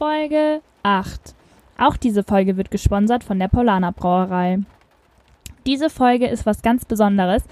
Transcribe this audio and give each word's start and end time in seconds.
Folge 0.00 0.62
8. 0.82 1.34
Auch 1.76 1.98
diese 1.98 2.24
Folge 2.24 2.56
wird 2.56 2.70
gesponsert 2.70 3.22
von 3.22 3.38
der 3.38 3.48
Paulaner 3.48 3.92
Brauerei. 3.92 4.60
Diese 5.66 5.90
Folge 5.90 6.26
ist 6.26 6.46
was 6.46 6.62
ganz 6.62 6.86
Besonderes, 6.86 7.42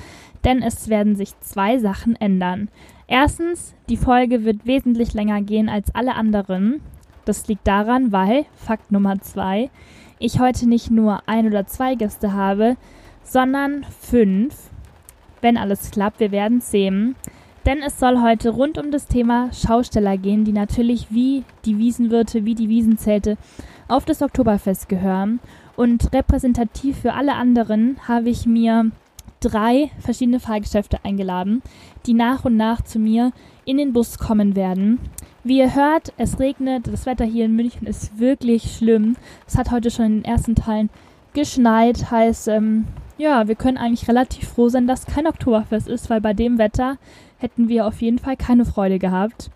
denn 0.46 0.62
es 0.62 0.88
werden 0.88 1.14
sich 1.14 1.38
zwei 1.40 1.76
Sachen 1.76 2.16
ändern. 2.16 2.70
Erstens, 3.06 3.74
die 3.90 3.98
Folge 3.98 4.46
wird 4.46 4.64
wesentlich 4.64 5.12
länger 5.12 5.42
gehen 5.42 5.68
als 5.68 5.94
alle 5.94 6.14
anderen. 6.14 6.80
Das 7.26 7.46
liegt 7.48 7.68
daran, 7.68 8.12
weil, 8.12 8.46
Fakt 8.54 8.92
Nummer 8.92 9.20
zwei, 9.20 9.68
ich 10.18 10.40
heute 10.40 10.66
nicht 10.66 10.90
nur 10.90 11.20
ein 11.26 11.48
oder 11.48 11.66
zwei 11.66 11.96
Gäste 11.96 12.32
habe, 12.32 12.78
sondern 13.24 13.84
fünf. 14.00 14.70
Wenn 15.42 15.58
alles 15.58 15.90
klappt, 15.90 16.18
wir 16.18 16.32
werden 16.32 16.62
sehen. 16.62 17.14
Denn 17.68 17.82
es 17.82 18.00
soll 18.00 18.22
heute 18.22 18.48
rund 18.48 18.78
um 18.78 18.90
das 18.90 19.08
Thema 19.08 19.52
Schausteller 19.52 20.16
gehen, 20.16 20.42
die 20.46 20.52
natürlich 20.52 21.08
wie 21.10 21.44
die 21.66 21.76
Wiesenwirte, 21.76 22.46
wie 22.46 22.54
die 22.54 22.70
Wiesenzelte 22.70 23.36
auf 23.88 24.06
das 24.06 24.22
Oktoberfest 24.22 24.88
gehören. 24.88 25.38
Und 25.76 26.14
repräsentativ 26.14 26.96
für 27.00 27.12
alle 27.12 27.34
anderen 27.34 27.98
habe 28.08 28.30
ich 28.30 28.46
mir 28.46 28.90
drei 29.40 29.90
verschiedene 29.98 30.40
Fahrgeschäfte 30.40 31.04
eingeladen, 31.04 31.60
die 32.06 32.14
nach 32.14 32.46
und 32.46 32.56
nach 32.56 32.80
zu 32.80 32.98
mir 32.98 33.32
in 33.66 33.76
den 33.76 33.92
Bus 33.92 34.18
kommen 34.18 34.56
werden. 34.56 34.98
Wie 35.44 35.58
ihr 35.58 35.74
hört, 35.74 36.14
es 36.16 36.40
regnet, 36.40 36.86
das 36.86 37.04
Wetter 37.04 37.26
hier 37.26 37.44
in 37.44 37.54
München 37.54 37.86
ist 37.86 38.18
wirklich 38.18 38.78
schlimm. 38.78 39.16
Es 39.46 39.58
hat 39.58 39.70
heute 39.70 39.90
schon 39.90 40.06
in 40.06 40.14
den 40.22 40.24
ersten 40.24 40.54
Teilen 40.54 40.88
geschneit, 41.38 42.10
heißt, 42.10 42.48
ähm, 42.48 42.86
ja, 43.16 43.46
wir 43.46 43.54
können 43.54 43.78
eigentlich 43.78 44.08
relativ 44.08 44.48
froh 44.48 44.68
sein, 44.68 44.88
dass 44.88 45.06
kein 45.06 45.28
Oktoberfest 45.28 45.86
ist, 45.86 46.10
weil 46.10 46.20
bei 46.20 46.34
dem 46.34 46.58
Wetter 46.58 46.98
hätten 47.38 47.68
wir 47.68 47.86
auf 47.86 48.02
jeden 48.02 48.18
Fall 48.18 48.36
keine 48.36 48.64
Freude 48.64 48.98
gehabt. 48.98 49.50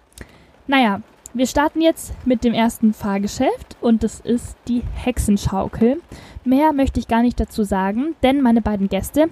Naja, 0.69 1.01
wir 1.35 1.47
starten 1.49 1.81
jetzt 1.81 2.13
mit 2.25 2.45
dem 2.45 2.55
ersten 2.55 2.95
Fahrgeschäft 2.95 3.77
und 3.81 4.05
das 4.05 4.21
ist 4.21 4.57
die 4.69 4.85
Hexenschaukel. 4.95 6.01
Mehr 6.45 6.73
möchte 6.73 7.01
ich 7.01 7.09
gar 7.09 7.23
nicht 7.23 7.41
dazu 7.41 7.65
sagen, 7.65 8.15
denn 8.23 8.43
meine 8.43 8.63
beiden 8.63 8.89
Gäste 8.89 9.27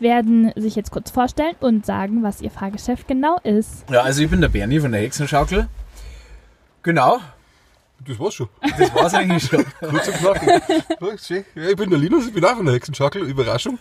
werden 0.00 0.50
sich 0.56 0.74
jetzt 0.74 0.90
kurz 0.90 1.12
vorstellen 1.12 1.54
und 1.60 1.86
sagen, 1.86 2.24
was 2.24 2.42
ihr 2.42 2.50
Fahrgeschäft 2.50 3.06
genau 3.06 3.36
ist. 3.44 3.88
Ja, 3.90 4.02
also 4.02 4.22
ich 4.22 4.30
bin 4.30 4.40
der 4.40 4.48
Bernie 4.48 4.80
von 4.80 4.90
der 4.90 5.02
Hexenschaukel. 5.02 5.68
Genau, 6.82 7.20
Das 8.06 8.18
war's 8.18 8.34
schon. 8.34 8.48
das 8.78 8.94
war's 8.94 9.14
eigentlich 9.14 9.44
schon. 9.44 9.64
Kurz 9.80 10.08
und 10.08 10.14
knackig. 10.14 11.44
Ja, 11.54 11.68
ich 11.68 11.76
bin 11.76 11.90
der 11.90 11.98
Linus, 11.98 12.26
ich 12.26 12.32
bin 12.34 12.44
auch 12.44 12.56
von 12.56 12.64
der 12.66 12.74
Hexenschaukel. 12.74 13.22
Überraschung. 13.22 13.78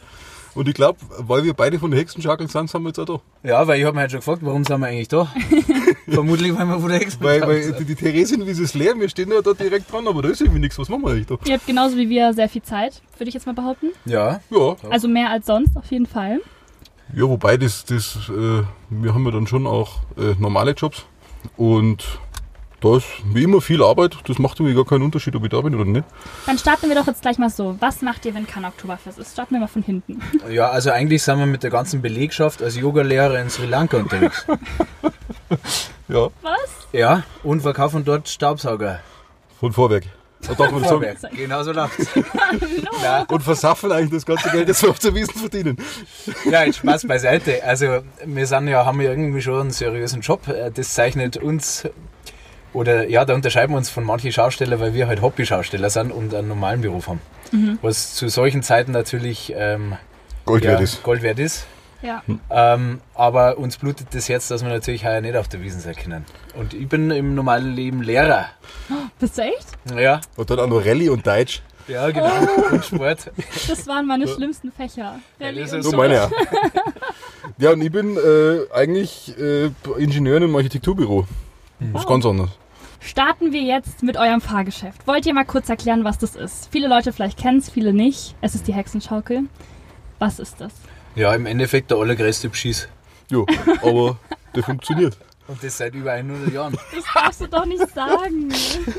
Und 0.54 0.68
ich 0.68 0.74
glaube, 0.74 1.00
weil 1.18 1.46
wir 1.46 1.54
beide 1.54 1.80
von 1.80 1.92
der 1.92 2.00
Hexenschaukel 2.02 2.50
sind, 2.50 2.70
sind 2.70 2.82
wir 2.84 2.90
jetzt 2.90 3.00
auch 3.00 3.06
da. 3.06 3.48
Ja, 3.48 3.66
weil 3.68 3.80
ich 3.80 3.86
habe 3.86 3.96
mir 3.96 4.02
halt 4.02 4.12
schon 4.12 4.20
gefragt, 4.20 4.40
warum 4.44 4.66
sind 4.66 4.80
wir 4.82 4.88
eigentlich 4.88 5.08
da? 5.08 5.32
Vermutlich, 6.10 6.54
weil 6.54 6.66
wir 6.66 6.78
von 6.80 6.90
der 6.90 7.00
Weil, 7.00 7.00
Hexenschaukel 7.00 7.48
weil 7.48 7.64
sind. 7.64 7.80
die, 7.80 7.86
die 7.86 7.96
Theresien, 7.96 8.46
wie 8.46 8.54
sie 8.54 8.64
es 8.64 8.74
leer, 8.74 8.94
wir 9.00 9.08
stehen 9.08 9.32
ja 9.32 9.42
da 9.42 9.54
direkt 9.54 9.90
dran, 9.92 10.06
aber 10.10 10.22
da 10.22 10.28
ist 10.30 10.42
irgendwie 10.42 10.60
nichts. 10.60 10.78
Was 10.78 10.90
machen 10.90 11.04
wir 11.04 11.12
eigentlich 11.12 11.28
da? 11.28 11.38
Ihr 11.46 11.54
habt 11.54 11.66
genauso 11.66 11.96
wie 11.96 12.10
wir 12.10 12.34
sehr 12.34 12.50
viel 12.50 12.64
Zeit, 12.64 13.02
würde 13.18 13.30
ich 13.30 13.34
jetzt 13.34 13.46
mal 13.46 13.54
behaupten. 13.56 13.88
Ja, 14.06 14.42
Ja, 14.50 14.76
Also 14.90 15.08
mehr 15.08 15.30
als 15.30 15.46
sonst, 15.46 15.78
auf 15.78 15.90
jeden 15.90 16.06
Fall. 16.06 16.42
ja 17.16 17.24
wobei 17.24 17.56
das, 17.56 17.86
das 17.86 18.18
äh, 18.30 18.64
wir 18.90 19.14
haben 19.14 19.24
ja 19.26 19.32
dann 19.32 19.48
schon 19.48 19.66
auch 19.66 20.00
äh, 20.18 20.36
normale 20.38 20.72
Jobs. 20.72 21.06
Und 21.56 22.04
da 22.82 22.98
ist 22.98 23.06
wie 23.26 23.44
immer 23.44 23.62
viel 23.62 23.84
Arbeit. 23.84 24.18
Das 24.26 24.40
macht 24.40 24.60
irgendwie 24.60 24.76
gar 24.76 24.86
keinen 24.86 25.04
Unterschied, 25.04 25.36
ob 25.36 25.44
ich 25.44 25.50
da 25.50 25.62
bin 25.62 25.76
oder 25.76 25.86
nicht. 25.86 26.04
Dann 26.48 26.58
starten 26.58 26.90
wir 26.90 26.96
doch 26.96 27.06
jetzt 27.08 27.22
gleich 27.22 27.38
mal 27.38 27.50
so. 27.50 27.76
Was 27.80 28.02
macht 28.02 28.26
ihr, 28.26 28.34
wenn 28.34 28.48
kein 28.48 28.66
Oktoberfest 28.66 29.20
ist? 29.20 29.34
Starten 29.34 29.54
wir 29.54 29.62
mal 29.62 29.68
von 29.68 29.84
hinten. 29.84 30.20
ja, 30.50 30.70
also 30.70 30.90
eigentlich 30.90 31.22
sind 31.22 31.38
wir 31.38 31.46
mit 31.46 31.62
der 31.64 31.70
ganzen 31.70 32.02
Belegschaft 32.02 32.62
als 32.62 32.76
Yogalehrer 32.76 33.40
in 33.40 33.50
Sri 33.50 33.68
Lanka 33.68 33.98
unterwegs. 33.98 34.46
Ja, 36.08 36.28
Was? 36.42 36.70
Ja, 36.92 37.24
und 37.44 37.62
verkaufen 37.62 38.04
dort 38.04 38.28
Staubsauger. 38.28 39.00
von 39.60 39.72
Vorwerk. 39.72 40.04
Da 40.42 40.54
darf 40.56 40.72
man 40.72 40.82
sagen. 40.84 40.90
Vorwerk. 40.90 41.18
Genau 41.36 41.64
so 41.64 41.72
läuft's. 41.72 42.08
ja, 43.04 43.24
Und 43.30 43.44
versaffen 43.44 43.92
eigentlich 43.92 44.12
das 44.12 44.26
ganze 44.26 44.50
Geld, 44.50 44.68
das 44.68 44.82
wir 44.82 44.90
auf 44.90 45.00
der 45.00 45.14
Wiesen 45.14 45.36
verdienen. 45.36 45.78
ja, 46.50 46.64
jetzt 46.64 46.78
Spaß 46.78 47.08
beiseite. 47.08 47.64
Also 47.64 48.00
wir 48.26 48.48
sind 48.48 48.68
ja, 48.68 48.86
haben 48.86 49.00
ja 49.02 49.12
irgendwie 49.12 49.42
schon 49.42 49.60
einen 49.62 49.72
seriösen 49.72 50.22
Job. 50.22 50.42
Das 50.74 50.94
zeichnet 50.94 51.38
uns 51.38 51.88
oder 52.74 53.10
ja, 53.10 53.26
da 53.26 53.34
unterscheiden 53.34 53.74
wir 53.74 53.78
uns 53.78 53.90
von 53.90 54.04
manchen 54.04 54.32
Schausteller, 54.32 54.80
weil 54.80 54.94
wir 54.94 55.08
halt 55.08 55.22
Hobby-Schausteller 55.22 55.90
sind 55.90 56.12
und 56.12 56.34
einen 56.34 56.48
normalen 56.48 56.82
Beruf 56.82 57.08
haben. 57.08 57.22
Was 57.82 58.14
zu 58.14 58.30
solchen 58.30 58.64
Zeiten 58.64 58.92
natürlich 58.94 59.52
ähm, 59.56 59.98
Gold 60.46 60.64
ja, 60.64 60.72
wert 60.72 60.82
ist. 60.82 61.04
Gold 61.04 61.22
wert 61.22 61.38
ist. 61.40 61.66
Ja. 62.02 62.24
Ähm, 62.50 63.02
aber 63.14 63.58
uns 63.58 63.78
blutet 63.78 64.08
das 64.14 64.28
Herz, 64.30 64.48
dass 64.48 64.64
wir 64.64 64.70
natürlich 64.70 65.06
heuer 65.06 65.22
nicht 65.22 65.36
auf 65.36 65.48
der 65.48 65.62
Wiesen 65.62 65.82
sein 65.82 65.96
können. 65.96 66.26
Und 66.56 66.74
ich 66.74 66.88
bin 66.88 67.12
im 67.12 67.36
normalen 67.36 67.76
Leben 67.76 68.02
Lehrer. 68.02 68.48
Bist 69.20 69.38
du 69.38 69.44
echt? 69.44 69.68
Ja, 69.96 70.22
Und 70.36 70.50
dann 70.50 70.60
auch 70.60 70.68
noch 70.68 70.84
Rallye 70.84 71.10
und 71.10 71.28
Deutsch. 71.28 71.62
ja 71.88 72.10
genau. 72.10 72.32
Und 72.72 72.86
Sport. 72.86 73.32
Das 73.68 73.86
waren 73.86 74.08
meine 74.08 74.28
schlimmsten 74.28 74.72
Fächer. 74.72 75.20
Rallye 75.40 75.62
das 75.62 75.74
und 75.74 75.80
ist 75.82 75.90
So 75.92 75.98
meine 75.98 76.14
ja. 76.16 76.32
Ja, 77.58 77.72
und 77.72 77.82
ich 77.82 77.92
bin 77.92 78.18
äh, 78.18 78.74
eigentlich 78.74 79.36
äh, 79.38 79.70
Ingenieur 79.98 80.42
im 80.42 80.56
Architekturbüro. 80.56 81.28
Das 81.80 82.02
ist 82.04 82.08
ganz 82.08 82.26
anders. 82.26 82.50
Starten 83.02 83.52
wir 83.52 83.62
jetzt 83.64 84.04
mit 84.04 84.16
eurem 84.16 84.42
Fahrgeschäft. 84.42 85.06
Wollt 85.08 85.26
ihr 85.26 85.34
mal 85.34 85.44
kurz 85.44 85.68
erklären, 85.70 86.04
was 86.04 86.20
das 86.20 86.36
ist? 86.36 86.70
Viele 86.72 86.88
Leute 86.88 87.12
vielleicht 87.12 87.38
kennen 87.38 87.58
es, 87.58 87.70
viele 87.70 87.94
nicht. 87.94 88.36
Es 88.42 88.54
ist 88.54 88.68
die 88.68 88.74
Hexenschaukel. 88.74 89.44
Was 90.20 90.40
ist 90.40 90.62
das? 90.62 90.72
Ja, 91.16 91.34
im 91.34 91.48
Endeffekt 91.48 91.90
der 91.90 91.98
allergrößte 91.98 92.48
Beschiss. 92.48 92.88
Jo, 93.30 93.48
aber 93.82 94.18
der 94.56 94.64
funktioniert. 94.64 95.18
Und 95.48 95.62
das 95.64 95.80
seit 95.80 95.96
über 95.96 96.12
100 96.12 96.54
Jahren. 96.54 96.78
Das 96.96 97.04
darfst 97.14 97.42
du 97.42 97.48
doch 97.48 97.66
nicht 97.66 97.86
sagen. 97.94 98.50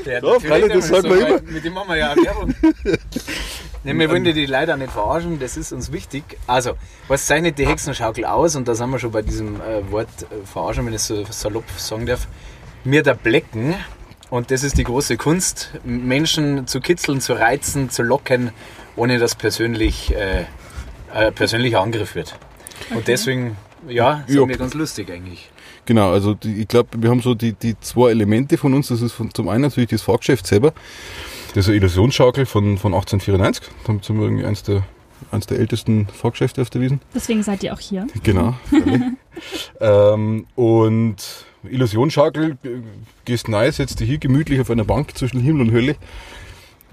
Ja, 0.05 0.19
Ja, 0.21 0.39
freilich, 0.39 0.73
das 0.73 0.89
sagen 0.89 1.09
wir 1.09 1.21
weil 1.21 1.41
Mit 1.41 1.63
dem 1.63 1.73
machen 1.73 1.89
wir 1.89 1.97
ja 1.97 2.11
auch 2.11 2.17
Werbung. 2.17 2.53
ne, 3.83 3.97
wir 3.97 4.09
wollen 4.09 4.23
die 4.25 4.45
leider 4.45 4.75
nicht 4.75 4.91
verarschen, 4.91 5.39
das 5.39 5.55
ist 5.57 5.71
uns 5.71 5.91
wichtig. 5.91 6.23
Also, 6.45 6.73
was 7.07 7.25
zeichnet 7.25 7.57
die 7.57 7.65
Hexenschaukel 7.65 8.25
aus? 8.25 8.55
Und 8.55 8.67
da 8.67 8.75
sind 8.75 8.89
wir 8.91 8.99
schon 8.99 9.11
bei 9.11 9.21
diesem 9.21 9.61
äh, 9.61 9.89
Wort 9.89 10.09
äh, 10.23 10.45
verarschen, 10.45 10.85
wenn 10.85 10.93
ich 10.93 10.97
es 10.97 11.07
so 11.07 11.23
salopp 11.29 11.65
sagen 11.77 12.05
darf. 12.05 12.27
Mir 12.83 13.03
der 13.03 13.13
Blecken. 13.13 13.75
Und 14.29 14.49
das 14.49 14.63
ist 14.63 14.77
die 14.77 14.83
große 14.83 15.15
Kunst, 15.17 15.71
Menschen 15.83 16.65
zu 16.65 16.79
kitzeln, 16.81 17.21
zu 17.21 17.33
reizen, 17.33 17.89
zu 17.89 18.01
locken, 18.01 18.51
ohne 18.95 19.19
dass 19.19 19.35
persönlich, 19.35 20.13
äh, 20.15 20.45
äh, 21.13 21.31
persönlicher 21.31 21.81
Angriff 21.81 22.15
wird. 22.15 22.35
Und 22.95 23.07
deswegen, 23.07 23.55
ja, 23.87 24.23
sind 24.27 24.39
Ja. 24.41 24.47
wir 24.47 24.57
ganz 24.57 24.73
lustig 24.73 25.11
eigentlich. 25.11 25.51
Genau, 25.85 26.11
also 26.11 26.33
die, 26.33 26.61
ich 26.61 26.67
glaube, 26.67 26.89
wir 26.97 27.09
haben 27.09 27.21
so 27.21 27.35
die, 27.35 27.53
die 27.53 27.79
zwei 27.79 28.09
Elemente 28.11 28.57
von 28.57 28.73
uns. 28.73 28.87
Das 28.87 29.01
ist 29.01 29.11
von, 29.11 29.33
zum 29.33 29.49
einen 29.49 29.61
natürlich 29.61 29.89
das 29.89 30.01
Fahrgeschäft 30.01 30.47
selber. 30.47 30.73
Das 31.53 31.65
ist 31.65 31.67
eine 31.67 31.77
Illusionsschaukel 31.77 32.45
von, 32.45 32.77
von 32.77 32.93
1894. 32.93 33.67
Damit 33.85 34.05
sind 34.05 34.17
wir 34.17 34.23
irgendwie 34.23 34.45
eins 34.45 34.63
der, 34.63 34.83
eins 35.31 35.45
der 35.45 35.59
ältesten 35.59 36.07
Fahrgeschäfte 36.07 36.61
auf 36.61 36.69
der 36.71 36.81
Wiesen. 36.81 37.01
Deswegen 37.13 37.43
seid 37.43 37.63
ihr 37.63 37.73
auch 37.73 37.79
hier. 37.79 38.07
Genau. 38.23 38.55
ähm, 39.79 40.47
und 40.55 41.15
Illusionsschaukel, 41.69 42.57
äh, 42.63 42.69
gehst 43.25 43.51
rein, 43.51 43.71
setzt 43.71 43.99
dich 43.99 44.07
hier 44.09 44.17
gemütlich 44.17 44.59
auf 44.61 44.69
einer 44.69 44.83
Bank 44.85 45.17
zwischen 45.17 45.39
Himmel 45.39 45.67
und 45.67 45.71
Hölle 45.73 45.95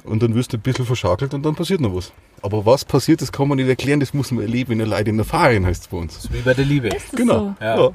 und 0.05 0.23
dann 0.23 0.35
wirst 0.35 0.53
du 0.53 0.57
ein 0.57 0.61
bisschen 0.61 0.87
verschakelt 0.87 1.35
und 1.35 1.45
dann 1.45 1.55
passiert 1.55 1.81
noch 1.81 1.95
was. 1.95 2.13
Aber 2.43 2.65
was 2.65 2.85
passiert, 2.85 3.21
das 3.21 3.33
kann 3.33 3.49
man 3.49 3.57
nicht 3.59 3.69
erklären, 3.69 4.01
das 4.01 4.15
muss 4.15 4.31
man 4.31 4.43
erleben 4.43 4.73
in 4.73 4.79
der 4.79 4.87
Leid 4.87 5.09
in 5.09 5.19
Erfahrung, 5.19 5.67
heißt 5.67 5.83
es 5.83 5.89
bei 5.89 5.97
uns. 5.99 6.15
Das 6.15 6.25
ist 6.25 6.33
wie 6.33 6.41
bei 6.41 6.55
der 6.55 6.65
Liebe. 6.65 6.89
Ist 6.89 7.09
das 7.13 7.17
Genau. 7.17 7.55
so? 7.59 7.65
Ja. 7.65 7.91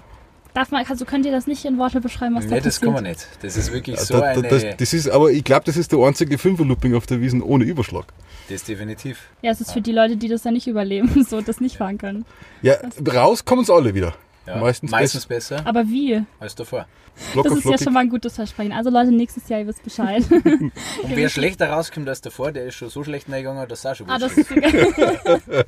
Darf 0.54 0.72
man, 0.72 0.86
also 0.88 1.04
könnt 1.04 1.26
ihr 1.26 1.34
das 1.34 1.48
nicht 1.48 1.66
in 1.66 1.78
Worte 1.78 2.00
beschreiben, 2.00 2.36
was 2.36 2.46
da 2.48 2.52
Nee, 2.56 2.62
das 2.62 2.76
passiert? 2.76 2.84
kann 2.84 2.94
man 2.94 3.04
nicht. 3.04 3.28
Das 3.42 3.58
ist 3.58 3.74
wirklich 3.74 4.00
so 4.00 4.14
da, 4.14 4.20
da, 4.22 4.26
eine. 4.40 4.48
das, 4.48 4.64
das 4.78 4.94
ist, 4.94 5.10
aber 5.10 5.30
ich 5.32 5.44
glaube, 5.44 5.66
das 5.66 5.76
ist 5.76 5.92
der 5.92 6.00
einzige 6.00 6.38
Fünferlooping 6.38 6.96
auf 6.96 7.06
der 7.08 7.20
Wiesen 7.20 7.42
ohne 7.42 7.66
Überschlag. 7.66 8.06
Das 8.48 8.64
definitiv. 8.64 9.20
Ja, 9.42 9.52
es 9.52 9.60
ist 9.60 9.74
für 9.74 9.82
die 9.82 9.92
Leute, 9.92 10.16
die 10.16 10.30
das 10.30 10.46
ja 10.46 10.52
nicht 10.52 10.68
überleben, 10.68 11.26
so 11.30 11.42
das 11.42 11.60
nicht 11.60 11.76
fahren 11.78 11.98
können. 11.98 12.26
Ja, 12.62 12.76
raus 13.14 13.44
kommen 13.44 13.66
sie 13.66 13.74
alle 13.74 13.94
wieder. 13.96 14.14
Ja, 14.46 14.58
Meistens 14.58 14.92
meistens 14.92 15.26
besser 15.26 15.62
Aber 15.66 15.88
wie? 15.88 16.24
als 16.40 16.54
davor. 16.56 16.86
Locker 17.34 17.50
Das 17.50 17.60
ist 17.60 17.66
ja 17.66 17.78
schon 17.78 17.94
mal 17.94 18.02
ein 18.02 18.10
gutes 18.10 18.36
Versprechen. 18.36 18.74
Also 18.74 18.90
Leute, 18.90 19.12
nächstes 19.12 19.48
Jahr, 19.50 19.62
ihr 19.62 19.68
wisst 19.68 19.84
Bescheid. 19.84 20.24
Und 20.32 20.72
wer 21.08 21.30
schlechter 21.30 21.70
rauskommt 21.70 22.08
als 22.10 22.22
davor, 22.22 22.52
der 22.52 22.66
ist 22.66 22.76
schon 22.76 22.90
so 22.90 23.04
schlecht 23.04 23.30
reingegangen, 23.30 23.68
dass 23.68 23.86
er 23.86 23.92
auch 23.94 23.96
schon 23.96 24.10
ah, 24.10 24.18
gut 24.18 24.24
das 24.24 24.38
ist 24.38 24.52
egal. 24.52 25.66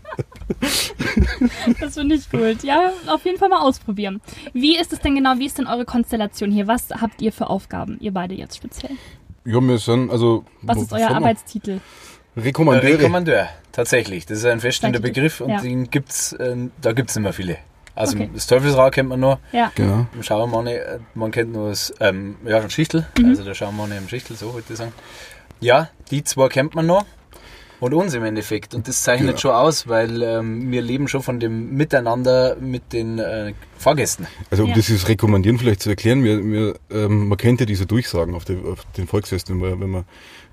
das 1.80 1.94
finde 1.94 2.16
ich 2.16 2.30
gut. 2.30 2.64
Ja, 2.64 2.92
auf 3.08 3.24
jeden 3.26 3.38
Fall 3.38 3.50
mal 3.50 3.62
ausprobieren. 3.62 4.22
Wie 4.54 4.78
ist 4.78 4.94
es 4.94 5.00
denn 5.00 5.16
genau, 5.16 5.36
wie 5.38 5.46
ist 5.46 5.58
denn 5.58 5.68
eure 5.68 5.86
Konstellation 5.86 6.52
hier? 6.52 6.68
Was 6.68 6.90
habt 6.90 7.22
ihr 7.22 7.32
für 7.32 7.50
Aufgaben, 7.50 7.98
ihr 8.00 8.12
beide 8.12 8.36
jetzt 8.36 8.58
speziell? 8.58 8.92
Ja, 9.46 9.62
wir 9.62 9.78
sind, 9.78 10.12
also. 10.12 10.44
Was 10.62 10.82
ist 10.82 10.92
euer 10.94 11.10
Arbeitstitel? 11.10 11.80
Der 12.36 12.44
Rekommandeure. 12.44 13.00
Rekommandeur, 13.00 13.48
tatsächlich. 13.72 14.26
Das 14.26 14.40
ist 14.40 14.46
ein 14.46 14.60
feststehender. 14.60 15.00
Begriff 15.00 15.42
und 15.42 15.50
Ja. 15.50 15.62
den 15.62 15.90
gibt's, 15.90 16.34
äh, 16.34 16.56
da 16.82 16.92
gibt 16.92 17.10
es 17.10 17.16
nicht 17.16 17.24
mehr 17.24 17.34
viele. 17.34 17.58
Also 17.98 18.16
Okay. 18.16 18.30
das 18.34 18.48
Teufelsrad 18.48 18.94
kennt 18.94 19.10
man 19.10 19.20
noch, 19.20 19.40
Ja. 19.52 19.72
Genau. 19.76 20.06
im 20.14 20.24
Schauermann, 20.24 20.68
äh, 20.68 21.00
man 21.16 21.32
kennt 21.32 21.52
nur 21.52 21.70
das, 21.70 21.94
ähm, 22.00 22.36
ja, 22.46 22.70
Schichtel, 22.70 23.08
Mhm. 23.18 23.26
also 23.30 23.44
der 23.44 23.54
Schauermann 23.56 23.92
im 23.92 24.08
Schichtel, 24.08 24.36
so 24.38 24.54
wollte 24.54 24.74
ich 24.74 24.78
sagen. 24.80 24.94
Ja, 25.60 25.90
die 26.12 26.24
zwei 26.24 26.48
kennt 26.50 26.76
man 26.76 26.86
noch 26.86 27.06
und 27.80 27.94
uns 27.94 28.14
im 28.14 28.24
Endeffekt 28.24 28.74
und 28.74 28.88
das 28.88 29.04
zeichnet 29.04 29.28
Genau. 29.30 29.40
schon 29.40 29.52
aus, 29.52 29.88
weil 29.88 30.22
ähm, 30.24 30.72
wir 30.72 30.82
leben 30.82 31.08
schon 31.08 31.22
von 31.22 31.40
dem 31.40 31.76
Miteinander 31.76 32.56
mit 32.60 32.92
den 32.94 33.20
äh, 33.20 33.54
Fahrgästen. 33.78 34.26
Also 34.50 34.64
um 34.64 34.70
Ja. 34.70 34.76
dieses 34.76 35.08
Rekommandieren 35.08 35.60
vielleicht 35.60 35.82
zu 35.82 35.90
erklären, 35.90 36.24
wir, 36.24 36.44
wir, 36.44 36.76
ähm, 36.90 37.28
man 37.28 37.38
kennt 37.38 37.60
ja 37.60 37.66
diese 37.66 37.86
Durchsagen 37.86 38.34
auf, 38.36 38.46
der, 38.46 38.58
auf 38.66 38.80
den 38.98 39.08
Volksfesten, 39.08 39.62
wenn 39.62 39.70
man, 39.72 39.80
wenn 39.82 39.90
man 39.92 40.06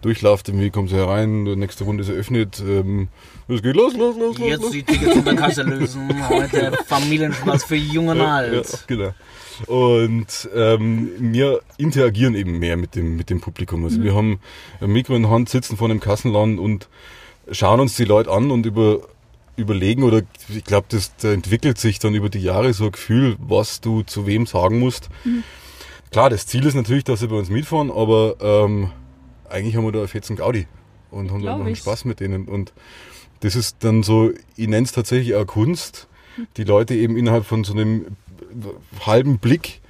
durchläuft, 0.03 0.49
irgendwie 0.49 0.69
kommen 0.71 0.89
sie 0.89 0.97
herein, 0.97 1.47
die 1.47 1.57
nächste 1.57 1.85
Runde 1.85 2.03
ist 2.03 2.11
eröffnet, 2.11 2.63
ähm, 2.67 3.09
es 3.49 3.63
geht 3.63 3.75
los, 3.75 3.95
los, 3.97 4.17
los, 4.19 4.39
los, 4.39 4.47
Jetzt 4.49 4.75
die 4.75 4.83
Tickets 4.83 5.15
von 5.15 5.25
der 5.25 5.37
Kasse 5.37 5.63
lösen. 5.63 6.29
Heute 6.29 6.73
Familienspaß 6.87 7.65
für 7.65 7.77
Jung 7.77 8.09
und 8.09 8.19
Ja, 8.19 8.35
Alt. 8.37 8.85
genau. 8.87 9.15
Und 9.67 10.49
ähm, 10.55 11.11
wir 11.19 11.61
interagieren 11.77 12.35
eben 12.35 12.59
mehr 12.59 12.77
mit 12.77 12.95
dem, 12.95 13.17
mit 13.17 13.31
dem 13.31 13.41
Publikum. 13.41 13.85
Also 13.85 14.03
wir 14.03 14.15
haben 14.15 14.41
ein 14.81 14.91
Mikro 14.91 15.15
in 15.15 15.29
Hand, 15.29 15.49
sitzen 15.49 15.77
vor 15.77 15.89
einem 15.89 16.01
Kassenladen 16.01 16.59
und 16.59 16.89
schauen 17.51 17.81
uns 17.81 17.97
die 17.97 18.05
Leute 18.05 18.31
an 18.31 18.51
und 18.51 18.67
über, 18.67 19.01
überlegen 19.57 20.03
oder 20.03 20.23
ich 20.49 20.65
glaube, 20.65 20.87
das 20.91 21.15
da 21.17 21.33
entwickelt 21.33 21.79
sich 21.79 21.99
dann 21.99 22.15
über 22.15 22.29
die 22.29 22.41
Jahre 22.41 22.73
so 22.73 22.87
ein 22.87 22.93
Gefühl, 22.93 23.37
was 23.39 23.81
du 23.81 24.03
zu 24.03 24.27
wem 24.27 24.47
sagen 24.47 24.79
musst. 24.79 25.09
Klar, 26.11 26.31
das 26.31 26.47
Ziel 26.47 26.65
ist 26.67 26.75
natürlich, 26.75 27.05
dass 27.05 27.21
sie 27.21 27.29
bei 27.29 27.37
uns 27.37 27.51
mitfahren, 27.51 27.91
aber 27.91 28.37
ähm, 28.41 28.91
eigentlich 29.49 29.77
haben 29.77 29.85
wir 29.85 29.93
da 29.93 30.01
einen 30.01 30.09
fetzen 30.09 30.37
Gaudi 30.37 30.67
und 31.11 31.31
haben 31.31 31.43
da 31.43 31.67
ich. 31.67 31.79
Spaß 31.79 32.05
mit 32.05 32.21
denen. 32.21 32.47
Und 32.47 32.73
das 33.41 33.57
ist 33.57 33.79
dann 33.81 34.03
so, 34.03 34.31
ich 34.57 34.69
nenne 34.69 34.85
es 34.85 34.93
tatsächlich 34.93 35.35
auch 35.35 35.47
Kunst, 35.47 36.09
die 36.57 36.65
Leute 36.65 36.95
eben 36.95 37.17
innerhalb 37.17 37.45
von 37.45 37.65
so 37.65 37.73
einem 37.73 38.17
halben 39.07 39.39
Blick 39.39 39.81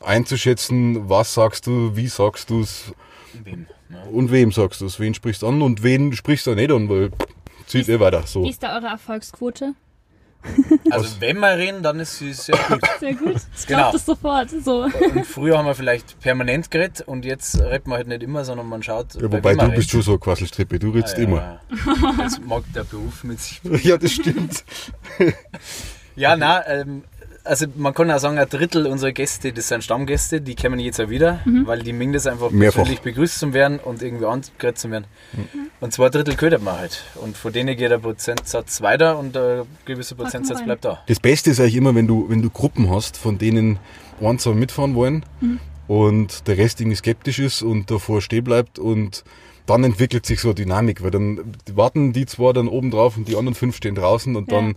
einzuschätzen, 0.00 1.08
was 1.08 1.34
sagst 1.34 1.66
du, 1.66 1.96
wie 1.96 2.08
sagst 2.08 2.50
du 2.50 2.60
es 2.60 2.92
Wem, 3.42 3.66
ne? 3.88 4.02
und 4.12 4.30
wem 4.30 4.52
sagst 4.52 4.80
du 4.80 4.86
es, 4.86 5.00
wen 5.00 5.14
sprichst 5.14 5.42
du 5.42 5.48
an 5.48 5.62
und 5.62 5.82
wen 5.82 6.12
sprichst 6.14 6.46
du 6.46 6.54
nicht 6.54 6.70
an, 6.70 6.88
weil 6.88 7.10
zieht 7.66 7.88
eh 7.88 7.98
weiter. 8.00 8.22
So. 8.26 8.42
Wie 8.44 8.50
ist 8.50 8.62
da 8.62 8.76
eure 8.76 8.88
Erfolgsquote? 8.88 9.74
Also 10.90 11.20
wenn 11.20 11.38
wir 11.38 11.56
reden, 11.56 11.82
dann 11.82 11.98
ist 12.00 12.18
sie 12.18 12.34
sehr 12.34 12.54
gut. 12.68 12.80
Sehr 13.00 13.14
gut. 13.14 13.36
Ich 13.58 13.66
Genau. 13.66 13.90
das 13.90 14.04
sofort. 14.04 14.50
So. 14.50 14.82
Und 14.82 15.26
früher 15.26 15.56
haben 15.56 15.64
wir 15.64 15.74
vielleicht 15.74 16.20
permanent 16.20 16.70
geredet 16.70 17.00
und 17.00 17.24
jetzt 17.24 17.58
redet 17.58 17.86
man 17.86 17.96
halt 17.96 18.08
nicht 18.08 18.22
immer, 18.22 18.44
sondern 18.44 18.68
man 18.68 18.82
schaut. 18.82 19.14
Ja, 19.14 19.26
bei 19.28 19.38
wobei 19.38 19.54
du 19.54 19.70
bist 19.70 19.88
schon 19.90 20.02
so 20.02 20.18
Quasselstrippe, 20.18 20.78
du 20.78 20.90
redest 20.90 21.14
Ah, 21.16 21.20
ja, 21.20 21.24
immer. 21.24 21.60
ja. 22.02 22.12
Das 22.18 22.38
mag 22.42 22.62
der 22.74 22.84
Beruf 22.84 23.24
mit 23.24 23.40
sich. 23.40 23.62
Ja, 23.84 23.96
das 23.96 24.12
stimmt. 24.12 24.64
Ja, 26.16 26.36
na, 26.36 26.64
ähm, 26.68 27.02
also 27.44 27.66
man 27.76 27.92
kann 27.94 28.10
auch 28.10 28.18
sagen, 28.18 28.38
ein 28.38 28.48
Drittel 28.48 28.86
unserer 28.86 29.12
Gäste, 29.12 29.52
das 29.52 29.68
sind 29.68 29.84
Stammgäste, 29.84 30.40
die 30.40 30.54
kommen 30.56 30.78
jetzt 30.80 31.00
auch 31.00 31.08
wieder, 31.10 31.40
weil 31.64 31.82
die 31.82 31.92
mögen 31.92 32.12
das 32.12 32.26
einfach 32.26 32.50
Mehrfach. 32.50 32.76
persönlich 32.78 33.00
begrüßt 33.02 33.38
zu 33.38 33.52
werden 33.52 33.78
und 33.78 34.02
irgendwie 34.02 34.24
angeredet 34.26 34.78
zu 34.78 34.90
werden. 34.90 35.06
Und 35.80 35.92
zwei 35.92 36.08
Drittel 36.08 36.36
ködert 36.36 36.62
man 36.62 36.78
halt. 36.78 37.04
Und 37.16 37.36
von 37.36 37.52
denen 37.52 37.76
geht 37.76 37.90
der 37.90 37.98
Prozentsatz 37.98 38.80
weiter 38.80 39.18
und 39.18 39.34
der 39.34 39.66
gewisse 39.84 40.14
Prozentsatz 40.14 40.64
bleibt 40.64 40.84
da. 40.84 41.02
Das 41.06 41.20
Beste 41.20 41.50
ist 41.50 41.60
eigentlich 41.60 41.76
immer, 41.76 41.94
wenn 41.94 42.06
du, 42.06 42.26
wenn 42.28 42.40
du 42.42 42.50
Gruppen 42.50 42.90
hast, 42.90 43.16
von 43.16 43.36
denen 43.38 43.78
ein, 44.22 44.38
zwei 44.38 44.52
mitfahren 44.54 44.94
wollen 44.94 45.24
und 45.86 46.46
der 46.48 46.56
Rest 46.56 46.80
irgendwie 46.80 46.96
skeptisch 46.96 47.38
ist 47.38 47.62
und 47.62 47.90
davor 47.90 48.22
stehen 48.22 48.44
bleibt 48.44 48.78
und 48.78 49.22
dann 49.66 49.82
entwickelt 49.84 50.26
sich 50.26 50.40
so 50.40 50.48
eine 50.48 50.54
Dynamik, 50.56 51.02
weil 51.02 51.10
dann 51.10 51.54
warten 51.74 52.12
die 52.12 52.26
zwei 52.26 52.52
dann 52.52 52.68
oben 52.68 52.90
drauf 52.90 53.16
und 53.16 53.28
die 53.28 53.36
anderen 53.36 53.54
fünf 53.54 53.76
stehen 53.76 53.94
draußen 53.94 54.34
und 54.36 54.50
Ja. 54.50 54.58
dann 54.60 54.74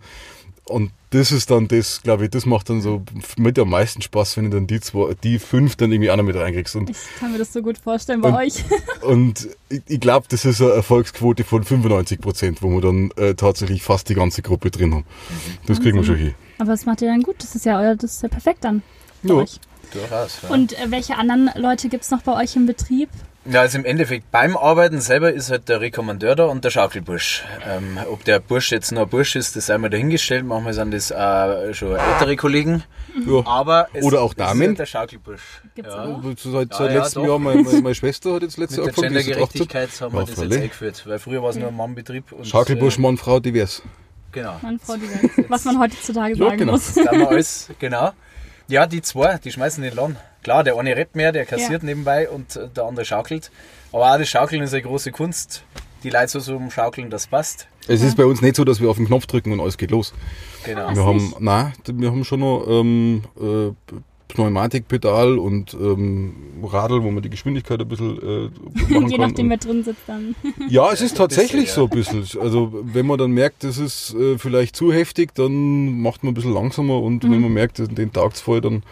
und 0.66 0.92
das 1.12 1.32
ist 1.32 1.50
dann 1.52 1.68
das, 1.68 2.02
glaube 2.02 2.26
ich, 2.26 2.32
das 2.32 2.46
macht 2.46 2.70
dann 2.70 2.82
so 2.82 3.02
mit 3.38 3.58
am 3.60 3.70
meisten 3.70 4.02
Spaß, 4.02 4.38
wenn 4.38 4.46
du 4.52 4.58
dann 4.58 4.68
die 4.68 4.80
zwei, 4.82 5.14
die 5.24 5.40
fünf 5.40 5.76
dann 5.78 5.92
irgendwie 5.92 6.12
auch 6.12 6.18
noch 6.18 6.24
mit 6.24 6.36
reinkriegst. 6.36 6.76
Und, 6.76 6.90
Ich 6.90 6.98
kann 7.20 7.32
mir 7.32 7.38
das 7.38 7.54
so 7.54 7.62
gut 7.62 7.78
vorstellen 7.78 8.22
bei 8.22 8.30
Und- 8.30 8.36
euch. 8.36 8.64
und 9.02 9.48
ich, 9.88 10.00
glaube, 10.00 10.26
das 10.30 10.44
ist 10.46 10.62
eine 10.62 10.72
Erfolgsquote 10.72 11.44
von 11.44 11.64
95 11.64 12.20
Prozent, 12.20 12.62
wo 12.62 12.70
wir 12.70 12.82
dann 12.82 13.12
äh, 13.16 13.36
tatsächlich 13.36 13.84
fast 13.84 14.10
die 14.10 14.16
ganze 14.16 14.42
Gruppe 14.42 14.70
drin 14.72 14.94
haben. 14.94 15.06
Das 15.66 15.80
kriegen 15.80 15.98
wir 15.98 16.04
schon 16.04 16.16
hin. 16.18 16.36
Aber 16.58 16.72
das 16.72 16.86
macht 16.86 17.02
ihr 17.02 17.08
dann 17.08 17.24
gut. 17.24 17.36
Das 17.40 17.56
ist 17.56 17.66
ja, 17.66 17.80
euer, 17.80 17.96
das 17.96 18.14
ist 18.14 18.24
ja 18.24 18.30
perfekt 18.30 18.64
dann. 18.64 18.82
Bei 19.24 19.30
Ja. 19.34 19.40
euch. 19.42 19.60
Durchaus. 19.94 20.40
Ja. 20.44 20.50
Und 20.50 20.74
äh, 20.74 20.92
welche 20.92 21.16
anderen 21.18 21.50
Leute 21.56 21.88
gibt 21.88 22.04
es 22.04 22.12
noch 22.12 22.22
bei 22.22 22.34
euch 22.44 22.56
im 22.58 22.66
Betrieb? 22.66 23.10
Ja, 23.50 23.62
also 23.62 23.78
im 23.78 23.86
Endeffekt 23.86 24.30
beim 24.32 24.58
Arbeiten 24.58 25.00
selber 25.00 25.32
ist 25.32 25.50
halt 25.50 25.70
der 25.70 25.80
Rekommandeur 25.80 26.36
da 26.36 26.46
und 26.46 26.66
der 26.66 26.70
Schaukelbursch. 26.70 27.44
Ähm, 27.70 27.98
ob 28.12 28.24
der 28.26 28.40
Bursch 28.40 28.72
jetzt 28.72 28.92
noch 28.92 29.04
ein 29.04 29.10
Bursch 29.10 29.36
ist, 29.36 29.56
das 29.56 29.68
sei 29.68 29.78
mal 29.78 29.90
dahingestellt. 29.90 30.46
Manchmal 30.46 30.74
sind 30.74 30.94
das 30.94 31.12
äh, 31.12 31.74
schon 31.74 31.96
ältere 31.96 32.36
Kollegen. 32.36 32.84
Ja. 33.26 33.46
Aber 33.46 33.88
es 33.94 34.04
Oder 34.04 34.22
auch 34.22 34.34
es 34.34 34.38
ist 34.38 34.40
Damen. 34.40 34.68
halt 34.68 34.80
der 34.80 34.86
Schaukelbursch. 34.86 35.62
Gibt's 35.76 35.94
ja. 35.94 36.04
auch? 36.04 36.22
Seit, 36.38 36.72
Ja, 36.72 36.78
seit 36.78 36.92
ja, 36.92 36.98
letztem 37.04 37.24
doch. 37.24 37.30
Jahr, 37.30 37.40
meine, 37.40 37.64
meine, 37.64 37.96
Schwester 37.96 38.34
hat 38.36 38.42
jetzt 38.42 38.58
letztes 38.58 38.78
Mit 38.80 38.86
Jahr 38.88 38.94
der 38.96 39.04
angefangen, 39.06 39.28
jetzt 39.28 39.28
18. 39.28 39.68
Gendergerechtigkeit 39.68 40.02
haben 40.02 40.14
wir 40.14 40.20
Ja, 40.20 40.26
das 40.28 40.44
jetzt 40.44 40.54
eingeführt. 40.58 41.04
Weil 41.08 41.20
früher 41.20 41.44
war 41.44 41.50
es 41.50 41.56
nur 41.56 41.68
ein 41.70 41.76
Mannbetrieb. 41.76 42.32
und, 42.34 42.46
Schaukelbusch, 42.48 42.98
äh, 42.98 43.02
Mann, 43.02 43.18
Frau, 43.18 43.40
divers. 43.40 43.82
Genau. 44.34 44.58
Mann, 44.62 44.78
Frau 44.80 44.96
Divers. 44.98 45.32
Was 45.50 45.66
man 45.66 45.80
heutzutage 45.80 46.36
Ja, 46.36 46.46
sagen 46.46 46.58
genau. 46.58 46.74
muss. 46.74 46.94
Da 46.94 47.06
haben 47.08 47.20
wir 47.20 47.30
alles, 47.30 47.70
genau. 47.80 48.12
Ja, 48.68 48.86
die 48.86 49.02
zwei, 49.02 49.38
die 49.38 49.52
schmeißen 49.52 49.82
den 49.82 49.96
Lohn. 49.96 50.18
Klar, 50.48 50.64
der 50.64 50.78
eine 50.78 50.96
rappt 50.96 51.18
mehr, 51.18 51.34
der 51.34 51.46
kassiert 51.46 51.84
nebenbei 51.84 52.30
und 52.30 52.56
äh, 52.56 52.70
der 52.74 52.86
andere 52.86 53.04
schaukelt. 53.04 53.52
Aber 53.92 54.14
auch 54.14 54.18
das 54.18 54.30
Schaukeln 54.30 54.62
ist 54.62 54.72
eine 54.74 54.82
große 54.82 55.12
Kunst. 55.12 55.66
Die 56.04 56.10
Leute 56.10 56.30
so 56.30 56.40
zum 56.40 56.72
Schaukeln, 56.72 57.10
das 57.10 57.28
passt. 57.28 57.68
Es 57.90 58.02
ist 58.02 58.16
bei 58.16 58.24
uns 58.24 58.42
nicht 58.42 58.56
so, 58.56 58.64
dass 58.64 58.80
wir 58.80 58.90
auf 58.90 58.96
den 58.96 59.08
Knopf 59.08 59.26
drücken 59.26 59.52
und 59.52 59.60
alles 59.60 59.78
geht 59.78 59.92
los. 59.92 60.14
Genau. 60.64 60.88
Was 60.88 60.96
Wir 60.96 61.04
haben, 61.06 61.34
nein, 61.40 61.74
wir 61.86 62.12
haben 62.12 62.24
schon 62.24 62.40
noch 62.40 62.66
ähm, 62.66 63.24
äh, 63.38 63.74
Pneumatikpedal 64.30 65.38
und 65.38 65.74
ähm, 65.74 66.34
Radl, 66.64 67.04
wo 67.04 67.12
man 67.12 67.22
die 67.24 67.30
Geschwindigkeit 67.30 67.82
ein 67.82 67.88
bisschen 67.90 68.18
äh, 68.18 68.50
machen 68.94 69.10
Je 69.10 69.18
kann. 69.18 69.30
nachdem, 69.30 69.50
wer 69.50 69.58
drin 69.58 69.84
sitzt 69.84 70.04
dann. 70.08 70.34
Ja, 70.70 70.94
es 70.94 71.02
ist 71.02 71.18
tatsächlich 71.18 71.74
so 71.74 71.84
ein 71.84 71.90
bisschen. 71.90 72.24
Also 72.40 72.72
wenn 72.84 73.06
man 73.06 73.18
dann 73.18 73.32
merkt, 73.32 73.66
das 73.66 73.78
ist 73.80 74.14
äh, 74.14 74.38
vielleicht 74.38 74.78
zu 74.78 74.94
heftig, 74.94 75.36
dann 75.36 76.00
macht 76.02 76.24
man 76.24 76.32
ein 76.32 76.36
bisschen 76.36 76.54
langsamer 76.54 77.02
und 77.02 77.26
Mhm. 77.26 77.32
wenn 77.34 77.42
man 77.42 77.52
merkt, 77.52 77.80
den 77.80 78.14
tagt's 78.14 78.40
voll, 78.40 78.62
dann 78.62 78.84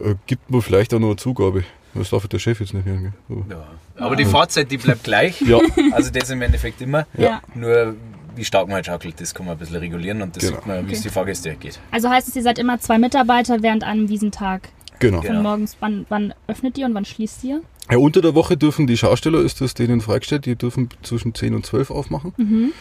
äh, 0.00 0.14
gibt 0.26 0.50
man 0.50 0.62
vielleicht 0.62 0.92
auch 0.94 0.98
noch 0.98 1.08
eine 1.08 1.16
Zugabe. 1.16 1.64
Das 1.94 2.10
darf 2.10 2.26
der 2.26 2.38
Chef 2.38 2.58
jetzt 2.60 2.72
nicht 2.72 2.86
hören. 2.86 3.02
gell? 3.02 3.12
So. 3.28 3.44
Ja. 3.50 3.66
Aber 4.04 4.16
die 4.16 4.24
Fahrzeit, 4.24 4.70
die 4.70 4.78
bleibt 4.78 5.04
gleich. 5.04 5.40
Ja, 5.42 5.58
Also 5.92 6.10
das 6.10 6.30
im 6.30 6.40
Endeffekt 6.42 6.80
immer. 6.80 7.06
Ja. 7.18 7.42
Nur 7.54 7.94
wie 8.34 8.44
stark 8.46 8.66
man 8.66 8.76
halt 8.76 8.86
schaukelt, 8.86 9.20
das 9.20 9.34
kann 9.34 9.44
man 9.44 9.56
ein 9.56 9.58
bisschen 9.58 9.76
regulieren 9.76 10.22
und 10.22 10.34
das 10.34 10.42
Genau. 10.44 10.56
sieht 10.56 10.66
man, 10.66 10.88
wie 10.88 10.92
es 10.92 11.00
Okay. 11.00 11.08
die 11.08 11.12
Fahrgäste 11.14 11.54
geht. 11.56 11.78
Also 11.90 12.08
heißt 12.08 12.28
es, 12.28 12.36
ihr 12.36 12.42
seid 12.42 12.58
immer 12.58 12.78
zwei 12.80 12.96
Mitarbeiter 12.98 13.62
während 13.62 13.84
einem 13.84 14.08
Wiesentag. 14.08 14.70
genau. 14.98 15.20
Genau. 15.20 15.34
Von 15.34 15.42
morgens, 15.42 15.76
wann, 15.80 16.06
wann 16.08 16.32
öffnet 16.46 16.78
ihr 16.78 16.86
und 16.86 16.94
wann 16.94 17.04
schließt 17.04 17.44
ihr? 17.44 17.60
Ja, 17.90 17.98
unter 17.98 18.22
der 18.22 18.34
Woche 18.34 18.56
dürfen 18.56 18.86
die 18.86 18.96
Schausteller, 18.96 19.40
ist 19.42 19.60
das 19.60 19.74
denen 19.74 20.00
freigestellt, 20.00 20.46
die 20.46 20.56
dürfen 20.56 20.88
zwischen 21.02 21.34
10 21.34 21.54
und 21.54 21.66
12 21.66 21.90
aufmachen. 21.90 22.32
Mhm. 22.38 22.72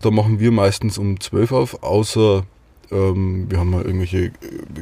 Da 0.00 0.10
machen 0.10 0.40
wir 0.40 0.50
meistens 0.50 0.98
um 0.98 1.20
12 1.20 1.52
auf, 1.52 1.82
außer 1.84 2.44
ähm, 2.90 3.46
wir 3.48 3.58
haben 3.58 3.70
mal 3.70 3.82
irgendwelche 3.82 4.26
äh, 4.26 4.32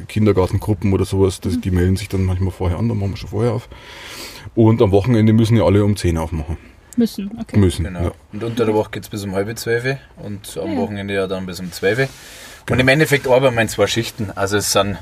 Kindergartengruppen 0.07 0.93
oder 0.93 1.05
sowas, 1.05 1.39
das, 1.41 1.59
die 1.59 1.71
melden 1.71 1.95
sich 1.95 2.09
dann 2.09 2.23
manchmal 2.23 2.51
vorher 2.51 2.77
an, 2.77 2.89
dann 2.89 2.97
machen 2.97 3.11
wir 3.11 3.17
schon 3.17 3.29
vorher 3.29 3.53
auf. 3.53 3.69
Und 4.55 4.81
am 4.81 4.91
Wochenende 4.91 5.33
müssen 5.33 5.57
ja 5.57 5.63
alle 5.63 5.83
um 5.83 5.95
10 5.95 6.17
aufmachen. 6.17 6.57
Müssen, 6.97 7.31
okay. 7.41 7.57
Müssen. 7.57 7.83
Genau. 7.83 8.03
Ja. 8.03 8.11
Und 8.31 8.43
unter 8.43 8.65
der 8.65 8.73
Woche 8.73 8.91
geht 8.91 9.03
es 9.03 9.09
bis 9.09 9.23
um 9.23 9.33
halb 9.33 9.57
zwölf 9.59 9.97
und 10.23 10.57
am 10.57 10.71
Ja. 10.71 10.77
Wochenende 10.77 11.13
ja 11.13 11.27
dann 11.27 11.45
bis 11.45 11.59
um 11.59 11.71
zwölf. 11.71 12.07
Und 12.69 12.79
im 12.79 12.87
Endeffekt 12.87 13.27
arbeiten 13.27 13.55
wir 13.55 13.61
in 13.61 13.67
zwei 13.69 13.87
Schichten. 13.87 14.31
Also 14.33 14.57
es 14.57 14.71
sind 14.71 14.97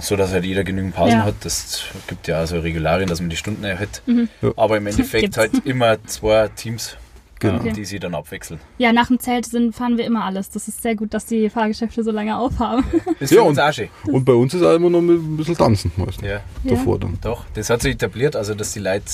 so, 0.00 0.16
dass 0.16 0.32
halt 0.32 0.44
jeder 0.44 0.64
genügend 0.64 0.94
Pausen 0.94 1.18
Ja. 1.18 1.24
hat. 1.24 1.34
Das 1.42 1.82
gibt 2.06 2.28
ja 2.28 2.38
also 2.38 2.58
Regularien, 2.60 3.08
dass 3.08 3.20
man 3.20 3.28
die 3.30 3.36
Stunden 3.36 3.64
erhält. 3.64 4.02
Mhm. 4.06 4.28
Ja. 4.40 4.52
Aber 4.56 4.78
im 4.78 4.86
Endeffekt 4.86 5.36
halt 5.36 5.66
immer 5.66 6.02
zwei 6.06 6.48
Teams, 6.48 6.96
Genau. 7.40 7.62
äh, 7.64 7.72
die 7.72 7.84
sich 7.84 8.00
dann 8.00 8.14
abwechseln. 8.14 8.60
Ja, 8.78 8.92
nach 8.92 9.08
dem 9.08 9.18
Zelt 9.20 9.46
sind, 9.46 9.74
fahren 9.74 9.96
wir 9.98 10.04
immer 10.04 10.24
alles. 10.24 10.50
Das 10.50 10.68
ist 10.68 10.82
sehr 10.82 10.94
gut, 10.96 11.14
dass 11.14 11.26
die 11.26 11.48
Fahrgeschäfte 11.50 12.02
so 12.02 12.10
lange 12.10 12.36
aufhaben. 12.38 12.84
Ist 13.20 13.30
Ja, 13.32 13.38
für 13.42 13.48
uns 13.48 13.58
und- 13.58 13.64
auch 13.64 13.72
schön. 13.72 13.88
Und 14.06 14.24
bei 14.24 14.32
uns 14.32 14.54
ist 14.54 14.62
auch 14.62 14.74
immer 14.74 14.90
noch 14.90 15.00
mit 15.00 15.16
ein 15.20 15.36
bisschen 15.36 15.56
tanzen 15.56 15.92
meistens. 15.96 16.26
Ja, 16.26 16.40
Davor 16.64 16.98
dann. 16.98 17.18
doch. 17.22 17.44
Das 17.54 17.70
hat 17.70 17.82
sich 17.82 17.94
etabliert, 17.94 18.34
also 18.36 18.54
dass 18.54 18.72
die 18.72 18.80
Leute 18.80 19.04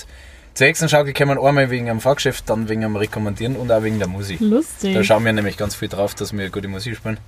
zur 0.54 0.66
Hexenschaukel 0.68 1.12
kommen, 1.12 1.36
einmal 1.38 1.68
wegen 1.70 1.90
am 1.90 2.00
Fahrgeschäft, 2.00 2.48
dann 2.48 2.68
wegen 2.68 2.84
am 2.84 2.94
Rekommandieren 2.96 3.56
und 3.56 3.72
auch 3.72 3.82
wegen 3.82 3.98
der 3.98 4.06
Musik. 4.08 4.38
Lustig. 4.40 4.94
Da 4.94 5.02
schauen 5.02 5.24
wir 5.24 5.32
nämlich 5.32 5.56
ganz 5.56 5.74
viel 5.74 5.88
drauf, 5.88 6.14
dass 6.14 6.32
wir 6.32 6.48
gute 6.50 6.68
Musik 6.68 6.96
spielen. 6.96 7.18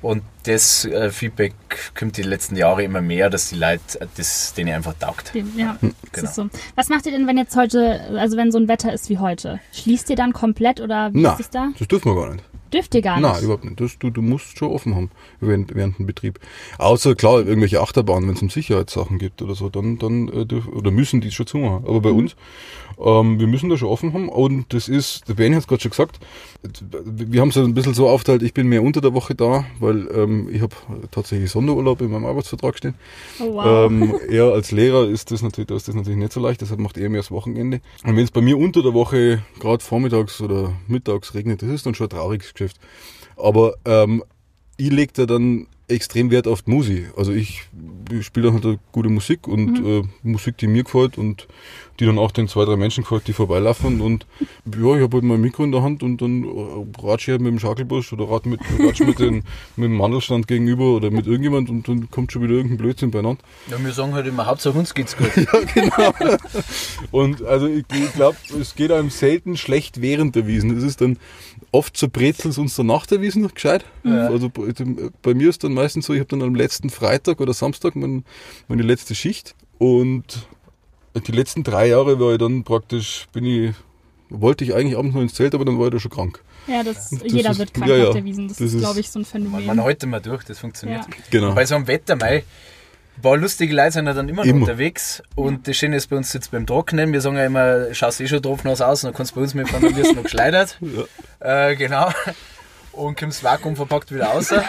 Und 0.00 0.22
das 0.44 0.84
äh, 0.84 1.10
Feedback 1.10 1.54
kommt 1.98 2.16
die 2.16 2.22
letzten 2.22 2.54
Jahre 2.56 2.84
immer 2.84 3.00
mehr, 3.00 3.30
dass 3.30 3.48
die 3.48 3.56
Leute 3.56 4.00
äh, 4.00 4.06
das 4.16 4.54
denen 4.54 4.72
einfach 4.74 4.94
taugt. 4.94 5.32
Ja, 5.56 5.76
Genau. 6.12 6.28
ist 6.28 6.34
so. 6.36 6.48
Was 6.76 6.88
macht 6.88 7.04
ihr 7.06 7.12
denn, 7.12 7.26
wenn 7.26 7.36
jetzt 7.36 7.56
heute, 7.56 8.00
also 8.16 8.36
wenn 8.36 8.50
so 8.52 8.58
ein 8.58 8.68
Wetter 8.68 8.92
ist 8.92 9.08
wie 9.10 9.18
heute? 9.18 9.60
Schließt 9.72 10.08
ihr 10.10 10.16
dann 10.16 10.32
komplett 10.32 10.80
oder 10.80 11.12
wie 11.12 11.20
Nein, 11.22 11.32
ist 11.34 11.40
es 11.40 11.50
da? 11.50 11.68
das 11.78 11.88
dürfen 11.88 12.14
wir 12.14 12.22
gar 12.22 12.32
nicht. 12.34 12.44
Dürft 12.72 12.94
ihr 12.94 13.02
gar 13.02 13.20
Nein, 13.20 13.32
nicht. 13.32 13.42
überhaupt 13.42 13.64
nicht. 13.64 13.80
Das, 13.80 13.98
du, 13.98 14.10
du 14.10 14.22
musst 14.22 14.58
schon 14.58 14.68
offen 14.70 14.94
haben 14.94 15.10
während, 15.40 15.74
während 15.74 15.98
dem 15.98 16.06
Betrieb. 16.06 16.38
Außer 16.78 17.14
klar, 17.14 17.38
irgendwelche 17.38 17.80
Achterbahnen, 17.80 18.28
wenn 18.28 18.36
es 18.36 18.42
um 18.42 18.50
Sicherheitssachen 18.50 19.18
gibt 19.18 19.42
oder 19.42 19.54
so, 19.54 19.68
dann, 19.68 19.98
dann 19.98 20.28
äh, 20.28 20.46
dürf, 20.46 20.68
oder 20.68 20.90
müssen 20.90 21.20
die 21.20 21.30
schon 21.30 21.46
zu 21.46 21.58
haben. 21.58 21.84
Aber 21.84 21.98
Mhm. 21.98 22.02
bei 22.02 22.10
uns, 22.10 22.36
ähm, 23.04 23.38
wir 23.38 23.46
müssen 23.46 23.68
da 23.70 23.76
schon 23.76 23.88
offen 23.88 24.12
haben. 24.12 24.28
Und 24.28 24.72
das 24.72 24.88
ist, 24.88 25.28
der 25.28 25.34
Benny 25.34 25.54
hat 25.54 25.62
es 25.62 25.66
gerade 25.68 25.82
schon 25.82 25.90
gesagt, 25.90 26.18
wir 26.92 27.40
haben 27.40 27.50
es 27.50 27.56
ein 27.56 27.74
bisschen 27.74 27.94
so 27.94 28.08
aufgeteilt, 28.08 28.42
ich 28.42 28.52
bin 28.54 28.66
mehr 28.68 28.82
unter 28.82 29.00
der 29.00 29.14
Woche 29.14 29.34
da, 29.34 29.64
weil 29.78 30.08
ähm, 30.12 30.48
ich 30.52 30.60
habe 30.60 30.74
tatsächlich 31.10 31.50
Sonderurlaub 31.50 32.00
in 32.00 32.10
meinem 32.10 32.26
Arbeitsvertrag 32.26 32.76
stehen. 32.76 32.94
Oh, 33.40 33.54
wow. 33.54 33.90
Ähm, 33.90 34.14
er 34.28 34.52
als 34.52 34.72
Lehrer 34.72 35.06
ist 35.08 35.30
das 35.30 35.42
natürlich, 35.42 35.68
da 35.68 35.76
ist 35.76 35.86
das 35.88 35.94
natürlich 35.94 36.18
nicht 36.18 36.32
so 36.32 36.40
leicht, 36.40 36.60
deshalb 36.60 36.80
macht 36.80 36.98
er 36.98 37.08
mehr 37.08 37.20
das 37.20 37.30
Wochenende. 37.30 37.80
Und 38.04 38.16
wenn 38.16 38.24
es 38.24 38.30
bei 38.32 38.40
mir 38.40 38.58
unter 38.58 38.82
der 38.82 38.94
Woche 38.94 39.42
gerade 39.60 39.82
vormittags 39.84 40.40
oder 40.40 40.72
mittags 40.88 41.34
regnet, 41.34 41.62
das 41.62 41.68
ist 41.70 41.86
dann 41.86 41.94
schon 41.94 42.06
ein 42.06 42.10
trauriges 42.10 42.52
Geschäft. 42.58 42.78
Aber 43.36 43.74
ähm, 43.84 44.24
ich 44.76 44.90
leg 44.90 45.12
da 45.14 45.26
dann 45.26 45.66
extrem 45.88 46.30
Wert 46.30 46.46
auf 46.46 46.62
die 46.62 46.70
Musik. 46.70 47.12
Also 47.16 47.32
ich, 47.32 47.62
ich 48.12 48.26
spiele 48.26 48.52
dann 48.52 48.62
halt 48.62 48.78
gute 48.92 49.08
Musik 49.08 49.48
und 49.48 49.78
äh, 49.84 50.02
Musik, 50.22 50.58
die 50.58 50.66
mir 50.66 50.84
gefällt 50.84 51.16
und 51.16 51.48
die 51.98 52.06
dann 52.06 52.18
auch 52.18 52.30
den 52.30 52.46
zwei, 52.46 52.64
drei 52.64 52.76
Menschen 52.76 53.02
gefällt, 53.02 53.26
die 53.26 53.32
vorbeilaufen 53.32 54.00
und 54.00 54.26
ja, 54.40 54.96
ich 54.96 55.02
habe 55.02 55.16
halt 55.16 55.24
mein 55.24 55.40
Mikro 55.40 55.64
in 55.64 55.72
der 55.72 55.82
Hand 55.82 56.02
und 56.02 56.20
dann 56.22 56.44
äh, 56.44 57.02
ratsche 57.02 57.30
ich 57.30 57.32
halt 57.32 57.40
mit 57.40 57.50
dem 57.50 57.58
Schakelbusch 57.58 58.12
oder 58.12 58.28
rat 58.30 58.46
mit, 58.46 58.60
ratsch 58.78 59.00
mit, 59.00 59.18
den, 59.18 59.42
mit 59.76 59.86
dem 59.86 59.96
Mandelstand 59.96 60.46
gegenüber 60.46 60.94
oder 60.94 61.10
mit 61.10 61.26
irgendjemand 61.26 61.70
und 61.70 61.88
dann 61.88 62.10
kommt 62.10 62.30
schon 62.30 62.42
wieder 62.42 62.54
irgendein 62.54 62.78
Blödsinn 62.78 63.10
beieinander. 63.10 63.42
Ja, 63.68 63.82
wir 63.82 63.92
sagen 63.92 64.12
halt 64.12 64.26
immer, 64.26 64.46
Hauptsache 64.46 64.78
uns 64.78 64.94
geht's 64.94 65.16
gut. 65.16 65.30
Ja, 65.38 65.60
genau. 65.72 66.36
Und 67.10 67.42
also 67.44 67.66
ich, 67.66 67.84
ich 67.94 68.12
glaube, 68.12 68.36
es 68.60 68.74
geht 68.74 68.90
einem 68.90 69.08
selten 69.08 69.56
schlecht 69.56 70.02
während 70.02 70.34
der 70.34 70.46
Wiesen. 70.46 70.76
Es 70.76 70.82
ist 70.82 71.00
dann 71.00 71.16
oft 71.72 71.96
so 71.96 72.08
brezelt 72.08 72.56
uns 72.58 72.76
dann 72.76 72.86
nach 72.86 73.06
der 73.06 73.20
Wiesen 73.20 73.42
noch 73.42 73.54
gescheit. 73.54 73.84
Also 74.04 74.48
bei 74.48 74.72
bei 75.22 75.34
mir 75.34 75.48
ist 75.50 75.62
dann 75.64 75.74
meistens 75.74 76.06
so, 76.06 76.14
ich 76.14 76.20
habe 76.20 76.28
dann 76.28 76.42
am 76.42 76.54
letzten 76.54 76.90
Freitag 76.90 77.40
oder 77.40 77.52
Samstag 77.52 77.94
mein, 77.96 78.24
meine 78.68 78.82
letzte 78.82 79.14
Schicht 79.14 79.54
und 79.78 80.46
die 81.26 81.32
letzten 81.32 81.64
drei 81.64 81.88
Jahre 81.88 82.18
war 82.20 82.32
ich 82.32 82.38
dann 82.38 82.64
praktisch, 82.64 83.26
bin 83.32 83.44
ich, 83.44 83.74
wollte 84.30 84.64
ich 84.64 84.74
eigentlich 84.74 84.96
abends 84.96 85.14
noch 85.14 85.22
ins 85.22 85.34
Zelt, 85.34 85.54
aber 85.54 85.64
dann 85.64 85.78
war 85.78 85.86
ich 85.86 85.92
da 85.92 85.98
schon 85.98 86.10
krank. 86.10 86.42
Ja, 86.66 86.82
das, 86.82 87.10
Das 87.10 87.22
jeder 87.24 87.50
ist- 87.50 87.58
wird 87.58 87.74
krank 87.74 87.88
ja, 87.90 87.96
ja. 87.96 88.06
auf 88.08 88.14
der 88.14 88.24
Wiesen. 88.24 88.48
Das, 88.48 88.58
Das 88.58 88.66
ist, 88.68 88.74
ist- 88.74 88.80
glaube 88.80 89.00
ich, 89.00 89.10
so 89.10 89.18
ein 89.18 89.22
Man, 89.22 89.30
Phänomen. 89.30 89.66
man 89.66 89.82
halten 89.82 90.10
mal 90.10 90.20
durch, 90.20 90.44
das 90.44 90.58
funktioniert. 90.58 91.04
Ja. 91.04 91.14
Genau. 91.30 91.54
Bei 91.54 91.64
so 91.66 91.74
einem 91.74 91.86
Wetter, 91.86 92.14
mei, 92.16 92.44
paar 93.20 93.36
lustige 93.36 93.74
Leute 93.74 93.92
sind 93.92 94.06
ja 94.06 94.14
dann 94.14 94.28
immer, 94.28 94.44
noch 94.44 94.50
Immer. 94.50 94.62
unterwegs. 94.62 95.22
Und 95.34 95.66
das 95.68 95.76
Schöne 95.76 95.96
ist 95.96 96.08
bei 96.08 96.16
uns 96.16 96.32
jetzt 96.32 96.50
beim 96.50 96.66
Trocknen. 96.66 97.12
Wir 97.12 97.20
sagen 97.20 97.36
ja 97.36 97.46
immer, 97.46 97.92
schaust 97.94 98.20
eh 98.20 98.28
schon 98.28 98.42
tropfnass 98.42 98.80
aus 98.80 99.02
und 99.04 99.08
dann 99.08 99.16
kannst 99.16 99.32
du 99.32 99.36
bei 99.36 99.42
uns 99.42 99.54
mitfahren, 99.54 99.82
dann 99.82 99.96
wirst 99.96 100.10
du 100.12 100.16
noch 100.16 100.22
geschleudert. 100.24 100.78
Äh, 101.40 101.76
genau. 101.76 102.08
Und 102.90 103.16
kommst 103.16 103.44
vakuumverpackt 103.44 104.12
wieder 104.12 104.24
raus, 104.26 104.50
ja, 104.50 104.64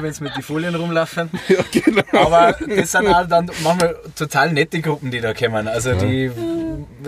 wenn 0.00 0.10
sie 0.10 0.24
mit 0.24 0.34
den 0.34 0.42
Folien 0.42 0.74
rumlaufen. 0.74 1.28
Ja, 1.48 1.58
genau. 1.70 2.02
Aber 2.12 2.56
das 2.74 2.92
sind 2.92 3.06
auch 3.06 3.26
dann 3.28 3.50
manchmal 3.62 3.96
total 4.16 4.50
nette 4.52 4.80
Gruppen, 4.80 5.10
die 5.10 5.20
da 5.20 5.34
kommen. 5.34 5.68
Also 5.68 5.92
die, 5.92 6.30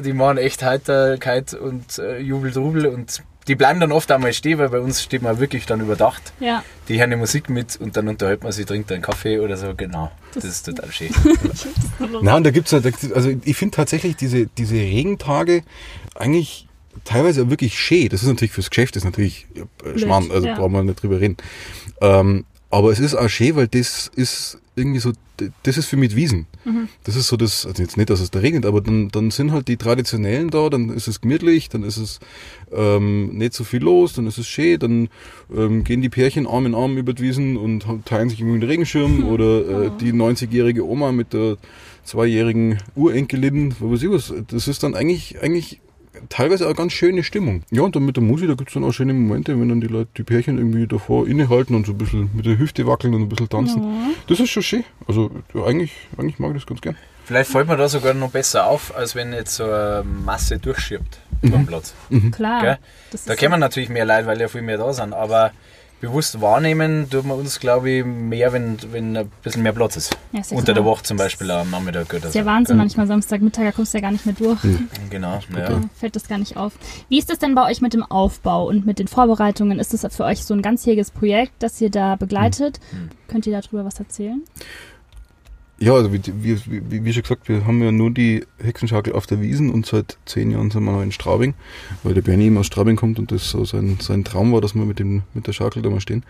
die 0.05 0.13
machen 0.13 0.37
echt 0.37 0.63
Heiterkeit 0.63 1.55
und 1.55 1.99
äh, 1.99 2.19
Jubel, 2.19 2.53
Trubel 2.53 2.87
und 2.89 3.23
die 3.49 3.55
bleiben 3.55 3.81
dann 3.81 3.93
oft 3.93 4.11
einmal 4.13 4.33
stehen, 4.35 4.59
weil 4.59 4.69
bei 4.69 4.79
uns 4.79 5.03
steht 5.03 5.23
man 5.23 5.41
wirklich 5.41 5.65
dann 5.67 5.81
überdacht. 5.81 6.33
Ja, 6.39 6.63
Die 6.89 7.01
hören 7.01 7.11
die 7.11 7.17
Musik 7.17 7.49
mit 7.49 7.77
und 7.81 7.97
dann 7.97 8.07
unterhält 8.07 8.43
man 8.43 8.53
sich, 8.53 8.67
trinkt 8.67 8.93
einen 8.93 9.03
Kaffee 9.03 9.41
oder 9.41 9.57
so. 9.57 9.75
Genau, 9.75 10.13
das, 10.35 10.45
ist 10.45 10.67
total 10.67 10.93
schön. 10.93 11.09
Na, 12.23 12.37
und 12.37 12.45
da 12.45 12.51
gibt's 12.51 12.71
ja, 12.71 12.81
da 12.81 12.91
gibt's- 12.91 13.11
also 13.13 13.33
ich 13.45 13.57
finde 13.57 13.75
tatsächlich 13.77 14.17
diese, 14.17 14.47
diese 14.47 14.75
Regentage 14.75 15.63
eigentlich 16.15 16.69
teilweise 17.05 17.43
auch 17.45 17.51
wirklich 17.51 17.79
schön. 17.79 18.09
Das 18.11 18.23
ist 18.23 18.29
natürlich 18.29 18.53
fürs 18.53 18.71
Geschäft, 18.71 18.97
das 18.97 19.03
ist 19.03 19.07
natürlich 19.07 19.47
äh, 19.85 19.99
Schmarrn, 19.99 20.31
also 20.31 20.47
ja. 20.47 20.55
brauchen 20.57 20.73
wir 20.73 20.83
nicht 20.83 21.03
drüber 21.03 21.21
reden. 21.21 21.39
Ähm, 22.01 22.45
aber 22.71 22.93
es 22.93 22.99
ist 22.99 23.15
auch 23.15 23.29
schön, 23.29 23.57
weil 23.57 23.69
das 23.69 24.11
ist 24.15 24.59
irgendwie 24.79 25.01
so, 25.01 25.13
das 25.63 25.77
ist 25.77 25.87
für 25.87 25.97
mich 25.97 26.17
Wiesen. 26.17 26.47
Das 27.05 27.17
ist 27.17 27.29
so 27.29 27.37
das, 27.37 27.67
also 27.67 27.83
jetzt 27.83 27.97
nicht, 27.97 28.11
dass 28.11 28.21
es 28.21 28.31
da 28.31 28.39
regnet, 28.39 28.65
aber 28.67 28.81
dann, 28.81 29.09
dann 29.09 29.31
sind 29.31 29.53
halt 29.53 29.69
die 29.69 29.77
Traditionellen 29.77 30.51
da, 30.51 30.69
dann 30.71 30.91
ist 30.91 31.09
es 31.09 31.21
gemütlich, 31.21 31.69
dann 31.69 31.83
ist 31.83 31.97
es 31.97 32.21
ähm, 32.73 33.37
nicht 33.37 33.55
so 33.55 33.65
viel 33.65 33.83
los, 33.83 34.15
dann 34.15 34.27
ist 34.27 34.39
es 34.39 34.47
schön, 34.47 34.79
dann 34.79 35.09
ähm, 35.55 35.85
gehen 35.85 36.03
die 36.03 36.09
Pärchen 36.09 36.47
Arm 36.47 36.67
in 36.67 36.75
Arm 36.75 36.97
über 36.97 37.13
die 37.13 37.23
Wiesen 37.23 37.57
und 37.57 37.85
teilen 38.05 38.29
sich 38.29 38.41
irgendwie 38.41 38.61
den 38.61 38.69
Regenschirm 38.69 39.25
oder 39.29 39.87
äh, 39.87 39.91
die 40.01 40.13
90-jährige 40.13 40.87
Oma 40.87 41.13
mit 41.13 41.33
der 41.33 41.57
zweijährigen 42.05 42.79
Urenkelin, 42.95 43.75
was 43.81 43.91
weiß 43.91 44.03
ich 44.03 44.11
was. 44.11 44.35
Das 44.49 44.69
ist 44.69 44.83
dann 44.83 44.95
eigentlich, 44.95 45.43
eigentlich 45.43 45.81
teilweise 46.29 46.69
auch 46.69 46.75
ganz 46.75 46.93
schöne 46.93 47.23
Stimmung. 47.23 47.63
Ja, 47.71 47.83
und 47.83 47.97
dann 47.97 48.05
mit 48.05 48.17
der 48.17 48.23
Musik, 48.23 48.49
da 48.49 48.55
gibt's 48.55 48.75
dann 48.75 48.85
auch 48.85 48.93
schöne 48.93 49.15
Momente, 49.15 49.59
wenn 49.59 49.69
dann 49.69 49.81
die 49.81 49.87
Leute, 49.87 50.11
die 50.17 50.23
Pärchen 50.23 50.59
irgendwie 50.59 50.87
davor 50.87 51.27
innehalten 51.27 51.75
und 51.75 51.87
so 51.87 51.93
ein 51.93 51.99
bisschen 51.99 52.31
mit 52.35 52.47
der 52.47 52.59
Hüfte 52.59 52.87
wackeln 52.87 53.15
und 53.15 53.23
ein 53.23 53.29
bisschen 53.29 53.49
tanzen. 53.49 54.15
Das 54.27 54.41
ist 54.41 54.51
schon 54.51 54.63
schön. 54.63 54.85
Also 55.07 55.31
ja, 55.55 55.65
eigentlich, 55.65 55.93
eigentlich 56.17 56.39
mag 56.39 56.51
ich 56.51 56.57
das 56.59 56.67
ganz 56.67 56.81
gern. 56.81 56.97
Vielleicht 57.25 57.51
fällt 57.51 57.69
mir 57.69 57.77
da 57.77 57.89
sogar 57.89 58.15
noch 58.15 58.31
besser 58.31 58.67
auf, 58.67 58.97
als 58.97 59.15
wenn 59.15 59.35
jetzt 59.35 59.57
so 59.57 59.65
eine 59.65 60.03
Masse 60.25 60.59
durchschiebt 60.59 61.19
über 61.43 61.59
den 61.59 61.67
Platz. 61.67 61.95
klar. 62.33 62.63
Gell? 62.63 62.79
Das 63.11 63.25
Da 63.27 63.37
kommen 63.37 63.61
natürlich 63.61 63.91
mehr 63.91 64.07
Leute, 64.07 64.27
weil 64.27 64.41
ja 64.41 64.49
viel 64.49 64.63
mehr 64.63 64.79
da 64.79 64.93
sind. 64.95 65.13
Aber 65.13 65.53
bewusst 66.01 66.41
wahrnehmen 66.41 67.09
tut 67.11 67.25
man 67.25 67.39
uns, 67.39 67.59
glaube 67.61 67.91
ich, 67.91 68.05
mehr, 68.05 68.53
wenn, 68.53 68.77
wenn 68.93 69.17
ein 69.17 69.31
bisschen 69.43 69.63
mehr 69.63 69.73
Platz 69.73 69.97
ist. 69.97 70.17
Ja, 70.33 70.41
ist 70.41 70.53
Unter 70.53 70.75
der 70.75 70.83
klar. 70.83 70.85
Woche 70.87 71.03
zum 71.03 71.17
Beispiel 71.17 71.51
am 71.51 71.71
Nachmittag 71.71 72.09
oder 72.11 72.21
Das 72.21 72.27
ist 72.27 72.33
so. 72.35 72.39
ja 72.39 72.47
Wahnsinn, 72.47 72.77
Gell? 72.77 72.85
manchmal 72.85 73.07
Samstagmittag, 73.07 73.65
da 73.65 73.73
kommst 73.73 73.95
du 73.95 73.99
ja 73.99 74.03
gar 74.03 74.13
nicht 74.13 74.27
mehr 74.27 74.35
durch. 74.35 74.59
Genau, 75.11 75.41
ja. 75.57 75.69
Da 75.69 75.81
fällt 75.99 76.15
das 76.17 76.29
gar 76.29 76.39
nicht 76.39 76.57
auf. 76.57 76.73
Wie 77.09 77.19
ist 77.19 77.31
das 77.31 77.39
denn 77.39 77.55
bei 77.55 77.69
euch 77.71 77.81
mit 77.81 77.95
dem 77.95 78.03
Aufbau 78.03 78.67
und 78.69 78.87
mit 78.87 78.99
den 78.99 79.09
Vorbereitungen? 79.09 79.79
Ist 79.79 79.93
das 79.93 80.15
für 80.15 80.25
euch 80.25 80.45
so 80.45 80.55
ein 80.55 80.63
ganzjähriges 80.63 81.11
Projekt, 81.11 81.53
das 81.61 81.81
ihr 81.81 81.91
da 81.91 82.17
begleitet? 82.17 82.81
Hm. 82.91 83.09
Könnt 83.27 83.47
ihr 83.47 83.61
darüber 83.61 83.85
was 83.85 83.99
erzählen? 83.99 84.43
Ja, 85.81 85.95
also 85.95 86.13
wie, 86.13 86.21
wie, 86.27 86.59
wie, 86.67 87.05
wie 87.05 87.13
schon 87.13 87.23
gesagt, 87.23 87.49
wir 87.49 87.65
haben 87.65 87.81
ja 87.83 87.93
nur 87.93 88.11
die 88.11 88.45
Hexenschakel 88.59 89.13
auf 89.13 89.27
der 89.27 89.41
Wiesen 89.41 89.71
und 89.71 89.87
seit 89.87 90.19
zehn 90.27 90.51
Jahren 90.51 90.73
sind 90.73 90.83
wir 90.85 90.93
noch 90.93 91.03
in 91.03 91.13
Straubing, 91.13 91.55
weil 92.03 92.15
der 92.15 92.23
Bernie 92.23 92.47
eben 92.47 92.59
aus 92.59 92.67
Straubing 92.67 92.97
kommt 92.97 93.21
und 93.21 93.31
das 93.31 93.51
so 93.51 93.65
sein, 93.65 93.99
sein 94.01 94.25
Traum 94.25 94.53
war, 94.53 94.61
dass 94.61 94.75
wir 94.75 94.85
mit, 94.85 94.99
dem, 94.99 95.23
mit 95.35 95.47
der 95.47 95.53
Schakel 95.53 95.83
da 95.83 95.91
mal 95.91 96.01
stehen. 96.01 96.25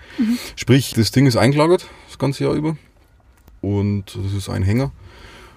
Sprich, 0.55 0.93
das 0.95 1.13
Ding 1.13 1.27
ist 1.27 1.37
eingelagert, 1.37 1.89
das 2.09 2.19
ganze 2.19 2.45
Jahr 2.45 2.53
über. 2.53 2.77
Und 3.63 4.19
das 4.23 4.35
ist 4.35 4.51
ein 4.51 4.63
Hänger. 4.63 4.93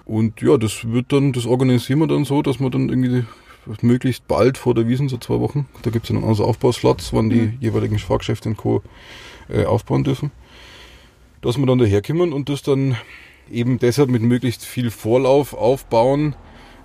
Und 0.06 0.40
ja, 0.40 0.56
das 0.56 0.90
wird 0.90 1.12
dann, 1.12 1.32
das 1.32 1.44
organisieren 1.44 1.98
wir 1.98 2.06
dann 2.06 2.24
so, 2.24 2.40
dass 2.40 2.60
wir 2.60 2.70
dann 2.70 2.88
irgendwie 2.88 3.24
möglichst 3.82 4.26
bald 4.26 4.58
vor 4.58 4.74
der 4.74 4.88
Wiesen, 4.88 5.08
so 5.08 5.18
zwei 5.18 5.38
Wochen, 5.38 5.68
da 5.82 5.90
gibt 5.90 6.10
es 6.10 6.14
dann 6.14 6.24
also 6.24 6.44
Aufbauslots, 6.44 7.12
wann 7.12 7.30
die 7.30 7.52
jeweiligen 7.60 7.98
Fahrgeschäfte 7.98 8.48
und 8.48 8.56
Co. 8.56 8.82
Äh, 9.48 9.64
aufbauen 9.66 10.04
dürfen. 10.04 10.30
Dass 11.42 11.58
wir 11.58 11.66
dann 11.66 11.78
daherkommen 11.78 12.32
und 12.32 12.48
das 12.48 12.62
dann 12.62 12.96
eben 13.50 13.78
deshalb 13.78 14.10
mit 14.10 14.22
möglichst 14.22 14.64
viel 14.64 14.90
Vorlauf 14.90 15.54
aufbauen, 15.54 16.34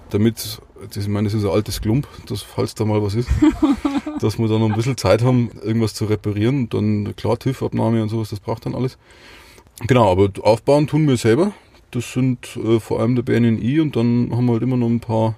damit, 0.10 0.38
das, 0.38 0.98
ich 0.98 1.08
meine, 1.08 1.28
das 1.28 1.34
ist 1.34 1.44
ein 1.44 1.52
altes 1.52 1.82
Klump, 1.82 2.08
das, 2.28 2.42
falls 2.42 2.76
da 2.76 2.86
mal 2.86 3.02
was 3.02 3.16
ist, 3.16 3.30
dass 4.22 4.38
wir 4.38 4.48
dann 4.48 4.60
noch 4.60 4.70
ein 4.70 4.76
bisschen 4.76 4.98
Zeit 4.98 5.22
haben, 5.22 5.52
irgendwas 5.64 5.94
zu 5.94 6.06
reparieren. 6.06 6.62
Und 6.62 6.74
dann, 6.74 7.16
klar, 7.16 7.38
TÜV-Abnahme 7.38 8.02
und 8.02 8.10
sowas, 8.10 8.30
das 8.30 8.40
braucht 8.40 8.66
dann 8.66 8.76
alles. 8.76 8.98
Genau, 9.86 10.12
aber 10.12 10.30
aufbauen 10.42 10.88
tun 10.88 11.08
wir 11.08 11.18
selber. 11.18 11.52
Das 11.92 12.12
sind 12.14 12.58
äh, 12.58 12.80
vor 12.80 13.00
allem 13.00 13.16
der 13.16 13.24
Bernie 13.24 13.80
und 13.80 13.96
dann 13.96 14.30
haben 14.32 14.46
wir 14.46 14.54
halt 14.54 14.64
immer 14.64 14.78
noch 14.78 14.88
ein 14.88 15.00
paar 15.00 15.36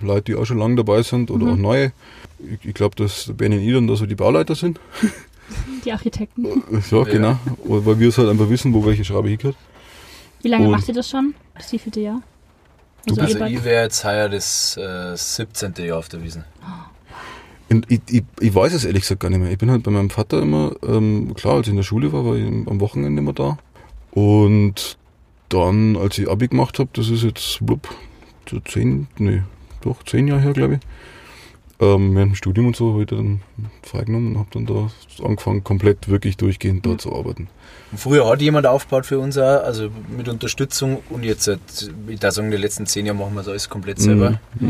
Leute, 0.00 0.32
die 0.32 0.34
auch 0.34 0.46
schon 0.46 0.58
lange 0.58 0.76
dabei 0.76 1.02
sind 1.02 1.30
oder 1.30 1.52
auch 1.52 1.56
neue. 1.56 1.92
Ich, 2.38 2.68
ich 2.68 2.74
glaube, 2.74 2.96
dass 2.96 3.30
der 3.34 3.50
ich 3.50 3.72
dann 3.72 3.86
da 3.86 3.96
so 3.96 4.06
die 4.06 4.14
Bauleiter 4.14 4.54
sind. 4.54 4.80
Die 5.84 5.92
Architekten. 5.92 6.46
Ja, 6.90 7.02
genau. 7.04 7.38
Weil 7.64 7.98
wir 7.98 8.08
es 8.08 8.18
halt 8.18 8.28
einfach 8.28 8.48
wissen, 8.48 8.72
wo 8.72 8.84
welche 8.86 9.04
Schraube 9.04 9.28
hingehört. 9.28 9.56
Wie 10.42 10.48
lange 10.48 10.66
Und- 10.66 10.72
macht 10.72 10.88
ihr 10.88 10.94
das 10.94 11.08
schon? 11.08 11.34
Das 11.54 11.72
wievielte 11.72 12.00
Jahr? 12.00 12.22
Also, 13.08 13.20
Also 13.20 13.44
ich 13.46 13.64
wäre 13.64 13.84
jetzt 13.84 14.04
heuer 14.04 14.28
das 14.28 14.76
äh, 14.76 15.16
17. 15.16 15.74
Jahr 15.78 15.98
auf 15.98 16.08
der 16.08 16.22
Wiesen. 16.22 16.44
Und 17.70 17.90
ich, 17.90 18.00
ich, 18.10 18.24
ich 18.40 18.54
weiß 18.54 18.74
es 18.74 18.84
ehrlich 18.84 19.02
gesagt 19.02 19.20
gar 19.20 19.30
nicht 19.30 19.38
mehr. 19.40 19.50
Ich 19.50 19.58
bin 19.58 19.70
halt 19.70 19.82
bei 19.84 19.90
meinem 19.90 20.10
Vater 20.10 20.42
immer, 20.42 20.72
ähm, 20.86 21.32
klar, 21.34 21.54
als 21.54 21.66
ich 21.66 21.70
in 21.70 21.76
der 21.76 21.82
Schule 21.84 22.12
war, 22.12 22.24
war 22.26 22.34
ich 22.34 22.44
am 22.46 22.80
Wochenende 22.80 23.20
immer 23.22 23.32
da. 23.32 23.58
Und 24.10 24.98
dann, 25.48 25.96
als 25.96 26.18
ich 26.18 26.28
Abi 26.28 26.48
gemacht 26.48 26.78
habe, 26.78 26.90
das 26.92 27.08
ist 27.08 27.22
jetzt 27.22 27.64
blub, 27.64 27.88
so 28.48 28.58
zehn, 28.60 29.06
nee, 29.18 29.42
doch 29.82 30.02
zehn 30.04 30.26
Jahre 30.28 30.40
her, 30.40 30.52
glaube 30.52 30.74
ich. 30.74 30.80
Ähm, 31.80 32.14
während 32.14 32.32
dem 32.32 32.34
Studium 32.36 32.66
und 32.66 32.76
so 32.76 32.92
habe 32.92 33.02
ich 33.02 33.08
dann 33.08 33.40
freigenommen 33.82 34.32
und 34.32 34.38
habe 34.38 34.48
dann 34.52 34.66
da 34.66 34.90
angefangen, 35.24 35.64
komplett 35.64 36.08
wirklich 36.08 36.36
durchgehend 36.36 36.84
da 36.84 36.98
zu 36.98 37.14
arbeiten. 37.14 37.48
Früher 37.96 38.28
hat 38.28 38.42
jemand 38.42 38.66
aufgebaut 38.66 39.06
für 39.06 39.18
uns 39.18 39.38
auch, 39.38 39.64
also 39.64 39.88
mit 40.14 40.28
Unterstützung 40.28 40.98
und 41.08 41.24
jetzt, 41.24 41.44
seit, 41.44 41.60
ich 42.06 42.20
darf 42.20 42.34
sagen, 42.34 42.50
die 42.50 42.58
letzten 42.58 42.86
zehn 42.86 43.06
Jahre 43.06 43.18
machen 43.18 43.34
wir 43.34 43.40
das 43.40 43.48
alles 43.48 43.70
komplett 43.70 43.98
selber. 43.98 44.40
Ja. 44.60 44.68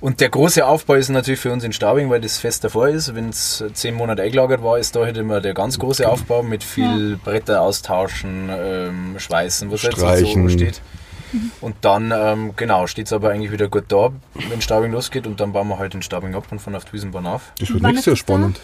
Und 0.00 0.20
der 0.20 0.28
große 0.28 0.64
Aufbau 0.64 0.94
ist 0.94 1.08
natürlich 1.08 1.40
für 1.40 1.52
uns 1.52 1.64
in 1.64 1.72
Staubing, 1.72 2.08
weil 2.08 2.20
das 2.20 2.38
fest 2.38 2.62
davor 2.62 2.88
ist. 2.88 3.14
Wenn 3.14 3.30
es 3.30 3.64
zehn 3.72 3.94
Monate 3.94 4.22
eingelagert 4.22 4.62
war, 4.62 4.78
ist 4.78 4.94
da 4.94 5.04
halt 5.04 5.16
immer 5.16 5.40
der 5.40 5.54
ganz 5.54 5.78
große 5.78 6.08
Aufbau 6.08 6.42
mit 6.42 6.62
viel 6.62 7.16
Bretter 7.16 7.62
austauschen, 7.62 8.48
ähm, 8.50 9.14
schweißen, 9.18 9.70
was 9.72 9.82
halt 9.82 9.96
so 9.96 10.00
Streichen. 10.00 10.72
Steht. 11.28 11.40
Und 11.60 11.76
dann, 11.82 12.12
ähm, 12.14 12.52
genau, 12.56 12.86
steht 12.86 13.06
es 13.06 13.12
aber 13.12 13.30
eigentlich 13.30 13.52
wieder 13.52 13.68
gut 13.68 13.84
da, 13.88 14.10
wenn 14.50 14.60
Staubing 14.60 14.92
losgeht 14.92 15.26
und 15.26 15.40
dann 15.40 15.52
bauen 15.52 15.68
wir 15.68 15.78
halt 15.78 15.94
in 15.94 16.02
Staubing 16.02 16.34
ab 16.34 16.44
und 16.50 16.58
von 16.60 16.74
auf 16.74 16.84
die 16.86 16.94
Wiesenbahn 16.94 17.26
auf. 17.26 17.52
Das 17.58 17.70
wird 17.70 17.82
nächstes 17.82 17.98
ist 18.20 18.28
Jahr 18.28 18.38
da? 18.38 18.50
spannend. 18.50 18.60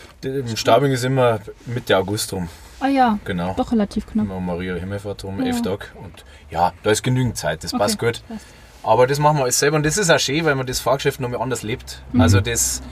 In 0.48 0.56
Staubing 0.56 0.92
ist 0.92 1.04
immer 1.04 1.40
Mitte 1.66 1.96
August 1.96 2.32
rum, 2.32 2.48
Oh 2.82 2.86
ja, 2.86 3.18
genau. 3.24 3.54
doch 3.56 3.70
relativ 3.72 4.06
knapp. 4.06 4.26
Immer 4.26 4.40
Maria 4.40 4.74
Himmelfahrt 4.74 5.24
rum, 5.24 5.40
Ja. 5.40 5.46
elf 5.46 5.62
Tage. 5.62 5.86
Und 6.02 6.24
ja, 6.50 6.72
da 6.82 6.90
ist 6.90 7.02
genügend 7.02 7.36
Zeit, 7.36 7.64
das 7.64 7.72
passt 7.72 7.96
Okay, 8.02 8.12
gut. 8.12 8.22
passt. 8.28 8.46
Aber 8.82 9.06
das 9.06 9.18
machen 9.18 9.38
wir 9.38 9.44
alles 9.44 9.58
selber 9.58 9.76
und 9.76 9.86
das 9.86 9.96
ist 9.96 10.10
auch 10.10 10.18
schön, 10.18 10.44
weil 10.44 10.54
man 10.56 10.66
das 10.66 10.80
Fahrgeschäft 10.80 11.18
nochmal 11.20 11.40
anders 11.40 11.62
lebt. 11.62 12.02
Also 12.18 12.40
das, 12.42 12.82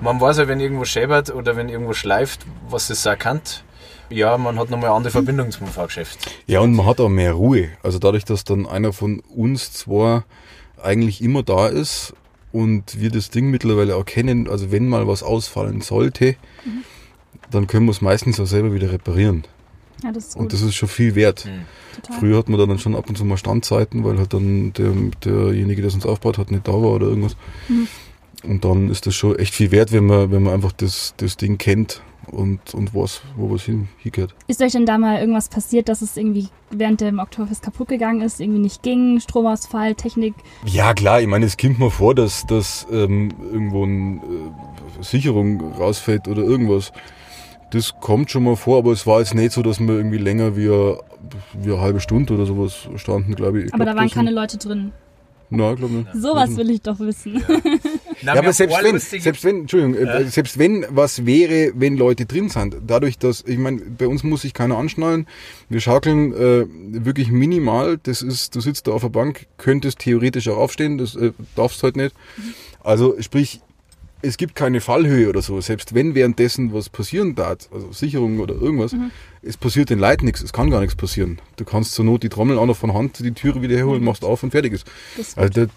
man 0.00 0.20
weiß 0.20 0.38
ja, 0.38 0.48
wenn 0.48 0.58
irgendwo 0.58 0.84
schäbert 0.84 1.32
oder 1.32 1.54
wenn 1.54 1.68
irgendwo 1.68 1.92
schleift, 1.92 2.40
was 2.68 2.88
das 2.88 3.06
auch 3.06 3.16
kann. 3.16 3.40
Ja, 4.10 4.38
man 4.38 4.58
hat 4.58 4.70
nochmal 4.70 4.90
eine 4.90 4.96
andere 4.96 5.10
Verbindung 5.10 5.50
zum 5.50 5.66
Fahrgeschäft. 5.66 6.30
Ja, 6.46 6.60
und 6.60 6.74
man 6.74 6.86
hat 6.86 7.00
auch 7.00 7.08
mehr 7.08 7.32
Ruhe. 7.32 7.70
Also 7.82 7.98
dadurch, 7.98 8.24
dass 8.24 8.44
dann 8.44 8.66
einer 8.66 8.92
von 8.92 9.20
uns 9.20 9.72
zwar 9.72 10.24
eigentlich 10.82 11.22
immer 11.22 11.42
da 11.42 11.68
ist 11.68 12.14
und 12.52 13.00
wir 13.00 13.10
das 13.10 13.30
Ding 13.30 13.50
mittlerweile 13.50 13.96
auch 13.96 14.04
kennen, 14.04 14.48
also 14.48 14.70
wenn 14.70 14.88
mal 14.88 15.08
was 15.08 15.22
ausfallen 15.22 15.80
sollte, 15.80 16.36
dann 17.50 17.66
können 17.66 17.86
wir 17.86 17.92
es 17.92 18.00
meistens 18.00 18.38
auch 18.40 18.46
selber 18.46 18.72
wieder 18.72 18.92
reparieren. 18.92 19.44
Ja, 20.02 20.12
das 20.12 20.28
ist 20.28 20.34
gut. 20.34 20.42
Und 20.42 20.52
das 20.52 20.62
ist 20.62 20.74
schon 20.74 20.88
viel 20.88 21.14
wert. 21.14 21.44
Hm. 21.44 21.62
Total. 21.96 22.20
Früher 22.20 22.38
hat 22.38 22.48
man 22.48 22.68
dann 22.68 22.78
schon 22.78 22.94
ab 22.94 23.08
und 23.08 23.16
zu 23.16 23.24
mal 23.24 23.38
Standzeiten, 23.38 24.04
weil 24.04 24.18
halt 24.18 24.34
dann 24.34 24.72
der, 24.74 24.92
derjenige, 25.24 25.82
der 25.82 25.88
es 25.88 25.94
uns 25.94 26.06
aufbaut 26.06 26.38
hat, 26.38 26.50
nicht 26.50 26.68
da 26.68 26.72
war 26.72 26.92
oder 26.92 27.06
irgendwas. 27.06 27.36
Mhm. 27.68 27.88
Und 28.44 28.64
dann 28.64 28.90
ist 28.90 29.06
das 29.06 29.14
schon 29.14 29.36
echt 29.38 29.54
viel 29.54 29.70
wert, 29.70 29.92
wenn 29.92 30.06
man, 30.06 30.30
wenn 30.30 30.42
man 30.42 30.52
einfach 30.52 30.72
das, 30.72 31.14
das 31.16 31.36
Ding 31.36 31.58
kennt 31.58 32.02
und, 32.32 32.74
und 32.74 32.94
weiß, 32.94 33.22
wo 33.36 33.50
was 33.52 33.62
hin, 33.62 33.88
hingeht. 33.98 34.34
Ist 34.48 34.60
euch 34.62 34.72
denn 34.72 34.86
da 34.86 34.98
mal 34.98 35.18
irgendwas 35.20 35.48
passiert, 35.48 35.88
dass 35.88 36.02
es 36.02 36.16
irgendwie 36.16 36.48
während 36.70 37.00
dem 37.00 37.18
Oktoberfest 37.18 37.62
kaputt 37.62 37.88
gegangen 37.88 38.20
ist, 38.20 38.40
irgendwie 38.40 38.60
nicht 38.60 38.82
ging, 38.82 39.20
Stromausfall, 39.20 39.94
Technik? 39.94 40.34
Ja, 40.64 40.94
klar, 40.94 41.20
ich 41.20 41.26
meine, 41.26 41.46
es 41.46 41.56
kommt 41.56 41.78
mir 41.78 41.90
vor, 41.90 42.14
dass, 42.14 42.46
dass 42.46 42.86
ähm, 42.90 43.30
irgendwo 43.52 43.84
eine 43.84 44.16
äh, 44.16 45.02
Sicherung 45.02 45.60
rausfällt 45.74 46.28
oder 46.28 46.42
irgendwas. 46.42 46.92
Das 47.70 47.94
kommt 48.00 48.30
schon 48.30 48.44
mal 48.44 48.56
vor, 48.56 48.78
aber 48.78 48.92
es 48.92 49.06
war 49.06 49.18
jetzt 49.20 49.34
nicht 49.34 49.52
so, 49.52 49.62
dass 49.62 49.80
wir 49.80 49.88
irgendwie 49.94 50.18
länger 50.18 50.56
wie, 50.56 50.68
eine- 50.68 50.98
wie 51.54 51.72
eine 51.72 51.80
halbe 51.80 52.00
Stunde 52.00 52.34
oder 52.34 52.46
sowas 52.46 52.88
standen, 52.96 53.34
glaube 53.34 53.58
ich. 53.60 53.66
ich 53.66 53.74
Aber 53.74 53.84
glaub, 53.84 53.96
da 53.96 54.00
waren 54.02 54.10
keine 54.10 54.30
Leute 54.30 54.56
drin. 54.56 54.92
Nein, 55.50 55.76
glaube 55.76 55.94
nicht. 55.94 56.08
Sowas 56.14 56.56
will 56.56 56.70
ich 56.70 56.82
doch 56.82 56.98
wissen. 56.98 57.42
Na, 58.22 58.34
Ja, 58.34 58.40
aber 58.40 58.52
selbst 58.52 58.82
wenn, 58.82 58.98
selbst 58.98 59.44
wenn, 59.44 59.60
Entschuldigung, 59.60 59.94
äh, 59.94 60.24
selbst 60.24 60.58
wenn 60.58 60.86
was 60.88 61.26
wäre, 61.26 61.72
wenn 61.74 61.96
Leute 61.96 62.26
drin 62.26 62.48
sind, 62.48 62.76
dadurch, 62.86 63.18
dass, 63.18 63.42
ich 63.46 63.58
meine, 63.58 63.80
bei 63.80 64.06
uns 64.06 64.22
muss 64.24 64.42
sich 64.42 64.54
keiner 64.54 64.78
anschnallen, 64.78 65.26
wir 65.68 65.80
schaukeln 65.80 66.32
äh, 66.32 66.66
wirklich 67.04 67.30
minimal, 67.30 67.98
das 68.02 68.22
ist, 68.22 68.54
du 68.54 68.60
sitzt 68.60 68.86
da 68.86 68.92
auf 68.92 69.02
der 69.02 69.08
Bank, 69.10 69.46
könntest 69.58 69.98
theoretisch 70.00 70.48
auch 70.48 70.56
aufstehen, 70.56 70.98
das 70.98 71.14
äh, 71.16 71.32
darfst 71.54 71.82
halt 71.82 71.96
nicht. 71.96 72.14
Also 72.82 73.16
sprich, 73.20 73.60
es 74.26 74.36
gibt 74.36 74.54
keine 74.54 74.80
Fallhöhe 74.80 75.28
oder 75.28 75.42
so, 75.42 75.60
selbst 75.60 75.94
wenn 75.94 76.14
währenddessen 76.14 76.72
was 76.72 76.88
passieren 76.88 77.34
darf, 77.34 77.68
also 77.72 77.92
Sicherung 77.92 78.40
oder 78.40 78.54
irgendwas, 78.54 78.94
es 79.42 79.56
passiert 79.56 79.90
den 79.90 79.98
Leuten 80.00 80.24
nichts, 80.24 80.42
es 80.42 80.52
kann 80.52 80.70
gar 80.70 80.80
nichts 80.80 80.96
passieren. 80.96 81.40
Du 81.56 81.64
kannst 81.64 81.94
zur 81.94 82.04
Not 82.04 82.22
die 82.22 82.28
Trommel 82.28 82.58
auch 82.58 82.66
noch 82.66 82.76
von 82.76 82.92
Hand, 82.92 83.20
die 83.20 83.32
Türe 83.32 83.62
wieder 83.62 83.76
herholen, 83.76 84.02
machst 84.02 84.24
auf 84.24 84.42
und 84.42 84.50
fertig 84.50 84.72
ist. 84.72 84.86
Das 85.16 85.28
ist 85.28 85.38
Also 85.38 85.52
das, 85.52 85.68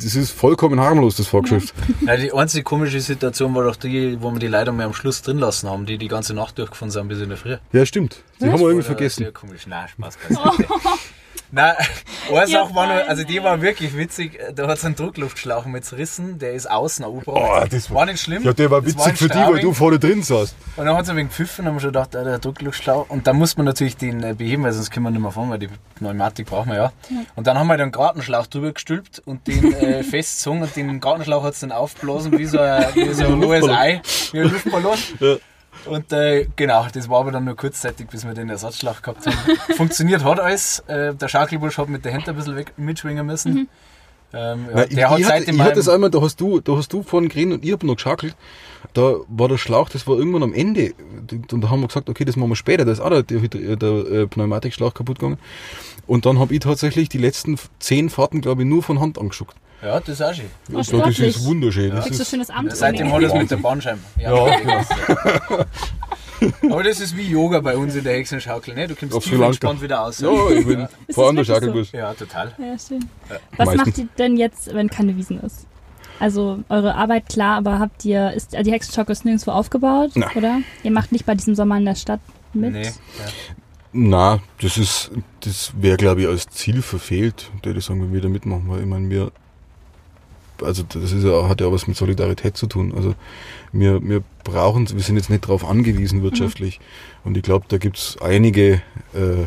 das 0.00 0.14
ist 0.14 0.30
vollkommen 0.30 0.78
harmlos, 0.80 1.16
das 1.16 1.26
Vorgeschrift. 1.26 1.74
Na, 2.00 2.16
die 2.16 2.32
einzige 2.32 2.62
komische 2.62 3.00
Situation 3.00 3.54
war 3.54 3.64
doch 3.64 3.76
die, 3.76 4.20
wo 4.20 4.30
wir 4.30 4.38
die 4.38 4.46
Leute 4.46 4.72
mal 4.72 4.86
am 4.86 4.94
Schluss 4.94 5.22
drin 5.22 5.38
lassen 5.38 5.68
haben, 5.68 5.86
die 5.86 5.98
die 5.98 6.08
ganze 6.08 6.34
Nacht 6.34 6.58
durchgefahren 6.58 6.90
sind 6.90 7.08
bis 7.08 7.20
in 7.20 7.28
der 7.28 7.38
Früh. 7.38 7.56
Ja, 7.72 7.84
stimmt. 7.84 8.22
Die 8.40 8.46
haben 8.46 8.60
wir 8.60 8.68
irgendwie 8.68 8.86
vergessen. 8.86 9.24
Sehr 9.24 9.32
komisch. 9.32 9.66
Nein, 9.66 9.88
Spaß. 9.88 10.16
Nein, 11.50 11.74
eine 12.30 12.46
Sache 12.46 12.74
war 12.74 12.86
noch, 12.86 13.08
also 13.08 13.24
die 13.24 13.42
war 13.42 13.60
wirklich 13.62 13.96
witzig. 13.96 14.38
Da 14.54 14.66
hat 14.68 14.78
es 14.78 14.84
einen 14.84 14.96
Druckluftschlauch 14.96 15.64
mit 15.66 15.84
zerrissen, 15.84 16.38
der 16.38 16.52
ist 16.52 16.70
außen 16.70 17.04
aufgebracht. 17.04 17.64
Oh, 17.64 17.68
das 17.70 17.92
war 17.92 18.04
nicht 18.06 18.20
schlimm. 18.20 18.42
Ja, 18.42 18.52
der 18.52 18.70
war 18.70 18.84
witzig 18.84 19.06
in 19.06 19.16
für 19.16 19.28
die, 19.28 19.38
weil 19.38 19.60
du 19.60 19.72
vorne 19.72 19.98
drin 19.98 20.22
saßt. 20.22 20.54
Und 20.76 20.84
dann 20.86 20.96
hat 20.96 21.04
es 21.04 21.10
ein 21.10 21.16
wenig 21.16 21.30
gepfiffen 21.30 21.62
und 21.62 21.68
haben 21.68 21.76
wir 21.76 21.80
schon 21.80 21.92
gedacht, 21.92 22.14
ah, 22.16 22.24
der 22.24 22.38
Druckluftschlauch. 22.38 23.08
Und 23.08 23.26
dann 23.26 23.36
muss 23.36 23.56
man 23.56 23.66
natürlich 23.66 23.96
den 23.96 24.22
äh, 24.22 24.34
beheben, 24.34 24.64
weil 24.64 24.72
sonst 24.72 24.90
können 24.90 25.04
wir 25.04 25.10
nicht 25.10 25.22
mehr 25.22 25.30
fahren, 25.30 25.50
weil 25.50 25.58
die 25.58 25.68
Pneumatik 25.96 26.46
brauchen 26.46 26.70
wir 26.70 26.76
ja. 26.76 26.92
Und 27.34 27.46
dann 27.46 27.58
haben 27.58 27.66
wir 27.66 27.76
den 27.76 27.92
Gartenschlauch 27.92 28.46
drüber 28.46 28.72
gestülpt 28.72 29.22
und 29.24 29.46
den 29.46 29.72
äh, 29.72 30.02
festgezogen 30.04 30.62
und 30.62 30.76
den 30.76 31.00
Gartenschlauch 31.00 31.42
hat 31.44 31.54
es 31.54 31.60
dann 31.60 31.72
aufgeblasen 31.72 32.38
wie 32.38 32.46
so 32.46 32.58
ein, 32.58 32.84
wie 32.94 33.14
so 33.14 33.24
ein 33.24 33.42
hohes 33.42 33.68
Ei, 33.68 34.02
wie 34.32 34.40
ein 34.40 34.50
Luftballon. 34.50 34.98
Ja. 35.20 35.36
Und 35.86 36.12
äh, 36.12 36.46
genau, 36.56 36.86
das 36.92 37.08
war 37.08 37.20
aber 37.20 37.32
dann 37.32 37.44
nur 37.44 37.56
kurzzeitig, 37.56 38.08
bis 38.08 38.26
wir 38.26 38.34
den 38.34 38.50
Ersatzschlauch 38.50 39.02
gehabt 39.02 39.26
haben. 39.26 39.36
Funktioniert 39.76 40.24
hat 40.24 40.40
alles. 40.40 40.80
Äh, 40.80 41.14
der 41.14 41.28
Schaukelbursch 41.28 41.78
hat 41.78 41.88
mit 41.88 42.04
der 42.04 42.12
Hand 42.12 42.28
ein 42.28 42.36
bisschen 42.36 42.56
weg, 42.56 42.74
mitschwingen 42.76 43.26
müssen. 43.26 43.68
Ähm, 44.34 44.66
ja, 44.68 44.74
Nein, 44.74 44.86
ich, 44.90 44.94
der 44.94 45.10
hat 45.10 45.18
ich, 45.18 45.26
seit 45.26 45.34
hatte, 45.36 45.46
dem 45.46 45.54
ich 45.56 45.62
hatte 45.62 45.74
das 45.76 45.88
einmal, 45.88 46.10
da 46.10 46.20
hast 46.20 46.40
du, 46.40 46.60
da 46.60 46.76
hast 46.76 46.92
du 46.92 47.02
vorhin 47.02 47.30
geredet 47.30 47.54
und 47.54 47.64
ich 47.64 47.72
hab 47.72 47.82
noch 47.82 47.96
geschaukelt. 47.96 48.36
Da 48.92 49.16
war 49.28 49.48
der 49.48 49.56
Schlauch, 49.56 49.88
das 49.88 50.06
war 50.06 50.18
irgendwann 50.18 50.42
am 50.42 50.52
Ende. 50.52 50.92
Und 51.30 51.64
da 51.64 51.70
haben 51.70 51.80
wir 51.80 51.88
gesagt, 51.88 52.08
okay, 52.08 52.24
das 52.24 52.36
machen 52.36 52.50
wir 52.50 52.56
später. 52.56 52.84
Da 52.84 52.92
ist 52.92 53.00
auch 53.00 53.10
der, 53.10 53.22
der, 53.22 53.76
der 53.76 53.88
äh, 53.88 54.26
Pneumatikschlauch 54.26 54.94
kaputt 54.94 55.18
gegangen. 55.18 55.38
Und 56.06 56.26
dann 56.26 56.38
habe 56.38 56.54
ich 56.54 56.60
tatsächlich 56.60 57.08
die 57.08 57.18
letzten 57.18 57.58
zehn 57.78 58.10
Fahrten, 58.10 58.40
glaube 58.40 58.62
ich, 58.62 58.68
nur 58.68 58.82
von 58.82 59.00
Hand 59.00 59.18
angeschuckt. 59.18 59.56
Ja, 59.82 60.00
das 60.00 60.08
ist 60.08 60.22
auch 60.22 60.34
schön. 60.34 60.50
Glaube, 60.68 61.06
das 61.08 61.18
ist 61.18 61.44
wunderschön. 61.44 61.90
Das 61.90 62.04
Kriegst 62.04 62.18
du 62.18 62.22
ist, 62.22 62.30
schönes 62.30 62.50
Amt? 62.50 62.76
Seitdem 62.76 63.12
hat 63.12 63.22
er 63.22 63.28
es 63.28 63.34
mit 63.34 63.50
der 63.50 63.56
Bahnscheibe. 63.56 64.00
Ja, 64.20 64.58
genau. 64.58 65.64
Aber 66.74 66.82
das 66.82 67.00
ist 67.00 67.16
wie 67.16 67.28
Yoga 67.28 67.60
bei 67.60 67.76
uns 67.76 67.94
in 67.94 68.04
der 68.04 68.14
Hexenschaukel, 68.14 68.74
ne? 68.74 68.86
Du 68.86 68.94
kommst 68.94 69.14
Auf 69.14 69.24
tief 69.24 69.40
entspannt 69.40 69.82
wieder 69.82 70.04
aus. 70.04 70.20
ja, 70.20 70.30
ich 70.50 70.66
bin 70.66 70.88
vor 71.10 71.24
das 71.24 71.28
an 71.28 71.36
der 71.36 71.36
wirklich 71.36 71.46
so? 71.46 71.52
Schaukelbus. 71.54 71.92
Ja, 71.92 72.14
total. 72.14 72.54
Ja, 72.58 72.78
schön. 72.78 73.08
Was 73.56 73.66
Meistens. 73.66 73.86
macht 73.86 73.98
ihr 73.98 74.08
denn 74.18 74.36
jetzt, 74.36 74.72
wenn 74.72 74.88
keine 74.88 75.16
Wiesen 75.16 75.40
ist? 75.40 75.66
Also 76.20 76.60
eure 76.68 76.94
Arbeit, 76.94 77.28
klar, 77.28 77.58
aber 77.58 77.78
habt 77.78 78.04
ihr, 78.04 78.32
ist 78.32 78.52
die 78.52 78.72
Hexenschaukel 78.72 79.12
ist 79.12 79.24
nirgendwo 79.24 79.52
aufgebaut, 79.52 80.12
Nein. 80.14 80.30
oder? 80.34 80.60
Ihr 80.82 80.90
macht 80.90 81.12
nicht 81.12 81.26
bei 81.26 81.34
diesem 81.34 81.54
Sommer 81.54 81.76
in 81.76 81.84
der 81.84 81.94
Stadt 81.94 82.20
mit? 82.52 82.72
Nee. 82.72 82.82
Ja. 82.82 82.92
Na, 83.92 84.40
das 84.60 84.76
ist, 84.76 85.10
das 85.40 85.72
wäre, 85.80 85.96
glaube 85.96 86.22
ich, 86.22 86.28
als 86.28 86.48
Ziel 86.48 86.82
verfehlt, 86.82 87.50
würde 87.62 87.78
ich 87.78 87.84
sagen, 87.84 88.02
wenn 88.02 88.12
wir 88.12 88.20
da 88.20 88.28
mitmachen, 88.28 88.64
weil 88.68 88.80
ich 88.80 88.86
meine, 88.86 89.08
wir, 89.10 89.32
also 90.62 90.82
das 90.82 91.12
ist 91.12 91.24
ja, 91.24 91.48
hat 91.48 91.60
ja 91.60 91.66
auch 91.68 91.72
was 91.72 91.86
mit 91.86 91.96
Solidarität 91.96 92.56
zu 92.56 92.66
tun. 92.66 92.92
Also 92.96 93.14
wir, 93.72 94.02
wir 94.06 94.22
brauchen, 94.44 94.88
wir 94.90 95.00
sind 95.02 95.16
jetzt 95.16 95.30
nicht 95.30 95.44
darauf 95.44 95.64
angewiesen 95.68 96.22
wirtschaftlich. 96.22 96.80
Und 97.24 97.36
ich 97.36 97.42
glaube, 97.42 97.66
da 97.68 97.78
gibt's 97.78 98.16
einige, 98.20 98.74
äh, 99.14 99.46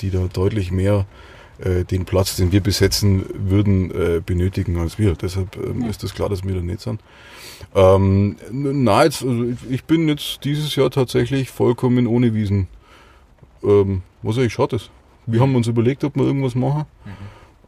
die 0.00 0.10
da 0.10 0.28
deutlich 0.32 0.70
mehr 0.70 1.06
äh, 1.58 1.84
den 1.84 2.04
Platz, 2.04 2.36
den 2.36 2.52
wir 2.52 2.60
besetzen 2.60 3.24
würden, 3.34 3.90
äh, 3.90 4.20
benötigen 4.24 4.78
als 4.78 4.98
wir. 4.98 5.14
Deshalb 5.14 5.56
ähm, 5.56 5.82
Ja. 5.82 5.88
ist 5.88 6.02
das 6.02 6.14
klar, 6.14 6.28
dass 6.28 6.44
wir 6.44 6.54
da 6.54 6.60
nicht 6.60 6.80
sind. 6.80 7.00
Ähm, 7.74 8.36
na, 8.50 9.04
jetzt, 9.04 9.22
also 9.22 9.44
ich- 9.70 9.84
bin 9.84 10.08
jetzt 10.08 10.44
dieses 10.44 10.74
Jahr 10.76 10.90
tatsächlich 10.90 11.50
vollkommen 11.50 12.06
ohne 12.06 12.34
Wiesen 12.34 12.68
ähm, 13.64 14.02
was 14.22 14.38
eigentlich 14.38 14.52
schade 14.54 14.76
ist. 14.76 14.90
Wir 15.26 15.40
haben 15.40 15.54
uns 15.54 15.68
überlegt, 15.68 16.02
ob 16.02 16.16
wir 16.16 16.24
irgendwas 16.24 16.54
machen. 16.56 16.84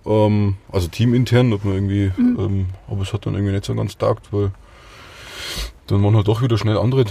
Ähm, 0.06 0.56
also 0.70 0.88
teamintern, 0.88 1.52
ob 1.52 1.64
wir 1.64 1.74
irgendwie, 1.74 2.12
ähm, 2.18 2.66
aber 2.88 3.02
es 3.02 3.12
hat 3.12 3.26
dann 3.26 3.34
irgendwie 3.34 3.52
nicht 3.52 3.64
so 3.64 3.74
ganz 3.74 3.96
taugt, 3.96 4.32
weil 4.32 4.50
dann 5.86 6.02
waren 6.02 6.16
halt 6.16 6.28
doch 6.28 6.42
wieder 6.42 6.58
schnell 6.58 6.78
andere 6.78 7.04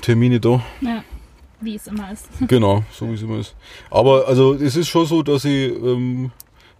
Termine 0.00 0.40
da. 0.40 0.62
Ja, 0.80 1.02
wie 1.60 1.76
es 1.76 1.86
immer 1.86 2.12
ist. 2.12 2.28
genau, 2.48 2.84
so 2.92 3.08
wie 3.08 3.14
es 3.14 3.22
immer 3.22 3.38
ist. 3.38 3.54
Aber 3.90 4.26
also 4.28 4.54
es 4.54 4.76
ist 4.76 4.88
schon 4.88 5.06
so, 5.06 5.22
dass 5.22 5.44
ich 5.44 5.72
ähm, 5.72 6.32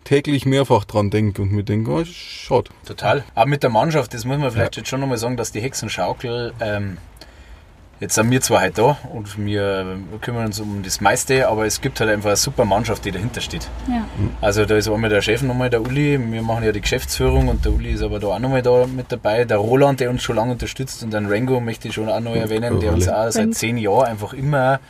täglich 0.04 0.46
mehrfach 0.46 0.84
dran 0.84 1.10
denke 1.10 1.42
und 1.42 1.52
mir 1.52 1.64
denke, 1.64 1.90
oh, 1.90 2.04
schade. 2.04 2.70
Total. 2.84 3.24
Aber 3.34 3.48
mit 3.48 3.62
der 3.62 3.70
Mannschaft, 3.70 4.14
das 4.14 4.24
muss 4.24 4.38
man 4.38 4.50
vielleicht 4.50 4.76
jetzt 4.76 4.88
schon 4.88 5.00
nochmal 5.00 5.18
sagen, 5.18 5.36
dass 5.36 5.52
die 5.52 5.60
Hexenschaukel, 5.60 6.52
ähm, 6.60 6.96
jetzt 8.00 8.14
sind 8.14 8.30
wir 8.30 8.40
zwar 8.40 8.62
heute 8.62 8.72
da 8.72 8.98
und 9.12 9.38
wir 9.38 9.98
kümmern 10.20 10.46
uns 10.46 10.58
um 10.58 10.82
das 10.82 11.00
meiste, 11.00 11.48
aber 11.48 11.66
es 11.66 11.80
gibt 11.80 12.00
halt 12.00 12.10
einfach 12.10 12.30
eine 12.30 12.36
super 12.36 12.64
Mannschaft, 12.64 13.04
die 13.04 13.12
dahinter 13.12 13.40
steht. 13.40 13.68
Ja. 13.88 14.04
Also 14.40 14.64
da 14.64 14.76
ist 14.76 14.88
einmal 14.88 15.10
der 15.10 15.22
Chef 15.22 15.42
nochmal, 15.42 15.70
der 15.70 15.82
Uli, 15.82 16.18
wir 16.18 16.42
machen 16.42 16.64
ja 16.64 16.72
die 16.72 16.80
Geschäftsführung 16.80 17.48
und 17.48 17.64
der 17.64 17.72
Uli 17.72 17.92
ist 17.92 18.02
aber 18.02 18.18
da 18.18 18.28
auch 18.28 18.38
nochmal 18.38 18.62
da 18.62 18.86
mit 18.86 19.12
dabei. 19.12 19.44
Der 19.44 19.58
Roland, 19.58 20.00
der 20.00 20.10
uns 20.10 20.22
schon 20.22 20.36
lange 20.36 20.52
unterstützt 20.52 21.02
und 21.02 21.12
den 21.12 21.26
Rango 21.26 21.60
möchte 21.60 21.88
ich 21.88 21.94
schon 21.94 22.08
auch 22.08 22.20
noch 22.20 22.34
erwähnen, 22.34 22.80
der 22.80 22.92
uns 22.92 23.06
auch 23.08 23.30
seit 23.30 23.42
Rango. 23.42 23.52
zehn 23.52 23.78
Jahren 23.78 24.06
einfach 24.06 24.32
immer 24.32 24.80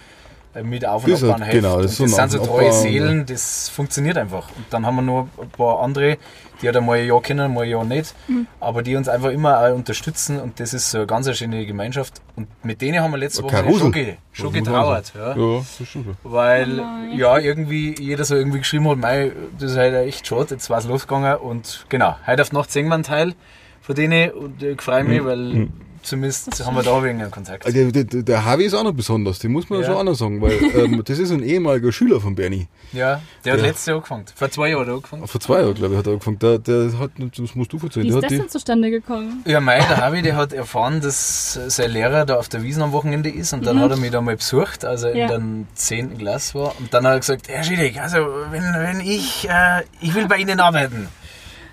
mit 0.63 0.85
Auf- 0.85 1.05
und 1.05 1.15
Abbauen 1.15 1.43
hilft. 1.43 1.53
genau, 1.53 1.81
das 1.81 2.01
und 2.01 2.07
ist 2.07 2.13
so 2.13 2.17
das 2.17 2.33
sind 2.33 2.43
so 2.45 2.47
treue 2.51 2.73
Seelen, 2.73 3.25
das 3.25 3.69
funktioniert 3.69 4.19
einfach. 4.19 4.49
Und 4.57 4.65
dann 4.71 4.85
haben 4.85 4.97
wir 4.97 5.03
noch 5.03 5.29
ein 5.41 5.49
paar 5.51 5.81
andere, 5.81 6.17
die 6.63 6.67
halt 6.67 6.77
einmal 6.77 6.99
ein 6.99 7.07
Jahr 7.07 7.21
kennen, 7.23 7.53
mal 7.55 7.63
ein 7.65 7.71
Jahr 7.71 7.85
nicht, 7.85 8.15
Mhm. 8.29 8.47
aber 8.61 8.83
die 8.83 8.97
uns 8.97 9.09
einfach 9.09 9.31
immer 9.31 9.59
auch 9.61 9.75
unterstützen 9.75 10.41
und 10.41 10.61
das 10.61 10.75
ist 10.75 10.91
so 10.91 10.99
eine 10.99 11.07
ganz 11.07 11.35
schöne 11.37 11.65
Gemeinschaft. 11.67 12.21
Und 12.37 12.49
mit 12.65 12.81
denen 12.83 13.01
haben 13.03 13.11
wir 13.13 13.19
letzte 13.19 13.43
Woche 13.43 13.65
schon, 13.79 13.93
ge 13.93 14.17
schon 14.33 14.53
getrauert. 14.53 15.13
Ja. 15.17 15.37
Ja, 15.37 15.59
das 15.59 15.81
ist 15.81 15.89
schon 15.89 16.05
so. 16.05 16.11
Weil 16.31 16.81
Oh 16.81 17.15
ja 17.17 17.39
irgendwie 17.39 17.95
jeder 18.01 18.25
so 18.25 18.37
irgendwie 18.37 18.59
geschrieben 18.59 18.89
hat, 18.89 18.99
mei, 18.99 19.33
das 19.59 19.73
ist 19.73 19.77
halt 19.79 19.95
echt 19.95 20.27
schade, 20.27 20.47
jetzt 20.51 20.71
war 20.71 20.79
es 20.79 20.87
losgegangen 20.87 21.37
und 21.39 21.87
genau, 21.89 22.17
heute 22.27 22.43
auf 22.43 22.53
Nacht 22.53 22.71
sehen 22.71 22.89
wir 22.89 22.95
einen 22.95 23.03
Teil 23.03 23.35
von 23.81 23.95
denen 23.95 24.31
und 24.31 24.63
ich 24.63 24.81
freue 24.81 25.05
mich, 25.05 25.25
weil 25.25 25.69
zumindest 26.03 26.65
haben 26.65 26.75
wir 26.77 26.83
da 26.83 27.03
wegen 27.03 27.21
einen 27.21 27.31
Kontakt. 27.31 27.67
Also 27.67 27.91
Der, 27.91 28.05
der, 28.05 28.23
der 28.23 28.45
Harvey 28.45 28.65
ist 28.67 28.75
auch 28.75 28.85
noch 28.85 28.93
besonders, 28.93 29.39
den 29.39 29.53
muss 29.53 29.69
man 29.71 29.81
Ja. 29.81 29.87
schon 29.87 29.95
auch 29.97 30.05
noch 30.05 30.15
sagen, 30.15 30.41
weil 30.41 30.53
ähm, 30.75 31.03
das 31.05 31.19
ist 31.19 31.31
ein 31.31 31.43
ehemaliger 31.43 31.93
Schüler 31.93 32.21
von 32.21 32.35
Bernie. 32.35 32.69
Ja, 32.93 33.21
der 33.45 33.53
hat 33.55 33.61
Ja. 33.61 33.67
letztes 33.67 33.87
Jahr 33.87 33.97
angefangen. 33.97 34.25
Vor 34.35 34.51
zwei 34.51 34.69
Jahren 34.71 34.81
hat 34.81 34.89
er 34.89 34.95
angefangen. 34.95 35.27
Vor 35.29 35.41
zwei 35.41 35.61
Jahren, 35.61 35.75
glaube 35.75 35.95
ich, 35.95 35.99
hat 35.99 36.07
er 36.07 36.13
angefangen. 36.15 36.39
Der, 36.41 36.59
der 36.59 36.99
hat, 36.99 37.11
das 37.19 37.55
musst 37.55 37.73
du 37.73 37.79
erzählen. 37.83 38.07
Wie 38.07 38.09
Der 38.11 38.19
ist 38.19 38.25
hat 38.25 38.31
das 38.33 38.39
denn 38.39 38.49
zustande 38.49 38.91
gekommen? 38.91 39.43
Ja, 39.47 39.61
mei, 39.61 39.79
der 39.79 39.97
Harvey, 39.99 40.23
der 40.23 40.37
hat 40.37 40.53
erfahren, 40.53 41.01
dass 41.01 41.59
sein 41.69 41.91
Lehrer 41.91 42.27
da 42.27 42.37
auf 42.37 42.49
der 42.49 42.63
Wiesn 42.63 42.83
am 42.83 42.93
Wochenende 42.93 43.29
ist 43.31 43.53
und 43.53 43.65
dann 43.67 43.81
hat 43.81 43.91
er 43.91 43.97
mich 43.97 44.11
da 44.11 44.21
mal 44.21 44.37
besucht, 44.37 44.85
als 44.85 45.03
er 45.05 45.15
Ja. 45.17 45.35
in 45.35 45.67
der 45.67 45.75
10. 45.77 46.19
Klasse 46.19 46.55
war. 46.59 46.75
Und 46.79 46.93
dann 46.93 47.07
hat 47.07 47.13
er 47.15 47.21
gesagt, 47.21 47.49
Herr 47.49 47.63
Schiedek, 47.63 47.99
also 48.01 48.19
wenn, 48.51 48.63
wenn 48.63 49.01
ich, 49.01 49.49
äh, 49.49 49.83
ich 50.01 50.15
will 50.15 50.27
bei 50.27 50.37
Ihnen 50.39 50.61
arbeiten. 50.61 51.09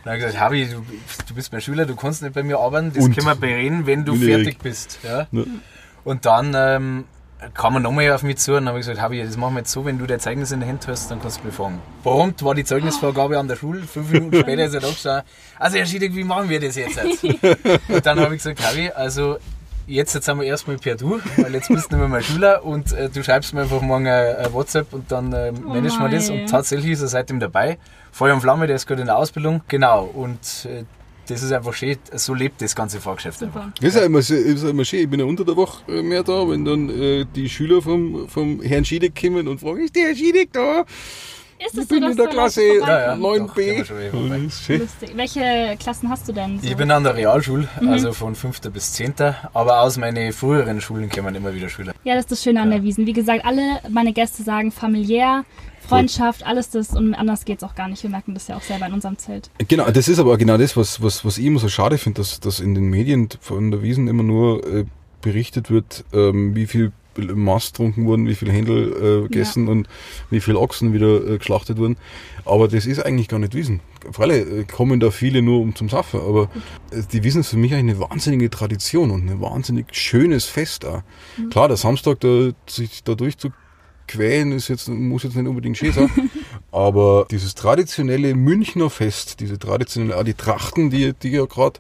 Dann 0.08 0.14
habe 0.14 0.20
ich 0.20 0.26
gesagt, 0.26 0.42
Harvey, 0.42 0.66
du, 0.68 0.86
du 1.28 1.36
bist 1.36 1.52
mein 1.52 1.60
Schüler, 1.60 1.86
du 1.86 1.94
kannst 1.98 2.22
nicht 2.22 2.34
bei 2.34 2.42
mir 2.42 2.60
arbeiten, 2.60 2.94
das 2.94 3.04
Und? 3.04 3.14
können 3.14 3.28
wir 3.28 3.36
bereden, 3.36 3.86
wenn 3.86 4.06
du 4.06 4.16
fertig 4.16 4.58
bist. 4.60 5.00
Ja? 5.04 5.28
Ja. 5.34 5.44
Und 6.06 6.26
dann 6.26 6.54
ähm, 6.56 7.04
kam 7.54 7.74
er 7.74 7.80
nochmal 7.82 8.10
auf 8.14 8.24
mich 8.24 8.38
zu 8.38 8.56
und 8.56 8.70
habe 8.70 8.80
ich 8.80 8.86
gesagt, 8.86 9.02
Harvey, 9.02 9.22
das 9.22 9.36
machen 9.36 9.56
wir 9.56 9.60
jetzt 9.60 9.72
so, 9.74 9.84
wenn 9.84 9.98
du 9.98 10.06
dein 10.06 10.22
Zeugnis 10.22 10.54
in 10.54 10.62
der 10.62 10.70
Hand 10.70 10.88
hast, 10.88 11.12
dann 11.12 11.22
kannst 11.22 11.42
du 11.42 11.48
mich 11.48 11.54
fragen. 11.54 11.82
Prompt 12.04 12.42
war 12.42 12.56
die 12.56 12.64
Zeugnisvorgabe 12.64 13.38
an 13.38 13.50
der 13.50 13.58
Schule, 13.58 13.82
fünf 13.82 14.10
Minuten 14.10 14.38
später 14.40 14.64
ist 14.64 14.76
er 14.76 14.80
da 14.80 14.88
gestanden. 14.88 15.26
Also 15.60 15.78
Herr 15.78 15.86
Schiedek, 15.86 16.16
wie 16.16 16.24
machen 16.24 16.48
wir 16.48 16.62
das 16.62 16.78
jetzt? 16.78 16.98
und 17.90 18.06
dann 18.06 18.18
habe 18.22 18.34
ich 18.34 18.42
gesagt, 18.42 18.66
Harvey, 18.66 18.90
also 18.92 19.40
jetzt, 19.88 20.14
jetzt 20.16 20.26
sind 20.26 20.40
wir 20.40 20.46
erstmal 20.46 20.78
per 20.78 20.96
Du, 20.96 21.20
weil 21.36 21.54
jetzt 21.54 21.68
bist 21.68 21.92
du 21.92 21.96
nicht 21.96 22.00
mehr 22.00 22.08
mein 22.08 22.24
Schüler 22.24 22.64
und 22.64 22.94
äh, 22.94 23.10
du 23.10 23.22
schreibst 23.24 23.54
mir 23.54 23.64
einfach 23.64 23.82
morgen 23.82 24.08
ein 24.08 24.54
WhatsApp 24.54 24.94
und 24.94 25.12
dann 25.12 25.34
äh, 25.34 25.52
managen 25.52 26.00
wir 26.00 26.10
das. 26.10 26.30
Und 26.30 26.48
tatsächlich 26.48 26.92
ist 26.92 27.02
er 27.02 27.08
seitdem 27.08 27.40
dabei. 27.40 27.78
Feuer 28.18 28.34
und 28.34 28.42
Flamme, 28.42 28.66
der 28.68 28.76
ist 28.76 28.88
gerade 28.88 29.02
in 29.02 29.08
der 29.08 29.18
Ausbildung. 29.18 29.62
Genau. 29.68 30.06
Und 30.06 30.40
äh, 30.66 30.84
das 31.28 31.44
ist 31.44 31.52
einfach 31.52 31.74
schön. 31.74 31.98
So 32.14 32.34
lebt 32.34 32.62
das 32.62 32.76
ganze 32.76 33.00
Fahrgeschäft 33.00 33.44
einfach. 33.44 33.62
Super. 33.66 33.74
Das 33.80 33.90
ist 33.90 33.96
ja 33.96 34.06
immer, 34.06 34.22
so- 34.22 34.34
ist 34.34 34.64
ja 34.64 34.70
immer 34.70 34.86
schön. 34.86 35.02
Ich 35.02 35.10
bin 35.10 35.20
ja 35.20 35.26
unter 35.26 35.46
der 35.46 35.56
Woche 35.56 35.84
äh, 35.92 36.02
mehr 36.02 36.24
da, 36.24 36.50
wenn 36.50 36.66
dann 36.66 36.90
äh, 36.90 37.26
die 37.36 37.48
Schüler 37.50 37.82
vom, 37.82 38.28
vom 38.28 38.62
Herrn 38.62 38.86
Schiedeck 38.86 39.20
kommen 39.22 39.48
und 39.48 39.60
fragen, 39.60 39.82
ist 39.84 39.96
der 39.96 40.08
Herr 40.08 40.16
Schiedeck 40.16 40.52
da? 40.54 40.84
Ist 41.60 41.74
Ich 41.74 41.80
es 41.82 41.88
bin 41.88 42.00
so, 42.00 42.00
dass 42.02 42.12
in 42.12 42.18
der 42.18 42.28
Klasse 42.28 42.62
Leute 42.62 42.80
Ja, 42.92 43.00
ja. 43.02 43.18
vorbeikommst? 43.18 43.50
Doch, 43.50 43.56
gehen 43.56 43.74
9b. 43.74 43.78
wir 43.78 43.86
schon 43.86 43.98
wieder 44.00 44.12
vorbei. 44.12 44.40
Das 44.46 44.54
ist 44.54 44.64
schön. 44.64 44.80
Lustig. 44.80 45.12
Welche 45.16 45.76
Klassen 45.80 46.10
hast 46.10 46.28
du 46.28 46.34
denn? 46.34 46.60
So? 46.60 46.68
Ich 46.68 46.76
bin 46.78 46.92
an 46.92 47.04
der 47.04 47.16
Realschule, 47.16 47.68
also 47.88 48.14
von 48.14 48.36
5. 48.36 48.62
bis 48.72 48.94
10. 48.94 49.14
Aber 49.54 49.82
aus 49.82 49.98
meinen 49.98 50.32
früheren 50.34 50.80
Schulen 50.82 51.10
kommen 51.10 51.34
immer 51.36 51.54
wieder 51.56 51.68
Schüler. 51.70 51.94
Ja, 52.04 52.14
das 52.14 52.26
ist 52.26 52.32
das 52.32 52.44
Schöne 52.44 52.62
an 52.62 52.70
der 52.72 52.84
Wiesen. 52.84 53.06
Wie 53.08 53.14
gesagt, 53.14 53.44
alle 53.44 53.80
meine 53.90 54.14
Gäste 54.14 54.44
sagen 54.44 54.72
familiär, 54.72 55.46
Freundschaft, 55.88 56.46
alles 56.46 56.70
das 56.70 56.90
und 56.90 57.14
anders 57.14 57.46
geht's 57.46 57.64
auch 57.64 57.76
gar 57.76 57.88
nicht. 57.88 58.04
Wir 58.04 58.10
merken 58.10 58.34
das 58.34 58.48
ja 58.48 58.58
auch 58.58 58.62
selber 58.62 58.88
in 58.88 58.94
unserem 58.94 59.18
Zelt. 59.18 59.50
Genau, 59.68 59.90
das 59.90 60.08
ist 60.08 60.20
aber 60.20 60.38
genau 60.38 60.58
das, 60.58 60.78
was, 60.78 61.02
was, 61.02 61.26
was 61.26 61.38
ich 61.38 61.46
immer 61.46 61.60
so 61.60 61.70
schade 61.70 61.98
finde, 61.98 62.22
dass, 62.22 62.40
dass 62.40 62.60
in 62.60 62.76
den 62.76 62.90
Medien 62.90 63.30
von 63.40 63.72
der 63.72 63.82
Wiesen 63.82 64.08
immer 64.08 64.24
nur 64.24 64.66
äh, 64.66 64.86
berichtet 65.22 65.70
wird, 65.70 66.06
ähm, 66.14 66.56
wie 66.56 66.68
viel 66.68 66.92
Maß 67.18 67.72
getrunken 67.72 68.06
wurden, 68.06 68.28
wie 68.28 68.36
viel 68.36 68.52
Händel 68.52 69.24
äh, 69.24 69.28
gegessen 69.28 69.68
und 69.68 69.88
wie 70.30 70.40
viel 70.40 70.56
Ochsen 70.56 70.94
wieder 70.94 71.28
äh, 71.28 71.38
geschlachtet 71.38 71.78
wurden. 71.78 71.98
Aber 72.46 72.68
das 72.68 72.86
ist 72.86 73.04
eigentlich 73.06 73.28
gar 73.28 73.40
nicht 73.40 73.56
Wiesen. 73.56 73.82
Freilich 74.12 74.48
äh, 74.48 74.64
kommen 74.64 75.00
da 75.00 75.12
viele 75.12 75.42
nur 75.42 75.60
um 75.62 75.76
zum 75.76 75.90
Saffen, 75.90 76.20
aber 76.20 76.50
äh, 76.92 77.02
die 77.12 77.24
Wiesen 77.24 77.42
ist 77.42 77.50
für 77.50 77.58
mich 77.58 77.74
eigentlich 77.74 77.96
eine 77.96 78.10
wahnsinnige 78.10 78.50
Tradition 78.50 79.12
und 79.12 79.28
ein 79.28 79.42
wahnsinnig 79.42 79.88
schönes 79.96 80.46
Fest 80.46 80.86
auch. 80.86 81.02
Klar, 81.50 81.68
der 81.68 81.78
Samstag, 81.78 82.20
da, 82.20 82.50
sich 82.68 83.04
da 83.04 83.16
durchzuquälen, 84.08 84.52
ist 84.52 84.68
jetzt, 84.68 84.88
muss 84.88 85.24
jetzt 85.24 85.36
nicht 85.36 85.48
unbedingt 85.48 85.78
schön 85.78 85.92
sein. 85.92 86.10
Aber 86.72 87.26
dieses 87.30 87.56
traditionelle 87.56 88.36
Münchner 88.36 88.90
Fest, 88.90 89.40
diese 89.40 89.60
traditionelle, 89.60 90.18
auch 90.18 90.24
die 90.24 90.34
Trachten, 90.34 90.90
die, 90.90 91.14
die 91.14 91.32
ja 91.32 91.46
gerade 91.46 91.80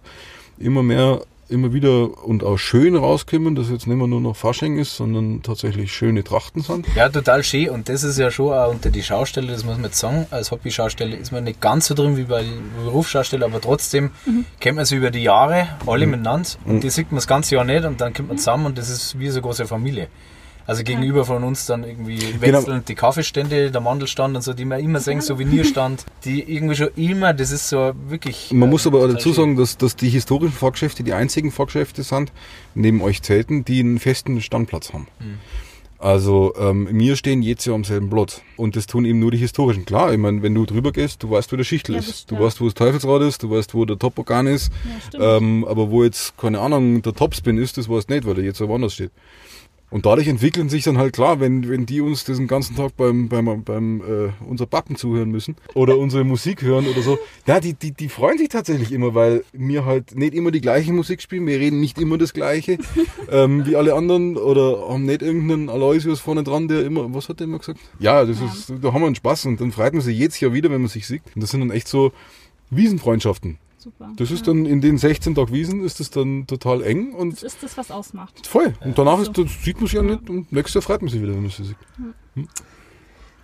immer 0.57 0.83
mehr, 0.83 1.21
immer 1.49 1.71
wieder 1.71 2.25
und 2.25 2.43
auch 2.43 2.57
schön 2.57 2.95
rauskommen, 2.95 3.55
dass 3.55 3.69
jetzt 3.69 3.87
nicht 3.87 3.95
mehr 3.95 4.07
nur 4.07 4.19
noch 4.19 4.35
Fasching 4.35 4.77
ist, 4.77 4.97
sondern 4.97 5.41
tatsächlich 5.43 5.93
schöne 5.93 6.23
Trachten 6.23 6.61
sind. 6.61 6.85
Ja, 6.95 7.07
total 7.07 7.43
schön. 7.43 7.69
Und 7.69 7.87
das 7.87 8.03
ist 8.03 8.17
ja 8.17 8.31
schon 8.31 8.51
auch 8.51 8.69
unter 8.69 8.89
die 8.89 9.03
Schausteller, 9.03 9.53
das 9.53 9.63
muss 9.63 9.75
man 9.75 9.85
jetzt 9.85 9.99
sagen. 9.99 10.27
Als 10.31 10.51
Hobby-Schausteller 10.51 11.17
ist 11.17 11.31
man 11.31 11.45
nicht 11.45 11.61
ganz 11.61 11.87
so 11.87 11.93
drin 11.93 12.17
wie 12.17 12.23
bei 12.23 12.43
Berufsschausteller, 12.83 13.45
aber 13.45 13.61
trotzdem 13.61 14.11
kennt 14.59 14.75
man 14.75 14.85
sie 14.85 14.97
über 14.97 15.11
die 15.11 15.23
Jahre 15.23 15.67
alle 15.85 16.07
miteinander. 16.07 16.49
Und 16.65 16.83
die 16.83 16.89
sieht 16.89 17.11
man 17.11 17.17
das 17.17 17.27
ganze 17.27 17.55
Jahr 17.55 17.63
nicht 17.63 17.85
und 17.85 18.01
dann 18.01 18.13
kommt 18.13 18.27
man 18.27 18.37
zusammen 18.37 18.65
und 18.65 18.77
das 18.77 18.89
ist 18.89 19.17
wie 19.17 19.29
so 19.29 19.35
eine 19.35 19.43
große 19.43 19.67
Familie. 19.67 20.07
Also 20.67 20.83
gegenüber 20.83 21.23
von 21.23 21.45
uns 21.45 21.65
dann 21.65 21.85
irgendwie 21.85 22.17
Genau. 22.17 22.59
wechseln 22.59 22.83
die 22.85 22.93
Kaffeestände, 22.95 23.71
der 23.71 23.79
Mandelstand 23.81 24.35
und 24.35 24.41
so, 24.41 24.53
die 24.53 24.65
man 24.65 24.81
immer 24.81 24.99
sehen, 24.99 25.21
Souvenirstand, 25.21 26.05
die 26.25 26.41
irgendwie 26.43 26.75
schon 26.75 26.89
immer, 26.97 27.33
das 27.33 27.51
ist 27.51 27.69
so 27.69 27.93
wirklich. 28.09 28.51
Man 28.51 28.67
äh, 28.67 28.71
muss 28.71 28.85
aber 28.85 29.07
dazu 29.07 29.31
sagen, 29.31 29.55
dass, 29.55 29.77
dass 29.77 29.95
die 29.95 30.09
historischen 30.09 30.51
Fahrgeschäfte 30.53 31.03
die 31.03 31.13
einzigen 31.13 31.51
Fahrgeschäfte 31.51 32.03
sind, 32.03 32.33
neben 32.75 33.01
euch 33.01 33.21
Zelten, 33.21 33.63
die 33.63 33.79
einen 33.79 33.97
festen 33.97 34.41
Standplatz 34.41 34.91
haben. 34.91 35.07
Also 35.99 36.53
ähm, 36.59 36.87
wir 36.91 37.15
stehen 37.15 37.41
jetzt 37.41 37.65
ja 37.65 37.73
am 37.73 37.83
selben 37.83 38.09
Platz 38.09 38.41
und 38.55 38.75
das 38.75 38.85
tun 38.85 39.03
eben 39.05 39.19
nur 39.19 39.31
die 39.31 39.37
historischen. 39.37 39.85
Klar, 39.85 40.11
ich 40.11 40.19
meine, 40.19 40.43
wenn 40.43 40.53
du 40.53 40.65
drüber 40.65 40.91
gehst, 40.91 41.23
du 41.23 41.31
weißt, 41.31 41.51
wo 41.51 41.55
der 41.55 41.63
Schichtel 41.63 41.95
Ja, 41.95 42.01
ist, 42.01 42.29
du 42.29 42.37
weißt, 42.39 42.61
wo 42.61 42.65
das 42.65 42.75
Teufelsrad 42.75 43.21
ist, 43.23 43.41
du 43.41 43.49
weißt, 43.49 43.73
wo 43.73 43.83
der 43.85 43.97
Toporgan 43.97 44.45
ist, 44.45 44.71
Ja, 45.13 45.37
ähm, 45.37 45.65
aber 45.65 45.89
wo 45.89 46.03
jetzt, 46.03 46.37
keine 46.37 46.59
Ahnung, 46.59 47.01
der 47.01 47.13
Topspin 47.13 47.57
ist, 47.57 47.77
das 47.77 47.89
weißt 47.89 48.09
du 48.09 48.13
nicht, 48.13 48.27
weil 48.27 48.35
der 48.35 48.43
jetzt 48.43 48.61
woanders 48.61 48.93
steht. 48.93 49.11
Und 49.89 50.05
dadurch 50.05 50.27
entwickeln 50.27 50.67
sich 50.67 50.83
dann 50.83 50.97
halt 50.97 51.13
klar, 51.13 51.39
wenn, 51.39 51.69
wenn 51.69 51.85
die 51.85 52.01
uns 52.01 52.25
diesen 52.25 52.47
ganzen 52.47 52.75
Tag 52.75 52.97
beim, 52.97 53.29
beim, 53.29 53.63
beim 53.63 54.01
äh, 54.01 54.45
unser 54.45 54.65
Backen 54.65 54.97
zuhören 54.97 55.31
müssen 55.31 55.55
oder 55.75 55.97
unsere 55.97 56.25
Musik 56.25 56.61
hören 56.61 56.87
oder 56.87 57.01
so, 57.01 57.17
ja, 57.45 57.61
die, 57.61 57.73
die, 57.73 57.91
die 57.91 58.09
freuen 58.09 58.37
sich 58.37 58.49
tatsächlich 58.49 58.91
immer, 58.91 59.15
weil 59.15 59.45
wir 59.53 59.85
halt 59.85 60.13
nicht 60.17 60.33
immer 60.33 60.51
die 60.51 60.59
gleiche 60.59 60.91
Musik 60.91 61.21
spielen, 61.21 61.47
wir 61.47 61.59
reden 61.59 61.79
nicht 61.79 61.99
immer 61.99 62.17
das 62.17 62.33
Gleiche 62.33 62.79
ähm, 63.31 63.65
wie 63.65 63.77
alle 63.77 63.93
anderen 63.93 64.35
oder 64.35 64.89
haben 64.89 65.05
nicht 65.05 65.21
irgendeinen 65.21 65.69
Aloysius 65.69 66.19
vorne 66.19 66.43
dran, 66.43 66.67
der 66.67 66.83
immer, 66.83 67.13
was 67.13 67.29
hat 67.29 67.39
der 67.39 67.47
immer 67.47 67.59
gesagt? 67.59 67.79
Ja, 67.99 68.25
das 68.25 68.41
ist, 68.41 68.73
da 68.81 68.91
haben 68.91 69.01
wir 69.01 69.07
einen 69.07 69.15
Spaß 69.15 69.45
und 69.45 69.61
dann 69.61 69.71
freut 69.71 69.93
man 69.93 70.01
sich 70.01 70.17
jedes 70.17 70.37
Jahr 70.41 70.51
wieder, 70.53 70.69
wenn 70.69 70.81
man 70.81 70.89
sich 70.89 71.07
sieht. 71.07 71.21
Und 71.33 71.41
das 71.41 71.51
sind 71.51 71.61
dann 71.61 71.71
echt 71.71 71.87
so 71.87 72.11
Wiesenfreundschaften. 72.71 73.57
Super. 73.87 74.11
Das 74.17 74.31
ist 74.31 74.45
dann 74.49 74.65
in 74.65 74.81
den 74.81 74.97
16 74.97 75.33
Tag 75.33 75.53
Wiesen 75.53 75.81
ist 75.81 76.01
das 76.01 76.09
dann 76.09 76.45
total 76.45 76.83
eng 76.83 77.13
und 77.13 77.31
Das 77.31 77.43
ist 77.43 77.63
das, 77.63 77.77
was 77.77 77.89
ausmacht. 77.89 78.45
Voll. 78.45 78.73
Und 78.83 78.97
danach 78.97 79.15
so. 79.15 79.21
ist, 79.21 79.37
das 79.37 79.63
sieht 79.63 79.77
man 79.77 79.85
sich 79.85 79.93
ja 79.93 80.01
nicht 80.01 80.29
und 80.29 80.51
nächstes 80.51 80.73
Jahr 80.73 80.81
freut 80.81 81.01
man 81.01 81.09
sich 81.09 81.21
wieder, 81.21 81.31
wenn 81.33 81.43
man 81.43 81.51
sie 81.51 81.63
sieht. 81.63 81.77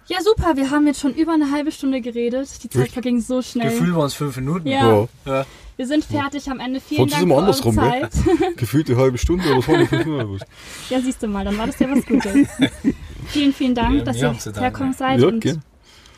Ja, 0.07 0.17
super. 0.21 0.57
Wir 0.57 0.69
haben 0.69 0.85
jetzt 0.85 0.99
schon 0.99 1.13
über 1.13 1.31
eine 1.31 1.49
halbe 1.49 1.71
Stunde 1.71 2.01
geredet. 2.01 2.49
Die 2.61 2.67
Zeit 2.67 2.83
Echt? 2.87 2.93
verging 2.93 3.21
so 3.21 3.41
schnell. 3.41 3.69
Gefühl 3.69 3.95
waren 3.95 4.07
es 4.07 4.15
fünf 4.15 4.35
Minuten. 4.35 4.67
Ja. 4.67 5.07
Ja. 5.25 5.45
Wir 5.77 5.87
sind 5.87 6.03
fertig 6.03 6.51
am 6.51 6.59
Ende. 6.59 6.81
Vielen 6.81 6.97
Sonst 7.09 7.13
ist 7.13 7.19
Dank 7.19 7.23
immer 7.23 7.35
für 7.35 7.39
andersrum, 7.39 7.77
eure? 7.77 8.09
Zeit. 8.09 8.11
Gefühlt 8.57 8.89
eine 8.89 8.99
halbe 8.99 9.17
Stunde 9.17 9.45
oder 9.45 9.55
so. 9.55 9.61
fünf 9.61 9.91
Minuten. 9.91 10.39
Ja, 10.89 10.99
siehst 10.99 11.23
du 11.23 11.27
mal, 11.27 11.45
dann 11.45 11.57
war 11.57 11.67
das 11.67 11.79
ja 11.79 11.89
was 11.89 12.05
Gutes. 12.05 12.49
vielen, 13.27 13.53
vielen 13.53 13.75
Dank, 13.75 13.99
Ja, 13.99 14.03
dass 14.03 14.17
ihr 14.17 14.61
herkommen 14.61 14.91
seid. 14.93 15.21
Ja, 15.21 15.27
und. 15.27 15.59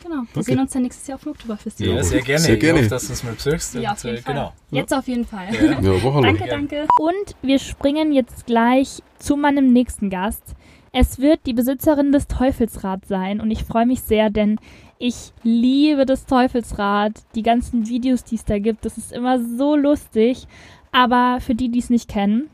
Genau, 0.08 0.22
wir 0.22 0.28
Okay. 0.34 0.42
sehen 0.42 0.60
uns 0.60 0.74
ja 0.74 0.80
nächstes 0.80 1.06
Jahr 1.06 1.16
auf 1.16 1.22
dem 1.22 1.32
Oktoberfest. 1.32 1.80
Ja, 1.80 2.02
sehr 2.02 2.22
gerne. 2.22 2.40
Sehr 2.40 2.56
gerne. 2.56 2.78
Ich 2.78 2.84
hoffe, 2.84 2.90
dass 2.90 3.06
du 3.06 3.12
uns 3.12 3.24
mal 3.24 3.34
besuchst. 3.34 3.74
Ja, 3.74 3.92
auf 3.92 4.04
und, 4.04 4.10
jeden 4.10 4.18
äh, 4.18 4.22
Fall. 4.22 4.34
Genau. 4.34 4.52
Jetzt 4.70 4.94
auf 4.94 5.08
jeden 5.08 5.24
Fall. 5.26 5.48
Ja. 5.54 5.80
Ja. 5.80 6.20
Danke, 6.22 6.46
danke. 6.48 6.86
Und 6.98 7.36
wir 7.42 7.58
springen 7.58 8.12
jetzt 8.12 8.46
gleich 8.46 9.02
zu 9.18 9.36
meinem 9.36 9.72
nächsten 9.72 10.10
Gast. 10.10 10.54
Es 10.92 11.18
wird 11.18 11.40
die 11.46 11.52
Besitzerin 11.52 12.12
des 12.12 12.26
Teufelsrad 12.26 13.06
sein 13.06 13.40
und 13.40 13.50
ich 13.50 13.64
freue 13.64 13.86
mich 13.86 14.00
sehr, 14.00 14.30
denn 14.30 14.58
ich 14.98 15.32
liebe 15.42 16.06
das 16.06 16.24
Teufelsrad. 16.24 17.22
Die 17.34 17.42
ganzen 17.42 17.86
Videos, 17.86 18.24
die 18.24 18.36
es 18.36 18.44
da 18.44 18.58
gibt, 18.58 18.84
das 18.84 18.96
ist 18.96 19.12
immer 19.12 19.38
so 19.38 19.76
lustig. 19.76 20.46
Aber 20.92 21.38
für 21.40 21.54
die, 21.54 21.68
die 21.68 21.80
es 21.80 21.90
nicht 21.90 22.08
kennen, 22.08 22.48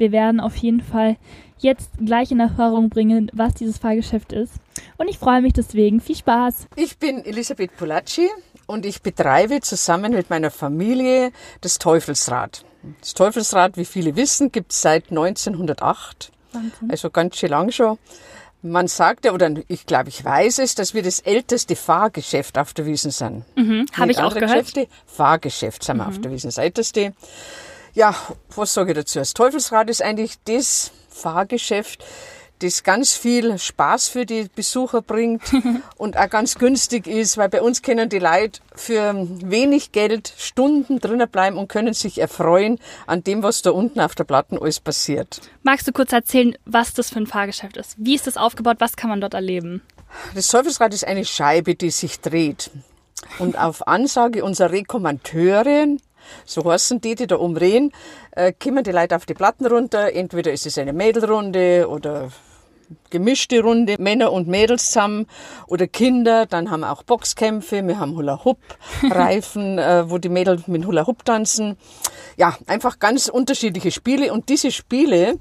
wir 0.00 0.12
werden 0.12 0.40
auf 0.40 0.56
jeden 0.56 0.80
Fall 0.80 1.16
jetzt 1.58 1.90
gleich 2.04 2.30
in 2.30 2.40
Erfahrung 2.40 2.88
bringen, 2.88 3.30
was 3.34 3.54
dieses 3.54 3.78
Fahrgeschäft 3.78 4.32
ist. 4.32 4.54
Und 4.96 5.08
ich 5.08 5.18
freue 5.18 5.42
mich 5.42 5.52
deswegen. 5.52 6.00
Viel 6.00 6.16
Spaß! 6.16 6.66
Ich 6.74 6.98
bin 6.98 7.24
Elisabeth 7.24 7.76
Polacci 7.76 8.28
und 8.66 8.86
ich 8.86 9.02
betreibe 9.02 9.60
zusammen 9.60 10.12
mit 10.12 10.30
meiner 10.30 10.50
Familie 10.50 11.32
das 11.60 11.78
Teufelsrad. 11.78 12.64
Das 13.00 13.12
Teufelsrad, 13.12 13.76
wie 13.76 13.84
viele 13.84 14.16
wissen, 14.16 14.50
gibt 14.50 14.72
es 14.72 14.80
seit 14.80 15.10
1908, 15.10 16.32
Wahnsinn. 16.52 16.90
also 16.90 17.10
ganz 17.10 17.36
schön 17.36 17.50
lang 17.50 17.70
schon. 17.70 17.98
Man 18.62 18.88
sagt 18.88 19.24
ja, 19.24 19.32
oder 19.32 19.50
ich 19.68 19.86
glaube, 19.86 20.10
ich 20.10 20.22
weiß 20.22 20.58
es, 20.58 20.74
dass 20.74 20.92
wir 20.92 21.02
das 21.02 21.20
älteste 21.20 21.76
Fahrgeschäft 21.76 22.58
auf 22.58 22.74
der 22.74 22.84
Wiesen 22.86 23.10
sind. 23.10 23.44
Mhm, 23.56 23.86
Habe 23.98 24.12
ich 24.12 24.18
auch 24.18 24.34
gehört. 24.34 24.50
Mhm. 24.50 24.54
Geschäfte, 24.54 24.88
Fahrgeschäft 25.06 25.82
sind 25.82 25.98
wir 25.98 26.08
auf 26.08 26.20
der 26.20 26.30
Wiesen, 26.30 26.48
das 26.48 26.58
älteste. 26.58 27.12
Ja, 27.94 28.14
was 28.54 28.74
sage 28.74 28.92
ich 28.92 28.98
dazu? 28.98 29.18
Das 29.18 29.34
Teufelsrad 29.34 29.90
ist 29.90 30.02
eigentlich 30.02 30.34
das 30.44 30.92
Fahrgeschäft, 31.08 32.04
das 32.60 32.82
ganz 32.82 33.14
viel 33.14 33.58
Spaß 33.58 34.08
für 34.08 34.26
die 34.26 34.48
Besucher 34.54 35.02
bringt 35.02 35.42
und 35.96 36.16
auch 36.16 36.28
ganz 36.28 36.56
günstig 36.56 37.06
ist, 37.06 37.38
weil 37.38 37.48
bei 37.48 37.62
uns 37.62 37.82
können 37.82 38.08
die 38.08 38.18
Leute 38.18 38.60
für 38.74 39.14
wenig 39.16 39.92
Geld 39.92 40.32
Stunden 40.36 41.00
drinnen 41.00 41.28
bleiben 41.28 41.56
und 41.56 41.68
können 41.68 41.94
sich 41.94 42.18
erfreuen 42.18 42.78
an 43.06 43.24
dem, 43.24 43.42
was 43.42 43.62
da 43.62 43.70
unten 43.70 44.00
auf 44.00 44.14
der 44.14 44.24
Platten 44.24 44.58
alles 44.58 44.78
passiert. 44.78 45.40
Magst 45.62 45.88
du 45.88 45.92
kurz 45.92 46.12
erzählen, 46.12 46.56
was 46.64 46.92
das 46.92 47.10
für 47.10 47.18
ein 47.18 47.26
Fahrgeschäft 47.26 47.76
ist? 47.76 47.94
Wie 47.98 48.14
ist 48.14 48.26
das 48.26 48.36
aufgebaut? 48.36 48.76
Was 48.78 48.96
kann 48.96 49.10
man 49.10 49.20
dort 49.20 49.34
erleben? 49.34 49.82
Das 50.34 50.48
Teufelsrad 50.48 50.92
ist 50.92 51.06
eine 51.06 51.24
Scheibe, 51.24 51.74
die 51.74 51.90
sich 51.90 52.20
dreht. 52.20 52.70
Und 53.38 53.58
auf 53.58 53.86
Ansage 53.86 54.44
unserer 54.44 54.72
Rekommanteure, 54.72 55.86
so 56.44 56.64
heißen 56.64 57.00
die, 57.00 57.14
die 57.14 57.26
da 57.26 57.36
umrehen, 57.36 57.92
äh, 58.32 58.52
kommen 58.52 58.84
die 58.84 58.92
Leute 58.92 59.16
auf 59.16 59.26
die 59.26 59.34
Platten 59.34 59.66
runter. 59.66 60.12
Entweder 60.12 60.52
ist 60.52 60.66
es 60.66 60.78
eine 60.78 60.92
Mädelrunde 60.92 61.88
oder 61.88 62.30
gemischte 63.10 63.62
Runde, 63.62 63.96
Männer 63.98 64.32
und 64.32 64.48
Mädels 64.48 64.86
zusammen 64.86 65.26
oder 65.66 65.86
Kinder. 65.86 66.46
Dann 66.46 66.70
haben 66.70 66.80
wir 66.80 66.92
auch 66.92 67.02
Boxkämpfe, 67.02 67.86
wir 67.86 67.98
haben 67.98 68.16
Hula-Hoop-Reifen, 68.16 69.78
äh, 69.78 70.10
wo 70.10 70.18
die 70.18 70.28
Mädels 70.28 70.66
mit 70.66 70.86
Hula-Hoop 70.86 71.24
tanzen. 71.24 71.76
Ja, 72.36 72.56
einfach 72.66 72.98
ganz 72.98 73.28
unterschiedliche 73.28 73.90
Spiele 73.90 74.32
und 74.32 74.48
diese 74.48 74.70
Spiele 74.70 75.38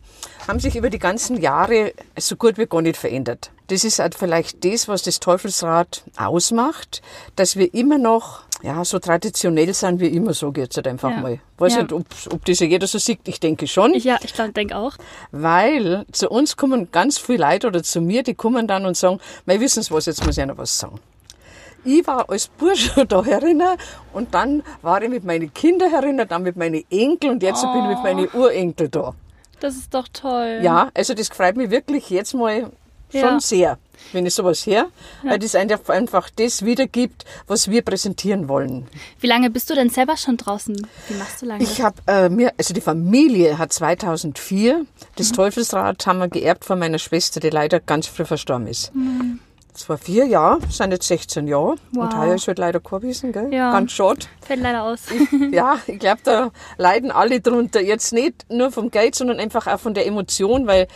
haben 0.47 0.59
sich 0.59 0.75
über 0.75 0.89
die 0.89 0.99
ganzen 0.99 1.39
Jahre 1.39 1.93
so 2.17 2.35
gut 2.35 2.57
wie 2.57 2.65
gar 2.65 2.81
nicht 2.81 2.97
verändert. 2.97 3.51
Das 3.67 3.83
ist 3.83 3.99
halt 3.99 4.15
vielleicht 4.15 4.65
das, 4.65 4.87
was 4.87 5.03
das 5.03 5.19
Teufelsrad 5.19 6.03
ausmacht, 6.17 7.01
dass 7.35 7.55
wir 7.55 7.73
immer 7.73 7.99
noch 7.99 8.41
ja, 8.61 8.83
so 8.83 8.99
traditionell 8.99 9.73
sind 9.73 9.99
wie 9.99 10.07
immer, 10.07 10.33
so 10.33 10.51
geht's 10.51 10.75
halt 10.75 10.87
einfach 10.87 11.11
Ja. 11.11 11.17
mal. 11.21 11.39
Weiß 11.57 11.75
Ja. 11.75 11.81
nicht, 11.83 11.93
ob, 11.93 12.05
ob 12.31 12.45
das 12.45 12.59
ja 12.59 12.67
jeder 12.67 12.87
so 12.87 12.97
sieht, 12.97 13.19
ich 13.27 13.39
denke 13.39 13.67
schon. 13.67 13.93
Ich, 13.93 14.03
ja, 14.03 14.17
ich 14.23 14.33
denke 14.33 14.75
auch. 14.75 14.93
Weil 15.31 16.05
zu 16.11 16.29
uns 16.29 16.57
kommen 16.57 16.91
ganz 16.91 17.17
viele 17.17 17.45
Leute 17.45 17.67
oder 17.67 17.83
zu 17.83 18.01
mir, 18.01 18.23
die 18.23 18.33
kommen 18.33 18.67
dann 18.67 18.85
und 18.85 18.97
sagen, 18.97 19.19
mei, 19.45 19.59
wissen 19.59 19.83
was, 19.89 20.05
jetzt 20.07 20.25
muss 20.25 20.37
ich 20.37 20.45
noch 20.45 20.57
was 20.57 20.77
sagen. 20.77 20.99
Ich 21.85 22.05
war 22.07 22.29
als 22.29 22.47
Bursche 22.49 23.05
da 23.07 23.23
herinnen 23.23 23.77
und 24.13 24.33
dann 24.33 24.63
war 24.81 25.01
ich 25.01 25.09
mit 25.09 25.23
meinen 25.23 25.53
Kindern 25.53 25.89
herinnen, 25.91 26.27
dann 26.27 26.43
mit 26.43 26.57
meinen 26.57 26.83
Enkeln 26.89 27.33
und 27.33 27.43
jetzt 27.43 27.61
bin 27.71 27.83
ich 27.83 27.87
mit 27.89 28.03
meinen 28.03 28.27
Urenkel 28.33 28.89
da. 28.89 29.13
Das 29.61 29.75
ist 29.75 29.93
doch 29.93 30.07
toll. 30.11 30.59
Ja, 30.61 30.89
also 30.93 31.13
das 31.13 31.29
freut 31.29 31.55
mich 31.57 31.69
wirklich 31.69 32.09
jetzt 32.09 32.33
mal 32.33 32.69
schon 33.11 33.21
Ja. 33.21 33.39
sehr, 33.39 33.77
wenn 34.13 34.25
ich 34.25 34.33
sowas 34.33 34.65
her, 34.65 34.87
weil 35.23 35.39
das 35.39 35.55
einfach, 35.55 36.29
das 36.35 36.65
wiedergibt, 36.65 37.25
was 37.47 37.69
wir 37.69 37.81
präsentieren 37.81 38.47
wollen. 38.49 38.87
Wie 39.19 39.27
lange 39.27 39.49
bist 39.49 39.69
du 39.69 39.75
denn 39.75 39.89
selber 39.89 40.17
schon 40.17 40.37
draußen? 40.37 40.75
Wie 41.07 41.13
machst 41.15 41.41
du 41.41 41.45
lange? 41.45 41.63
Ich 41.63 41.81
habe 41.81 41.95
äh, 42.07 42.29
mir, 42.29 42.53
also 42.57 42.73
die 42.73 42.81
Familie 42.81 43.57
hat 43.57 43.71
2004 43.73 44.79
Mhm. 44.79 44.87
das 45.15 45.31
Teufelsrad 45.31 46.05
haben 46.07 46.19
wir 46.19 46.27
geerbt 46.27 46.65
von 46.65 46.79
meiner 46.79 46.99
Schwester, 46.99 47.39
die 47.39 47.49
leider 47.49 47.79
ganz 47.79 48.07
früh 48.07 48.25
verstorben 48.25 48.67
ist. 48.67 48.93
Mhm. 48.95 49.39
Das 49.73 49.87
war 49.87 49.97
vier 49.97 50.25
Jahre, 50.25 50.59
sind 50.69 50.91
jetzt 50.91 51.07
16 51.07 51.47
Jahre. 51.47 51.75
Wow. 51.93 52.03
Und 52.03 52.17
heuer 52.17 52.35
ist 52.35 52.47
halt 52.47 52.59
leider 52.59 52.79
kein 52.81 52.99
gell? 53.01 53.47
Ja. 53.53 53.71
Ganz 53.71 53.91
schade. 53.93 54.25
Fällt 54.41 54.61
leider 54.61 54.83
aus. 54.83 54.99
Ja, 55.51 55.77
ich 55.87 55.99
glaube, 55.99 56.19
da 56.23 56.51
leiden 56.77 57.11
alle 57.11 57.39
drunter. 57.39 57.79
Jetzt 57.79 58.11
nicht 58.11 58.45
nur 58.49 58.71
vom 58.71 58.91
Geld, 58.91 59.15
sondern 59.15 59.39
einfach 59.39 59.67
auch 59.67 59.79
von 59.79 59.93
der 59.93 60.05
Emotion, 60.05 60.67
weil 60.67 60.87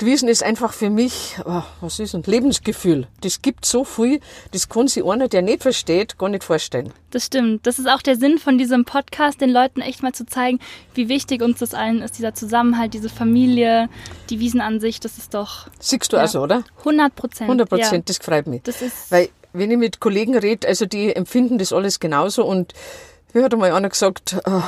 die 0.00 0.06
Wiesen 0.06 0.28
ist 0.28 0.42
einfach 0.42 0.74
für 0.74 0.90
mich, 0.90 1.36
oh, 1.46 1.62
was 1.80 1.98
ist 1.98 2.14
ein 2.14 2.22
Lebensgefühl. 2.22 3.06
Das 3.22 3.40
gibt 3.40 3.64
so 3.64 3.82
viel, 3.84 4.20
das 4.52 4.68
kann 4.68 4.88
sich 4.88 5.04
einer, 5.04 5.28
der 5.28 5.40
nicht 5.40 5.62
versteht, 5.62 6.18
gar 6.18 6.28
nicht 6.28 6.44
vorstellen. 6.44 6.92
Das 7.10 7.26
stimmt. 7.26 7.66
Das 7.66 7.78
ist 7.78 7.88
auch 7.88 8.02
der 8.02 8.16
Sinn 8.16 8.38
von 8.38 8.58
diesem 8.58 8.84
Podcast, 8.84 9.40
den 9.40 9.48
Leuten 9.50 9.80
echt 9.80 10.02
mal 10.02 10.12
zu 10.12 10.26
zeigen, 10.26 10.58
wie 10.94 11.08
wichtig 11.08 11.40
uns 11.42 11.60
das 11.60 11.72
allen 11.72 12.02
ist, 12.02 12.18
dieser 12.18 12.34
Zusammenhalt, 12.34 12.92
diese 12.92 13.08
Familie, 13.08 13.88
die 14.28 14.38
Wiesenansicht, 14.38 15.02
das 15.04 15.16
ist 15.16 15.32
doch 15.32 15.68
Siehst 15.80 16.12
du 16.12 16.16
Ja. 16.16 16.22
also, 16.22 16.42
oder? 16.42 16.64
100 16.80 17.14
Prozent. 17.14 17.48
100 17.48 17.68
Prozent, 17.68 18.08
das 18.10 18.18
freut 18.18 18.46
mich. 18.46 18.62
Das 18.64 18.82
ist, 18.82 19.10
Weil, 19.10 19.30
wenn 19.54 19.70
ich 19.70 19.78
mit 19.78 20.00
Kollegen 20.00 20.36
rede, 20.36 20.68
also 20.68 20.84
die 20.84 21.16
empfinden 21.16 21.56
das 21.56 21.72
alles 21.72 22.00
genauso 22.00 22.44
und 22.44 22.74
wie 23.32 23.42
hat 23.42 23.54
einmal 23.54 23.72
einer 23.72 23.88
gesagt, 23.88 24.36
ah, 24.46 24.62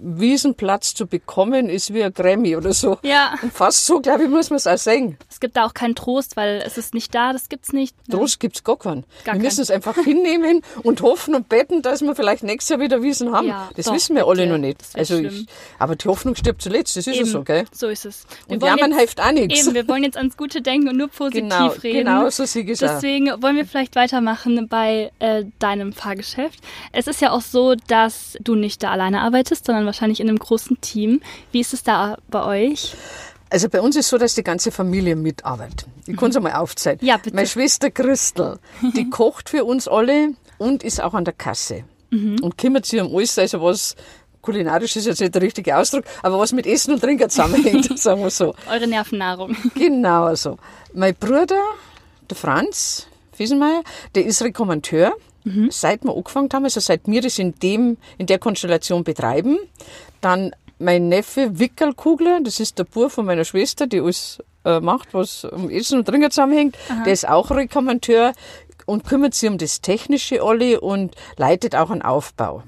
Wiesenplatz 0.00 0.94
zu 0.94 1.06
bekommen 1.06 1.68
ist 1.68 1.92
wie 1.94 2.02
ein 2.02 2.12
Grammy 2.12 2.56
oder 2.56 2.72
so. 2.72 2.98
ja, 3.02 3.34
Und 3.42 3.52
fast 3.52 3.86
so, 3.86 4.00
glaube 4.00 4.24
ich, 4.24 4.28
muss 4.30 4.50
man 4.50 4.56
es 4.58 4.66
auch 4.66 4.78
sehen. 4.78 5.16
es 5.30 5.40
gibt 5.40 5.56
da 5.56 5.64
auch 5.66 5.74
keinen 5.74 5.94
Trost, 5.94 6.36
weil 6.36 6.62
es 6.64 6.78
ist 6.78 6.94
nicht 6.94 7.14
da, 7.14 7.32
das 7.32 7.48
gibt's 7.48 7.72
nicht. 7.72 7.94
Ja. 8.08 8.16
Trost 8.18 8.40
gibt's 8.40 8.64
gar 8.64 8.76
keinen. 8.78 9.04
Gar 9.24 9.34
wir 9.36 9.42
müssen 9.42 9.56
keinen. 9.56 9.62
es 9.62 9.70
einfach 9.70 9.96
hinnehmen 9.96 10.62
und 10.82 11.02
hoffen 11.02 11.34
und 11.34 11.48
beten, 11.48 11.82
dass 11.82 12.02
wir 12.02 12.14
vielleicht 12.14 12.42
nächstes 12.42 12.70
Jahr 12.70 12.80
wieder 12.80 13.02
Wiesen 13.02 13.32
haben. 13.32 13.48
Ja, 13.48 13.70
das 13.76 13.86
doch, 13.86 13.94
wissen 13.94 14.16
wir 14.16 14.26
alle 14.26 14.42
bitte. 14.42 14.48
noch 14.52 14.58
nicht. 14.58 14.82
Also 14.94 15.16
ich, 15.18 15.46
aber 15.78 15.96
die 15.96 16.08
Hoffnung 16.08 16.34
stirbt 16.36 16.62
zuletzt, 16.62 16.96
das 16.96 17.06
ist 17.06 17.16
Eben, 17.16 17.26
so, 17.26 17.42
gell? 17.42 17.64
So 17.72 17.88
ist 17.88 18.04
es. 18.06 18.26
Wir 18.46 18.54
Und 18.54 18.62
jammern 18.62 18.96
hilft 18.96 19.20
auch 19.20 19.32
nichts. 19.32 19.64
Eben, 19.66 19.74
wir 19.74 19.88
wollen 19.88 20.04
jetzt 20.04 20.16
ans 20.16 20.36
Gute 20.36 20.62
denken 20.62 20.88
und 20.88 20.96
nur 20.96 21.08
positiv 21.08 21.42
Genau, 21.42 21.68
reden. 21.68 21.98
genau 21.98 22.28
so 22.30 22.44
sehe 22.44 22.62
ich 22.64 22.70
es 22.70 22.82
auch. 22.82 22.88
Deswegen 22.94 23.26
wollen 23.42 23.56
wir 23.56 23.66
vielleicht 23.66 23.94
weitermachen 23.96 24.68
bei 24.68 25.10
äh, 25.18 25.44
deinem 25.58 25.92
Fahrgeschäft. 25.92 26.60
Es 26.92 27.06
ist 27.06 27.20
ja 27.20 27.30
auch 27.32 27.40
so, 27.40 27.74
dass 27.88 28.36
du 28.40 28.54
nicht 28.54 28.82
da 28.82 28.90
alleine 28.90 29.20
arbeitest, 29.22 29.66
sondern 29.66 29.85
wahrscheinlich 29.86 30.20
in 30.20 30.28
einem 30.28 30.38
großen 30.38 30.80
Team. 30.80 31.20
Wie 31.52 31.60
ist 31.60 31.72
es 31.72 31.82
da 31.82 32.18
bei 32.28 32.44
euch? 32.44 32.94
Also 33.48 33.68
bei 33.68 33.80
uns 33.80 33.96
ist 33.96 34.08
so, 34.08 34.18
dass 34.18 34.34
die 34.34 34.42
ganze 34.42 34.70
Familie 34.70 35.14
mitarbeitet. 35.14 35.86
Ich 36.06 36.16
kann 36.16 36.30
es 36.30 36.36
einmal 36.36 36.54
aufzeigen. 36.54 37.06
Ja, 37.06 37.16
bitte. 37.16 37.34
Meine 37.34 37.46
Schwester 37.46 37.90
Christel, 37.90 38.58
die 38.96 39.08
kocht 39.10 39.50
für 39.50 39.64
uns 39.64 39.86
alle 39.86 40.30
und 40.58 40.82
ist 40.82 41.00
auch 41.00 41.14
an 41.14 41.24
der 41.24 41.34
Kasse. 41.34 41.84
Mhm. 42.10 42.38
Und 42.42 42.58
kümmert 42.58 42.86
sich 42.86 43.00
um 43.00 43.14
alles, 43.14 43.38
also 43.38 43.62
was 43.62 43.96
kulinarisch 44.42 44.96
ist 44.96 45.06
jetzt 45.06 45.20
nicht 45.20 45.34
der 45.34 45.42
richtige 45.42 45.76
Ausdruck, 45.76 46.04
aber 46.22 46.38
was 46.38 46.52
mit 46.52 46.66
Essen 46.66 46.94
und 46.94 47.00
Trinken 47.00 47.28
zusammenhängt, 47.28 47.98
sagen 47.98 48.22
wir 48.22 48.30
so. 48.30 48.54
Eure 48.70 48.86
Nervennahrung. 48.86 49.56
Genau 49.74 50.34
so. 50.34 50.56
Mein 50.94 51.14
Bruder, 51.16 51.60
der 52.28 52.36
Franz 52.36 53.08
Wiesenmeier, 53.36 53.82
der 54.14 54.24
ist 54.24 54.42
Rekommandeur. 54.42 55.14
Seit 55.70 56.04
wir 56.04 56.14
angefangen 56.14 56.48
haben, 56.52 56.64
also 56.64 56.80
seit 56.80 57.06
wir 57.06 57.22
das 57.22 57.38
in, 57.38 57.54
dem, 57.54 57.96
in 58.18 58.26
der 58.26 58.38
Konstellation 58.38 59.04
betreiben. 59.04 59.58
Dann 60.20 60.52
mein 60.78 61.08
Neffe 61.08 61.58
Wickelkugler, 61.58 62.40
das 62.42 62.60
ist 62.60 62.78
der 62.78 62.84
Bub 62.84 63.10
von 63.10 63.24
meiner 63.24 63.44
Schwester, 63.44 63.86
die 63.86 64.00
alles 64.00 64.38
äh, 64.64 64.80
macht, 64.80 65.14
was 65.14 65.44
um 65.44 65.70
Essen 65.70 65.98
und 66.00 66.06
Trinken 66.06 66.30
zusammenhängt. 66.30 66.76
Der 67.04 67.12
ist 67.12 67.28
auch 67.28 67.50
Rekommandeur 67.50 68.32
und 68.84 69.04
kümmert 69.04 69.34
sich 69.34 69.48
um 69.48 69.58
das 69.58 69.80
Technische 69.80 70.42
alle 70.42 70.80
und 70.80 71.14
leitet 71.36 71.74
auch 71.76 71.90
einen 71.90 72.02
Aufbau. 72.02 72.62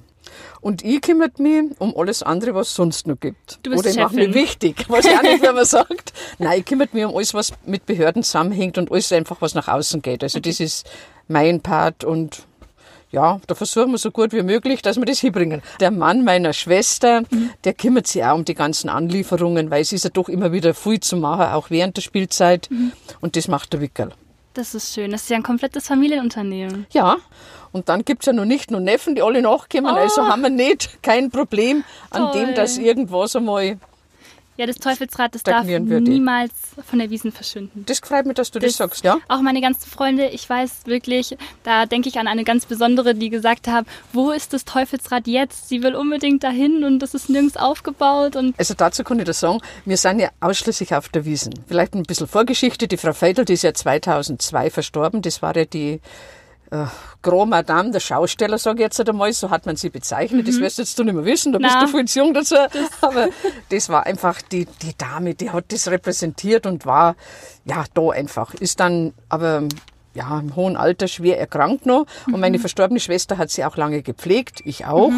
Und 0.60 0.84
ich 0.84 1.00
kümmert 1.00 1.38
mich 1.38 1.62
um 1.78 1.96
alles 1.96 2.22
andere, 2.22 2.54
was 2.54 2.68
es 2.68 2.74
sonst 2.74 3.06
noch 3.06 3.18
gibt. 3.18 3.60
Du 3.62 3.70
bist 3.70 3.84
Oder 3.84 3.90
ich 3.90 3.96
mache 3.96 4.14
mich 4.14 4.34
wichtig, 4.34 4.86
was 4.88 5.04
ja 5.04 5.22
nicht, 5.22 5.42
wenn 5.42 5.54
man 5.54 5.64
sagt. 5.66 6.12
Nein, 6.38 6.60
ich 6.60 6.64
kümmert 6.64 6.94
mich 6.94 7.04
um 7.04 7.16
alles, 7.16 7.34
was 7.34 7.52
mit 7.64 7.86
Behörden 7.86 8.22
zusammenhängt 8.22 8.78
und 8.78 8.90
alles 8.90 9.12
einfach, 9.12 9.36
was 9.40 9.54
nach 9.54 9.68
außen 9.68 10.02
geht. 10.02 10.22
Also 10.22 10.40
das 10.40 10.60
ist 10.60 10.88
mein 11.28 11.60
Part 11.60 12.04
und 12.04 12.46
ja, 13.10 13.40
da 13.46 13.54
versuchen 13.54 13.90
wir 13.92 13.98
so 13.98 14.10
gut 14.10 14.32
wie 14.32 14.42
möglich, 14.42 14.82
dass 14.82 14.96
wir 14.96 15.04
das 15.04 15.20
hinbringen. 15.20 15.62
Der 15.80 15.90
Mann 15.90 16.24
meiner 16.24 16.52
Schwester, 16.52 17.22
der 17.64 17.72
kümmert 17.74 18.06
sich 18.06 18.24
auch 18.24 18.34
um 18.34 18.44
die 18.44 18.54
ganzen 18.54 18.88
Anlieferungen, 18.88 19.70
weil 19.70 19.82
es 19.82 19.92
ist 19.92 20.04
ja 20.04 20.10
doch 20.10 20.28
immer 20.28 20.52
wieder 20.52 20.74
viel 20.74 21.00
zu 21.00 21.16
machen, 21.16 21.52
auch 21.52 21.70
während 21.70 21.96
der 21.96 22.02
Spielzeit. 22.02 22.68
Und 23.20 23.36
das 23.36 23.48
macht 23.48 23.72
der 23.72 23.80
Wickel. 23.80 24.12
Das 24.54 24.74
ist 24.74 24.92
schön. 24.92 25.12
Das 25.12 25.22
ist 25.22 25.30
ja 25.30 25.36
ein 25.36 25.42
komplettes 25.42 25.86
Familienunternehmen. 25.86 26.86
Ja, 26.92 27.16
und 27.72 27.88
dann 27.88 28.04
gibt's 28.04 28.26
ja 28.26 28.32
noch 28.32 28.44
nicht 28.44 28.70
nur 28.70 28.80
Neffen, 28.80 29.14
die 29.14 29.22
alle 29.22 29.40
nachkommen. 29.40 29.86
Also 29.86 30.26
haben 30.26 30.42
wir 30.42 30.50
nicht 30.50 31.02
kein 31.02 31.30
Problem 31.30 31.84
an 32.10 32.32
Toll. 32.32 32.46
dem, 32.46 32.54
dass 32.54 32.76
irgendwas 32.76 33.36
einmal. 33.36 33.78
Ja, 34.58 34.66
das 34.66 34.76
Teufelsrad, 34.76 35.36
das 35.36 35.44
darf 35.44 35.64
niemals 35.64 36.50
von 36.84 36.98
der 36.98 37.10
Wiesen 37.10 37.30
verschwinden. 37.30 37.84
Das 37.86 38.00
freut 38.00 38.26
mich, 38.26 38.34
dass 38.34 38.50
du 38.50 38.58
das, 38.58 38.76
sagst, 38.76 39.04
ja? 39.04 39.18
Auch 39.28 39.40
meine 39.40 39.60
ganzen 39.60 39.88
Freunde, 39.88 40.26
ich 40.30 40.50
weiß 40.50 40.86
wirklich, 40.86 41.36
da 41.62 41.86
denke 41.86 42.08
ich 42.08 42.18
an 42.18 42.26
eine 42.26 42.42
ganz 42.42 42.66
besondere, 42.66 43.14
die 43.14 43.30
gesagt 43.30 43.68
haben, 43.68 43.86
wo 44.12 44.32
ist 44.32 44.52
das 44.52 44.64
Teufelsrad 44.64 45.28
jetzt? 45.28 45.68
Sie 45.68 45.84
will 45.84 45.94
unbedingt 45.94 46.42
dahin 46.42 46.82
und 46.82 46.98
das 46.98 47.14
ist 47.14 47.30
nirgends 47.30 47.56
aufgebaut 47.56 48.34
und 48.34 48.58
Also 48.58 48.74
dazu 48.74 49.04
kann 49.04 49.20
ich 49.20 49.26
das 49.26 49.38
sagen, 49.38 49.60
wir 49.84 49.96
sind 49.96 50.18
ja 50.18 50.30
ausschließlich 50.40 50.92
auf 50.92 51.08
der 51.08 51.24
Wiesen. 51.24 51.54
Vielleicht 51.68 51.94
ein 51.94 52.02
bisschen 52.02 52.26
Vorgeschichte. 52.26 52.88
Die 52.88 52.96
Frau 52.96 53.12
Feidel, 53.12 53.44
die 53.44 53.52
ist 53.52 53.62
ja 53.62 53.72
2002 53.72 54.70
verstorben. 54.70 55.22
Das 55.22 55.40
war 55.40 55.56
ja 55.56 55.66
die 55.66 56.00
äh, 56.70 56.86
Grand 57.22 57.50
Madame, 57.50 57.90
der 57.90 58.00
Schausteller, 58.00 58.58
sage 58.58 58.78
ich 58.78 58.84
jetzt 58.84 59.08
einmal, 59.08 59.32
so 59.32 59.50
hat 59.50 59.66
man 59.66 59.76
sie 59.76 59.90
bezeichnet. 59.90 60.46
Das 60.46 60.60
wirst 60.60 60.78
jetzt 60.78 60.98
du 60.98 61.04
nicht 61.04 61.14
mehr 61.14 61.24
wissen, 61.24 61.52
da 61.52 61.58
bist 61.58 61.74
Na. 61.74 61.84
du 61.84 61.88
viel 61.88 62.04
zu 62.06 62.18
jung 62.20 62.34
dazu. 62.34 62.56
Aber 63.00 63.28
das 63.70 63.88
war 63.88 64.06
einfach 64.06 64.40
die, 64.42 64.66
die 64.82 64.96
Dame, 64.96 65.34
die 65.34 65.50
hat 65.50 65.72
das 65.72 65.88
repräsentiert 65.88 66.66
und 66.66 66.86
war 66.86 67.16
ja 67.64 67.84
da 67.94 68.10
einfach. 68.10 68.54
Ist 68.54 68.80
dann 68.80 69.12
aber 69.28 69.64
ja, 70.18 70.40
im 70.40 70.56
hohen 70.56 70.76
Alter 70.76 71.06
schwer 71.08 71.38
erkrankt 71.38 71.86
noch. 71.86 72.06
Und 72.26 72.40
meine 72.40 72.58
verstorbene 72.58 73.00
Schwester 73.00 73.38
hat 73.38 73.50
sie 73.50 73.64
auch 73.64 73.76
lange 73.76 74.02
gepflegt, 74.02 74.60
ich 74.64 74.84
auch. 74.84 75.12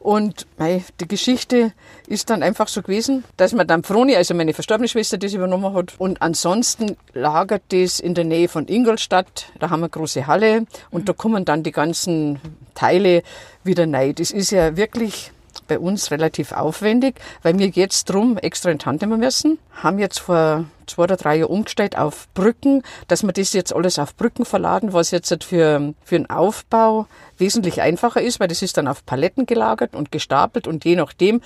Und 0.00 0.46
mei, 0.58 0.82
die 1.00 1.06
Geschichte 1.06 1.72
ist 2.06 2.30
dann 2.30 2.42
einfach 2.42 2.68
so 2.68 2.82
gewesen, 2.82 3.22
dass 3.36 3.52
man 3.52 3.66
dann 3.66 3.84
Froni, 3.84 4.16
also 4.16 4.34
meine 4.34 4.52
verstorbene 4.52 4.88
Schwester, 4.88 5.18
das 5.18 5.34
übernommen 5.34 5.72
hat. 5.74 5.94
Und 5.98 6.20
ansonsten 6.20 6.96
lagert 7.12 7.62
das 7.68 8.00
in 8.00 8.14
der 8.14 8.24
Nähe 8.24 8.48
von 8.48 8.66
Ingolstadt. 8.66 9.46
Da 9.58 9.70
haben 9.70 9.80
wir 9.80 9.84
eine 9.84 9.90
große 9.90 10.26
Halle 10.26 10.66
und 10.90 11.08
da 11.08 11.12
kommen 11.12 11.44
dann 11.44 11.62
die 11.62 11.72
ganzen 11.72 12.40
Teile 12.74 13.22
wieder 13.62 13.90
rein. 13.90 14.14
Das 14.16 14.30
ist 14.30 14.50
ja 14.50 14.76
wirklich 14.76 15.30
bei 15.66 15.78
uns 15.78 16.10
relativ 16.10 16.52
aufwendig, 16.52 17.20
weil 17.42 17.58
wir 17.58 17.68
jetzt 17.68 18.04
drum 18.10 18.38
extra 18.38 18.70
in 18.70 18.78
nehmen 19.00 19.20
müssen. 19.20 19.58
Haben 19.82 19.98
jetzt 19.98 20.18
vor 20.18 20.64
zwei 20.86 21.04
oder 21.04 21.16
drei 21.16 21.36
Jahren 21.36 21.50
umgestellt 21.50 21.96
auf 21.96 22.28
Brücken, 22.34 22.82
dass 23.08 23.22
wir 23.22 23.32
das 23.32 23.52
jetzt 23.52 23.74
alles 23.74 23.98
auf 23.98 24.16
Brücken 24.16 24.44
verladen, 24.44 24.92
was 24.92 25.10
jetzt 25.10 25.30
halt 25.30 25.44
für, 25.44 25.94
für 26.04 26.16
den 26.16 26.28
Aufbau 26.28 27.06
wesentlich 27.38 27.80
einfacher 27.80 28.20
ist, 28.20 28.40
weil 28.40 28.48
das 28.48 28.62
ist 28.62 28.76
dann 28.76 28.88
auf 28.88 29.04
Paletten 29.06 29.46
gelagert 29.46 29.94
und 29.94 30.12
gestapelt 30.12 30.66
und 30.66 30.84
je 30.84 30.96
nachdem, 30.96 31.40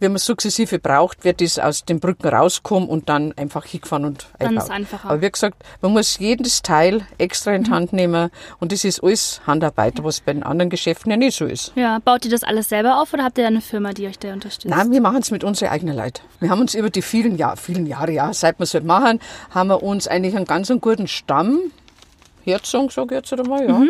wenn 0.00 0.12
man 0.12 0.18
sukzessive 0.18 0.78
braucht, 0.78 1.24
wird 1.24 1.40
das 1.40 1.58
aus 1.58 1.84
den 1.84 2.00
Brücken 2.00 2.28
rauskommen 2.28 2.88
und 2.88 3.08
dann 3.08 3.32
einfach 3.36 3.64
hingefahren 3.64 4.04
und 4.04 4.26
Dann 4.38 4.56
ist 4.56 4.70
einfacher. 4.70 5.10
Aber 5.10 5.20
wie 5.22 5.30
gesagt, 5.30 5.62
man 5.80 5.92
muss 5.92 6.18
jedes 6.18 6.62
Teil 6.62 7.02
extra 7.18 7.52
in 7.52 7.64
die 7.64 7.70
Hand 7.70 7.92
nehmen 7.92 8.30
und 8.60 8.72
das 8.72 8.84
ist 8.84 9.02
alles 9.02 9.40
Handarbeit, 9.46 10.02
was 10.02 10.20
bei 10.20 10.32
den 10.32 10.42
anderen 10.42 10.70
Geschäften 10.70 11.10
ja 11.10 11.16
nicht 11.16 11.36
so 11.36 11.46
ist. 11.46 11.72
ja, 11.74 11.98
baut 11.98 12.24
ihr 12.24 12.30
das 12.30 12.44
alles 12.44 12.68
selber 12.68 13.00
auf 13.00 13.12
oder 13.12 13.24
habt 13.24 13.38
ihr 13.38 13.44
da 13.44 13.48
eine 13.48 13.60
Firma, 13.60 13.92
die 13.92 14.06
euch 14.06 14.18
da 14.18 14.32
unterstützt? 14.32 14.74
Nein, 14.74 14.90
wir 14.90 15.00
machen 15.00 15.18
es 15.20 15.30
mit 15.30 15.44
unseren 15.44 15.68
eigenen 15.70 15.96
Leuten. 15.96 16.20
Wir 16.40 16.50
haben 16.50 16.60
uns 16.60 16.74
über 16.74 16.90
die 16.90 17.02
vielen, 17.02 17.36
Jahr, 17.36 17.56
vielen 17.56 17.86
Jahre, 17.86 18.12
ja, 18.12 18.32
seit 18.32 18.58
wir 18.58 18.64
es 18.64 18.74
halt 18.74 18.84
machen, 18.84 19.20
haben 19.50 19.68
wir 19.68 19.82
uns 19.82 20.08
eigentlich 20.08 20.36
einen 20.36 20.44
ganz 20.44 20.70
einen 20.70 20.80
guten 20.80 21.08
Stamm, 21.08 21.58
Herzog, 22.44 22.92
sag 22.92 23.06
ich 23.06 23.12
jetzt 23.12 23.32
einmal, 23.32 23.68
ja. 23.68 23.82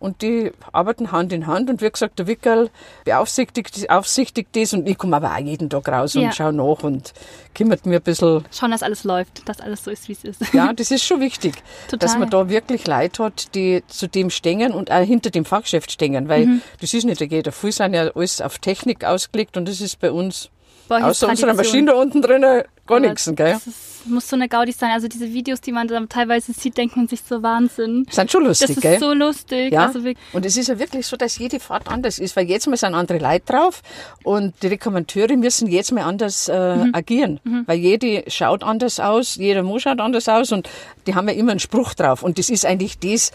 Und 0.00 0.22
die 0.22 0.50
arbeiten 0.72 1.12
Hand 1.12 1.32
in 1.32 1.46
Hand. 1.46 1.70
Und 1.70 1.82
wie 1.82 1.90
gesagt, 1.90 2.18
der 2.18 2.26
Wickel 2.26 2.70
beaufsichtigt, 3.04 3.88
aufsichtigt 3.90 4.48
das. 4.56 4.72
Und 4.72 4.88
ich 4.88 4.96
komme 4.98 5.16
aber 5.16 5.32
auch 5.34 5.38
jeden 5.38 5.68
Tag 5.70 5.88
raus 5.88 6.16
und 6.16 6.22
Ja. 6.22 6.32
schaue 6.32 6.52
nach 6.52 6.82
und 6.82 7.12
kümmert 7.54 7.86
mir 7.86 7.96
ein 7.96 8.02
bisschen. 8.02 8.44
Schauen, 8.50 8.70
dass 8.70 8.82
alles 8.82 9.04
läuft, 9.04 9.48
dass 9.48 9.60
alles 9.60 9.84
so 9.84 9.90
ist, 9.90 10.08
wie 10.08 10.12
es 10.12 10.24
ist. 10.24 10.40
Ja, 10.54 10.72
das 10.72 10.90
ist 10.90 11.04
schon 11.04 11.20
wichtig, 11.20 11.54
dass 11.98 12.18
man 12.18 12.30
da 12.30 12.48
wirklich 12.48 12.86
Leute 12.86 13.24
hat, 13.24 13.54
die 13.54 13.82
zu 13.88 14.08
dem 14.08 14.30
stehen 14.30 14.72
und 14.72 14.90
auch 14.90 15.02
hinter 15.04 15.30
dem 15.30 15.44
Fachgeschäft 15.44 15.92
stehen. 15.92 16.28
Weil 16.28 16.46
Mhm. 16.46 16.62
das 16.80 16.94
ist 16.94 17.04
nicht 17.04 17.20
jeder. 17.20 17.52
Viele 17.52 17.72
sind 17.72 17.94
ja 17.94 18.08
alles 18.14 18.40
auf 18.40 18.58
Technik 18.58 19.04
ausgelegt 19.04 19.56
und 19.56 19.68
das 19.68 19.80
ist 19.80 20.00
bei 20.00 20.10
uns 20.10 20.48
ist 20.88 21.04
Außer 21.04 21.28
unserer. 21.28 21.54
Maschine 21.54 21.92
da 21.92 21.94
unten 21.94 22.20
drinnen 22.20 22.64
gar 22.90 23.00
nichts, 23.00 23.24
gell? 23.34 23.52
Das 23.52 23.66
ist, 23.66 24.06
muss 24.06 24.28
so 24.28 24.36
eine 24.36 24.48
Gaudi 24.48 24.72
sein. 24.72 24.90
Also 24.92 25.08
diese 25.08 25.32
Videos, 25.32 25.60
die 25.60 25.72
man 25.72 25.86
dann 25.88 26.08
teilweise 26.08 26.52
sieht, 26.52 26.76
denkt 26.76 26.96
man 26.96 27.06
sich 27.08 27.20
so 27.26 27.42
Wahnsinn. 27.42 28.06
Sind 28.10 28.30
schon 28.30 28.44
Das 28.44 28.60
lustig, 28.60 28.76
ist 28.76 28.82
gell? 28.82 28.98
so 28.98 29.12
lustig. 29.12 29.72
Ja, 29.72 29.86
Also 29.86 30.00
und 30.32 30.44
es 30.46 30.56
ist 30.56 30.68
ja 30.68 30.78
wirklich 30.78 31.06
so, 31.06 31.16
dass 31.16 31.38
jede 31.38 31.60
Fahrt 31.60 31.88
anders 31.88 32.18
ist, 32.18 32.34
weil 32.36 32.46
jetzt 32.48 32.66
mal 32.66 32.76
sind 32.76 32.94
andere 32.94 33.18
Leute 33.18 33.44
drauf 33.46 33.82
und 34.24 34.54
die 34.62 34.68
Rekommandeure 34.68 35.36
müssen 35.36 35.68
jetzt 35.68 35.92
mal 35.92 36.02
anders 36.02 36.48
äh, 36.48 36.76
Mhm. 36.76 36.94
agieren, 36.94 37.40
weil 37.66 37.78
jede 37.78 38.24
schaut 38.30 38.62
anders 38.62 39.00
aus, 39.00 39.36
jeder 39.36 39.62
Mo 39.62 39.78
schaut 39.78 40.00
anders 40.00 40.28
aus 40.28 40.52
und 40.52 40.68
die 41.06 41.14
haben 41.14 41.28
ja 41.28 41.34
immer 41.34 41.50
einen 41.52 41.60
Spruch 41.60 41.94
drauf 41.94 42.22
und 42.22 42.38
das 42.38 42.48
ist 42.48 42.64
eigentlich 42.64 42.98
das, 42.98 43.32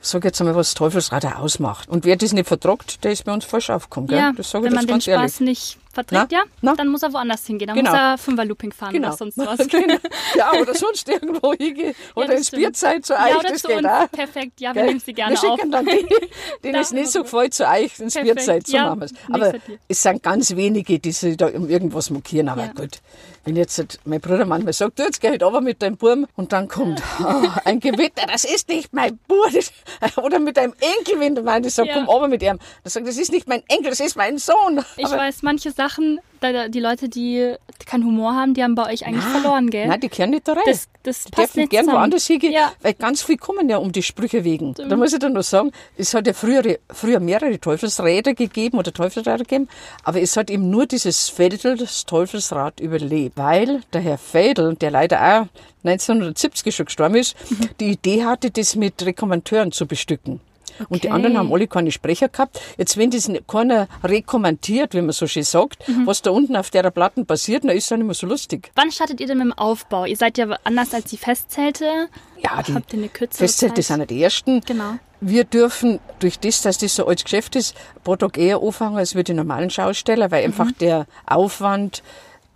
sag 0.00 0.24
jetzt 0.24 0.40
einmal, 0.40 0.54
was 0.56 0.72
Teufelsrad 0.74 1.26
auch 1.26 1.40
ausmacht. 1.40 1.88
Und 1.88 2.04
wer 2.06 2.16
das 2.16 2.32
nicht 2.32 2.46
vertragt, 2.48 3.04
der 3.04 3.12
ist 3.12 3.24
bei 3.24 3.32
uns 3.34 3.44
falsch 3.44 3.68
aufgekommen, 3.70 4.08
gell? 4.08 4.18
ja, 4.18 4.32
das 4.34 4.50
sage 4.50 4.64
wenn 4.64 4.72
ich 4.72 4.76
man 4.76 4.82
jetzt 4.82 4.88
den 4.88 4.92
ganz 4.94 5.06
ehrlich. 5.08 5.30
Spaß 5.32 5.40
nicht 5.40 5.78
verträgt, 6.04 6.32
Na? 6.32 6.38
ja, 6.38 6.44
Na? 6.62 6.74
dann 6.74 6.88
muss 6.88 7.02
er 7.02 7.12
woanders 7.12 7.46
hingehen. 7.46 7.68
Dann 7.68 7.76
Genau. 7.76 7.90
muss 7.90 7.98
er 7.98 8.18
Fünfer-Looping 8.18 8.72
fahren 8.72 8.92
Genau. 8.92 9.08
oder 9.08 9.16
sonst 9.16 9.38
was. 9.38 9.58
Genau. 9.68 9.94
Ja, 10.36 10.52
oder 10.60 10.74
sonst 10.74 11.08
irgendwo 11.08 11.52
hingehen. 11.54 11.94
Oder 12.14 12.28
das 12.28 12.36
ins 12.38 12.46
stimmt. 12.48 12.62
Bierzeit 12.62 13.04
zu 13.06 13.12
ja, 13.14 13.26
euch, 13.26 13.36
oder 13.38 13.48
das 13.48 13.62
zu 13.62 13.68
geht 13.68 13.86
auch. 13.86 14.10
Perfekt, 14.10 14.60
ja, 14.60 14.74
wir 14.74 14.84
nehmen 14.84 15.00
sie 15.00 15.12
gerne 15.12 15.34
wir 15.34 15.50
auf. 15.50 15.58
schicken 15.58 15.72
dann 15.72 15.86
die, 15.86 16.06
denen 16.64 16.76
es 16.80 16.92
nicht 16.92 17.10
so 17.10 17.22
gefällt, 17.22 17.54
zu 17.54 17.66
euch 17.66 17.98
ins 17.98 18.14
Perfekt, 18.14 18.34
Bierzeit, 18.36 18.66
so 18.66 18.76
ja, 18.76 18.94
machen 18.94 19.16
Aber 19.32 19.52
es 19.88 20.02
sind 20.02 20.22
ganz 20.22 20.54
wenige, 20.56 20.98
die 20.98 21.12
sich 21.12 21.36
da 21.36 21.46
um 21.48 21.68
irgendwas 21.68 22.10
mokieren. 22.10 22.48
Aber 22.48 22.62
Ja. 22.66 22.72
gut, 22.72 23.00
wenn 23.44 23.56
jetzt 23.56 23.78
halt 23.78 23.98
mein 24.04 24.20
Bruder 24.20 24.44
manchmal 24.44 24.72
sagt, 24.72 24.98
du, 24.98 25.02
jetzt 25.02 25.20
geh 25.20 25.28
halt 25.30 25.42
runter 25.42 25.60
mit 25.60 25.82
deinem 25.82 25.96
Burm 25.96 26.26
und 26.36 26.52
dann 26.52 26.68
kommt 26.68 27.02
ah, 27.20 27.60
ein 27.64 27.80
Gewitter, 27.80 28.26
das 28.30 28.44
ist 28.44 28.68
nicht 28.68 28.92
mein. 28.92 29.18
Das- 29.52 30.16
Oder 30.18 30.38
mit 30.38 30.56
deinem 30.56 30.74
Enkel, 30.98 31.20
wenn 31.20 31.34
du 31.34 31.42
meinst, 31.42 31.74
sag, 31.74 31.86
Ja. 31.86 31.94
komm 31.94 32.04
runter 32.04 32.28
mit 32.28 32.42
ihm. 32.42 32.58
Dann 32.84 32.90
sagt, 32.90 33.06
das 33.08 33.16
ist 33.16 33.32
nicht 33.32 33.48
mein 33.48 33.62
Enkel, 33.68 33.90
das 33.90 34.00
ist 34.00 34.16
mein 34.16 34.38
Sohn. 34.38 34.84
Ich 34.96 35.06
Aber 35.06 35.16
weiß, 35.18 35.42
manche 35.42 35.70
Sachen, 35.72 35.89
da- 36.40 36.68
die 36.68 36.80
Leute, 36.80 37.08
die 37.08 37.54
keinen 37.86 38.04
Humor 38.04 38.34
haben, 38.34 38.54
die 38.54 38.62
haben 38.62 38.74
bei 38.74 38.92
euch 38.92 39.04
eigentlich 39.06 39.24
verloren, 39.24 39.68
gell? 39.70 39.86
Nein, 39.88 40.00
die 40.00 40.08
kehren 40.08 40.30
nicht 40.30 40.46
da 40.46 40.52
rein. 40.52 40.62
das, 40.66 40.88
das 41.02 41.24
Die 41.24 41.30
passt 41.30 41.48
dürfen 41.48 41.60
nicht 41.60 41.70
gern 41.70 41.84
zusammen. 41.84 42.00
woanders 42.00 42.26
hingehen, 42.26 42.52
Ja. 42.52 42.72
weil 42.82 42.94
ganz 42.94 43.22
viel 43.22 43.36
kommen 43.36 43.68
ja 43.68 43.78
um 43.78 43.90
die 43.92 44.02
Sprüche 44.02 44.44
wegen. 44.44 44.74
Da 44.74 44.96
muss 44.96 45.12
ich 45.12 45.18
dann 45.18 45.32
noch 45.32 45.42
sagen, 45.42 45.72
es 45.96 46.14
hat 46.14 46.26
ja 46.26 46.32
früher, 46.32 46.62
früher 46.92 47.20
mehrere 47.20 47.58
Teufelsräder 47.58 48.34
gegeben 48.34 48.78
oder 48.78 48.92
Teufelsräder 48.92 49.38
gegeben, 49.38 49.68
aber 50.04 50.20
es 50.20 50.36
hat 50.36 50.50
eben 50.50 50.70
nur 50.70 50.86
dieses 50.86 51.28
Fädel, 51.28 51.76
das 51.76 52.06
Teufelsrad 52.06 52.80
überlebt, 52.80 53.36
weil 53.36 53.80
der 53.92 54.00
Herr 54.02 54.18
Fädel, 54.18 54.74
der 54.76 54.90
leider 54.90 55.20
auch 55.20 55.46
1970 55.84 56.74
schon 56.76 56.86
gestorben 56.86 57.16
ist, 57.16 57.34
Mhm. 57.50 57.68
die 57.80 57.90
Idee 57.92 58.24
hatte, 58.24 58.50
das 58.50 58.76
mit 58.76 59.04
Rekommandeuren 59.04 59.72
zu 59.72 59.86
bestücken. 59.86 60.40
Und 60.88 61.02
die 61.04 61.08
Okay. 61.08 61.14
anderen 61.16 61.38
haben 61.38 61.52
alle 61.52 61.66
keine 61.66 61.90
Sprecher 61.92 62.28
gehabt. 62.28 62.60
Jetzt, 62.78 62.96
wenn 62.96 63.10
das 63.10 63.30
keiner 63.46 63.88
rekommentiert, 64.02 64.94
wie 64.94 65.00
man 65.02 65.12
so 65.12 65.26
schön 65.26 65.42
sagt, 65.42 65.86
Mhm. 65.88 66.06
was 66.06 66.22
da 66.22 66.30
unten 66.30 66.56
auf 66.56 66.70
der 66.70 66.90
Platte 66.90 67.24
passiert, 67.24 67.64
dann 67.64 67.70
ist 67.76 67.84
es 67.86 67.92
auch 67.92 67.96
nicht 67.96 68.06
mehr 68.06 68.14
so 68.14 68.26
lustig. 68.26 68.70
Wann 68.74 68.90
startet 68.92 69.20
ihr 69.20 69.26
denn 69.26 69.38
mit 69.38 69.46
dem 69.46 69.52
Aufbau? 69.58 70.04
Ihr 70.04 70.16
seid 70.16 70.38
ja 70.38 70.46
anders 70.64 70.94
als 70.94 71.04
die 71.10 71.16
Festzelte. 71.16 72.08
Ja, 72.42 72.62
die 72.62 72.74
Habt 72.74 72.92
ihr 72.92 72.98
eine 73.00 73.08
kürzere 73.08 73.38
Festzelte 73.44 73.74
Zeit? 73.76 73.84
sind 73.84 73.98
ja 74.00 74.06
die 74.06 74.22
ersten. 74.22 74.60
Genau. 74.62 74.94
Wir 75.20 75.44
dürfen 75.44 76.00
durch 76.20 76.38
das, 76.38 76.62
dass 76.62 76.78
das 76.78 76.94
so 76.96 77.06
als 77.06 77.24
Geschäft 77.24 77.54
ist, 77.56 77.74
ein 77.96 78.02
paar 78.02 78.16
Tage 78.18 78.40
eher 78.40 78.62
anfangen 78.62 78.96
als 78.96 79.14
wir 79.14 79.22
die 79.22 79.34
normalen 79.34 79.68
Schausteller, 79.68 80.30
weil 80.30 80.44
einfach 80.44 80.72
der 80.72 81.06
Aufwand 81.26 82.02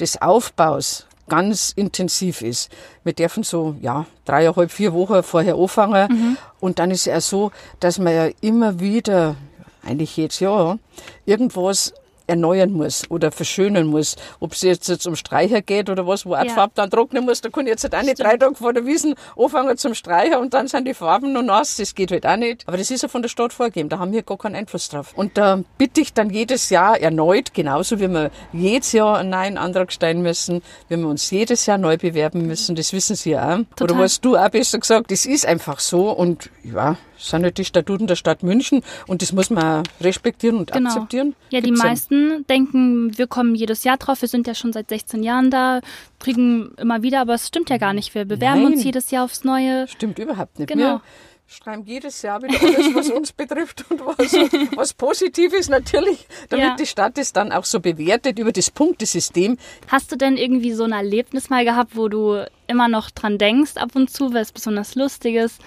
des 0.00 0.20
Aufbaus 0.22 1.06
ganz 1.28 1.72
intensiv 1.74 2.42
ist. 2.42 2.70
Wir 3.02 3.12
dürfen 3.12 3.42
so, 3.42 3.76
ja, 3.80 4.06
dreieinhalb, 4.24 4.70
vier 4.70 4.92
Wochen 4.92 5.22
vorher 5.22 5.56
anfangen. 5.56 6.36
Und 6.60 6.78
dann 6.78 6.90
ist 6.90 7.00
es 7.00 7.04
ja 7.06 7.20
so, 7.20 7.50
dass 7.80 7.98
man 7.98 8.14
ja 8.14 8.28
immer 8.40 8.80
wieder, 8.80 9.36
eigentlich 9.82 10.16
jedes 10.16 10.40
Jahr, 10.40 10.78
irgendwas 11.26 11.94
erneuern 12.26 12.72
muss 12.72 13.10
oder 13.10 13.30
verschönern 13.32 13.86
muss. 13.86 14.16
Ob 14.40 14.52
es 14.52 14.62
jetzt, 14.62 14.88
jetzt 14.88 15.06
um 15.06 15.16
Streicher 15.16 15.62
geht 15.62 15.90
oder 15.90 16.06
was, 16.06 16.26
wo 16.26 16.34
auch 16.34 16.42
die 16.42 16.48
Ja. 16.48 16.54
Farbe 16.54 16.72
dann 16.76 16.90
trocknen 16.90 17.24
muss, 17.24 17.40
da 17.40 17.48
kann 17.50 17.66
ich 17.66 17.70
jetzt 17.70 17.84
halt 17.84 17.94
auch 17.94 18.02
nicht 18.02 18.20
drei 18.20 18.36
Tage 18.36 18.54
vor 18.54 18.72
der 18.72 18.86
Wiesen 18.86 19.14
anfangen 19.36 19.76
zum 19.76 19.94
Streicher 19.94 20.40
und 20.40 20.54
dann 20.54 20.68
sind 20.68 20.86
die 20.86 20.94
Farben 20.94 21.32
noch 21.32 21.42
nass. 21.42 21.76
Das 21.76 21.94
geht 21.94 22.10
halt 22.10 22.26
auch 22.26 22.36
nicht. 22.36 22.66
Aber 22.66 22.76
das 22.76 22.90
ist 22.90 23.02
ja 23.02 23.08
von 23.08 23.22
der 23.22 23.28
Stadt 23.28 23.52
vorgegeben. 23.52 23.88
Da 23.88 23.98
haben 23.98 24.12
wir 24.12 24.22
gar 24.22 24.38
keinen 24.38 24.54
Einfluss 24.56 24.88
drauf. 24.88 25.12
Und 25.14 25.36
da 25.36 25.60
bitte 25.78 26.00
ich 26.00 26.12
dann 26.14 26.30
jedes 26.30 26.70
Jahr 26.70 27.00
erneut, 27.00 27.54
genauso 27.54 28.00
wie 28.00 28.08
wir 28.08 28.30
jedes 28.52 28.92
Jahr 28.92 29.18
einen 29.18 29.30
neuen 29.30 29.58
Antrag 29.58 29.92
stellen 29.92 30.22
müssen, 30.22 30.62
wie 30.88 30.96
wir 30.96 31.06
uns 31.08 31.30
jedes 31.30 31.66
Jahr 31.66 31.78
neu 31.78 31.96
bewerben 31.96 32.46
müssen. 32.46 32.74
Das 32.76 32.92
wissen 32.92 33.16
Sie 33.16 33.30
ja 33.30 33.56
auch. 33.56 33.82
Oder 33.82 33.98
was 33.98 34.20
du 34.20 34.36
auch 34.36 34.48
besser 34.48 34.78
gesagt. 34.78 35.10
Das 35.10 35.26
ist 35.26 35.46
einfach 35.46 35.80
so 35.80 36.10
und 36.10 36.50
ja, 36.62 36.96
das 37.16 37.28
sind 37.30 37.42
halt 37.44 37.58
die 37.58 37.64
Statuten 37.64 38.06
der 38.06 38.16
Stadt 38.16 38.42
München 38.42 38.82
und 39.06 39.22
das 39.22 39.32
muss 39.32 39.50
man 39.50 39.82
respektieren 40.00 40.56
und 40.58 40.72
Genau. 40.72 40.90
akzeptieren. 40.90 41.34
Ja, 41.50 41.60
die 41.60 41.66
Gibt's 41.68 41.82
meisten 41.82 42.44
denken, 42.48 43.16
wir 43.16 43.26
kommen 43.26 43.54
jedes 43.54 43.84
Jahr 43.84 43.96
drauf. 43.96 44.20
Wir 44.22 44.28
sind 44.28 44.46
ja 44.46 44.54
schon 44.54 44.72
seit 44.72 44.88
16 44.88 45.22
Jahren 45.22 45.50
da, 45.50 45.80
kriegen 46.18 46.72
immer 46.78 47.02
wieder, 47.02 47.20
aber 47.20 47.34
es 47.34 47.48
stimmt 47.48 47.70
ja 47.70 47.76
gar 47.78 47.92
nicht. 47.92 48.14
Wir 48.14 48.24
bewerben 48.24 48.62
Nein. 48.64 48.72
uns 48.74 48.84
jedes 48.84 49.10
Jahr 49.10 49.24
aufs 49.24 49.44
Neue. 49.44 49.86
Stimmt 49.88 50.18
überhaupt 50.18 50.58
nicht. 50.58 50.68
Genau. 50.68 51.00
Wir 51.46 51.56
schreiben 51.62 51.84
jedes 51.84 52.22
Jahr 52.22 52.42
wieder 52.42 52.58
alles, 52.58 52.94
was 52.94 53.10
uns 53.10 53.32
betrifft 53.36 53.84
und 53.90 54.00
was, 54.00 54.32
was 54.76 54.94
positiv 54.94 55.52
ist, 55.52 55.68
natürlich, 55.68 56.26
damit 56.48 56.64
Ja. 56.66 56.74
die 56.76 56.86
Stadt 56.86 57.18
es 57.18 57.34
dann 57.34 57.52
auch 57.52 57.66
so 57.66 57.80
bewertet 57.80 58.38
über 58.38 58.50
das 58.50 58.70
Punktesystem. 58.70 59.58
Hast 59.88 60.10
du 60.10 60.16
denn 60.16 60.38
irgendwie 60.38 60.72
so 60.72 60.84
ein 60.84 60.92
Erlebnis 60.92 61.50
mal 61.50 61.64
gehabt, 61.64 61.96
wo 61.96 62.08
du 62.08 62.46
immer 62.66 62.88
noch 62.88 63.10
dran 63.10 63.38
denkst 63.38 63.76
ab 63.76 63.90
und 63.94 64.10
zu, 64.10 64.32
weil 64.34 64.42
es 64.42 64.52
besonders 64.52 64.94
lustig 64.94 65.36
ist? 65.36 65.60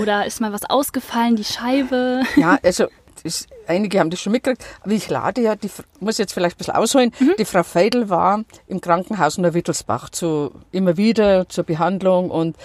Oder 0.00 0.26
ist 0.26 0.40
mal 0.40 0.52
was 0.52 0.68
ausgefallen, 0.68 1.36
die 1.36 1.44
Scheibe? 1.44 2.22
Ja, 2.36 2.58
also 2.62 2.86
das, 3.22 3.46
einige 3.68 4.00
haben 4.00 4.10
das 4.10 4.20
schon 4.20 4.32
mitgekriegt, 4.32 4.64
aber 4.82 4.92
ich 4.92 5.08
lade 5.08 5.40
ja, 5.42 5.54
die, 5.54 5.70
muss 6.00 6.18
jetzt 6.18 6.32
vielleicht 6.32 6.56
ein 6.56 6.58
bisschen 6.58 6.74
ausholen, 6.74 7.12
Mhm. 7.20 7.34
die 7.38 7.44
Frau 7.44 7.62
Feidel 7.62 8.08
war 8.10 8.42
im 8.66 8.80
Krankenhaus 8.80 9.36
in 9.36 9.44
der 9.44 9.54
Wittelsbach 9.54 10.10
zu, 10.10 10.52
immer 10.72 10.96
wieder 10.96 11.48
zur 11.48 11.62
Behandlung 11.64 12.30
und 12.30 12.56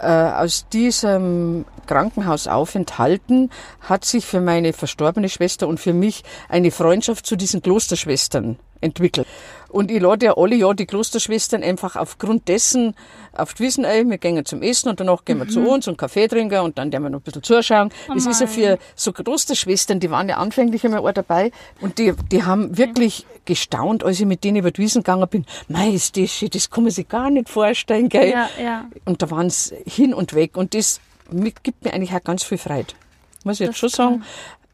äh, 0.00 0.06
aus 0.06 0.66
diesem 0.72 1.64
Krankenhausaufenthalten 1.86 3.50
hat 3.80 4.04
sich 4.04 4.24
für 4.26 4.40
meine 4.40 4.72
verstorbene 4.72 5.28
Schwester 5.28 5.68
und 5.68 5.78
für 5.78 5.92
mich 5.92 6.24
eine 6.48 6.70
Freundschaft 6.70 7.26
zu 7.26 7.36
diesen 7.36 7.62
Klosterschwestern 7.62 8.58
entwickelt. 8.80 9.26
Und 9.70 9.90
ich 9.90 10.00
lade 10.00 10.26
ja 10.26 10.36
alle 10.36 10.56
Jahr 10.56 10.74
die 10.74 10.86
Klosterschwestern 10.86 11.62
einfach 11.62 11.96
aufgrund 11.96 12.48
dessen 12.48 12.94
auf 13.32 13.54
die 13.54 13.62
Wiesen 13.64 13.84
ein. 13.84 14.10
Wir 14.10 14.18
gehen 14.18 14.44
zum 14.44 14.62
Essen 14.62 14.88
und 14.88 15.00
danach 15.00 15.24
gehen 15.24 15.38
wir 15.38 15.48
zu 15.48 15.60
uns 15.60 15.86
und 15.88 15.96
Kaffee 15.96 16.26
trinken 16.28 16.60
und 16.60 16.78
dann 16.78 16.92
werden 16.92 17.04
wir 17.04 17.10
noch 17.10 17.20
ein 17.20 17.22
bisschen 17.22 17.42
zuschauen. 17.42 17.90
das 18.12 18.26
ist 18.26 18.40
ja 18.40 18.46
für 18.46 18.78
so 18.94 19.12
Klosterschwestern, 19.12 20.00
die 20.00 20.10
waren 20.10 20.28
ja 20.28 20.36
anfänglich 20.38 20.84
einmal 20.84 21.00
auch 21.00 21.12
dabei 21.12 21.52
und 21.80 21.98
die, 21.98 22.14
die 22.30 22.42
haben 22.42 22.76
wirklich 22.76 23.26
gestaunt, 23.44 24.04
als 24.04 24.20
ich 24.20 24.26
mit 24.26 24.44
denen 24.44 24.58
über 24.58 24.70
die 24.70 24.82
Wiesen 24.82 25.02
gegangen 25.02 25.28
bin. 25.28 25.46
Mei, 25.68 25.90
ist 25.90 26.16
das 26.16 26.30
schön, 26.30 26.50
das 26.50 26.70
kann 26.70 26.84
man 26.84 26.92
sich 26.92 27.08
gar 27.08 27.30
nicht 27.30 27.48
vorstellen, 27.48 28.08
gell? 28.08 28.30
Ja, 28.30 28.48
ja. 28.62 28.84
Und 29.04 29.22
da 29.22 29.30
waren 29.30 29.50
sie 29.50 29.76
hin 29.86 30.14
und 30.14 30.34
weg. 30.34 30.56
Und 30.56 30.74
das 30.74 31.00
gibt 31.62 31.84
mir 31.84 31.92
eigentlich 31.92 32.12
auch 32.12 32.22
ganz 32.24 32.42
viel 32.42 32.58
Freude. 32.58 32.92
Muss 33.44 33.60
ich 33.60 33.66
jetzt 33.66 33.70
Das 33.70 33.78
schon 33.78 33.88
ist 33.88 33.96
sagen. 33.96 34.24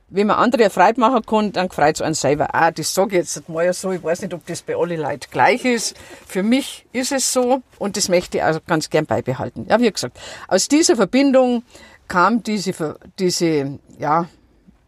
Wenn 0.09 0.29
man 0.29 0.37
andere 0.37 0.71
Freude 0.71 1.01
machen 1.01 1.27
kann, 1.27 1.53
dann 1.53 1.69
freut 1.69 1.97
es 1.97 2.03
einen 2.03 2.14
selber 2.14 2.55
auch. 2.55 2.71
Das 2.71 2.95
sage 2.95 3.19
ich 3.19 3.23
jetzt 3.23 3.49
mal 3.49 3.73
so. 3.73 3.90
Ich 3.90 4.05
weiß 4.05 4.23
nicht, 4.23 4.35
ob 4.35 4.47
das 4.47 4.62
bei 4.62 4.77
allen 4.77 5.01
Leuten 5.01 5.27
gleich 5.33 5.64
ist. 5.64 5.97
Für 6.27 6.45
mich 6.45 6.87
ist 6.92 7.11
es 7.11 7.33
so 7.33 7.62
und 7.79 7.97
das 7.97 8.09
möchte 8.09 8.38
ich 8.38 8.45
auch 8.45 8.61
ganz 8.66 8.88
gern 8.88 9.07
beibehalten. 9.07 9.66
Ja, 9.69 9.81
wie 9.81 9.90
gesagt, 9.90 10.19
aus 10.47 10.69
dieser 10.69 10.95
Verbindung 10.95 11.64
kam 12.07 12.45
diese, 12.45 12.97
diese 13.19 13.81
ja, 13.99 14.29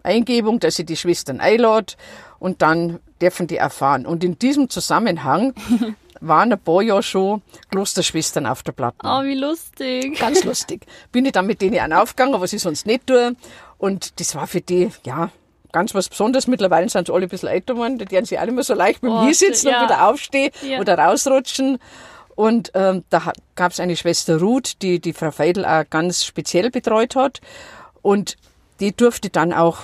Eingebung, 0.04 0.60
dass 0.60 0.78
ich 0.78 0.86
die 0.86 0.96
Schwestern 0.96 1.40
einlade 1.40 1.94
und 2.38 2.62
dann 2.62 3.00
dürfen 3.20 3.48
die 3.48 3.56
erfahren. 3.56 4.06
Und 4.06 4.22
in 4.22 4.38
diesem 4.38 4.70
Zusammenhang 4.70 5.54
waren 6.20 6.52
ein 6.52 6.60
paar 6.60 6.82
Jahre 6.82 7.02
schon 7.02 7.42
Klosterschwestern 7.70 8.46
auf 8.46 8.62
der 8.62 8.72
Platte. 8.72 8.98
Oh, 9.02 9.22
wie 9.24 9.34
lustig. 9.34 10.18
Ganz 10.18 10.44
lustig. 10.44 10.86
Bin 11.12 11.26
ich 11.26 11.32
dann 11.32 11.46
mit 11.46 11.60
denen 11.60 11.92
auch 11.92 12.02
aufgegangen, 12.02 12.40
was 12.40 12.52
ich 12.52 12.62
sonst 12.62 12.86
nicht 12.86 13.06
tue. 13.06 13.34
Und 13.78 14.20
das 14.20 14.34
war 14.34 14.46
für 14.46 14.60
die, 14.60 14.90
ja, 15.04 15.30
ganz 15.72 15.94
was 15.94 16.08
Besonderes. 16.08 16.46
Mittlerweile 16.46 16.88
sind 16.88 17.06
sie 17.06 17.12
alle 17.14 17.24
ein 17.26 17.28
bisschen 17.28 17.48
älter 17.48 17.74
geworden. 17.74 17.98
Die 17.98 18.10
werden 18.10 18.24
sich 18.24 18.38
alle 18.38 18.50
immer 18.50 18.62
so 18.64 18.74
leicht 18.74 19.02
mit 19.02 19.12
Oh, 19.12 19.20
mir 19.20 19.26
hinsitzen 19.26 19.70
ja. 19.70 19.78
und 19.82 19.88
wieder 19.88 20.08
aufstehen 20.08 20.50
Ja. 20.62 20.80
oder 20.80 20.98
rausrutschen. 20.98 21.78
Und 22.34 22.70
ähm, 22.74 23.04
da 23.10 23.32
gab 23.56 23.72
es 23.72 23.80
eine 23.80 23.96
Schwester 23.96 24.38
Ruth, 24.40 24.80
die 24.82 25.00
die 25.00 25.12
Frau 25.12 25.30
Feidel 25.30 25.64
auch 25.64 25.84
ganz 25.90 26.24
speziell 26.24 26.70
betreut 26.70 27.16
hat. 27.16 27.40
Und 28.02 28.36
die 28.80 28.94
durfte 28.96 29.28
dann 29.30 29.52
auch 29.52 29.78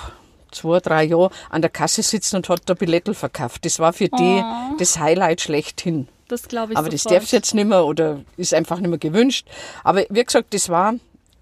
zwei, 0.53 0.79
drei 0.79 1.03
Jahre 1.05 1.31
an 1.51 1.63
der 1.63 1.71
Kasse 1.71 2.03
sitzen 2.03 2.37
und 2.37 2.49
hat 2.49 2.63
da 2.67 2.75
Billettel 2.75 3.15
verkauft. 3.15 3.65
Das 3.65 3.79
war 3.81 3.93
für 3.93 4.09
die 4.09 4.43
Oh. 4.45 4.77
das 4.79 4.99
Highlight 4.99 5.41
schlechthin. 5.41 6.07
Das 6.29 6.47
glaube 6.49 6.73
ich 6.73 6.79
Aber 6.79 6.89
das 6.89 7.03
sofort. 7.03 7.23
darf 7.23 7.33
jetzt 7.33 7.55
nicht 7.55 7.67
mehr 7.67 7.85
oder 7.85 8.21
ist 8.37 8.55
einfach 8.55 8.79
nicht 8.79 8.89
mehr 8.89 8.99
gewünscht. 8.99 9.47
Aber 9.83 10.05
wie 10.09 10.25
gesagt, 10.25 10.55
das 10.55 10.69
war 10.69 10.95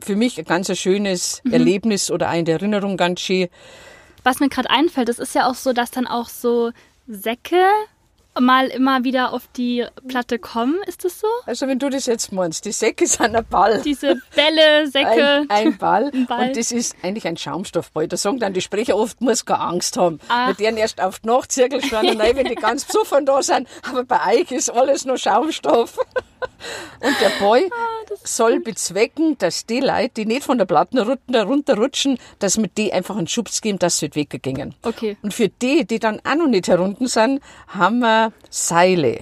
für 0.02 0.16
mich 0.16 0.38
ein 0.38 0.44
ganz 0.44 0.76
schönes 0.78 1.40
Mhm. 1.44 1.52
Erlebnis 1.52 2.10
oder 2.10 2.28
eine 2.28 2.50
Erinnerung 2.50 2.96
ganz 2.96 3.20
schön. 3.20 3.48
Was 4.24 4.40
mir 4.40 4.48
gerade 4.48 4.70
einfällt, 4.70 5.08
es 5.08 5.18
ist 5.18 5.34
ja 5.34 5.48
auch 5.48 5.54
so, 5.54 5.72
dass 5.72 5.90
dann 5.90 6.06
auch 6.06 6.28
so 6.28 6.70
Säcke 7.08 7.64
mal 8.40 8.68
immer 8.68 9.04
wieder 9.04 9.34
auf 9.34 9.42
die 9.56 9.84
Platte 10.08 10.38
kommen. 10.38 10.76
Ist 10.86 11.04
das 11.04 11.20
so? 11.20 11.26
Also 11.44 11.66
wenn 11.66 11.78
du 11.78 11.90
das 11.90 12.06
jetzt 12.06 12.32
meinst, 12.32 12.64
die 12.64 12.72
Säcke 12.72 13.06
sind 13.06 13.36
ein 13.36 13.44
Ball. 13.44 13.82
Diese 13.82 14.22
Bälle, 14.34 14.86
Säcke. 14.90 15.44
Ein, 15.48 15.50
ein, 15.50 15.76
Ball. 15.76 16.10
Ein 16.14 16.26
Ball. 16.26 16.48
Und 16.48 16.56
das 16.56 16.72
ist 16.72 16.96
eigentlich 17.02 17.26
ein 17.26 17.36
Schaumstoffball. 17.36 18.08
Da 18.08 18.16
sagen 18.16 18.38
dann 18.38 18.54
die 18.54 18.62
Sprecher 18.62 18.96
oft, 18.96 19.20
muss 19.20 19.44
keine 19.44 19.60
Angst 19.60 19.98
haben. 19.98 20.18
Ach. 20.28 20.46
Wir 20.48 20.54
deren 20.54 20.76
erst 20.78 21.02
auf 21.02 21.18
die 21.20 21.26
Nacht 21.26 21.52
zirkeln 21.52 21.82
schauen, 21.82 22.18
rein, 22.18 22.36
wenn 22.36 22.46
die 22.46 22.54
ganz 22.54 22.84
besoffen 22.86 23.26
da 23.26 23.42
sind. 23.42 23.68
Aber 23.90 24.04
bei 24.04 24.40
euch 24.40 24.50
ist 24.50 24.70
alles 24.70 25.04
nur 25.04 25.18
Schaumstoff. 25.18 25.98
Und 27.00 27.16
der 27.20 27.30
Boy 27.44 27.68
Ah, 27.72 28.14
soll 28.24 28.60
bezwecken, 28.60 29.36
dass 29.38 29.66
die 29.66 29.80
Leute, 29.80 30.10
die 30.18 30.26
nicht 30.26 30.44
von 30.44 30.58
der 30.58 30.64
Platten 30.66 30.98
runter- 30.98 31.44
runterrutschen, 31.44 32.18
dass 32.38 32.58
wir 32.58 32.68
die 32.68 32.92
einfach 32.92 33.16
einen 33.16 33.26
Schubs 33.28 33.60
geben, 33.60 33.78
dass 33.78 33.98
sie 33.98 34.06
nicht 34.14 34.32
weggehen. 34.32 34.74
Okay. 34.82 35.16
Und 35.22 35.32
für 35.34 35.48
die, 35.48 35.84
die 35.86 35.98
dann 35.98 36.20
auch 36.24 36.34
noch 36.36 36.46
nicht 36.48 36.68
herunten 36.68 37.06
sind, 37.06 37.40
haben 37.68 38.00
wir 38.00 38.32
Seile. 38.50 39.20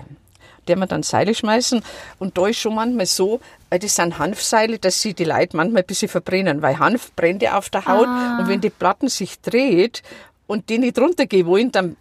Der 0.69 0.77
wir 0.77 0.87
dann 0.87 1.03
Seile 1.03 1.35
schmeißen. 1.35 1.83
Und 2.19 2.37
da 2.37 2.47
ist 2.47 2.59
schon 2.59 2.75
manchmal 2.75 3.07
so, 3.07 3.41
weil 3.71 3.79
das 3.79 3.97
sind 3.97 4.19
Hanfseile, 4.19 4.79
dass 4.79 5.01
sie 5.01 5.15
die 5.15 5.25
Leute 5.25 5.57
manchmal 5.57 5.83
ein 5.83 5.87
bisschen 5.87 6.09
verbrennen, 6.09 6.61
weil 6.63 6.79
Hanf 6.79 7.13
brennt 7.17 7.43
ja 7.43 7.57
auf 7.59 7.71
der 7.71 7.87
Haut. 7.87 8.07
Ah. 8.07 8.39
Und 8.41 8.49
wenn 8.49 8.61
die 8.61 8.71
Platten 8.71 9.09
sich 9.09 9.41
dreht 9.41 10.03
und 10.47 10.69
die 10.69 10.79
nicht 10.79 10.99
runtergehen 10.99 11.47
wollen, 11.47 11.73
dann, 11.73 11.97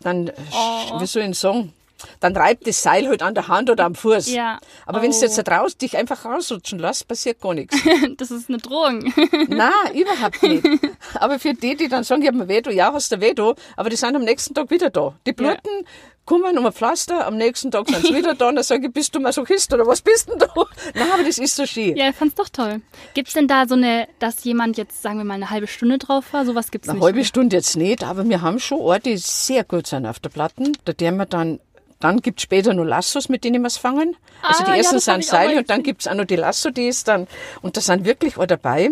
dann 0.00 0.30
Oh. 0.52 1.00
wie 1.00 1.06
soll 1.06 1.22
ich 1.22 1.38
sagen, 1.38 1.72
dann 2.20 2.36
reibt 2.36 2.66
das 2.66 2.82
Seil 2.82 3.08
halt 3.08 3.22
an 3.22 3.34
der 3.34 3.48
Hand 3.48 3.70
oder 3.70 3.84
am 3.84 3.94
Fuß. 3.94 4.30
Ja. 4.32 4.58
Aber 4.86 5.02
wenn 5.02 5.10
du 5.10 5.16
Oh. 5.16 5.20
jetzt 5.20 5.36
da 5.38 5.42
draußen 5.42 5.78
dich 5.78 5.96
einfach 5.96 6.24
rausrutschen 6.24 6.78
lässt, 6.78 7.06
passiert 7.08 7.40
gar 7.40 7.54
nichts. 7.54 7.76
Das 8.16 8.30
ist 8.30 8.48
eine 8.48 8.58
Drohung. 8.58 9.12
Nein, 9.48 9.94
überhaupt 9.94 10.42
nicht. 10.42 10.66
Aber 11.14 11.38
für 11.38 11.54
die, 11.54 11.76
die 11.76 11.88
dann 11.88 12.04
sagen, 12.04 12.22
ich 12.22 12.28
hab 12.28 12.34
mir 12.34 12.62
da, 12.62 12.70
ja, 12.70 12.92
hast 12.92 13.12
du 13.12 13.16
da, 13.34 13.54
aber 13.76 13.90
die 13.90 13.96
sind 13.96 14.14
am 14.16 14.22
nächsten 14.22 14.54
Tag 14.54 14.70
wieder 14.70 14.90
da. 14.90 15.14
Die 15.26 15.32
bluten, 15.32 15.86
kommen 16.24 16.56
um 16.58 16.66
ein 16.66 16.72
Pflaster, 16.72 17.26
am 17.26 17.36
nächsten 17.36 17.70
Tag 17.70 17.88
sind 17.88 18.06
sie 18.06 18.14
wieder 18.14 18.34
da 18.34 18.48
und 18.48 18.54
dann 18.56 18.64
sage 18.64 18.86
ich, 18.86 18.92
bist 18.92 19.14
du 19.14 19.20
Masochist 19.20 19.72
oder 19.74 19.86
was 19.86 20.00
bist 20.00 20.28
denn 20.28 20.38
da? 20.38 20.46
Nein, 20.94 21.08
aber 21.12 21.24
das 21.24 21.38
ist 21.38 21.56
so 21.56 21.66
schön. 21.66 21.96
Ja, 21.96 22.10
ich 22.10 22.14
fand's 22.16 22.34
doch 22.36 22.48
toll. 22.48 22.82
Gibt's 23.14 23.32
denn 23.32 23.48
da 23.48 23.66
so 23.66 23.74
eine, 23.74 24.06
dass 24.20 24.44
jemand 24.44 24.76
jetzt, 24.76 25.02
sagen 25.02 25.18
wir 25.18 25.24
mal, 25.24 25.34
eine 25.34 25.50
halbe 25.50 25.66
Stunde 25.66 25.98
drauf 25.98 26.32
war? 26.32 26.44
Sowas 26.46 26.70
gibt's 26.70 26.88
Eine 26.88 26.98
nicht. 26.98 27.04
halbe 27.04 27.24
Stunde 27.24 27.56
jetzt 27.56 27.76
nicht, 27.76 28.04
aber 28.04 28.28
wir 28.28 28.42
haben 28.42 28.60
schon 28.60 28.78
Orte, 28.80 29.10
die 29.10 29.16
sehr 29.16 29.64
gut 29.64 29.86
sind 29.88 30.06
auf 30.06 30.20
der 30.20 30.28
Platten. 30.28 30.72
Da 30.84 30.92
der 30.92 31.10
wir 31.12 31.26
dann, 31.26 31.58
dann 32.00 32.20
gibt's 32.20 32.42
später 32.42 32.74
noch 32.74 32.84
Lassos, 32.84 33.28
mit 33.28 33.44
denen 33.44 33.62
wir's 33.62 33.76
fangen. 33.76 34.16
Also 34.42 34.62
Ah, 34.62 34.66
die 34.66 34.70
ja, 34.72 34.76
ersten 34.78 34.96
hab 34.96 35.02
sind 35.02 35.14
auch 35.18 35.22
Seile 35.22 35.58
und 35.58 35.70
dann 35.70 35.76
gesehen. 35.78 35.82
gibt's 35.84 36.06
auch 36.08 36.14
noch 36.14 36.24
die 36.24 36.36
Lasso, 36.36 36.70
die 36.70 36.88
ist 36.88 37.06
dann, 37.08 37.26
und 37.62 37.76
da 37.76 37.80
sind 37.80 38.04
wirklich 38.04 38.36
auch 38.38 38.46
dabei, 38.46 38.90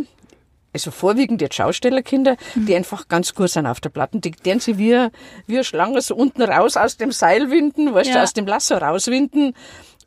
also 0.74 0.90
vorwiegend 0.90 1.40
jetzt 1.40 1.54
Schaustellerkinder, 1.56 2.36
Mhm. 2.54 2.66
die 2.66 2.76
einfach 2.76 3.08
ganz 3.08 3.34
gut 3.34 3.48
sind 3.50 3.66
auf 3.66 3.80
der 3.80 3.88
Platten. 3.88 4.20
Die 4.20 4.30
deren 4.32 4.60
sie 4.60 4.76
wie, 4.78 5.08
wie 5.46 5.64
Schlange 5.64 6.00
so 6.02 6.14
unten 6.14 6.42
raus 6.42 6.76
aus 6.76 6.98
dem 6.98 7.10
Seil 7.10 7.50
winden, 7.50 7.94
weißt 7.94 8.10
du, 8.10 8.14
Ja. 8.14 8.22
aus 8.22 8.34
dem 8.34 8.46
Lasso 8.46 8.76
rauswinden. 8.76 9.54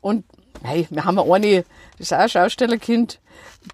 Und 0.00 0.24
hey, 0.62 0.86
wir 0.90 1.04
haben 1.04 1.18
eine, 1.18 1.64
das 1.98 2.06
ist 2.06 2.12
auch 2.12 2.18
ein 2.18 2.28
Schaustellerkind, 2.28 3.18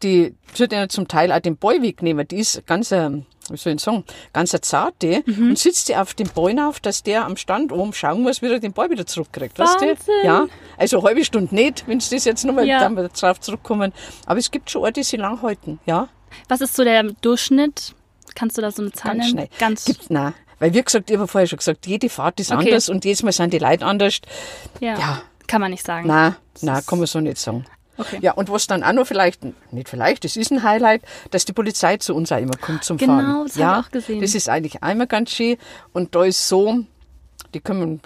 die 0.03 0.35
tut 0.57 0.73
ja 0.73 0.89
zum 0.89 1.09
Teil 1.09 1.33
auch 1.33 1.41
den 1.41 1.57
Boy 1.57 1.83
wegnehmen. 1.83 2.27
Die 2.29 2.37
ist 2.39 2.67
ganz, 2.67 2.93
ähm, 2.93 3.27
wie 3.51 3.57
soll 3.57 3.75
ich 3.75 3.81
sagen, 3.81 4.05
ganz 4.33 4.51
zarte 4.63 5.23
Mhm. 5.27 5.51
und 5.51 5.59
sitzt 5.59 5.89
die 5.89 5.97
auf 5.97 6.15
dem 6.15 6.29
Boy 6.29 6.59
auf, 6.61 6.81
dass 6.81 7.03
der 7.03 7.25
am 7.25 7.37
Stand 7.37 7.73
oben 7.73 7.93
schauen 7.93 8.23
muss, 8.23 8.43
wie 8.43 8.47
er 8.53 8.59
den 8.61 8.73
Boy 8.73 8.91
wieder 8.91 9.07
zurückkriegt. 9.07 9.59
Weißt 9.59 9.81
Wahnsinn. 9.81 9.97
du? 10.23 10.27
Ja, 10.27 10.47
also 10.77 10.99
eine 10.99 11.09
halbe 11.09 11.25
Stunde 11.25 11.55
nicht, 11.55 11.85
wenn 11.87 12.01
sie 12.01 12.15
das 12.17 12.25
jetzt 12.25 12.45
nochmal 12.45 12.67
Ja. 12.67 12.81
dann 12.81 12.95
drauf 12.97 13.41
zurückkommen. 13.41 13.93
Aber 14.27 14.39
es 14.39 14.51
gibt 14.51 14.71
schon 14.71 14.83
Orte, 14.83 15.01
die 15.01 15.05
sie 15.05 15.17
lang 15.17 15.41
halten, 15.43 15.81
ja. 15.87 16.09
Was 16.49 16.61
ist 16.61 16.77
so 16.77 16.85
der 16.85 17.03
Durchschnitt? 17.05 17.95
Kannst 18.35 18.59
du 18.59 18.63
da 18.63 18.71
so 18.71 18.83
eine 18.83 18.93
Zahl 18.93 19.13
Ganz 19.13 19.19
nennen? 19.25 19.31
schnell. 19.31 19.49
Ganz 19.59 19.85
Gibt, 19.87 20.11
nein. 20.11 20.35
Weil, 20.61 20.75
wie 20.75 20.83
gesagt, 20.83 21.09
ich 21.11 21.17
habe 21.17 21.27
vorher 21.29 21.47
schon 21.47 21.57
gesagt, 21.59 21.87
jede 21.87 22.09
Fahrt 22.09 22.39
ist 22.41 22.53
Okay. 22.53 22.67
anders 22.67 22.89
und 22.89 23.05
jedes 23.05 23.23
Mal 23.23 23.33
sind 23.33 23.53
die 23.53 23.59
Leute 23.59 23.87
anders. 23.87 24.21
ja. 24.81 24.99
Ja. 24.99 25.23
Kann 25.47 25.63
man 25.63 25.71
nicht 25.71 25.87
sagen. 25.87 26.07
Nein, 26.09 26.37
nein, 26.61 26.83
kann 26.87 26.99
man 26.99 27.07
so 27.07 27.21
nicht 27.21 27.39
sagen. 27.39 27.65
Okay. 27.99 28.19
Ja, 28.23 28.33
und 28.33 28.49
was 28.51 28.67
dann 28.67 28.83
auch 28.85 28.93
noch 28.93 29.07
vielleicht, 29.07 29.41
nicht 29.73 29.89
vielleicht, 29.89 30.25
das 30.25 30.37
ist 30.37 30.51
ein 30.53 30.63
Highlight, 30.63 31.03
dass 31.33 31.45
die 31.45 31.53
Polizei 31.53 31.97
zu 31.97 32.15
uns 32.15 32.31
auch 32.33 32.39
immer 32.39 32.57
kommt 32.61 32.85
zum 32.85 32.97
Genau, 32.97 33.15
Fahren. 33.19 33.43
das 33.47 33.55
hab 33.55 33.61
ja, 33.61 33.81
ich 33.81 33.87
auch 33.87 33.91
gesehen. 33.91 34.21
Das 34.21 34.35
ist 34.35 34.49
eigentlich 34.49 34.83
einmal 34.83 35.07
ganz 35.09 35.31
schön. 35.31 35.57
Und 35.93 36.15
da 36.15 36.25
ist 36.25 36.49
so, 36.49 36.79
die 37.55 37.61
kommen 37.61 38.01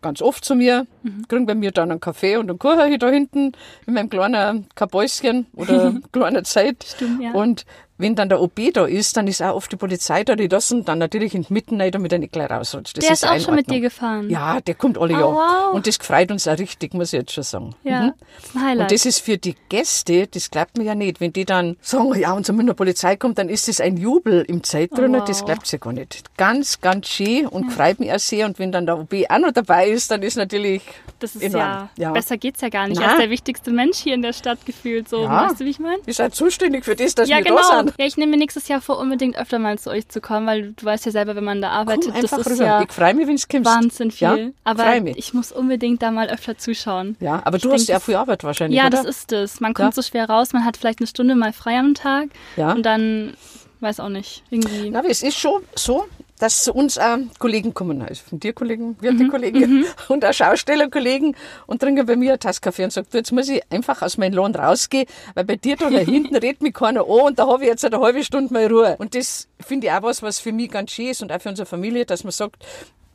ganz 0.00 0.22
oft 0.22 0.44
zu 0.44 0.54
mir, 0.54 0.86
Mhm. 1.02 1.26
kriegen 1.28 1.46
bei 1.46 1.54
mir 1.54 1.72
dann 1.72 1.90
einen 1.90 2.00
Kaffee 2.00 2.36
und 2.36 2.48
einen 2.48 2.58
Kuchen 2.58 2.98
da 2.98 3.08
hinten 3.10 3.52
in 3.86 3.94
meinem 3.94 4.08
kleinen 4.08 4.66
Kabäuschen 4.74 5.46
oder 5.54 5.94
kleiner 6.12 6.44
Zeit. 6.44 6.84
Stimmt, 6.94 7.22
ja. 7.22 7.32
Und 7.32 7.66
wenn 7.98 8.14
dann 8.14 8.28
der 8.28 8.40
OB 8.40 8.72
da 8.72 8.86
ist, 8.86 9.16
dann 9.16 9.26
ist 9.26 9.42
auch 9.42 9.54
oft 9.56 9.70
die 9.72 9.76
Polizei 9.76 10.24
da, 10.24 10.36
die 10.36 10.46
lassen 10.46 10.84
dann 10.84 10.98
natürlich 10.98 11.34
in 11.34 11.42
die 11.42 11.52
Mitten 11.52 11.80
rein, 11.80 11.90
damit 11.90 12.12
er 12.12 12.18
nicht 12.18 12.32
gleich 12.32 12.48
rausrutscht. 12.50 12.96
Das 12.96 13.04
der 13.04 13.12
ist 13.12 13.26
auch 13.28 13.34
in 13.34 13.40
schon 13.40 13.54
mit 13.56 13.70
dir 13.70 13.80
gefahren. 13.80 14.30
Ja, 14.30 14.60
der 14.60 14.74
kommt 14.74 14.96
alle 14.98 15.14
Oh, 15.16 15.18
Jahr. 15.20 15.34
wow. 15.68 15.74
Und 15.74 15.86
das 15.86 15.96
freut 15.96 16.30
uns 16.30 16.46
auch 16.48 16.58
richtig, 16.58 16.94
muss 16.94 17.12
ich 17.12 17.18
jetzt 17.20 17.32
schon 17.32 17.44
sagen. 17.44 17.74
Ja, 17.84 18.02
Mhm. 18.02 18.12
ist 18.42 18.54
ein 18.56 18.62
Highlight. 18.64 18.80
Und 18.82 18.92
das 18.92 19.06
ist 19.06 19.18
für 19.20 19.36
die 19.38 19.56
Gäste, 19.68 20.26
das 20.26 20.50
glaubt 20.50 20.76
man 20.76 20.86
ja 20.86 20.94
nicht, 20.94 21.20
wenn 21.20 21.32
die 21.32 21.44
dann 21.44 21.76
sagen, 21.80 22.14
ja, 22.18 22.32
und 22.32 22.46
so 22.46 22.52
mit 22.52 22.66
der 22.68 22.74
Polizei 22.74 23.16
kommt, 23.16 23.38
dann 23.38 23.48
ist 23.48 23.68
das 23.68 23.80
ein 23.80 23.96
Jubel 23.96 24.42
im 24.48 24.62
Zeit 24.62 24.90
drin, 24.96 25.14
Oh, 25.14 25.18
wow. 25.20 25.24
das 25.26 25.44
glaubt 25.44 25.66
sie 25.66 25.78
gar 25.78 25.92
nicht. 25.92 26.24
Ganz, 26.36 26.80
ganz 26.80 27.08
schön 27.08 27.46
und 27.46 27.70
freut 27.72 27.98
mich 28.00 28.12
auch 28.12 28.18
sehr. 28.18 28.46
Und 28.46 28.58
wenn 28.58 28.72
dann 28.72 28.86
der 28.86 28.98
OB 28.98 29.26
auch 29.28 29.38
noch 29.38 29.52
dabei 29.52 29.88
ist, 29.88 30.10
dann 30.10 30.22
ist 30.22 30.36
natürlich 30.36 30.82
Das 31.18 31.34
ist 31.34 31.42
enorm. 31.42 31.60
ja, 31.60 31.90
ja. 31.96 32.12
besser 32.12 32.36
geht's 32.36 32.60
ja 32.60 32.68
gar 32.68 32.86
nicht. 32.86 32.98
Na. 33.00 33.06
Er 33.06 33.12
ist 33.14 33.20
der 33.22 33.30
wichtigste 33.30 33.70
Mensch 33.72 33.98
hier 33.98 34.14
in 34.14 34.22
der 34.22 34.32
Stadt 34.32 34.64
gefühlt. 34.64 35.08
So, 35.08 35.22
Ja. 35.24 35.48
weißt 35.48 35.60
du, 35.60 35.64
wie 35.64 35.70
ich 35.70 35.78
meine? 35.80 35.98
Ihr 36.06 36.14
seid 36.14 36.34
zuständig 36.34 36.84
für 36.84 36.94
das, 36.94 37.14
dass 37.14 37.28
Ja, 37.28 37.38
wir 37.38 37.44
genau. 37.44 37.56
da 37.56 37.78
sind. 37.78 37.87
Ja, 37.98 38.06
ich 38.06 38.16
nehme 38.16 38.30
mir 38.32 38.36
nächstes 38.38 38.68
Jahr 38.68 38.80
vor, 38.80 38.98
unbedingt 38.98 39.36
öfter 39.36 39.58
mal 39.58 39.78
zu 39.78 39.90
euch 39.90 40.08
zu 40.08 40.20
kommen, 40.20 40.46
weil 40.46 40.72
du, 40.72 40.84
weißt 40.84 41.06
ja 41.06 41.12
selber, 41.12 41.34
wenn 41.36 41.44
man 41.44 41.60
da 41.62 41.70
arbeitet, 41.70 42.12
Komm 42.12 42.20
das 42.22 42.32
ist 42.32 42.50
rüber. 42.50 42.64
ja 42.64 42.82
ich 42.82 42.92
freue 42.92 43.14
mich, 43.14 43.26
wenn 43.26 43.34
es 43.36 43.48
kommst. 43.48 43.66
Wahnsinn 43.70 44.10
viel. 44.10 44.26
Ja, 44.28 44.50
Aber 44.64 44.96
ich 45.06 45.34
muss 45.34 45.52
unbedingt 45.52 46.02
da 46.02 46.10
mal 46.10 46.28
öfter 46.28 46.58
zuschauen. 46.58 47.16
Ja, 47.20 47.40
aber 47.44 47.58
du 47.58 47.68
Ich 47.68 47.74
hast 47.74 47.88
ja 47.88 48.00
viel 48.00 48.16
Arbeit 48.16 48.44
wahrscheinlich, 48.44 48.76
Ja, 48.78 48.86
oder? 48.86 49.02
das 49.02 49.06
ist 49.06 49.32
es. 49.32 49.60
Man 49.60 49.74
kommt 49.74 49.88
Ja. 49.96 50.02
so 50.02 50.02
schwer 50.02 50.28
raus, 50.28 50.52
man 50.52 50.64
hat 50.64 50.76
vielleicht 50.76 51.00
eine 51.00 51.06
Stunde 51.06 51.34
mal 51.34 51.52
frei 51.52 51.78
am 51.78 51.94
Tag 51.94 52.28
Ja. 52.56 52.72
und 52.72 52.84
dann, 52.84 53.34
weiß 53.80 54.00
auch 54.00 54.08
nicht, 54.08 54.42
irgendwie. 54.50 54.90
Na, 54.90 55.02
es 55.08 55.22
ist 55.22 55.38
schon 55.38 55.62
so, 55.74 56.06
dass 56.38 56.64
zu 56.64 56.72
uns 56.72 56.98
auch 56.98 57.18
Kollegen 57.38 57.74
kommen, 57.74 58.02
also 58.02 58.22
von 58.28 58.40
dir 58.40 58.52
Kollegen, 58.52 58.88
Mhm, 58.88 58.96
Wirte-Kollegen 59.00 59.84
und 60.08 60.24
auch 60.24 60.32
Schaustellerkollegen 60.32 61.36
und 61.66 61.80
trinken 61.80 62.06
bei 62.06 62.16
mir 62.16 62.30
eine 62.30 62.38
Tasse 62.38 62.60
Kaffee 62.60 62.84
und 62.84 62.92
sagen, 62.92 63.06
du, 63.10 63.18
jetzt 63.18 63.32
muss 63.32 63.48
ich 63.48 63.62
einfach 63.70 64.02
aus 64.02 64.16
meinem 64.18 64.34
Lohn 64.34 64.54
rausgehen, 64.54 65.06
weil 65.34 65.44
bei 65.44 65.56
dir 65.56 65.76
da, 65.76 65.90
da 65.90 65.98
hinten 65.98 66.36
redet 66.36 66.62
mich 66.62 66.74
keiner 66.74 67.00
an 67.02 67.06
und 67.06 67.38
da 67.38 67.46
habe 67.46 67.62
ich 67.64 67.68
jetzt 67.68 67.84
eine 67.84 68.00
halbe 68.00 68.22
Stunde 68.24 68.52
mal 68.52 68.66
Ruhe. 68.66 68.96
Und 68.98 69.14
das 69.14 69.48
finde 69.60 69.86
ich 69.88 69.92
auch 69.92 70.02
was, 70.02 70.22
was 70.22 70.38
für 70.38 70.52
mich 70.52 70.70
ganz 70.70 70.90
schön 70.90 71.08
ist 71.08 71.22
und 71.22 71.32
auch 71.32 71.40
für 71.40 71.48
unsere 71.48 71.66
Familie, 71.66 72.04
dass 72.06 72.24
man 72.24 72.30
sagt, 72.32 72.64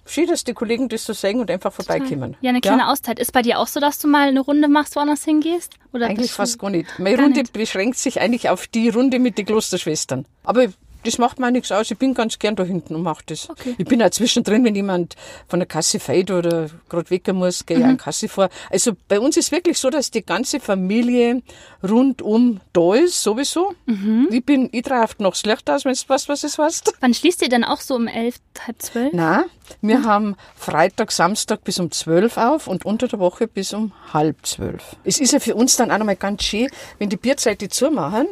schön, 0.05 0.27
dass 0.27 0.43
die 0.43 0.53
Kollegen 0.53 0.89
das 0.89 1.05
so 1.05 1.13
sagen 1.13 1.39
und 1.39 1.49
einfach 1.49 1.71
vorbeikommen. 1.71 2.35
Ja, 2.41 2.49
eine 2.49 2.59
kleine 2.61 2.89
Auszeit. 2.89 3.19
Ist 3.19 3.31
bei 3.31 3.41
dir 3.41 3.59
auch 3.59 3.67
so, 3.67 3.79
dass 3.79 3.99
du 3.99 4.07
mal 4.07 4.27
eine 4.27 4.41
Runde 4.41 4.67
machst, 4.67 4.95
woanders 4.95 5.23
hingehst? 5.23 5.73
Oder 5.93 6.07
Eigentlich 6.07 6.31
fast 6.33 6.59
gar 6.59 6.69
nicht. 6.69 6.87
Meine 6.99 7.15
Gar 7.15 7.25
Runde 7.25 7.39
nicht. 7.41 7.53
beschränkt 7.53 7.97
sich 7.97 8.19
eigentlich 8.19 8.49
auf 8.49 8.67
die 8.67 8.89
Runde 8.89 9.19
mit 9.19 9.37
den 9.37 9.45
Klosterschwestern. 9.45 10.25
Aber 10.43 10.65
das 11.03 11.17
macht 11.17 11.39
mir 11.39 11.51
nichts 11.51 11.71
aus. 11.71 11.89
Ich 11.91 11.97
bin 11.97 12.13
ganz 12.13 12.39
gern 12.39 12.55
da 12.55 12.63
hinten 12.63 12.95
und 12.95 13.03
mache 13.03 13.23
das. 13.25 13.49
Okay. 13.49 13.75
Ich 13.77 13.85
bin 13.85 14.01
auch 14.03 14.09
zwischendrin, 14.09 14.63
wenn 14.63 14.75
jemand 14.75 15.15
von 15.47 15.59
der 15.59 15.67
Kasse 15.67 15.99
fällt 15.99 16.31
oder 16.31 16.69
gerade 16.89 17.09
weg 17.09 17.27
muss, 17.33 17.65
gehe 17.65 17.77
ich 17.77 17.83
Mhm. 17.83 17.89
an 17.89 17.97
die 17.97 18.03
Kasse 18.03 18.27
vor. 18.27 18.49
Also 18.69 18.93
bei 19.07 19.19
uns 19.19 19.37
ist 19.37 19.51
wirklich 19.51 19.77
so, 19.79 19.89
dass 19.89 20.11
die 20.11 20.25
ganze 20.25 20.59
Familie 20.59 21.41
rundum 21.87 22.59
da 22.73 22.95
ist, 22.95 23.21
sowieso. 23.21 23.73
Mhm. 23.85 24.27
Ich 24.31 24.45
bin, 24.45 24.69
ich 24.71 24.83
traf 24.83 25.17
noch 25.19 25.31
das 25.31 25.43
Licht 25.43 25.69
aus, 25.69 25.85
wenn 25.85 25.93
du 25.93 25.99
weißt, 26.07 26.29
was 26.29 26.43
es 26.43 26.57
heißt. 26.57 26.93
Wann 27.01 27.13
schließt 27.13 27.41
ihr 27.41 27.49
denn 27.49 27.63
auch 27.63 27.81
so 27.81 27.95
um 27.95 28.07
elf, 28.07 28.37
halb 28.65 28.81
zwölf? 28.81 29.13
Nein, 29.13 29.43
wir 29.81 30.03
haben 30.03 30.35
Freitag, 30.55 31.11
Samstag 31.11 31.63
bis 31.63 31.79
um 31.79 31.91
12 31.91 32.37
auf 32.37 32.67
und 32.67 32.85
unter 32.85 33.07
der 33.07 33.19
Woche 33.19 33.47
bis 33.47 33.73
um 33.73 33.91
halb 34.13 34.45
zwölf. 34.45 34.95
Es 35.03 35.19
ist 35.19 35.33
ja 35.33 35.39
für 35.39 35.55
uns 35.55 35.75
dann 35.75 35.91
auch 35.91 35.97
nochmal 35.97 36.15
ganz 36.15 36.43
schön, 36.43 36.67
wenn 36.99 37.09
die 37.09 37.17
Bierzeiten 37.17 37.69
zumachen 37.69 38.27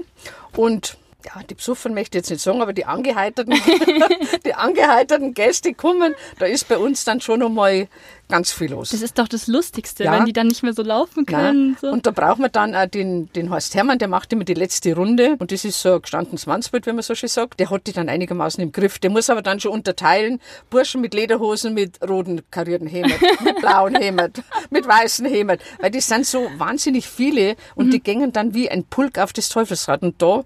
und 0.56 0.98
ja, 1.26 1.44
die 1.44 1.56
Besucher 1.56 1.90
möchte 1.90 2.18
ich 2.18 2.22
jetzt 2.22 2.30
nicht 2.30 2.42
sagen, 2.42 2.62
aber 2.62 2.74
die 2.74 2.86
angeheiterten, 2.86 3.54
die 4.46 4.54
angeheiterten 4.54 5.34
Gäste 5.34 5.74
kommen, 5.74 6.16
da 6.40 6.46
ist 6.46 6.68
bei 6.68 6.78
uns 6.78 7.04
dann 7.04 7.22
schon 7.22 7.40
nochmal 7.40 7.88
ganz 8.32 8.52
viel 8.52 8.72
los. 8.72 8.90
Das 8.90 9.02
ist 9.04 9.20
doch 9.20 9.28
das 9.28 9.46
Lustigste, 9.48 10.06
Ja. 10.06 10.14
wenn 10.14 10.26
die 10.26 10.34
dann 10.34 10.48
nicht 10.48 10.64
mehr 10.64 10.74
so 10.74 10.82
laufen 10.82 11.26
können. 11.28 11.78
So. 11.80 11.88
Und 11.90 12.08
da 12.08 12.12
braucht 12.12 12.40
man 12.40 12.52
dann 12.52 12.74
auch 12.76 12.88
den, 12.88 13.32
den 13.34 13.50
Horst 13.52 13.76
Hermann, 13.76 14.00
der 14.00 14.08
macht 14.08 14.34
immer 14.34 14.44
die 14.44 14.56
letzte 14.56 14.96
Runde. 14.96 15.36
Und 15.38 15.52
das 15.52 15.64
ist 15.66 15.80
so 15.82 15.94
ein 15.96 16.02
gestandenes 16.02 16.48
Mannsbild, 16.48 16.86
wenn 16.88 16.96
man 16.96 17.04
so 17.04 17.14
schön 17.14 17.30
sagt. 17.30 17.60
Der 17.60 17.70
hat 17.70 17.86
die 17.86 17.92
dann 17.94 18.10
einigermaßen 18.10 18.64
im 18.64 18.72
Griff. 18.72 18.98
Der 18.98 19.10
muss 19.12 19.30
aber 19.30 19.42
dann 19.44 19.60
schon 19.60 19.72
unterteilen. 19.74 20.40
Burschen 20.70 21.02
mit 21.02 21.14
Lederhosen, 21.14 21.74
mit 21.74 22.00
roten 22.08 22.42
karierten 22.50 22.88
Hemd, 22.88 23.14
mit 23.44 23.58
blauen 23.62 23.96
Hemd, 23.96 24.42
mit 24.72 24.88
weißen 24.88 25.26
Hemd. 25.26 25.62
Weil 25.80 25.92
das 25.92 26.08
sind 26.08 26.26
so 26.26 26.48
wahnsinnig 26.58 27.08
viele 27.08 27.56
und 27.76 27.88
Mhm. 27.88 27.92
die 27.92 28.00
gängen 28.02 28.32
dann 28.32 28.54
wie 28.54 28.70
ein 28.72 28.86
Pulk 28.86 29.20
auf 29.20 29.34
das 29.34 29.50
Teufelsrad. 29.50 30.02
Und 30.02 30.22
da 30.22 30.44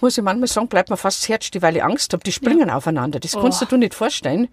muss 0.00 0.18
ich 0.18 0.24
manchmal 0.24 0.48
sagen, 0.48 0.68
bleibt 0.68 0.90
mir 0.90 0.96
fast 0.96 1.22
das 1.22 1.28
Herz, 1.28 1.44
stehen, 1.46 1.62
weil 1.62 1.76
ich 1.76 1.84
Angst 1.84 2.12
habe. 2.12 2.24
Die 2.24 2.32
springen 2.32 2.70
aufeinander. 2.70 3.20
Das 3.20 3.32
kannst 3.32 3.60
du 3.62 3.66
dir 3.66 3.78
nicht 3.78 3.94
vorstellen. 3.94 4.48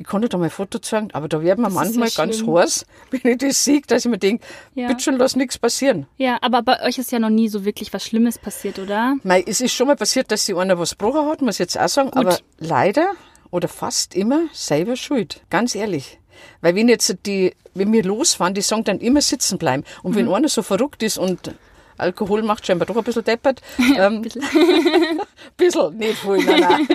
Ich 0.00 0.06
kann 0.06 0.22
dir 0.22 0.30
da 0.30 0.38
mal 0.38 0.44
ein 0.44 0.50
Foto 0.50 0.78
zeigen, 0.78 1.10
aber 1.12 1.28
da 1.28 1.42
werden 1.42 1.60
wir 1.60 1.68
ist 1.68 1.74
manchmal 1.74 2.08
ja 2.08 2.14
ganz 2.16 2.42
heiß, 2.42 2.86
wenn 3.10 3.32
ich 3.32 3.36
das 3.38 3.62
sehe, 3.62 3.82
dass 3.86 4.06
ich 4.06 4.10
mir 4.10 4.16
denke, 4.16 4.42
Ja. 4.74 4.88
bitte 4.88 5.02
schon, 5.02 5.18
lass 5.18 5.36
nichts 5.36 5.58
passieren. 5.58 6.06
Ja, 6.16 6.38
aber 6.40 6.62
bei 6.62 6.82
euch 6.86 6.96
ist 6.96 7.12
ja 7.12 7.18
noch 7.18 7.28
nie 7.28 7.50
so 7.50 7.66
wirklich 7.66 7.92
was 7.92 8.06
Schlimmes 8.06 8.38
passiert, 8.38 8.78
oder? 8.78 9.16
Mei, 9.24 9.44
es 9.46 9.60
ist 9.60 9.74
schon 9.74 9.88
mal 9.88 9.96
passiert, 9.96 10.32
dass 10.32 10.46
sich 10.46 10.56
einer 10.56 10.78
was 10.78 10.96
gebrochen 10.96 11.28
hat, 11.28 11.42
muss 11.42 11.56
ich 11.56 11.58
jetzt 11.60 11.78
auch 11.78 11.86
sagen, 11.86 12.14
aber 12.14 12.38
leider 12.58 13.12
oder 13.50 13.68
fast 13.68 14.14
immer 14.14 14.44
selber 14.54 14.96
schuld. 14.96 15.42
Ganz 15.50 15.74
ehrlich. 15.74 16.18
Weil 16.62 16.74
wenn 16.76 16.88
jetzt 16.88 17.14
die, 17.26 17.54
wenn 17.74 17.92
wir 17.92 18.02
losfahren, 18.02 18.54
die 18.54 18.62
sagen 18.62 18.84
dann 18.84 19.00
immer 19.00 19.20
sitzen 19.20 19.58
bleiben. 19.58 19.84
Und 20.02 20.14
wenn 20.14 20.32
einer 20.32 20.48
so 20.48 20.62
verrückt 20.62 21.02
ist 21.02 21.18
und 21.18 21.54
Alkohol 21.98 22.42
macht 22.42 22.66
scheinbar 22.66 22.86
doch 22.86 22.96
ein 22.96 23.04
bisschen 23.04 23.24
deppert. 23.24 23.60
Ähm, 23.96 24.22
bisschen. 24.22 24.42
bisschen, 25.58 25.96
nicht 25.98 26.16
voll, 26.16 26.42
nein, 26.42 26.60
nein. 26.60 26.88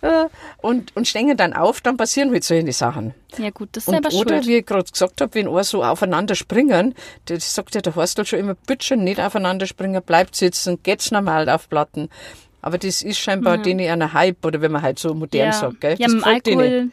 Äh, 0.00 0.26
und, 0.58 0.94
und 0.96 1.06
stehen 1.06 1.36
dann 1.36 1.52
auf, 1.52 1.80
dann 1.80 1.96
passieren 1.96 2.32
halt 2.32 2.44
solche 2.44 2.72
Sachen. 2.72 3.14
Ja 3.38 3.50
gut, 3.50 3.70
das 3.72 3.84
ist 3.84 3.88
Und, 3.88 3.98
oder, 3.98 4.36
schuld. 4.36 4.46
wie 4.46 4.56
ich 4.58 4.66
gerade 4.66 4.90
gesagt 4.90 5.20
habe, 5.20 5.34
wenn 5.34 5.48
einer 5.48 5.64
so 5.64 5.82
aufeinander 5.84 6.34
springen, 6.34 6.94
das 7.26 7.54
sagt 7.54 7.74
ja 7.74 7.80
der 7.80 7.94
Horstel 7.94 8.26
schon 8.26 8.40
immer, 8.40 8.54
bitte 8.66 8.96
nicht 8.96 9.20
aufeinander 9.20 9.66
springen, 9.66 10.02
bleibt 10.02 10.34
sitzen, 10.34 10.82
geht's 10.82 11.10
normal 11.10 11.48
auf 11.48 11.68
Platten. 11.68 12.08
Aber 12.60 12.78
das 12.78 13.02
ist 13.02 13.18
scheinbar 13.18 13.58
denen 13.58 13.88
einer 13.90 14.12
Hype, 14.12 14.44
oder 14.44 14.60
wenn 14.60 14.70
man 14.70 14.82
halt 14.82 14.98
so 14.98 15.14
modern 15.14 15.46
ja, 15.46 15.52
sagt, 15.52 15.80
gell? 15.80 15.96
ja 15.98 16.06
das 16.06 16.14
mit 16.14 16.24
gefällt 16.24 16.46
denen. 16.46 16.92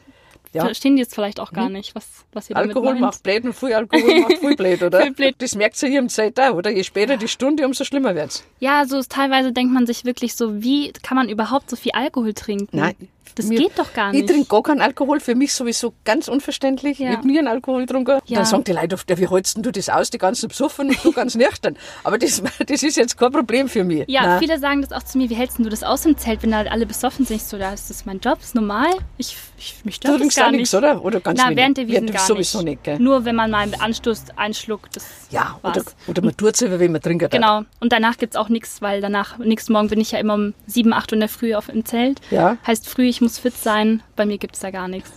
Ja. 0.54 0.66
verstehen 0.66 0.96
die 0.96 1.02
jetzt 1.02 1.14
vielleicht 1.14 1.40
auch 1.40 1.52
gar 1.52 1.70
nicht, 1.70 1.94
was, 1.96 2.08
was 2.34 2.50
ihr 2.50 2.56
damit 2.56 2.70
Alkohol 2.70 2.92
meint. 2.94 3.02
macht 3.02 3.24
blöd 3.24 3.44
und 3.44 3.54
viel 3.54 3.74
Alkohol 3.74 4.20
macht 4.22 4.38
viel 4.38 4.56
blöd, 4.56 4.84
oder? 4.84 5.02
Viel 5.02 5.12
blöd. 5.12 5.36
Das 5.38 5.56
merkt 5.56 5.82
ihr 5.84 5.90
hier 5.90 6.00
im 6.00 6.10
Zeit 6.10 6.40
oder? 6.40 6.70
Je 6.72 6.84
später 6.84 7.18
die 7.18 7.28
Stunde, 7.28 7.66
umso 7.66 7.84
schlimmer 7.84 8.16
wird's. 8.16 8.44
Ja, 8.60 8.86
so 8.86 8.98
ist, 8.98 9.12
teilweise 9.12 9.52
denkt 9.52 9.74
man 9.74 9.86
sich 9.86 10.06
wirklich 10.06 10.36
so, 10.36 10.62
wie 10.64 10.92
kann 11.04 11.16
man 11.16 11.30
überhaupt 11.30 11.70
so 11.70 11.76
viel 11.76 11.92
Alkohol 11.94 12.34
trinken? 12.34 12.78
Nein. 12.78 12.96
Das 13.36 13.46
Mir- 13.46 13.60
geht 13.60 13.78
doch 13.78 13.94
gar 13.94 14.14
Ich 14.14 14.22
nicht. 14.22 14.30
trinke 14.30 14.48
gar 14.48 14.64
keinen 14.64 14.82
Alkohol, 14.82 15.20
für 15.20 15.36
mich 15.36 15.54
sowieso 15.54 15.94
ganz 16.06 16.28
unverständlich. 16.28 17.00
Ja. 17.00 17.12
Ich 17.12 17.18
habe 17.18 17.28
nie 17.28 17.40
einen 17.40 17.48
Alkohol 17.48 17.86
getrunken. 17.86 18.20
Ja. 18.26 18.38
Dann 18.38 18.46
sagen 18.46 18.64
die 18.64 18.72
Leute 18.74 18.96
oft, 18.96 19.10
ja, 19.10 19.18
wie 19.18 19.26
denn 19.56 19.64
du 19.64 19.72
das 19.72 19.90
aus, 19.90 20.10
die 20.10 20.18
ganzen 20.18 20.48
besoffen 20.50 20.90
und 20.90 21.04
du 21.04 21.12
ganz 21.14 21.36
nüchtern. 21.36 21.78
Aber 22.04 22.18
das, 22.18 22.42
das 22.66 22.84
ist 22.84 22.98
jetzt 22.98 23.18
kein 23.18 23.32
Problem 23.32 23.68
für 23.70 23.84
mich. 23.84 24.06
Ja, 24.08 24.24
Nein. 24.24 24.40
viele 24.40 24.60
sagen 24.60 24.82
das 24.82 24.92
auch 24.92 25.04
zu 25.04 25.18
mir, 25.18 25.30
wie 25.30 25.36
hältst 25.36 25.60
du 25.60 25.64
das 25.70 25.84
aus 25.84 26.06
im 26.06 26.18
Zelt, 26.18 26.44
wenn 26.44 26.52
da 26.52 26.62
alle 26.64 26.86
besoffen 26.86 27.26
sind? 27.26 27.38
Ich 27.38 27.44
so, 27.44 27.58
ja, 27.58 27.72
ist 27.74 27.90
das 27.90 28.06
mein 28.06 28.20
Job, 28.20 28.40
ist 28.42 28.56
normal. 28.56 28.90
Ich, 29.18 29.36
ich 29.58 29.76
mich 29.84 30.00
Du 30.00 30.10
das 30.10 30.18
trinkst 30.18 30.38
gar 30.38 30.52
nichts, 30.52 30.74
oder? 30.74 31.04
Oder 31.04 31.20
ganz 31.20 31.40
Na, 31.40 31.46
wenig? 31.48 31.58
während 31.58 31.78
der 31.78 31.88
Wiesen 31.88 32.08
ja, 32.08 32.14
gar 32.14 32.26
sowieso 32.26 32.62
nicht. 32.62 32.86
nicht. 32.86 33.00
Nur 33.00 33.26
wenn 33.26 33.36
man 33.36 33.52
mal 33.52 33.60
einen 33.60 33.80
Anstoß 33.80 34.26
einschluckt, 34.36 34.96
das 34.96 35.06
Ja, 35.30 35.58
war's. 35.62 35.78
oder, 35.78 35.86
oder 36.08 36.22
man 36.24 36.36
tut 36.38 36.56
es, 36.56 36.62
wenn 36.62 36.92
man 36.92 37.02
darf. 37.02 37.30
Genau. 37.32 37.62
Und 37.80 37.92
danach 37.94 38.18
gibt's 38.18 38.36
auch 38.36 38.50
nichts, 38.50 38.82
weil 38.82 39.02
danach, 39.02 39.38
nächsten 39.38 39.74
Morgen 39.74 39.90
bin 39.90 40.00
ich 40.00 40.12
ja 40.12 40.20
immer 40.20 40.34
um 40.36 40.54
7, 40.68 40.94
8 40.94 41.12
Uhr 41.12 41.16
in 41.16 41.20
der 41.22 41.30
Früh 41.30 41.54
auf, 41.56 41.70
im 41.70 41.86
Zelt. 41.86 42.20
Ja. 42.32 42.58
Heißt 42.66 42.88
früh, 42.88 43.04
ich 43.08 43.19
muss 43.22 43.40
fit 43.40 43.56
sein. 43.56 44.04
Bei 44.16 44.26
mir 44.26 44.38
gibt's 44.38 44.60
da 44.60 44.72
gar 44.72 44.88
nichts. 44.88 45.12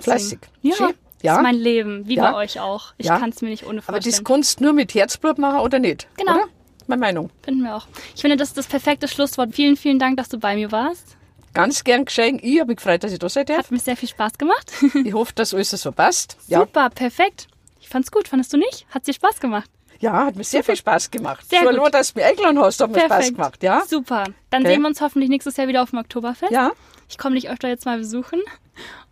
Fleißig. 0.00 0.38
Ja, 0.62 0.74
Schön. 0.76 0.88
das 0.88 0.96
Ja. 1.22 1.36
ist 1.36 1.42
mein 1.42 1.54
Leben, 1.56 2.06
wie 2.06 2.16
Ja. 2.16 2.32
bei 2.32 2.36
euch 2.38 2.60
auch. 2.60 2.92
Ich 2.98 3.06
Ja. 3.06 3.18
kann's 3.18 3.40
mir 3.42 3.48
nicht 3.48 3.64
ohne 3.64 3.82
Aber 3.86 3.98
das 3.98 4.04
vorstellen. 4.06 4.24
kannst 4.24 4.60
du 4.60 4.64
nur 4.64 4.72
mit 4.72 4.94
Herzblut 4.94 5.38
machen 5.38 5.60
oder 5.60 5.78
nicht? 5.78 6.08
Genau. 6.16 6.34
Oder? 6.34 6.44
Meine 6.86 7.00
Meinung. 7.00 7.30
Finden 7.42 7.62
wir 7.62 7.76
auch. 7.76 7.86
Ich 8.14 8.20
finde, 8.20 8.36
das 8.36 8.48
ist 8.48 8.58
das 8.58 8.66
perfekte 8.66 9.08
Schlusswort. 9.08 9.54
Vielen, 9.54 9.76
vielen 9.76 9.98
Dank, 9.98 10.18
dass 10.18 10.28
du 10.28 10.38
bei 10.38 10.54
mir 10.54 10.70
warst. 10.70 11.16
Ganz 11.54 11.84
gern 11.84 12.04
geschehen. 12.04 12.38
Ich 12.42 12.58
habe 12.60 12.68
mich 12.68 12.76
gefreut, 12.78 13.04
dass 13.04 13.12
ich 13.12 13.18
da 13.18 13.28
sein 13.28 13.46
darf. 13.46 13.58
Hat 13.58 13.70
mir 13.70 13.78
sehr 13.78 13.96
viel 13.96 14.08
Spaß 14.08 14.36
gemacht. 14.38 14.70
Ich 15.04 15.14
hoffe, 15.14 15.32
dass 15.34 15.54
alles 15.54 15.70
so 15.70 15.92
passt. 15.92 16.36
Ja. 16.48 16.58
Super, 16.60 16.90
perfekt. 16.90 17.46
Ich 17.80 17.88
fand's 17.88 18.10
gut, 18.10 18.28
fandest 18.28 18.52
du 18.52 18.56
nicht? 18.58 18.86
Hat 18.90 19.06
dir 19.06 19.14
Spaß 19.14 19.40
gemacht? 19.40 19.70
ja, 20.00 20.26
hat 20.26 20.36
mir 20.36 20.44
sehr 20.44 20.62
viel 20.64 20.76
Spaß 20.76 21.10
gemacht. 21.10 21.48
Sehr 21.48 21.60
Schon 21.60 21.68
gut. 21.68 21.76
nur, 21.76 21.88
dass 21.90 22.12
du 22.12 22.18
mich 22.18 22.28
eingeladen 22.28 22.58
hast, 22.58 22.78
hat 22.82 22.90
mir 22.90 23.00
Spaß 23.06 23.28
gemacht. 23.32 23.62
Ja? 23.62 23.82
Super. 23.88 24.24
Dann 24.50 24.62
Okay. 24.62 24.72
sehen 24.74 24.82
wir 24.82 24.88
uns 24.88 25.00
hoffentlich 25.00 25.30
nächstes 25.30 25.56
Jahr 25.56 25.66
wieder 25.68 25.82
auf 25.82 25.90
dem 25.90 26.00
Oktoberfest. 26.00 26.52
Ja. 26.52 26.72
Ich 27.08 27.18
komme 27.18 27.34
dich 27.36 27.48
öfter 27.50 27.68
jetzt 27.68 27.86
mal 27.86 27.98
besuchen. 27.98 28.40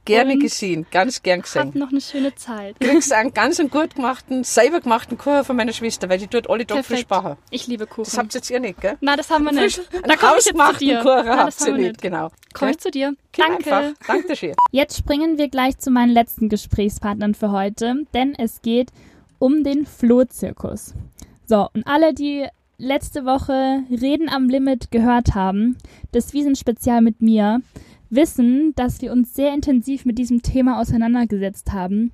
Gerne 0.05 0.33
Und 0.33 0.41
gesehen. 0.41 0.85
Ganz 0.91 1.23
gern 1.23 1.39
Hab 1.41 1.45
gesehen. 1.45 1.73
noch 1.79 1.91
eine 1.91 2.01
schöne 2.01 2.35
Zeit. 2.35 2.75
kriegst 2.81 3.13
einen 3.13 3.33
ganz 3.33 3.61
einen 3.61 3.71
gut 3.71 3.95
gemachten, 3.95 4.43
selber 4.43 4.81
gemachten 4.81 5.17
Kuchen 5.17 5.45
von 5.45 5.55
meiner 5.55 5.73
Schwester, 5.73 6.09
weil 6.09 6.19
die 6.19 6.27
tut 6.27 6.51
alle 6.51 6.67
Tag 6.67 6.79
frisch 6.79 7.05
Perfekt. 7.05 7.09
backen. 7.09 7.37
Ich 7.51 7.69
liebe 7.69 7.87
Kuchen. 7.87 8.05
Das 8.07 8.19
habt 8.19 8.35
ihr 8.35 8.39
jetzt 8.39 8.51
ihr 8.51 8.59
nicht, 8.59 8.81
gell? 8.81 8.97
Na, 9.01 9.15
das 9.15 9.31
haben 9.31 9.45
wir 9.45 9.53
nicht. 9.53 9.77
Frisch, 9.77 9.87
Da 10.03 10.17
komme 10.17 10.39
ich 10.41 10.47
jetzt 10.47 10.59
zu 10.59 10.79
dir. 10.79 10.99
Kuchen 11.03 11.29
habt 11.29 11.61
ihr 11.61 11.73
nicht, 11.75 11.83
nicht. 11.87 12.03
genau. 12.03 12.31
Okay? 12.53 12.71
ich 12.73 12.79
zu 12.79 12.91
dir. 12.91 13.15
Komm 13.35 13.45
Danke. 13.47 13.75
Einfach. 13.77 14.07
Dankeschön. 14.09 14.55
Jetzt 14.73 14.99
springen 14.99 15.39
wir 15.39 15.49
gleich 15.49 15.79
zu 15.79 15.91
meinen 15.93 16.11
letzten 16.11 16.49
Gesprächspartnern 16.49 17.35
für 17.35 17.53
heute, 17.53 17.95
denn 18.13 18.35
es 18.37 18.61
geht 18.63 18.91
um 19.39 19.63
den 19.63 19.87
Flohzirkus. 19.87 20.95
So, 21.47 21.69
und 21.75 21.87
alle, 21.87 22.13
die 22.13 22.49
letzte 22.83 23.25
Woche 23.25 23.85
Reden 23.91 24.29
am 24.29 24.49
Limit 24.49 24.91
gehört 24.91 25.37
haben, 25.37 25.77
das 26.11 26.33
Wiesenspezial 26.33 27.01
mit 27.01 27.23
mir, 27.23 27.63
wissen, 28.11 28.75
dass 28.75 29.01
wir 29.01 29.13
uns 29.13 29.35
sehr 29.35 29.55
intensiv 29.55 30.05
mit 30.05 30.19
diesem 30.19 30.43
Thema 30.43 30.81
auseinandergesetzt 30.81 31.73
haben. 31.73 32.11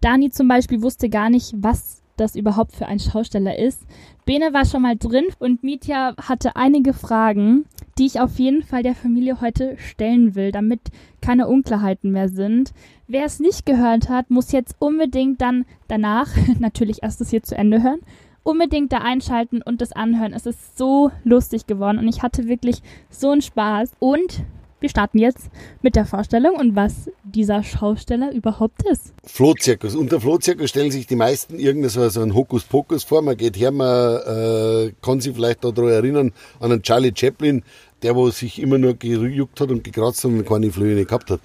Dani 0.00 0.30
zum 0.30 0.46
Beispiel 0.46 0.80
wusste 0.80 1.08
gar 1.08 1.28
nicht, 1.28 1.52
was 1.56 2.02
das 2.16 2.36
überhaupt 2.36 2.76
für 2.76 2.86
ein 2.86 3.00
Schausteller 3.00 3.58
ist. 3.58 3.82
Bene 4.24 4.52
war 4.52 4.64
schon 4.64 4.82
mal 4.82 4.96
drin 4.96 5.24
und 5.40 5.64
Mitya 5.64 6.14
hatte 6.16 6.54
einige 6.54 6.92
Fragen, 6.92 7.64
die 7.98 8.06
ich 8.06 8.20
auf 8.20 8.38
jeden 8.38 8.62
Fall 8.62 8.84
der 8.84 8.94
Familie 8.94 9.40
heute 9.40 9.76
stellen 9.76 10.36
will, 10.36 10.52
damit 10.52 10.80
keine 11.20 11.48
Unklarheiten 11.48 12.12
mehr 12.12 12.28
sind. 12.28 12.72
Wer 13.08 13.24
es 13.24 13.40
nicht 13.40 13.66
gehört 13.66 14.08
hat, 14.08 14.30
muss 14.30 14.52
jetzt 14.52 14.76
unbedingt 14.78 15.40
dann 15.40 15.64
danach, 15.88 16.28
natürlich 16.60 17.02
erst 17.02 17.20
das 17.20 17.30
hier 17.30 17.42
zu 17.42 17.56
Ende 17.56 17.82
hören, 17.82 18.00
unbedingt 18.42 18.92
da 18.92 18.98
einschalten 18.98 19.62
und 19.62 19.80
das 19.80 19.92
anhören. 19.92 20.32
Es 20.32 20.46
ist 20.46 20.76
so 20.76 21.10
lustig 21.24 21.66
geworden 21.66 21.98
und 21.98 22.08
ich 22.08 22.22
hatte 22.22 22.48
wirklich 22.48 22.82
so 23.10 23.30
einen 23.30 23.42
Spaß. 23.42 23.92
Und 23.98 24.44
wir 24.82 24.88
starten 24.88 25.18
jetzt 25.18 25.48
mit 25.80 25.94
der 25.94 26.04
Vorstellung 26.04 26.56
und 26.56 26.74
was 26.74 27.08
dieser 27.22 27.62
Schausteller 27.62 28.32
überhaupt 28.32 28.82
ist. 28.82 29.14
Flohzirkus. 29.24 29.94
Unter 29.94 30.20
Flohzirkus 30.20 30.70
stellen 30.70 30.90
sich 30.90 31.06
die 31.06 31.14
meisten 31.14 31.58
irgendein 31.58 31.90
so 31.90 32.08
so 32.08 32.20
ein 32.20 32.34
Hokuspokus 32.34 33.04
vor. 33.04 33.22
Man 33.22 33.36
geht 33.36 33.56
her, 33.56 33.70
man 33.70 34.16
äh, 34.16 34.92
kann 35.00 35.20
sich 35.20 35.36
vielleicht 35.36 35.62
daran 35.62 35.88
erinnern 35.88 36.32
an 36.58 36.72
einen 36.72 36.82
Charlie 36.82 37.12
Chaplin, 37.14 37.62
der 38.02 38.16
wo 38.16 38.30
sich 38.30 38.60
immer 38.60 38.76
nur 38.76 38.94
gejuckt 38.94 39.60
hat 39.60 39.70
und 39.70 39.84
gekratzt 39.84 40.24
hat 40.24 40.32
und 40.32 40.44
keine 40.44 40.72
Flöhe 40.72 41.04
gehabt 41.04 41.30
hat. 41.30 41.40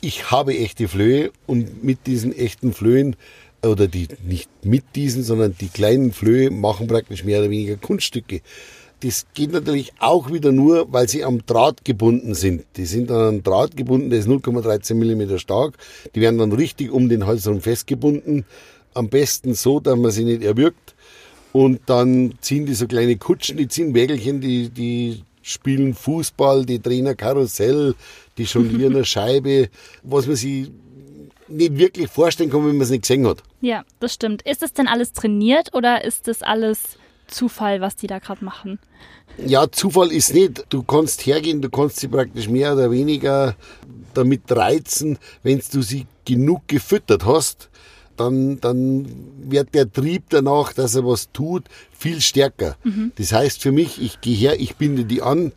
Ich 0.00 0.32
habe 0.32 0.58
echte 0.58 0.88
Flöhe 0.88 1.30
und 1.46 1.84
mit 1.84 2.08
diesen 2.08 2.36
echten 2.36 2.72
Flöhen 2.72 3.14
oder 3.62 3.88
die 3.88 4.08
nicht 4.24 4.48
mit 4.64 4.84
diesen, 4.94 5.22
sondern 5.22 5.54
die 5.60 5.68
kleinen 5.68 6.12
Flöhe 6.12 6.50
machen 6.50 6.86
praktisch 6.86 7.24
mehr 7.24 7.40
oder 7.40 7.50
weniger 7.50 7.76
Kunststücke. 7.76 8.40
Das 9.00 9.26
geht 9.32 9.52
natürlich 9.52 9.92
auch 9.98 10.30
wieder 10.30 10.52
nur, 10.52 10.92
weil 10.92 11.08
sie 11.08 11.24
am 11.24 11.44
Draht 11.46 11.84
gebunden 11.84 12.34
sind. 12.34 12.64
Die 12.76 12.84
sind 12.84 13.10
an 13.10 13.28
einem 13.28 13.42
Draht 13.42 13.76
gebunden, 13.76 14.10
der 14.10 14.18
ist 14.18 14.28
0,13 14.28 14.94
mm 14.94 15.38
stark. 15.38 15.78
Die 16.14 16.20
werden 16.20 16.38
dann 16.38 16.52
richtig 16.52 16.90
um 16.90 17.08
den 17.08 17.26
Hals 17.26 17.46
herum 17.46 17.62
festgebunden. 17.62 18.44
Am 18.92 19.08
besten 19.08 19.54
so, 19.54 19.80
dass 19.80 19.96
man 19.96 20.10
sie 20.10 20.24
nicht 20.24 20.42
erwürgt. 20.42 20.94
Und 21.52 21.80
dann 21.86 22.34
ziehen 22.40 22.66
die 22.66 22.74
so 22.74 22.86
kleine 22.86 23.16
Kutschen, 23.16 23.56
die 23.56 23.68
ziehen 23.68 23.94
Wägelchen, 23.94 24.40
die, 24.40 24.68
die 24.68 25.22
spielen 25.42 25.94
Fußball, 25.94 26.66
die 26.66 26.80
drehen 26.80 27.06
ein 27.06 27.16
Karussell, 27.16 27.94
die 28.36 28.44
jonglieren 28.44 28.94
eine 28.94 29.04
Scheibe, 29.06 29.68
was 30.02 30.26
man 30.26 30.36
sich 30.36 30.70
nicht 31.50 31.76
wirklich 31.76 32.08
vorstellen 32.08 32.50
kann, 32.50 32.60
wenn 32.66 32.76
man 32.76 32.82
es 32.82 32.90
nicht 32.90 33.02
gesehen 33.02 33.26
hat. 33.26 33.42
Ja, 33.60 33.84
das 33.98 34.14
stimmt. 34.14 34.42
Ist 34.42 34.62
das 34.62 34.72
denn 34.72 34.88
alles 34.88 35.12
trainiert 35.12 35.74
oder 35.74 36.04
ist 36.04 36.28
das 36.28 36.42
alles 36.42 36.98
Zufall, 37.26 37.80
was 37.80 37.96
die 37.96 38.06
da 38.06 38.18
gerade 38.18 38.44
machen? 38.44 38.78
Ja, 39.38 39.70
Zufall 39.70 40.12
ist 40.12 40.34
nicht. 40.34 40.64
Du 40.68 40.82
kannst 40.82 41.26
hergehen, 41.26 41.62
du 41.62 41.70
kannst 41.70 41.98
sie 41.98 42.08
praktisch 42.08 42.48
mehr 42.48 42.74
oder 42.74 42.90
weniger 42.90 43.54
damit 44.14 44.42
reizen, 44.50 45.18
wenn 45.42 45.62
du 45.72 45.82
sie 45.82 46.06
genug 46.24 46.66
gefüttert 46.66 47.24
hast, 47.24 47.70
dann, 48.16 48.60
dann 48.60 49.06
wird 49.48 49.74
der 49.74 49.90
Trieb 49.90 50.24
danach, 50.28 50.72
dass 50.72 50.94
er 50.94 51.06
was 51.06 51.32
tut, 51.32 51.64
viel 51.90 52.20
stärker. 52.20 52.76
Das 53.16 53.32
heißt 53.32 53.62
für 53.62 53.72
mich, 53.72 54.00
ich 54.02 54.20
gehe 54.20 54.36
her, 54.36 54.60
ich 54.60 54.76
binde 54.76 55.04
die 55.04 55.22
an. 55.22 55.52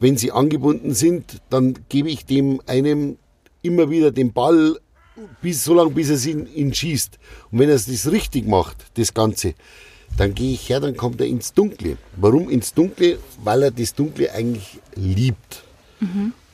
Wenn 0.00 0.16
sie 0.16 0.32
angebunden 0.32 0.94
sind, 0.94 1.40
dann 1.50 1.74
gebe 1.88 2.08
ich 2.08 2.24
dem 2.24 2.60
einem 2.66 3.18
immer 3.62 3.90
wieder 3.90 4.10
den 4.10 4.32
Ball, 4.32 4.78
bis, 5.42 5.64
so 5.64 5.74
lange 5.74 5.90
bis 5.90 6.10
er 6.10 6.30
ihn, 6.30 6.46
ihn 6.54 6.74
schießt. 6.74 7.18
Und 7.50 7.58
wenn 7.58 7.68
er 7.68 7.74
das 7.76 8.10
richtig 8.10 8.46
macht, 8.46 8.76
das 8.94 9.12
Ganze, 9.14 9.54
dann 10.16 10.34
gehe 10.34 10.54
ich 10.54 10.68
her, 10.68 10.80
dann 10.80 10.96
kommt 10.96 11.20
er 11.20 11.26
ins 11.26 11.52
Dunkle. 11.52 11.96
Warum 12.16 12.48
ins 12.48 12.74
Dunkle? 12.74 13.18
Weil 13.42 13.64
er 13.64 13.70
das 13.70 13.94
Dunkle 13.94 14.32
eigentlich 14.32 14.78
liebt. 14.94 15.62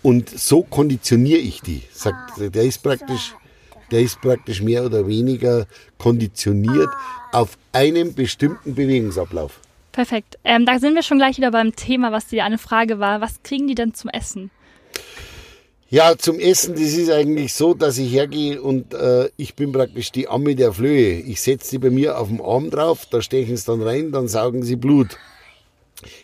Und 0.03 0.29
so 0.29 0.63
konditioniere 0.63 1.39
ich 1.39 1.61
die. 1.61 1.83
Sagt, 1.93 2.39
der 2.39 2.65
ist 2.65 2.83
praktisch, 2.83 3.35
der 3.91 4.01
ist 4.01 4.21
praktisch 4.21 4.61
mehr 4.61 4.85
oder 4.85 5.07
weniger 5.07 5.67
konditioniert 5.99 6.91
auf 7.33 7.57
einen 7.73 8.15
bestimmten 8.15 8.75
Bewegungsablauf. 8.75 9.61
Perfekt. 9.93 10.39
Ähm, 10.45 10.67
da 10.67 10.79
sind 10.79 10.95
wir 10.95 11.03
schon 11.03 11.19
gleich 11.19 11.37
wieder 11.37 11.53
beim 11.53 11.77
Thema, 11.77 12.11
was 12.11 12.27
dir 12.27 12.45
eine 12.45 12.59
Frage 12.59 12.99
war. 12.99 13.21
Was 13.21 13.43
kriegen 13.43 13.69
die 13.69 13.77
denn 13.77 13.95
zum 13.95 14.11
Essen? 14.11 14.51
Ja, 15.95 16.19
zum 16.19 16.41
Essen, 16.41 16.75
das 16.75 16.95
ist 16.95 17.09
eigentlich 17.09 17.55
so, 17.55 17.73
dass 17.73 17.99
ich 17.99 18.13
hergehe 18.13 18.61
und 18.61 18.93
äh, 18.95 19.29
ich 19.37 19.55
bin 19.55 19.71
praktisch 19.71 20.11
die 20.11 20.27
Amme 20.27 20.57
der 20.57 20.73
Flöhe. 20.73 21.21
Ich 21.21 21.41
setze 21.41 21.71
die 21.71 21.79
bei 21.79 21.91
mir 21.91 22.19
auf 22.19 22.27
dem 22.27 22.43
Arm 22.43 22.69
drauf, 22.69 23.07
da 23.09 23.23
stechen 23.23 23.57
sie 23.57 23.65
dann 23.65 23.81
rein, 23.81 24.11
dann 24.11 24.27
saugen 24.27 24.65
sie 24.65 24.75
Blut. 24.75 25.17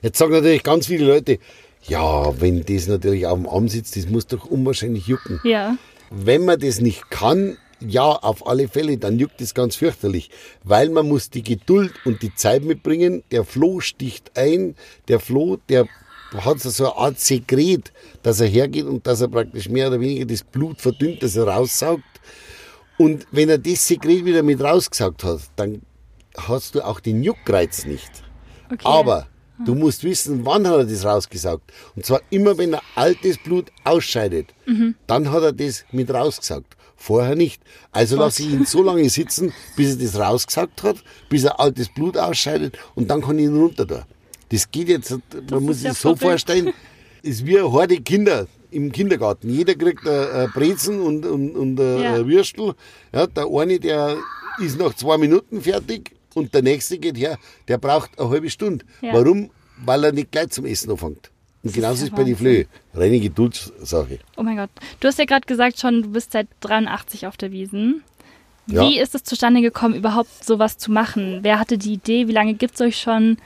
Jetzt 0.03 0.18
sagen 0.18 0.33
natürlich 0.33 0.64
ganz 0.64 0.89
viele 0.89 1.05
Leute, 1.05 1.39
ja, 1.85 2.35
wenn 2.41 2.64
das 2.64 2.89
natürlich 2.89 3.29
auf 3.29 3.39
dem 3.39 3.49
Arm 3.49 3.68
sitzt, 3.68 3.97
das 3.97 4.09
muss 4.09 4.27
doch 4.27 4.45
unwahrscheinlich 4.45 5.07
jucken. 5.07 5.39
Ja. 5.45 5.77
Wenn 6.11 6.45
man 6.45 6.59
das 6.59 6.81
nicht 6.81 7.09
kann, 7.09 7.57
ja, 7.79 8.07
auf 8.11 8.49
alle 8.49 8.66
Fälle, 8.66 8.99
dann 8.99 9.21
juckt 9.21 9.41
es 9.41 9.55
ganz 9.55 9.77
fürchterlich, 9.77 10.31
weil 10.64 10.89
man 10.89 11.07
muss 11.07 11.31
die 11.31 11.45
Geduld 11.45 11.93
und 12.05 12.23
die 12.23 12.35
Zeit 12.35 12.64
mitbringen. 12.64 13.23
Der 13.31 13.45
Floh 13.45 13.79
sticht 13.79 14.33
ein, 14.37 14.75
der 15.07 15.21
Floh, 15.21 15.59
der 15.68 15.87
hat 16.39 16.61
so 16.61 16.85
eine 16.85 16.97
Art 16.97 17.20
Sekret, 17.20 17.93
dass 18.22 18.41
er 18.41 18.47
hergeht 18.47 18.85
und 18.85 19.07
dass 19.07 19.20
er 19.20 19.28
praktisch 19.28 19.68
mehr 19.68 19.89
oder 19.89 20.01
weniger 20.01 20.26
das 20.26 20.45
Blut 20.45 20.81
verdünnt, 20.81 21.22
dass 21.22 21.37
er 21.37 21.47
raussaugt. 21.47 22.05
Und 22.99 23.26
wenn 23.31 23.49
er 23.49 23.59
das 23.59 23.87
Sekret 23.87 24.24
wieder 24.24 24.43
mit 24.43 24.61
rausgesagt 24.61 25.24
hat, 25.24 25.41
dann 25.57 25.83
hast 26.37 26.74
du 26.74 26.83
auch 26.83 27.01
den 27.01 27.22
Juckreiz 27.22 27.87
nicht. 27.87 28.11
Okay. 28.70 28.83
Aber 28.85 29.26
du 29.64 29.74
musst 29.74 30.05
wissen, 30.05 30.45
wann 30.47 30.66
hat 30.68 30.78
er 30.78 30.85
das 30.85 31.05
rausgesaugt. 31.05 31.72
Und 31.97 32.07
zwar 32.07 32.20
immer, 32.31 32.57
wenn 32.59 32.74
er 32.74 32.83
altes 32.95 33.39
Blut 33.39 33.72
ausscheidet, 33.85 34.55
dann 35.07 35.31
hat 35.33 35.43
er 35.43 35.53
das 35.53 35.85
mit 35.91 36.12
rausgesaugt. 36.12 36.76
Vorher 36.97 37.35
nicht. 37.35 37.62
Also 37.93 38.16
lasse 38.16 38.43
ich 38.43 38.51
ihn 38.51 38.66
so 38.66 38.83
lange 38.83 39.09
sitzen, 39.09 39.55
bis 39.74 39.97
er 39.97 40.05
das 40.05 40.18
rausgesaugt 40.18 40.83
hat, 40.83 40.97
bis 41.31 41.45
er 41.45 41.59
altes 41.59 41.89
Blut 41.89 42.18
ausscheidet 42.18 42.78
und 42.95 43.11
dann 43.11 43.22
kann 43.22 43.39
ich 43.39 43.47
ihn 43.47 43.57
runter 43.57 43.87
da. 43.87 44.07
Das 44.51 44.71
geht 44.71 44.89
jetzt, 44.89 45.17
man 45.51 45.63
muss 45.65 45.77
ist 45.77 45.83
sich 45.83 45.89
ja 45.89 45.95
so 45.95 46.17
vorstellen, 46.17 46.73
ist 47.23 47.47
wie 47.47 47.61
Horde 47.61 48.01
Kinder 48.01 48.47
im 48.71 48.91
Kindergarten. 48.93 49.49
Jeder 49.51 49.75
kriegt 49.75 50.07
ein, 50.07 50.31
ein 50.31 50.51
Brezen 50.53 51.01
und, 51.01 51.25
und, 51.27 51.53
und 51.57 51.79
ein, 51.81 52.03
Ja. 52.03 52.15
ein 52.15 52.27
Würstel. 52.27 52.75
Ja, 53.13 53.27
der 53.27 53.47
eine, 53.47 53.79
der 53.81 54.17
ist 54.61 54.79
nach 54.79 54.95
zwei 54.95 55.19
Minuten 55.19 55.61
fertig 55.61 56.13
und 56.35 56.53
der 56.55 56.63
nächste 56.63 56.99
geht 56.99 57.17
her, 57.17 57.39
der 57.69 57.79
braucht 57.79 58.19
eine 58.19 58.29
halbe 58.29 58.51
Stunde. 58.51 58.85
Ja. 59.01 59.15
Warum? 59.15 59.51
Weil 59.85 60.05
er 60.05 60.13
nicht 60.13 60.31
gleich 60.31 60.51
zum 60.51 60.67
Essen 60.67 60.91
anfängt. 60.91 61.31
Und 61.63 61.75
genauso 61.75 62.01
ja 62.01 62.07
ist 62.11 62.17
bei 62.17 62.25
den 62.25 62.37
Flöhe. 62.37 62.67
Reine 62.95 63.21
Geduldssache. 63.21 64.19
Oh 64.37 64.43
mein 64.43 64.57
Gott. 64.57 64.71
Du 65.01 65.09
hast 65.09 65.19
ja 65.19 65.25
gerade 65.27 65.47
gesagt 65.47 65.79
schon, 65.79 66.03
du 66.03 66.09
bist 66.11 66.33
seit 66.33 66.49
83 66.61 67.27
auf 67.27 67.37
der 67.37 67.51
Wiesen. 67.53 68.03
Ja. 68.71 68.83
Wie 68.83 68.99
ist 68.99 69.14
es 69.14 69.25
zustande 69.25 69.61
gekommen, 69.61 69.95
überhaupt 69.95 70.45
sowas 70.45 70.79
zu 70.79 70.91
machen? 70.91 71.41
Wer 71.43 71.59
hatte 71.59 71.77
die 71.77 71.95
Idee? 71.95 72.29
Wie 72.29 72.33
lange 72.33 72.55
gibt 72.55 72.75
es 72.75 72.81
euch 72.81 73.01
schon? 73.01 73.37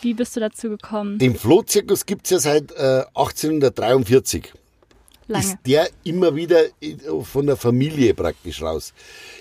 Wie 0.00 0.14
bist 0.14 0.36
du 0.36 0.40
dazu 0.40 0.68
gekommen? 0.68 1.18
Den 1.18 1.34
Flohzirkus 1.34 2.06
gibt 2.06 2.26
es 2.26 2.30
ja 2.30 2.38
seit 2.38 2.70
äh, 2.72 3.04
1843. 3.14 4.52
Lange. 5.26 5.44
ist 5.44 5.58
der 5.64 5.88
immer 6.02 6.34
wieder 6.34 6.64
äh, 6.80 6.96
von 7.22 7.46
der 7.46 7.56
Familie 7.56 8.14
praktisch 8.14 8.62
raus. 8.62 8.92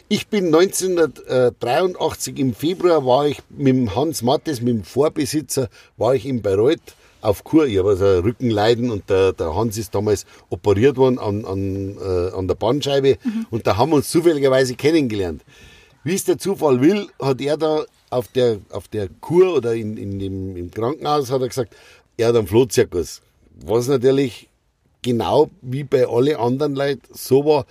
Ich 0.07 0.27
bin 0.27 0.47
1983 0.47 2.38
im 2.38 2.53
Februar 2.53 3.05
war 3.05 3.27
ich 3.27 3.39
mit 3.49 3.75
dem 3.75 3.95
Hans 3.95 4.21
Mattes, 4.21 4.61
mit 4.61 4.75
dem 4.75 4.84
Vorbesitzer, 4.84 5.67
war 5.97 6.13
ich 6.13 6.25
in 6.25 6.41
Bayreuth 6.41 6.95
auf 7.22 7.43
Kur. 7.43 7.65
Ich 7.65 7.78
habe 7.78 7.89
also 7.89 8.20
Rückenleiden 8.20 8.91
und 8.91 9.09
der, 9.09 9.34
der 9.34 9.55
Hans 9.55 9.78
ist 9.78 9.93
damals 9.95 10.26
operiert 10.49 10.97
worden 10.97 11.20
an, 11.20 11.45
an, 11.45 11.97
äh, 11.97 12.36
an 12.36 12.47
der 12.47 12.55
Bandscheibe 12.55 13.17
und 13.49 13.67
da 13.67 13.78
haben 13.78 13.91
wir 13.91 13.97
uns 13.97 14.09
zufälligerweise 14.09 14.76
kennengelernt. 14.76 15.43
Wie 16.03 16.15
es 16.15 16.24
der 16.24 16.38
Zufall 16.38 16.82
will, 16.82 17.07
hat 17.22 17.41
er 17.41 17.57
da 17.57 17.84
auf 18.09 18.28
der, 18.30 18.59
auf 18.72 18.88
der 18.88 19.09
Kur 19.22 19.55
oder 19.55 19.76
in, 19.76 19.97
in 19.97 20.20
dem, 20.20 20.55
im 20.55 20.72
Krankenhaus 20.72 21.30
hat 21.30 21.41
er 21.41 21.49
gesagt, 21.49 21.76
er 22.17 22.30
hat 22.30 22.36
einen 22.36 22.47
Flohzirkus. 22.47 23.22
Was 23.65 23.88
natürlich 23.88 24.47
genau 25.01 25.49
wie 25.61 25.84
bei 25.84 26.07
allen 26.07 26.36
anderen 26.38 26.76
Leuten 26.76 27.01
so 27.13 27.45
war, 27.45 27.65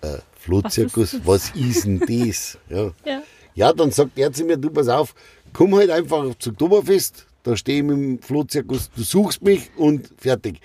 äh, 0.00 0.18
Flohzirkus, 0.40 1.16
was 1.24 1.50
ist 1.54 1.84
denn 1.84 2.00
das? 2.00 2.58
Ja. 2.68 2.90
Ja. 3.04 3.22
ja, 3.54 3.72
dann 3.72 3.90
sagt 3.90 4.18
er 4.18 4.32
zu 4.32 4.44
mir, 4.44 4.56
du 4.56 4.70
pass 4.70 4.88
auf, 4.88 5.14
komm 5.52 5.74
halt 5.74 5.90
einfach 5.90 6.34
zu 6.38 6.50
Oktoberfest, 6.50 7.26
da 7.44 7.56
stehe 7.56 7.78
ich 7.78 7.84
mit 7.84 7.96
dem 7.96 8.18
Flohzirkus, 8.20 8.90
du 8.96 9.02
suchst 9.02 9.42
mich 9.42 9.70
und 9.76 10.10
fertig. 10.18 10.60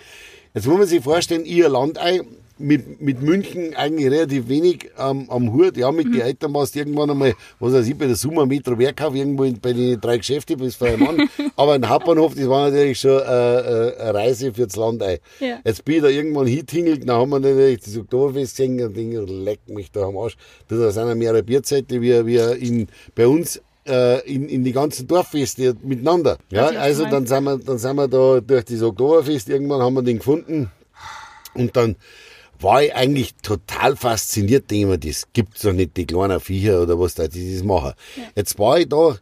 Jetzt 0.53 0.65
muss 0.65 0.77
man 0.77 0.87
sich 0.87 1.03
vorstellen, 1.03 1.45
ihr 1.45 1.69
Landei, 1.69 2.21
mit, 2.59 3.01
mit 3.01 3.21
München 3.21 3.73
eigentlich 3.75 4.11
relativ 4.11 4.49
wenig 4.49 4.91
ähm, 4.97 5.25
am 5.29 5.53
Hut. 5.53 5.77
Ja, 5.77 5.91
mit 5.91 6.07
den 6.07 6.21
Eltern 6.21 6.53
warst 6.53 6.75
irgendwann 6.75 7.09
einmal, 7.09 7.33
was 7.59 7.73
weiß 7.73 7.87
ich, 7.87 7.97
bei 7.97 8.05
der 8.05 8.15
Summa 8.15 8.45
Metro 8.45 8.77
Werkhof, 8.77 9.15
irgendwo 9.15 9.45
in, 9.45 9.59
bei 9.59 9.73
den 9.73 9.99
drei 9.99 10.17
Geschäften 10.17 10.57
bis 10.57 10.75
für 10.75 10.87
einen 10.87 10.99
Mann. 10.99 11.29
Aber 11.55 11.73
ein 11.73 11.87
Hauptbahnhof, 11.87 12.35
das 12.35 12.49
war 12.49 12.69
natürlich 12.69 12.99
schon 12.99 13.11
äh, 13.11 13.23
äh, 13.23 13.97
eine 13.97 14.13
Reise 14.13 14.53
fürs 14.53 14.75
Landei. 14.75 15.21
Ja. 15.39 15.59
Jetzt 15.63 15.85
bin 15.85 15.95
ich 15.95 16.01
da 16.01 16.09
irgendwann 16.09 16.47
hintingelt, 16.47 17.07
dann 17.07 17.15
haben 17.15 17.29
wir 17.29 17.39
natürlich 17.39 17.79
das 17.79 17.97
Oktoberfest 17.97 18.57
gesehen 18.57 18.81
und 18.85 18.95
denke, 18.95 19.21
leck 19.21 19.61
mich 19.67 19.91
da 19.91 20.01
am 20.01 20.17
Arsch. 20.17 20.35
Da 20.67 20.91
sind 20.91 21.07
ja 21.07 21.15
mehrere 21.15 21.43
Bierzeiten, 21.43 22.01
wie, 22.01 22.25
wie 22.25 22.37
in, 22.37 22.87
bei 23.15 23.27
uns 23.27 23.61
äh, 23.87 24.19
in, 24.31 24.47
in 24.49 24.63
die 24.63 24.71
ganzen 24.71 25.07
Dorffeste 25.07 25.75
miteinander. 25.81 26.37
Ja, 26.51 26.67
also 26.67 27.05
dann 27.05 27.25
sind, 27.25 27.43
wir, 27.43 27.57
dann 27.57 27.77
sind 27.77 27.95
wir 27.95 28.07
da 28.07 28.39
durch 28.39 28.65
das 28.65 28.81
Oktoberfest, 28.81 29.49
irgendwann 29.49 29.81
haben 29.81 29.95
wir 29.95 30.03
den 30.03 30.17
gefunden 30.17 30.71
und 31.53 31.75
dann 31.75 31.95
war 32.59 32.83
ich 32.83 32.93
eigentlich 32.93 33.35
total 33.35 33.95
fasziniert, 33.95 34.69
denke 34.69 34.83
ich 34.83 34.89
mir, 34.89 34.97
das 34.97 35.27
gibt's 35.31 35.61
doch 35.61 35.71
nicht, 35.71 35.95
die 35.95 36.05
kleinen 36.05 36.39
Viecher 36.39 36.81
oder 36.81 36.99
was 36.99 37.15
da, 37.15 37.27
die 37.27 37.53
das 37.53 37.63
machen. 37.63 37.93
Jetzt 38.35 38.59
war 38.59 38.79
ich 38.79 38.89
da, 38.89 39.17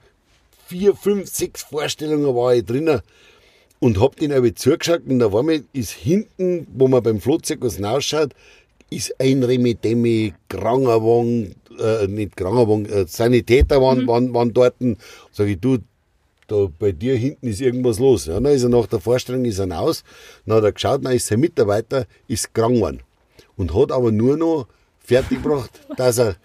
vier, 0.68 0.96
fünf, 0.96 1.30
sechs 1.30 1.64
Vorstellungen 1.64 2.36
war 2.36 2.56
ich 2.56 2.66
drinnen 2.66 3.02
und 3.80 4.02
hab 4.02 4.16
den 4.16 4.34
aber 4.34 4.54
zugeschaut 4.56 5.04
und 5.08 5.20
da 5.20 5.32
war 5.32 5.44
mir, 5.44 5.64
ist 5.74 5.92
hinten, 5.92 6.68
wo 6.74 6.88
man 6.88 7.04
beim 7.04 7.22
Flohzirkus 7.22 7.76
hinausschaut, 7.76 8.34
ist 8.90 9.16
ein 9.20 9.44
Remitemi, 9.44 10.34
Krankenwagen, 10.50 11.56
äh, 11.80 12.08
nicht 12.08 12.36
Krankenwagen, 12.36 12.86
äh, 12.86 13.06
Sanitäter 13.08 13.82
waren, 13.82 14.08
waren, 14.08 14.34
waren 14.34 14.54
dort. 14.54 14.76
Sag 15.32 15.48
ich, 15.48 15.60
du, 15.60 15.78
da 16.48 16.68
bei 16.80 16.92
dir 16.92 17.16
hinten 17.16 17.48
ist 17.48 17.62
irgendwas 17.62 18.00
los. 18.00 18.26
Ja, 18.26 18.40
dann 18.40 18.54
ist 18.54 18.64
er 18.64 18.70
nach 18.70 18.88
der 18.88 19.00
Vorstellung 19.00 19.46
ist 19.46 19.60
er 19.60 19.70
raus, 19.70 20.04
dann 20.46 20.58
hat 20.58 20.64
er 20.64 20.72
geschaut, 20.72 21.06
dann 21.06 21.14
ist 21.14 21.28
sein 21.28 21.40
Mitarbeiter 21.40 22.06
ist 22.28 22.54
krank 22.54 22.76
geworden. 22.76 23.02
Und 23.56 23.76
hat 23.76 23.92
aber 23.92 24.12
nur 24.12 24.38
noch 24.38 24.68
fertiggebracht, 25.00 25.72
dass 25.98 26.20
er 26.20 26.36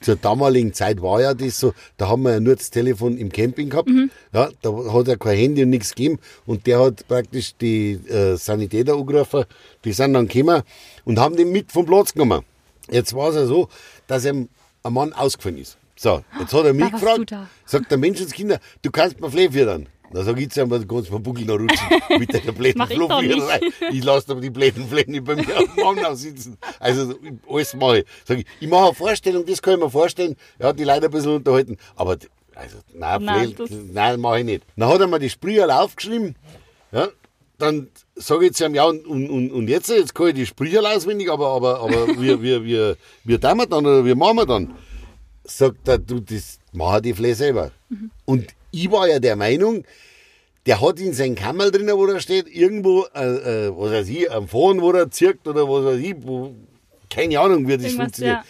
zur 0.00 0.16
damaligen 0.16 0.72
Zeit 0.72 1.00
war 1.00 1.20
ja 1.20 1.32
das 1.32 1.60
so, 1.60 1.74
da 1.96 2.08
haben 2.08 2.22
wir 2.22 2.32
ja 2.32 2.40
nur 2.40 2.56
das 2.56 2.70
Telefon 2.70 3.16
im 3.16 3.30
Camping 3.30 3.70
gehabt, 3.70 3.88
ja, 4.32 4.50
da 4.60 4.92
hat 4.92 5.06
er 5.06 5.16
kein 5.16 5.36
Handy 5.36 5.62
und 5.62 5.70
nichts 5.70 5.94
gegeben. 5.94 6.18
Und 6.44 6.66
der 6.66 6.80
hat 6.80 7.06
praktisch 7.06 7.54
die 7.54 7.92
äh, 8.08 8.36
Sanitäter 8.36 8.94
angerufen, 8.94 9.44
die 9.84 9.92
sind 9.92 10.14
dann 10.14 10.26
gekommen 10.26 10.62
und 11.04 11.18
haben 11.18 11.36
den 11.36 11.50
mit 11.52 11.72
vom 11.72 11.86
Platz 11.86 12.12
genommen. 12.12 12.44
Jetzt 12.90 13.14
war 13.14 13.30
es 13.30 13.36
ja 13.36 13.46
so, 13.46 13.68
dass 14.06 14.24
ihm 14.24 14.48
ein 14.82 14.92
Mann 14.92 15.12
ausgefallen 15.12 15.58
ist. 15.58 15.78
So, 15.96 16.22
jetzt 16.40 16.52
hat 16.52 16.64
er 16.64 16.72
mich 16.74 16.90
gefragt, 16.90 17.34
sagt 17.64 17.90
der 17.90 17.98
Menschenskinder, 17.98 18.58
du 18.82 18.90
kannst 18.90 19.20
mir 19.20 19.30
Flee 19.30 19.50
führen. 19.50 19.88
Da 20.12 20.24
sag 20.24 20.38
ich 20.38 20.50
zu 20.50 20.60
ihm, 20.60 20.68
du 20.68 20.86
kannst 20.86 21.10
mir 21.10 21.20
Buckel 21.20 21.46
noch 21.46 21.58
rutschen 21.58 21.86
mit 22.18 22.32
der 22.32 22.52
blöden 22.52 22.78
Mach 22.78 22.90
ich. 22.90 23.72
Ich 23.92 24.04
lasse 24.04 24.32
aber 24.32 24.40
die 24.40 24.50
blöden 24.50 24.86
nicht 25.06 25.24
bei 25.24 25.36
mir 25.36 25.58
auf 25.58 25.74
dem 25.74 25.84
Wagen 25.84 26.16
sitzen. 26.16 26.58
Also 26.80 27.14
alles 27.48 27.74
mache 27.74 28.00
ich. 28.00 28.06
Sag 28.26 28.38
ich, 28.38 28.46
ich 28.60 28.68
mache 28.68 28.86
eine 28.86 28.94
Vorstellung, 28.94 29.46
das 29.46 29.62
kann 29.62 29.74
ich 29.74 29.80
mir 29.80 29.90
vorstellen. 29.90 30.36
Ja, 30.58 30.72
die 30.72 30.84
Leute 30.84 31.06
ein 31.06 31.10
bisschen 31.10 31.36
unterhalten. 31.36 31.78
Aber 31.96 32.18
also, 32.54 32.76
nein, 32.92 33.24
Nein, 33.24 33.54
nein, 33.92 34.20
mache 34.20 34.40
ich 34.40 34.44
nicht. 34.44 34.64
Dann 34.76 34.88
hat 34.90 35.00
er 35.00 35.06
mir 35.06 35.18
die 35.18 35.30
Sprüher 35.30 35.80
aufgeschrieben. 35.80 36.36
Ja, 36.92 37.08
dann 37.62 37.88
sage 38.16 38.46
ich 38.46 38.52
zu 38.54 38.64
ihm, 38.66 38.74
ja, 38.74 38.84
und, 38.84 39.06
und, 39.06 39.50
und 39.50 39.68
jetzt, 39.68 39.88
jetzt 39.88 40.14
kann 40.14 40.28
ich 40.28 40.34
die 40.34 40.46
Sprücher 40.46 40.82
auswendig, 40.82 41.30
aber, 41.30 41.48
aber, 41.48 41.80
aber 41.80 42.08
wie, 42.08 42.42
wie, 42.42 42.64
wie, 42.64 42.94
wie 43.24 43.38
tun 43.38 43.58
wir 43.58 43.66
dann 43.66 43.86
oder 43.86 44.04
wie 44.04 44.14
machen 44.14 44.36
wir 44.36 44.46
dann? 44.46 44.74
Sagt 45.44 45.88
er, 45.88 45.98
du, 45.98 46.20
das 46.20 46.58
machen 46.72 47.02
die 47.02 47.14
Flee 47.14 47.34
selber. 47.34 47.70
Und 48.24 48.48
ich 48.70 48.90
war 48.90 49.08
ja 49.08 49.18
der 49.18 49.36
Meinung, 49.36 49.84
der 50.66 50.80
hat 50.80 51.00
in 51.00 51.12
seinem 51.12 51.34
Kammer 51.34 51.70
drinnen, 51.70 51.96
wo 51.96 52.06
er 52.06 52.20
steht, 52.20 52.48
irgendwo, 52.48 53.06
äh, 53.14 53.66
äh, 53.66 53.72
was 53.76 53.92
weiß 53.92 54.08
ich, 54.08 54.30
am 54.30 54.48
Fahren, 54.48 54.80
wo 54.80 54.92
er 54.92 55.10
zirkt 55.10 55.46
oder 55.48 55.68
was 55.68 55.84
weiß 55.84 55.98
ich, 56.00 56.14
wo, 56.20 56.54
keine 57.10 57.38
Ahnung, 57.40 57.66
wie 57.66 57.76
das 57.76 57.86
Irgendwas, 57.86 58.04
funktioniert. 58.04 58.36
ja. 58.36 58.44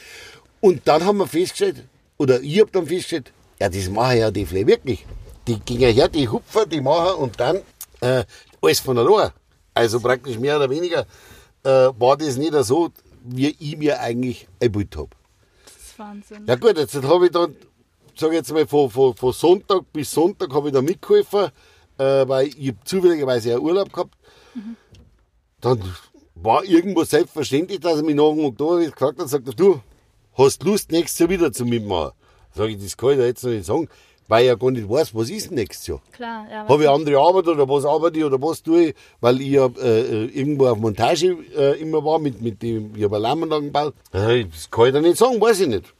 Und 0.60 0.82
dann 0.84 1.04
haben 1.04 1.18
wir 1.18 1.26
festgestellt, 1.26 1.84
oder 2.18 2.40
ich 2.40 2.60
hab 2.60 2.70
dann 2.72 2.86
festgestellt, 2.86 3.32
ja, 3.60 3.68
das 3.68 3.88
machen 3.88 4.18
ja 4.18 4.30
die 4.30 4.46
Flee 4.46 4.66
wirklich. 4.66 5.04
Die 5.46 5.58
gehen 5.60 5.92
her, 5.92 6.08
die 6.08 6.28
hupfen, 6.28 6.68
die 6.70 6.80
machen 6.80 7.16
und 7.16 7.40
dann 7.40 7.60
äh, 8.00 8.24
alles 8.62 8.80
von 8.80 8.98
allein. 8.98 9.30
Also 9.74 10.00
praktisch 10.00 10.38
mehr 10.38 10.56
oder 10.56 10.70
weniger 10.70 11.06
äh, 11.64 11.90
war 11.98 12.16
das 12.16 12.36
nicht 12.36 12.54
so, 12.64 12.90
wie 13.24 13.56
ich 13.58 13.76
mir 13.76 14.00
eigentlich 14.00 14.48
eingebildet 14.60 14.96
habe. 14.96 15.10
Das 15.64 15.74
ist 15.74 15.98
Wahnsinn. 15.98 16.44
Ja 16.46 16.56
gut, 16.56 16.76
jetzt 16.76 16.94
habe 17.02 17.26
ich 17.26 17.32
dann, 17.32 17.56
sage 18.16 18.34
jetzt 18.34 18.52
mal, 18.52 18.66
von, 18.66 18.90
von, 18.90 19.14
von 19.14 19.32
Sonntag 19.32 19.92
bis 19.92 20.10
Sonntag 20.10 20.52
habe 20.52 20.68
ich 20.68 20.74
da 20.74 20.82
mitgeholfen, 20.82 21.50
äh, 21.98 22.28
weil 22.28 22.48
ich 22.48 22.74
zufälligerweise 22.84 23.52
einen 23.52 23.62
Urlaub 23.62 23.92
gehabt. 23.92 24.14
Dann 25.60 25.80
war 26.34 26.64
irgendwo 26.64 27.04
selbstverständlich, 27.04 27.80
dass 27.80 27.96
er 27.96 28.02
mich 28.02 28.16
nach 28.16 28.30
dem 28.30 28.44
Oktober 28.44 28.80
gefragt 28.80 29.20
hat, 29.20 29.28
sagt 29.28 29.46
er, 29.46 29.54
du, 29.54 29.80
hast 30.34 30.62
Lust, 30.64 30.90
nächstes 30.90 31.18
Jahr 31.20 31.30
wieder 31.30 31.52
zu 31.52 31.64
mitmachen? 31.64 32.12
Sag 32.54 32.68
ich, 32.68 32.82
das 32.82 32.96
kann 32.96 33.10
ich 33.10 33.16
dir 33.16 33.26
jetzt 33.26 33.44
noch 33.44 33.50
nicht 33.52 33.64
sagen, 33.64 33.88
weil 34.32 34.42
ich 34.44 34.48
ja 34.48 34.54
gar 34.54 34.70
nicht 34.70 34.88
weiß, 34.88 35.14
was 35.14 35.28
ist 35.28 35.48
denn 35.50 35.56
nächstes 35.56 35.86
Jahr. 35.88 36.00
Klar, 36.12 36.46
ja. 36.50 36.66
Habe 36.68 36.82
ich 36.84 36.88
andere 36.88 37.18
Arbeit 37.18 37.46
oder 37.48 37.68
was 37.68 37.84
arbeite 37.84 38.18
ich 38.18 38.24
oder 38.24 38.40
was 38.40 38.62
tue 38.62 38.86
ich, 38.86 38.94
weil 39.20 39.40
ich 39.42 39.48
ja 39.48 39.66
äh, 39.82 40.24
irgendwo 40.26 40.66
auf 40.68 40.78
Montage 40.78 41.36
äh, 41.56 41.80
immer 41.80 42.02
war, 42.04 42.18
mit, 42.18 42.40
mit 42.40 42.62
dem, 42.62 42.92
ich 42.96 43.04
habe 43.04 43.16
Alarmanlagen 43.16 43.66
gebaut. 43.66 43.94
Äh, 44.12 44.44
Das 44.46 44.70
kann 44.70 44.86
ich 44.86 44.92
dir 44.94 45.00
nicht 45.02 45.18
sagen, 45.18 45.38
weiß 45.40 45.60
ich 45.60 45.68
nicht. 45.68 45.94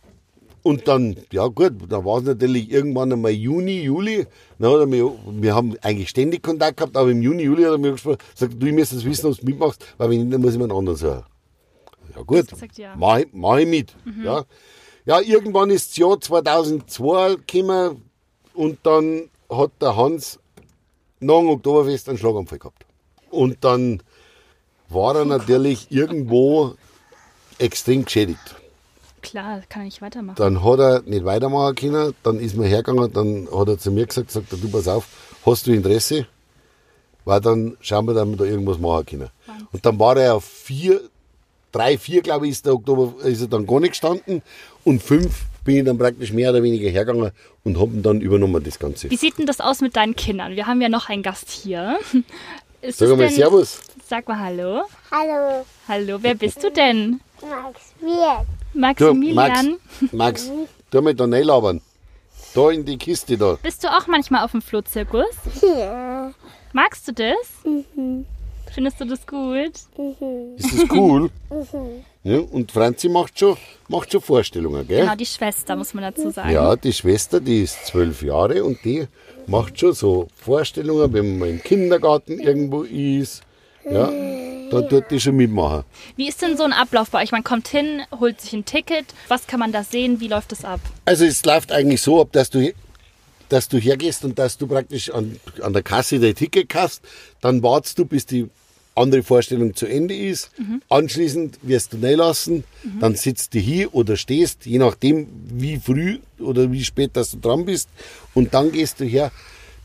Und 0.65 0.87
dann, 0.89 1.17
ja 1.33 1.47
gut, 1.49 1.73
da 1.89 2.05
war 2.05 2.19
es 2.19 2.25
natürlich 2.25 2.71
irgendwann 2.71 3.13
einmal 3.13 3.33
Juni, 3.33 3.83
Juli. 3.83 4.27
Dann 4.61 4.73
hat 4.73 4.79
er 4.81 4.87
mich, 4.87 5.03
wir 5.43 5.55
haben 5.57 5.77
eigentlich 5.83 6.09
ständig 6.09 6.43
Kontakt 6.43 6.77
gehabt, 6.77 6.97
aber 6.97 7.11
im 7.11 7.21
Juni, 7.21 7.43
Juli 7.43 7.65
hat 7.65 7.73
er 7.73 7.79
mir 7.79 7.93
gesprochen, 7.93 8.19
sagt, 8.35 8.55
du, 8.63 8.67
ich 8.67 8.73
muss 8.73 8.91
das 8.91 9.05
wissen, 9.05 9.27
ob 9.31 9.37
du 9.39 9.45
mitmachst, 9.45 9.85
weil 9.99 10.09
wenn 10.11 10.21
nicht, 10.21 10.33
dann 10.33 10.41
muss 10.41 10.53
ich 10.53 10.59
mir 10.59 10.65
einen 10.65 10.79
anderen 10.79 10.97
suchen. 10.97 11.25
Ja 12.17 12.23
gut, 12.23 12.47
ja. 12.79 12.95
mach, 12.97 13.19
ich- 13.19 13.29
mach 13.33 13.59
ich 13.59 13.67
mit. 13.67 13.95
Ja. 14.25 14.45
ja, 15.05 15.21
irgendwann 15.21 15.71
ist 15.71 15.91
das 15.91 15.97
Jahr 15.97 16.21
2002 16.21 17.37
gekommen 17.45 18.03
und 18.55 18.79
dann 18.83 19.29
hat 19.51 19.71
der 19.81 19.97
Hans 19.97 20.39
nach 21.21 21.39
dem 21.39 21.49
Oktoberfest 21.51 22.09
einen 22.09 22.19
Schlaganfall 22.19 22.59
gehabt. 22.59 22.85
Und 23.31 23.65
dann 23.65 24.03
war 24.89 25.17
er 25.17 25.25
natürlich 25.25 25.87
irgendwo 25.91 26.75
extrem 27.59 28.05
geschädigt. 28.05 28.57
klar, 29.23 29.57
das 29.57 29.69
kann 29.69 29.83
ich 29.83 29.95
nicht 29.95 30.03
weitermachen. 30.03 30.37
Dann 30.37 30.65
hat 30.65 30.79
er 30.81 31.03
nicht 31.03 31.25
weitermachen 31.25 31.75
können, 31.77 32.15
dann 32.23 32.41
ist 32.41 32.57
mir 32.57 32.67
hergegangen, 32.67 33.13
dann 33.13 33.49
hat 33.57 33.69
er 33.69 33.79
zu 33.79 33.91
mir 33.91 34.07
gesagt, 34.07 34.31
sagt 34.31 34.53
er, 34.53 34.59
du 34.59 34.69
pass 34.69 34.89
auf, 34.89 35.07
hast 35.47 35.67
du 35.67 35.73
Interesse? 35.73 36.27
Weil 37.25 37.41
dann 37.41 37.77
schauen 37.81 38.07
wir, 38.07 38.15
dass 38.15 38.27
wir 38.29 38.37
da 38.37 38.45
irgendwas 38.45 38.79
machen 38.79 39.07
können. 39.07 39.29
Und 39.71 39.87
dann 39.87 39.99
war 39.99 40.17
er 40.17 40.35
auf 40.35 40.45
vier, 40.45 41.01
drei, 41.71 41.97
vier, 41.97 42.21
glaube 42.21 42.47
ich, 42.47 42.53
ist 42.53 42.67
der 42.67 42.75
Oktober, 42.75 43.25
ist 43.25 43.41
er 43.41 43.47
dann 43.47 43.67
gar 43.67 43.79
nicht 43.79 43.91
gestanden. 43.91 44.43
Und 44.83 45.03
fünf 45.03 45.45
bin 45.65 45.77
ich 45.79 45.85
dann 45.85 45.99
praktisch 45.99 46.33
mehr 46.33 46.51
oder 46.51 46.63
weniger 46.63 46.89
hergegangen 46.91 47.31
und 47.65 47.81
habe 47.81 47.93
dann 47.97 48.21
übernommen, 48.21 48.63
das 48.63 48.79
Ganze. 48.79 49.11
Wie 49.11 49.17
sieht 49.17 49.39
denn 49.39 49.47
das 49.47 49.61
aus 49.61 49.81
mit 49.81 49.97
deinen 49.97 50.17
Kindern? 50.17 50.57
Wir 50.57 50.67
haben 50.67 50.81
ja 50.81 50.89
noch 50.89 51.09
einen 51.09 51.23
Gast 51.23 51.51
hier. 51.51 51.99
Ist 52.83 52.99
Sag 52.99 53.11
mal 53.11 53.19
denn- 53.19 53.31
Servus. 53.31 53.81
Sag 54.05 54.27
mal 54.29 54.39
Hallo. 54.39 54.83
Hallo, 55.11 55.65
Hallo, 55.89 56.19
wer 56.21 56.35
bist 56.35 56.63
du 56.65 56.71
denn? 56.71 57.21
Max 57.41 57.93
Wirt. 58.01 58.47
Du, 58.75 58.79
Maximilian. 58.81 59.77
Max, 60.01 60.13
Max, 60.13 60.51
tu 60.91 61.03
mal 61.03 61.15
da 61.15 61.25
reinlabern. 61.27 61.83
Da 62.55 62.71
in 62.71 62.85
die 62.87 62.97
Kiste 62.97 63.37
da. 63.37 63.59
Bist 63.63 63.85
du 63.85 63.89
auch 63.89 64.07
manchmal 64.07 64.45
auf 64.45 64.53
dem 64.53 64.63
Flohzirkus? 64.63 65.27
Ja. 65.63 66.33
Magst 66.73 67.07
du 67.07 67.13
das? 67.13 67.37
Findest 68.73 69.01
du 69.01 69.05
das 69.05 69.27
gut? 69.27 69.75
Ist 70.57 70.73
das 70.73 70.91
cool? 70.91 71.31
ja, 72.25 72.39
und 72.39 72.73
Franzi 72.73 73.09
macht 73.11 73.39
schon, 73.39 73.57
macht 73.89 74.11
schon 74.11 74.23
Vorstellungen, 74.23 74.89
gell? 74.89 75.03
Genau, 75.03 75.15
die 75.15 75.27
Schwester, 75.27 75.77
muss 75.77 75.93
man 75.93 76.05
dazu 76.05 76.31
sagen. 76.31 76.51
Ja, 76.51 76.75
die 76.77 76.93
Schwester, 76.93 77.39
die 77.41 77.63
ist 77.63 77.87
zwölf 77.87 78.23
Jahre 78.23 78.65
und 78.65 78.83
die 78.85 79.07
macht 79.47 79.79
schon 79.79 79.93
so 79.93 80.29
Vorstellungen, 80.35 81.13
wenn 81.13 81.39
man 81.39 81.51
im 81.51 81.63
Kindergarten 81.63 82.41
irgendwo 82.41 82.83
ist. 82.83 83.43
Ja, 83.85 84.11
da 84.71 84.81
tut 84.83 85.11
die 85.11 85.21
schon 85.21 85.37
mitmachen. 85.37 85.85
Wie 86.17 86.29
ist 86.29 86.41
denn 86.41 86.57
so 86.57 86.63
ein 86.63 86.73
Ablauf 86.73 87.11
bei 87.11 87.23
euch? 87.23 87.33
Man 87.33 87.45
kommt 87.45 87.69
hin, 87.69 88.03
holt 88.19 88.41
sich 88.41 88.53
ein 88.53 88.65
Ticket. 88.65 89.07
Was 89.29 89.47
kann 89.47 89.61
man 89.61 89.73
da 89.73 89.83
sehen? 89.83 90.21
Wie 90.21 90.29
läuft 90.29 90.53
es 90.53 90.65
ab? 90.65 90.81
Also 91.05 91.25
es 91.25 91.45
läuft 91.45 91.73
eigentlich 91.73 92.01
so 92.01 92.21
ab, 92.21 92.29
dass 92.33 92.49
du, 92.49 92.73
dass 93.49 93.69
du 93.69 93.77
hergehst 93.77 94.25
und 94.25 94.39
dass 94.39 94.57
du 94.57 94.67
praktisch 94.67 95.11
an, 95.11 95.39
an 95.61 95.73
der 95.73 95.83
Kasse 95.83 96.21
dein 96.21 96.37
Ticket 96.37 96.69
kaufst, 96.69 97.03
dann 97.41 97.63
wartest 97.63 97.99
du, 97.99 98.07
bis 98.07 98.25
die 98.25 98.49
andere 98.95 99.23
Vorstellung 99.23 99.75
zu 99.75 99.87
Ende 99.87 100.15
ist. 100.17 100.51
Anschließend 100.89 101.59
wirst 101.63 101.93
du 101.93 101.99
reinlassen, 102.03 102.65
dann 103.01 103.15
sitzt 103.15 103.55
du 103.55 103.59
hier 103.59 103.95
oder 103.95 104.17
stehst, 104.17 104.67
je 104.67 104.79
nachdem 104.79 105.29
wie 105.49 105.79
früh 105.79 106.19
oder 106.39 106.71
wie 106.71 106.85
spät 106.85 107.17
dass 107.17 107.31
du 107.31 107.39
dran 107.39 107.65
bist. 107.65 107.89
Und 108.35 108.55
dann 108.55 108.73
gehst 108.73 109.01
du 109.01 109.05
her, 109.05 109.33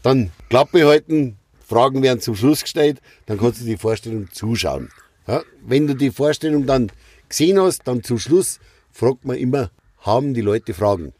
dann 0.03 0.31
Klappe 0.49 0.85
halten, 0.85 1.37
Fragen 1.65 2.01
werden 2.01 2.21
zum 2.21 2.35
Schluss 2.35 2.61
gestellt, 2.61 3.01
dann 3.25 3.37
kannst 3.37 3.61
du 3.61 3.65
die 3.65 3.77
Vorstellung 3.77 4.27
zuschauen. 4.31 4.89
Ja, 5.27 5.43
wenn 5.65 5.87
du 5.87 5.95
die 5.95 6.11
Vorstellung 6.11 6.65
dann 6.65 6.91
gesehen 7.27 7.59
hast, 7.59 7.81
dann 7.85 8.03
zum 8.03 8.19
Schluss 8.19 8.59
fragt 8.91 9.25
man 9.25 9.37
immer, 9.37 9.71
haben 9.99 10.33
die 10.33 10.41
Leute 10.41 10.73
Fragen? 10.73 11.13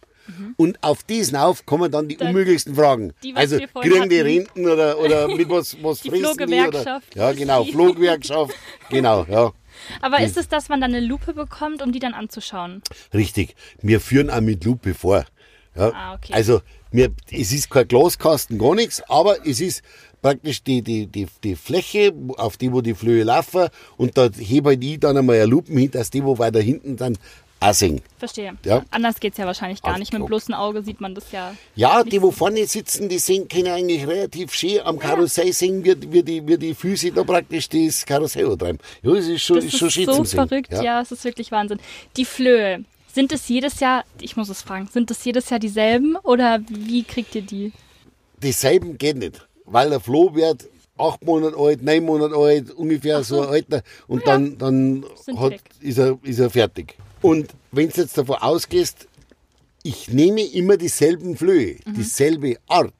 Und 0.57 0.81
auf 0.83 1.03
diesen 1.03 1.35
auf 1.37 1.65
kommen 1.65 1.91
dann 1.91 2.07
die 2.07 2.17
Dann 2.17 2.29
unmöglichsten 2.29 2.75
Fragen. 2.75 3.13
die, 3.23 3.35
also 3.35 3.57
kriegen 3.81 4.09
die. 4.09 4.19
Renten 4.19 4.67
oder, 4.67 4.99
oder 4.99 5.27
mit 5.27 5.49
was, 5.49 5.77
was 5.81 6.01
Die 6.01 6.09
fressen 6.09 6.23
die? 6.23 6.27
Flohgewerkschaft. 6.27 7.15
Oder, 7.15 7.25
ja, 7.25 7.31
genau, 7.33 7.63
Fluggewerkschaft. 7.71 8.55
genau, 8.89 9.25
ja. 9.29 9.51
Aber 10.01 10.21
ist 10.21 10.37
es, 10.37 10.47
dass 10.47 10.69
man 10.69 10.81
dann 10.81 10.93
eine 10.93 11.05
Lupe 11.05 11.33
bekommt, 11.33 11.81
um 11.81 11.91
die 11.91 11.99
dann 11.99 12.13
anzuschauen? 12.13 12.81
Richtig. 13.13 13.55
Wir 13.81 13.99
führen 13.99 14.29
auch 14.29 14.41
mit 14.41 14.63
Lupe 14.65 14.93
vor. 14.93 15.25
Ja. 15.75 15.91
Ah, 15.93 16.15
okay. 16.15 16.33
Also, 16.33 16.61
wir, 16.91 17.11
es 17.31 17.51
ist 17.51 17.69
kein 17.69 17.87
Glaskasten, 17.87 18.57
gar 18.57 18.73
nichts, 18.73 19.03
aber 19.09 19.45
es 19.45 19.61
ist 19.61 19.83
praktisch 20.21 20.63
die, 20.63 20.81
die, 20.81 21.05
die, 21.05 21.27
die 21.43 21.55
Fläche, 21.55 22.13
auf 22.37 22.57
die, 22.57 22.73
wo 22.73 22.81
die 22.81 22.95
Flöhe 22.95 23.23
laufen, 23.23 23.67
und 23.97 24.17
da 24.17 24.29
hebe 24.35 24.73
ich 24.73 24.99
dann 24.99 25.17
einmal 25.17 25.35
eine 25.35 25.45
Lupen 25.45 25.77
hin, 25.77 25.91
dass 25.91 26.09
die, 26.09 26.23
wo 26.23 26.39
weiter 26.39 26.59
hinten 26.61 26.97
sind, 26.97 27.19
sehen. 27.73 28.01
Verstehe. 28.17 28.55
Ja. 28.63 28.83
Anders 28.91 29.19
geht 29.19 29.33
es 29.33 29.37
ja 29.37 29.45
wahrscheinlich 29.45 29.81
gar 29.81 29.93
Ach, 29.93 29.97
nicht. 29.97 30.11
Mit 30.11 30.19
dem 30.19 30.25
klar. 30.25 30.27
bloßen 30.27 30.53
Auge 30.53 30.83
sieht 30.83 31.01
man 31.01 31.15
das 31.15 31.31
ja. 31.31 31.55
Ja, 31.75 32.03
die, 32.03 32.21
wo 32.21 32.31
vorne 32.31 32.65
sitzen, 32.65 33.09
die 33.09 33.19
sehen, 33.19 33.47
können 33.47 33.67
eigentlich 33.67 34.07
relativ 34.07 34.53
schön 34.53 34.81
am 34.83 34.99
Karussell 34.99 35.51
sehen, 35.53 35.83
wie, 35.83 35.95
wie, 36.11 36.23
die, 36.23 36.47
wie 36.47 36.57
die 36.57 36.73
Füße 36.73 37.11
da 37.11 37.23
praktisch 37.23 37.69
das 37.69 38.05
Karussell 38.05 38.57
treiben. 38.57 38.79
Ja, 39.01 39.13
das 39.13 39.25
ist 39.25 39.41
schon, 39.41 39.57
Das 39.57 39.65
ist 39.65 39.73
ist 39.73 39.79
schon 39.79 39.91
schön 39.91 40.05
so 40.05 40.23
verrückt, 40.23 40.71
ja. 40.71 41.01
es 41.01 41.11
ist 41.11 41.23
wirklich 41.23 41.51
Wahnsinn. 41.51 41.79
Die 42.15 42.25
Flöhe, 42.25 42.83
sind 43.17 43.31
es 43.31 43.47
jedes 43.47 43.79
Jahr, 43.79 44.03
ich 44.21 44.37
muss 44.37 44.47
es 44.47 44.61
fragen, 44.61 44.87
sind 44.93 45.09
es 45.09 45.23
jedes 45.25 45.49
Jahr 45.49 45.59
dieselben 45.59 46.15
oder 46.17 46.59
wie 46.69 47.03
kriegt 47.03 47.33
ihr 47.33 47.41
die? 47.41 47.73
Dieselben 48.43 48.99
geht 48.99 49.17
nicht, 49.17 49.47
weil 49.65 49.89
der 49.89 49.99
Floh 49.99 50.35
wird 50.35 50.69
acht 50.99 51.23
Monate 51.25 51.57
alt, 51.57 51.81
neun 51.81 52.05
Monate 52.05 52.35
alt, 52.35 52.71
ungefähr 52.71 53.23
so 53.23 53.41
ein 53.41 53.49
Alter 53.49 53.81
und 54.07 54.27
dann, 54.27 54.57
dann 54.59 55.03
Sind 55.15 55.39
hat, 55.39 55.53
ist, 55.81 55.97
er, 55.97 56.19
ist 56.21 56.39
er 56.39 56.51
fertig. 56.51 56.95
Und 57.21 57.49
wenn 57.71 57.89
du 57.89 58.01
jetzt 58.01 58.17
davon 58.17 58.35
ausgehst, 58.37 59.07
ich 59.83 60.09
nehme 60.09 60.41
immer 60.43 60.77
dieselben 60.77 61.37
Flöhe, 61.37 61.77
Mhm. 61.85 61.93
dieselbe 61.95 62.57
Art. 62.67 62.93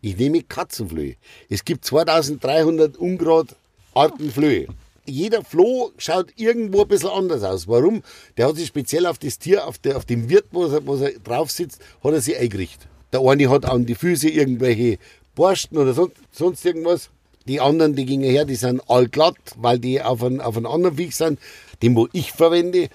Ich 0.00 0.16
nehme 0.16 0.42
Katzenflöhe. 0.42 1.16
Es 1.50 1.64
gibt 1.64 1.84
2300 1.84 2.96
Ungrad 2.96 3.54
Arten 3.94 4.30
Flöhe. 4.30 4.66
Jeder 5.06 5.44
Floh 5.44 5.90
schaut 5.98 6.28
irgendwo 6.36 6.82
ein 6.82 6.88
bisschen 6.88 7.10
anders 7.10 7.42
aus. 7.42 7.66
Warum? 7.68 8.02
Der 8.36 8.46
hat 8.48 8.56
sich 8.56 8.68
speziell 8.68 9.06
auf 9.06 9.18
das 9.18 9.38
Tier, 9.38 9.66
auf, 9.66 9.78
der, 9.78 9.96
auf 9.96 10.04
dem 10.04 10.28
Wirt, 10.30 10.46
wo 10.52 10.64
er, 10.66 10.86
wo 10.86 10.94
er 10.96 11.12
drauf 11.18 11.50
sitzt, 11.50 11.82
hat 12.02 12.12
er 12.12 12.20
sich 12.20 12.36
eingerichtet. 12.38 12.86
Der 13.12 13.20
eine 13.20 13.50
hat 13.50 13.64
an 13.66 13.84
die 13.86 13.94
Füße 13.94 14.28
irgendwelche 14.30 14.98
Borsten 15.34 15.76
oder 15.78 15.92
sonst, 15.94 16.14
sonst 16.32 16.64
irgendwas. 16.64 17.10
Die 17.48 17.60
anderen, 17.60 17.94
die 17.96 18.04
gingen 18.06 18.30
her, 18.30 18.44
die 18.44 18.54
sind 18.54 18.80
allglatt, 18.88 19.36
weil 19.56 19.78
die 19.78 20.00
auf 20.00 20.22
einen, 20.22 20.40
auf 20.40 20.56
einen 20.56 20.66
anderen 20.66 20.96
Weg 20.96 21.12
sind. 21.12 21.38
Den, 21.82 21.96
wo 21.96 22.08
ich 22.12 22.32
verwende, 22.32 22.88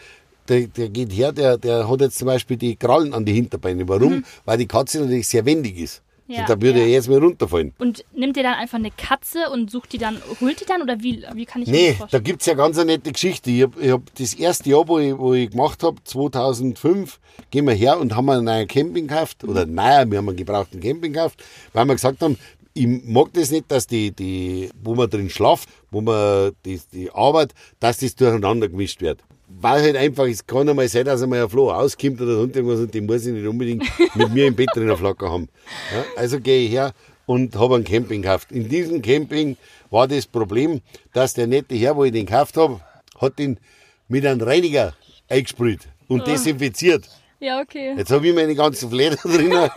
der, 0.47 0.67
der 0.67 0.89
geht 0.89 1.11
her, 1.11 1.31
der, 1.31 1.57
der 1.57 1.89
hat 1.89 2.01
jetzt 2.01 2.17
zum 2.17 2.27
Beispiel 2.27 2.57
die 2.57 2.75
Krallen 2.75 3.13
an 3.13 3.25
die 3.25 3.33
Hinterbeine. 3.33 3.87
Warum? 3.87 4.23
Weil 4.45 4.57
die 4.57 4.67
Katze 4.67 4.99
natürlich 5.01 5.27
sehr 5.27 5.45
wendig 5.45 5.77
ist. 5.77 6.01
Mhm. 6.27 6.33
Ja, 6.33 6.45
da 6.45 6.59
würde 6.59 6.79
ja. 6.79 6.85
er 6.85 6.91
jetzt 6.91 7.07
mal 7.07 7.19
runterfallen. 7.19 7.73
Und 7.77 8.03
nimmt 8.13 8.35
ihr 8.35 8.41
dann 8.43 8.55
einfach 8.55 8.79
eine 8.79 8.89
Katze 8.89 9.49
und 9.51 9.69
sucht 9.69 9.93
die 9.93 9.99
dann, 9.99 10.19
holt 10.41 10.59
die 10.59 10.65
dann 10.65 10.81
oder 10.81 11.01
wie, 11.01 11.23
wie 11.35 11.45
kann 11.45 11.61
ich 11.61 11.67
Nee, 11.67 11.89
das 11.89 11.93
da 11.93 11.97
vorstellen? 11.99 12.23
gibt's 12.23 12.45
ja 12.47 12.53
ganz 12.55 12.77
eine 12.79 12.93
nette 12.93 13.11
Geschichte. 13.11 13.51
Ich 13.51 13.61
hab, 13.61 13.79
ich 13.79 13.91
hab 13.91 14.01
das 14.15 14.33
erste 14.33 14.69
Jahr, 14.69 14.87
wo 14.87 14.97
ich, 14.97 15.15
wo 15.15 15.33
ich 15.35 15.51
gemacht 15.51 15.83
hab, 15.83 16.07
2005, 16.07 17.19
gehen 17.51 17.65
wir 17.67 17.75
her 17.75 17.99
und 17.99 18.15
haben 18.15 18.29
einen 18.29 18.45
neuen 18.45 18.67
Camping 18.67 19.07
gekauft. 19.07 19.43
Oder 19.43 19.65
naja, 19.67 20.09
wir 20.09 20.17
haben 20.17 20.27
einen 20.27 20.37
gebrauchten 20.37 20.79
Camping 20.79 21.13
gekauft, 21.13 21.43
weil 21.73 21.85
wir 21.85 21.93
gesagt 21.93 22.21
haben, 22.21 22.37
ich 22.73 22.87
mag 22.87 23.31
das 23.33 23.51
nicht, 23.51 23.71
dass 23.71 23.87
die, 23.87 24.11
die 24.11 24.69
wo 24.83 24.95
man 24.95 25.09
drin 25.09 25.29
schlaft, 25.29 25.69
wo 25.91 26.01
man 26.01 26.51
die, 26.65 26.81
die 26.91 27.09
Arbeit, 27.11 27.53
dass 27.79 27.99
das 27.99 28.15
durcheinander 28.15 28.67
gemischt 28.67 28.99
wird. 29.01 29.21
Weil 29.61 29.81
halt 29.81 29.95
einfach, 29.95 30.25
es 30.25 30.45
kann 30.45 30.67
einmal 30.67 30.87
sein, 30.87 31.05
dass 31.05 31.21
einmal 31.21 31.43
ein 31.43 31.49
Floh 31.49 31.71
auskommt 31.71 32.19
oder 32.21 32.35
sonst 32.35 32.55
irgendwas 32.55 32.79
und 32.79 32.93
den 32.93 33.05
muss 33.05 33.25
ich 33.25 33.33
nicht 33.33 33.47
unbedingt 33.47 33.83
mit 34.15 34.33
mir 34.33 34.47
im 34.47 34.55
Bett 34.55 34.69
drinnen 34.73 34.97
flacker 34.97 35.31
haben. 35.31 35.49
Ja, 35.93 36.03
also 36.17 36.39
gehe 36.39 36.65
ich 36.65 36.71
her 36.71 36.93
und 37.25 37.55
habe 37.55 37.75
einen 37.75 37.83
Camping 37.83 38.21
gekauft. 38.21 38.51
In 38.51 38.67
diesem 38.67 39.01
Camping 39.01 39.57
war 39.89 40.07
das 40.07 40.25
Problem, 40.27 40.81
dass 41.13 41.33
der 41.33 41.47
nette 41.47 41.75
Herr, 41.75 41.95
wo 41.95 42.03
ich 42.03 42.11
den 42.11 42.25
gekauft 42.25 42.57
habe, 42.57 42.81
hat 43.19 43.39
den 43.39 43.59
mit 44.07 44.25
einem 44.25 44.41
Reiniger 44.41 44.93
eingesprüht 45.29 45.87
und 46.07 46.27
desinfiziert. 46.27 47.07
Ja, 47.39 47.61
okay. 47.61 47.95
Jetzt 47.97 48.11
habe 48.11 48.27
ich 48.27 48.35
meine 48.35 48.55
ganzen 48.55 48.89
Fläder 48.89 49.15
drinnen. 49.23 49.69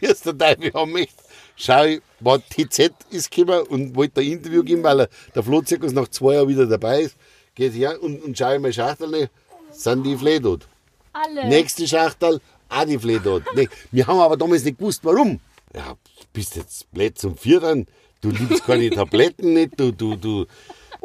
Wie 0.00 0.06
es 0.06 0.20
der 0.22 0.36
Teufel 0.36 0.72
haben 0.72 0.92
möchte. 0.92 1.22
Schau, 1.56 1.84
ich, 1.84 2.00
war 2.20 2.38
TZ 2.40 2.92
ist 3.10 3.30
gekommen 3.30 3.66
und 3.68 3.94
wollte 3.94 4.20
ein 4.20 4.26
Interview 4.26 4.62
geben, 4.62 4.82
weil 4.82 5.00
er, 5.00 5.08
der 5.34 5.42
Flohzirkus 5.42 5.92
nach 5.92 6.08
zwei 6.08 6.34
Jahren 6.34 6.48
wieder 6.48 6.66
dabei 6.66 7.02
ist. 7.02 7.16
Geht 7.54 7.74
her 7.74 8.02
und, 8.02 8.22
und 8.22 8.36
schau 8.38 8.54
ich 8.54 8.60
mal 8.60 8.72
Schachtel 8.72 9.14
rein, 9.14 9.28
sind 9.70 10.04
die 10.04 10.16
Flee 10.16 10.40
tot. 10.40 10.66
Alle. 11.12 11.48
Nächste 11.48 11.86
Schachtel, 11.86 12.40
auch 12.68 12.84
die 12.84 12.98
Flee 12.98 13.18
tot. 13.18 13.42
Nee, 13.54 13.68
wir 13.90 14.06
haben 14.06 14.18
aber 14.18 14.36
damals 14.36 14.64
nicht 14.64 14.78
gewusst, 14.78 15.00
warum. 15.04 15.40
Ja, 15.74 15.96
bist 16.32 16.56
jetzt 16.56 16.90
blöd 16.92 17.18
zum 17.18 17.36
Vierern, 17.36 17.86
du 18.22 18.30
liebst 18.30 18.64
keine 18.64 18.88
Tabletten 18.94 19.52
nicht, 19.54 19.78
du, 19.78 19.92
du, 19.92 20.16
du 20.16 20.46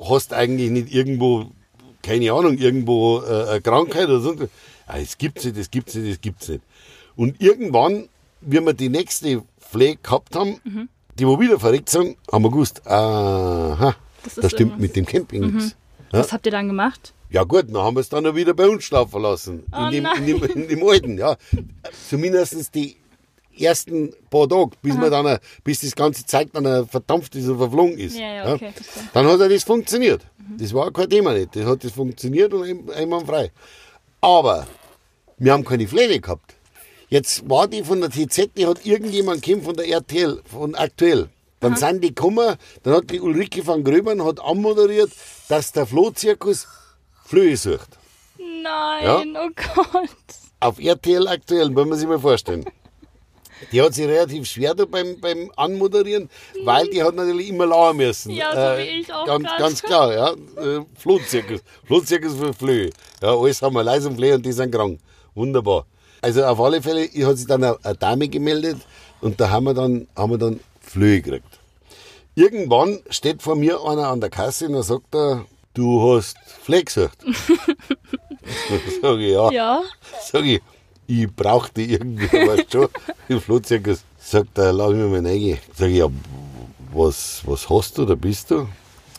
hast 0.01 0.33
eigentlich 0.33 0.69
nicht 0.71 0.93
irgendwo, 0.93 1.47
keine 2.01 2.31
Ahnung, 2.31 2.57
irgendwo 2.57 3.19
äh, 3.21 3.49
eine 3.49 3.61
Krankheit 3.61 4.07
oder 4.07 4.21
so. 4.21 4.35
Ah, 4.85 4.99
das 4.99 5.17
gibt's 5.17 5.43
nicht, 5.43 5.57
das 5.57 5.69
gibt's 5.69 5.95
nicht, 5.95 6.09
das 6.13 6.21
gibt's 6.21 6.47
nicht. 6.47 6.61
Und 7.17 7.41
irgendwann, 7.41 8.07
wie 8.41 8.61
wir 8.61 8.73
die 8.73 8.89
nächste 8.89 9.43
Flee 9.59 9.97
gehabt 10.01 10.35
haben, 10.35 10.87
die 11.19 11.27
wo 11.27 11.39
wieder 11.41 11.59
verreckt 11.59 11.89
sind, 11.89 12.15
haben 12.31 12.43
wir 12.43 12.51
gewusst, 12.51 12.85
aha, 12.87 13.95
Das 14.23 14.35
da 14.35 14.41
ist 14.43 14.51
stimmt 14.53 14.71
irgendwas. 14.73 14.79
mit 14.81 14.95
dem 14.95 15.05
Camping 15.05 15.51
nichts. 15.53 15.75
Was 16.11 16.31
habt 16.33 16.45
ihr 16.45 16.51
dann 16.51 16.67
gemacht? 16.67 17.13
Ja 17.29 17.43
gut, 17.43 17.65
dann 17.67 17.77
haben 17.83 17.95
wir 17.95 18.01
es 18.01 18.09
dann 18.09 18.33
wieder 18.35 18.53
bei 18.53 18.67
uns 18.69 18.83
schlafen 18.85 19.21
lassen. 19.21 19.63
Oh 19.73 19.85
in, 19.87 19.91
dem, 19.91 20.07
in, 20.17 20.25
dem, 20.25 20.43
in 20.63 20.67
dem 20.69 20.87
alten, 20.87 21.17
ja. 21.17 21.35
Zumindest 22.09 22.73
die 22.73 22.95
ersten 23.59 24.13
paar 24.29 24.47
Tage, 24.47 24.71
bis 24.81 24.95
man 24.95 25.11
dann, 25.11 25.39
bis 25.63 25.81
das 25.81 25.95
ganze 25.95 26.25
Zeug 26.25 26.49
dann 26.53 26.65
äh, 26.65 26.85
verdampft 26.85 27.35
ist 27.35 27.47
und 27.47 27.57
verflogen 27.57 27.97
ist. 27.97 28.17
Ja, 28.17 28.33
ja, 28.33 28.53
okay, 28.53 28.71
verstehe. 28.71 29.03
Dann 29.13 29.25
hat 29.27 29.39
er 29.39 29.49
das 29.49 29.63
funktioniert. 29.63 30.21
Das 30.57 30.73
war 30.73 30.91
kein 30.91 31.09
Thema 31.09 31.33
nicht. 31.33 31.55
Das 31.55 31.65
hat 31.65 31.83
das 31.83 31.91
funktioniert 31.91 32.53
und 32.53 32.63
ein- 32.63 32.89
einwandfrei. 32.91 33.51
Aber 34.21 34.67
wir 35.37 35.51
haben 35.51 35.65
keine 35.65 35.85
Pläne 35.85 36.19
gehabt. 36.19 36.55
Jetzt 37.09 37.49
war 37.49 37.67
die 37.67 37.83
von 37.83 37.99
der 38.01 38.09
TZ, 38.09 38.51
die 38.57 38.65
hat 38.67 38.85
irgendjemand 38.85 39.41
gekommen 39.41 39.63
von 39.63 39.75
der 39.75 39.87
RTL, 39.87 40.41
von 40.45 40.75
aktuell. 40.75 41.29
Dann 41.59 41.75
sind 41.75 42.03
die 42.03 42.13
gekommen, 42.13 42.55
dann 42.83 42.93
hat 42.93 43.09
die 43.09 43.19
Ulrike 43.19 43.65
van 43.65 43.83
Gröbern 43.83 44.23
hat 44.23 44.39
anmoderiert, 44.39 45.11
dass 45.49 45.71
der 45.71 45.87
Flohzirkus 45.87 46.67
Flöhe 47.25 47.57
sucht. 47.57 47.97
Nein, 48.37 49.35
oh 49.35 49.49
Gott. 49.55 50.09
Auf 50.59 50.79
RTL 50.79 51.27
aktuell, 51.27 51.75
wollen 51.75 51.89
wir 51.89 51.95
sich 51.95 52.07
mal 52.07 52.19
vorstellen. 52.19 52.65
Die 53.71 53.81
hat 53.81 53.93
sich 53.93 54.05
relativ 54.07 54.45
schwer 54.45 54.75
da 54.75 54.85
beim, 54.85 55.19
beim 55.19 55.51
Anmoderieren, 55.55 56.29
weil 56.63 56.87
die 56.89 57.01
hat 57.01 57.15
natürlich 57.15 57.49
immer 57.49 57.65
lauern 57.65 57.97
müssen. 57.97 58.31
Ja, 58.31 58.51
so 58.51 58.77
wie 58.77 59.01
ich 59.01 59.11
auch 59.11 59.25
Ganz, 59.25 59.43
grad. 59.45 59.59
ganz 59.59 59.81
klar, 59.81 60.13
ja. 60.13 60.31
Äh, 60.31 60.85
Flohzirkus. 60.95 61.61
Flohzirkus 61.85 62.35
für 62.35 62.53
Flöhe. 62.53 62.91
Ja, 63.21 63.35
alles 63.35 63.61
haben 63.61 63.73
wir 63.75 63.83
leise 63.83 64.09
und 64.09 64.15
Flöhe 64.15 64.35
und 64.35 64.45
die 64.45 64.51
sind 64.51 64.71
krank. 64.71 64.99
Wunderbar. 65.33 65.85
Also 66.21 66.45
auf 66.45 66.59
alle 66.59 66.81
Fälle 66.81 67.07
hat 67.25 67.37
sich 67.37 67.47
dann 67.47 67.63
eine, 67.63 67.77
eine 67.83 67.95
Dame 67.95 68.27
gemeldet 68.27 68.77
und 69.21 69.39
da 69.39 69.49
haben 69.49 69.65
wir 69.65 69.73
dann, 69.73 70.07
haben 70.15 70.31
wir 70.31 70.37
dann 70.37 70.59
Flöhe 70.89 71.21
gekriegt. 71.21 71.59
Irgendwann 72.35 72.99
steht 73.09 73.41
vor 73.41 73.55
mir 73.55 73.83
einer 73.83 74.09
an 74.09 74.21
der 74.21 74.29
Kasse 74.29 74.67
und 74.67 74.81
sagt 74.83 75.15
er, 75.15 75.45
du 75.73 76.15
hast 76.15 76.37
Flöhe 76.63 76.83
gesucht. 76.83 77.17
Sag 79.01 79.17
ich, 79.19 79.31
ja. 79.31 79.51
Ja. 79.51 79.83
Sag 80.21 80.45
ich, 80.45 80.61
ich 81.07 81.27
brauchte 81.35 81.81
irgendwie, 81.81 82.31
weißt 82.31 82.71
schon, 82.71 82.87
im 83.27 83.41
Flohzirkus. 83.41 84.03
Sagt 84.19 84.57
er, 84.57 84.73
lass 84.73 84.91
mich 84.91 85.09
mal 85.09 85.25
rein. 85.25 85.57
Sag 85.75 85.89
ich, 85.89 85.97
ja, 85.97 86.07
was, 86.93 87.41
was 87.45 87.69
hast 87.69 87.97
du, 87.97 88.05
da 88.05 88.15
bist 88.15 88.51
du? 88.51 88.67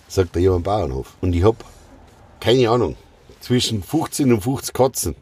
Sagt 0.06 0.36
er, 0.36 0.42
ja, 0.42 0.52
am 0.52 0.62
Bauernhof. 0.62 1.14
Und 1.20 1.34
ich 1.34 1.42
hab, 1.42 1.56
keine 2.40 2.70
Ahnung, 2.70 2.96
zwischen 3.40 3.82
15 3.82 4.32
und 4.32 4.40
50 4.42 4.74
Katzen. 4.74 5.14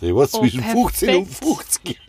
Sag 0.00 0.08
ich, 0.08 0.14
was, 0.14 0.34
Oh, 0.34 0.40
zwischen 0.40 0.62
15 0.62 1.16
und 1.16 1.24
perfekt. 1.26 1.44
50? 1.44 2.00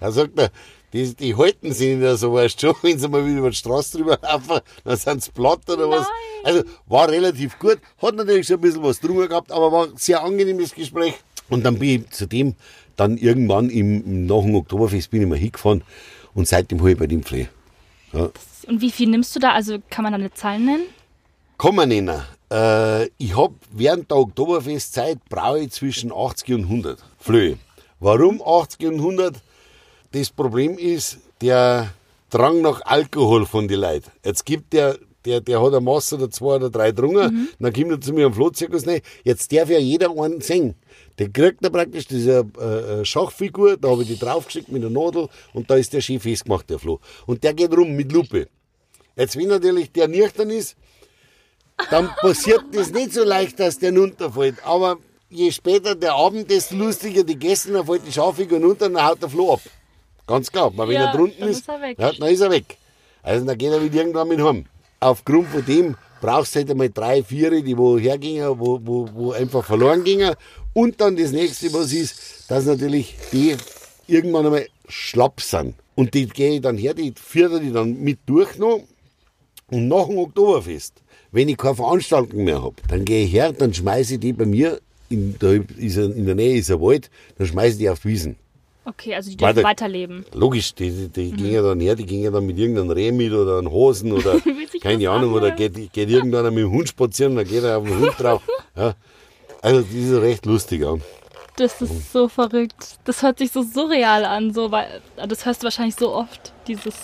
Er 0.00 0.12
sagt 0.12 0.38
er, 0.38 0.50
die, 0.92 1.14
die 1.14 1.36
halten 1.36 1.72
sich 1.72 1.96
nicht 1.96 2.18
so, 2.18 2.32
weißt 2.32 2.62
du 2.62 2.68
schon, 2.68 2.76
wenn 2.82 2.98
sie 2.98 3.08
mal 3.08 3.24
wieder 3.24 3.38
über 3.38 3.50
die 3.50 3.56
Straße 3.56 3.98
drüber 3.98 4.18
laufen, 4.22 4.60
dann 4.84 4.96
sind 4.96 5.22
sie 5.22 5.30
platt 5.32 5.68
oder 5.68 5.88
was. 5.88 6.06
Also 6.44 6.62
war 6.86 7.08
relativ 7.08 7.58
gut, 7.58 7.78
hat 8.00 8.14
natürlich 8.14 8.46
schon 8.46 8.56
ein 8.56 8.62
bisschen 8.62 8.82
was 8.82 9.00
drüber 9.00 9.28
gehabt, 9.28 9.52
aber 9.52 9.72
war 9.72 9.86
ein 9.86 9.96
sehr 9.96 10.22
angenehmes 10.22 10.74
Gespräch. 10.74 11.14
Und 11.48 11.64
dann 11.64 11.78
bin 11.78 12.02
ich 12.02 12.10
zu 12.10 12.26
dem 12.26 12.54
dann 12.96 13.16
irgendwann 13.16 13.70
im, 13.70 14.04
im 14.04 14.26
nach 14.26 14.42
dem 14.42 14.54
Oktoberfest 14.56 15.10
bin 15.10 15.22
ich 15.22 15.28
mal 15.28 15.38
hingefahren 15.38 15.82
und 16.34 16.48
seitdem 16.48 16.80
habe 16.80 16.92
ich 16.92 16.98
bei 16.98 17.06
dem 17.06 17.22
Pflege. 17.22 17.48
Ja. 18.12 18.30
Und 18.66 18.80
wie 18.80 18.90
viel 18.90 19.08
nimmst 19.08 19.34
du 19.36 19.40
da? 19.40 19.52
Also 19.52 19.78
kann 19.88 20.02
man 20.02 20.12
da 20.12 20.18
eine 20.18 20.32
Zahl 20.32 20.58
nennen? 20.58 20.86
Kann 21.56 21.74
man 21.74 21.88
nennen. 21.88 22.22
Äh, 22.50 23.06
ich 23.18 23.36
habe 23.36 23.54
während 23.70 24.10
der 24.10 24.18
Oktoberfestzeit 24.18 25.18
brauche 25.28 25.60
ich 25.60 25.70
zwischen 25.70 26.12
80 26.12 26.54
und 26.54 26.62
100 26.64 26.98
Flöhe. 27.18 27.58
Warum 28.00 28.42
80 28.42 28.88
und 28.88 28.94
100? 28.94 29.36
Das 30.12 30.30
Problem 30.30 30.78
ist 30.78 31.18
der 31.42 31.92
Drang 32.30 32.62
nach 32.62 32.80
Alkohol 32.84 33.44
von 33.44 33.68
den 33.68 33.80
Leuten. 33.80 34.10
Jetzt 34.24 34.46
gibt 34.46 34.72
der, 34.72 34.98
der, 35.26 35.42
der 35.42 35.60
hat 35.60 35.68
eine 35.68 35.80
Masse 35.80 36.14
oder 36.14 36.30
zwei 36.30 36.56
oder 36.56 36.70
drei 36.70 36.92
drungen, 36.92 37.50
dann 37.58 37.72
kommt 37.72 37.90
er 37.90 38.00
zu 38.00 38.14
mir 38.14 38.26
am 38.26 38.32
Flohzirkus 38.32 38.86
rein. 38.86 39.02
Jetzt 39.24 39.52
darf 39.52 39.68
ja 39.68 39.78
jeder 39.78 40.10
einen 40.10 40.40
singen. 40.40 40.76
Der 41.18 41.28
kriegt 41.28 41.62
er 41.62 41.70
praktisch 41.70 42.06
diese 42.06 42.46
äh, 42.58 43.04
Schachfigur, 43.04 43.76
da 43.76 43.90
habe 43.90 44.02
ich 44.02 44.08
die 44.08 44.18
draufgeschickt 44.18 44.70
mit 44.70 44.82
der 44.82 44.90
Nadel 44.90 45.28
und 45.52 45.70
da 45.70 45.76
ist 45.76 45.92
der 45.92 46.00
schön 46.00 46.20
festgemacht, 46.20 46.70
der 46.70 46.78
Floh. 46.78 47.00
Und 47.26 47.44
der 47.44 47.52
geht 47.52 47.76
rum 47.76 47.94
mit 47.94 48.10
Lupe. 48.10 48.48
Jetzt, 49.14 49.36
wenn 49.36 49.48
natürlich 49.48 49.92
der 49.92 50.08
nüchtern 50.08 50.48
ist, 50.48 50.76
dann 51.90 52.08
passiert 52.20 52.64
das 52.72 52.92
nicht 52.92 53.12
so 53.12 53.24
leicht, 53.24 53.60
dass 53.60 53.78
der 53.78 53.94
runterfällt. 53.94 54.64
Aber 54.64 54.96
je 55.28 55.50
später 55.50 55.94
der 55.94 56.14
Abend, 56.14 56.50
desto 56.50 56.76
lustiger 56.76 57.24
die 57.24 57.38
Gäste, 57.38 57.72
dann 57.72 57.84
fällt 57.84 58.06
die 58.06 58.12
Schaufigur 58.12 58.58
runter 58.58 58.86
und 58.86 58.94
dann 58.94 59.06
haut 59.06 59.20
der 59.20 59.28
Floh 59.28 59.52
ab. 59.52 59.60
Ganz 60.28 60.52
klar. 60.52 60.70
Weil 60.76 60.88
wenn 60.88 60.94
Ja, 60.94 61.06
er 61.06 61.16
drunten 61.16 61.40
dann 61.40 61.48
ist, 61.48 61.60
ist 61.60 61.68
er 61.68 61.80
weg. 61.82 61.98
Ja, 61.98 62.12
dann 62.12 62.28
ist 62.28 62.40
er 62.40 62.50
weg. 62.50 62.76
Also 63.22 63.44
dann 63.44 63.58
geht 63.58 63.72
er 63.72 63.82
wieder 63.82 63.96
irgendwann 63.96 64.28
mit 64.28 64.40
heim. 64.40 64.66
Aufgrund 65.00 65.48
von 65.48 65.64
dem 65.64 65.96
brauchst 66.20 66.54
du 66.54 66.60
halt 66.60 66.70
einmal 66.70 66.90
drei, 66.90 67.22
vier, 67.22 67.62
die 67.62 67.76
wo 67.76 67.98
hergingen, 67.98 68.58
wo, 68.58 68.80
wo, 68.82 69.08
wo 69.12 69.32
einfach 69.32 69.64
verloren 69.64 70.04
gingen. 70.04 70.34
Und 70.74 71.00
dann 71.00 71.16
das 71.16 71.32
nächste, 71.32 71.72
was 71.72 71.92
ist, 71.92 72.44
dass 72.48 72.66
natürlich 72.66 73.16
die 73.32 73.56
irgendwann 74.06 74.46
einmal 74.46 74.66
schlapp 74.88 75.40
sind. 75.40 75.74
Und 75.94 76.14
die 76.14 76.26
gehe 76.26 76.54
ich 76.56 76.60
dann 76.60 76.78
her, 76.78 76.94
die 76.94 77.12
führe 77.16 77.60
die 77.60 77.72
dann 77.72 78.00
mit 78.00 78.20
durch 78.26 78.56
noch. 78.58 78.80
Und 79.70 79.88
nach 79.88 80.06
dem 80.06 80.18
Oktoberfest, 80.18 80.94
wenn 81.32 81.48
ich 81.48 81.56
keine 81.56 81.74
Veranstaltung 81.74 82.44
mehr 82.44 82.62
habe, 82.62 82.76
dann 82.88 83.04
gehe 83.04 83.24
ich 83.24 83.32
her, 83.32 83.52
dann 83.52 83.74
schmeiße 83.74 84.14
ich 84.14 84.20
die 84.20 84.32
bei 84.32 84.46
mir, 84.46 84.80
in, 85.10 85.36
da 85.38 85.52
ist 85.52 85.96
in 85.96 86.24
der 86.26 86.34
Nähe 86.34 86.56
ist 86.58 86.70
ein 86.70 86.80
Wald, 86.80 87.10
dann 87.36 87.46
schmeiße 87.46 87.72
ich 87.72 87.78
die 87.78 87.90
auf 87.90 88.00
die 88.00 88.08
Wiesen. 88.08 88.36
Okay, 88.88 89.14
also 89.14 89.30
die 89.30 89.36
dürfen 89.36 89.62
weiterleben. 89.62 90.24
Logisch, 90.32 90.74
die, 90.74 90.90
die, 90.90 91.08
die 91.08 91.32
gingen 91.32 91.62
dann 91.62 91.78
her, 91.78 91.94
die 91.94 92.06
gingen 92.06 92.32
dann 92.32 92.46
mit 92.46 92.56
irgendeinem 92.56 92.90
Reh 92.90 93.12
mit 93.12 93.32
oder 93.32 93.58
einem 93.58 93.70
Hosen 93.70 94.12
oder 94.12 94.36
keine 94.80 95.10
Ahnung, 95.10 95.34
oder 95.34 95.50
geht, 95.50 95.92
geht 95.92 96.08
irgendeiner 96.08 96.50
mit 96.50 96.64
dem 96.64 96.70
Hund 96.70 96.88
spazieren, 96.88 97.36
dann 97.36 97.46
geht 97.46 97.64
er 97.64 97.78
auf 97.78 97.84
den 97.84 97.98
Hund 97.98 98.14
drauf. 98.18 98.42
Ja. 98.74 98.94
Also 99.60 99.82
das 99.82 99.92
ist 99.92 100.12
recht 100.22 100.46
lustig 100.46 100.86
an. 100.86 101.02
Das 101.56 101.82
ist 101.82 102.12
so 102.12 102.28
verrückt. 102.28 102.98
Das 103.04 103.22
hört 103.22 103.38
sich 103.38 103.50
so 103.50 103.62
surreal 103.62 104.24
an, 104.24 104.54
so, 104.54 104.70
weil 104.70 105.02
das 105.16 105.44
hörst 105.44 105.62
du 105.62 105.64
wahrscheinlich 105.64 105.96
so 105.96 106.14
oft, 106.14 106.52
dieses. 106.66 106.94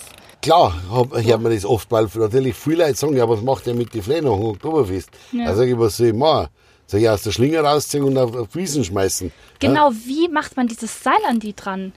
Klar, 0.41 0.75
hab, 0.91 1.13
hört 1.13 1.43
man 1.43 1.53
das 1.53 1.67
oft, 1.67 1.91
weil 1.91 2.09
natürlich 2.15 2.55
viele 2.55 2.85
Leute 2.85 2.97
sagen, 2.97 3.17
ja, 3.17 3.29
was 3.29 3.43
macht 3.43 3.67
der 3.67 3.75
mit 3.75 3.93
den 3.93 4.03
Flähen 4.03 4.25
nach 4.25 4.37
dem 4.37 4.45
Oktoberfest? 4.45 5.11
Ja. 5.33 5.47
Da 5.47 5.55
sag 5.55 5.67
ich, 5.67 5.79
was 5.79 5.97
soll 5.97 6.09
ich 6.09 6.15
machen? 6.15 6.49
Sag 6.87 7.01
ich, 7.01 7.09
aus 7.09 7.23
der 7.23 7.33
Schlinge 7.33 7.61
rausziehen 7.61 8.05
und 8.05 8.19
auf, 8.19 8.35
auf 8.37 8.55
Wiesen 8.55 8.85
schmeißen. 8.85 9.29
Ja? 9.29 9.69
Genau, 9.69 9.91
wie 10.05 10.29
macht 10.29 10.57
man 10.57 10.67
dieses 10.67 11.03
Seil 11.03 11.21
an 11.27 11.41
die 11.41 11.55
dran? 11.55 11.93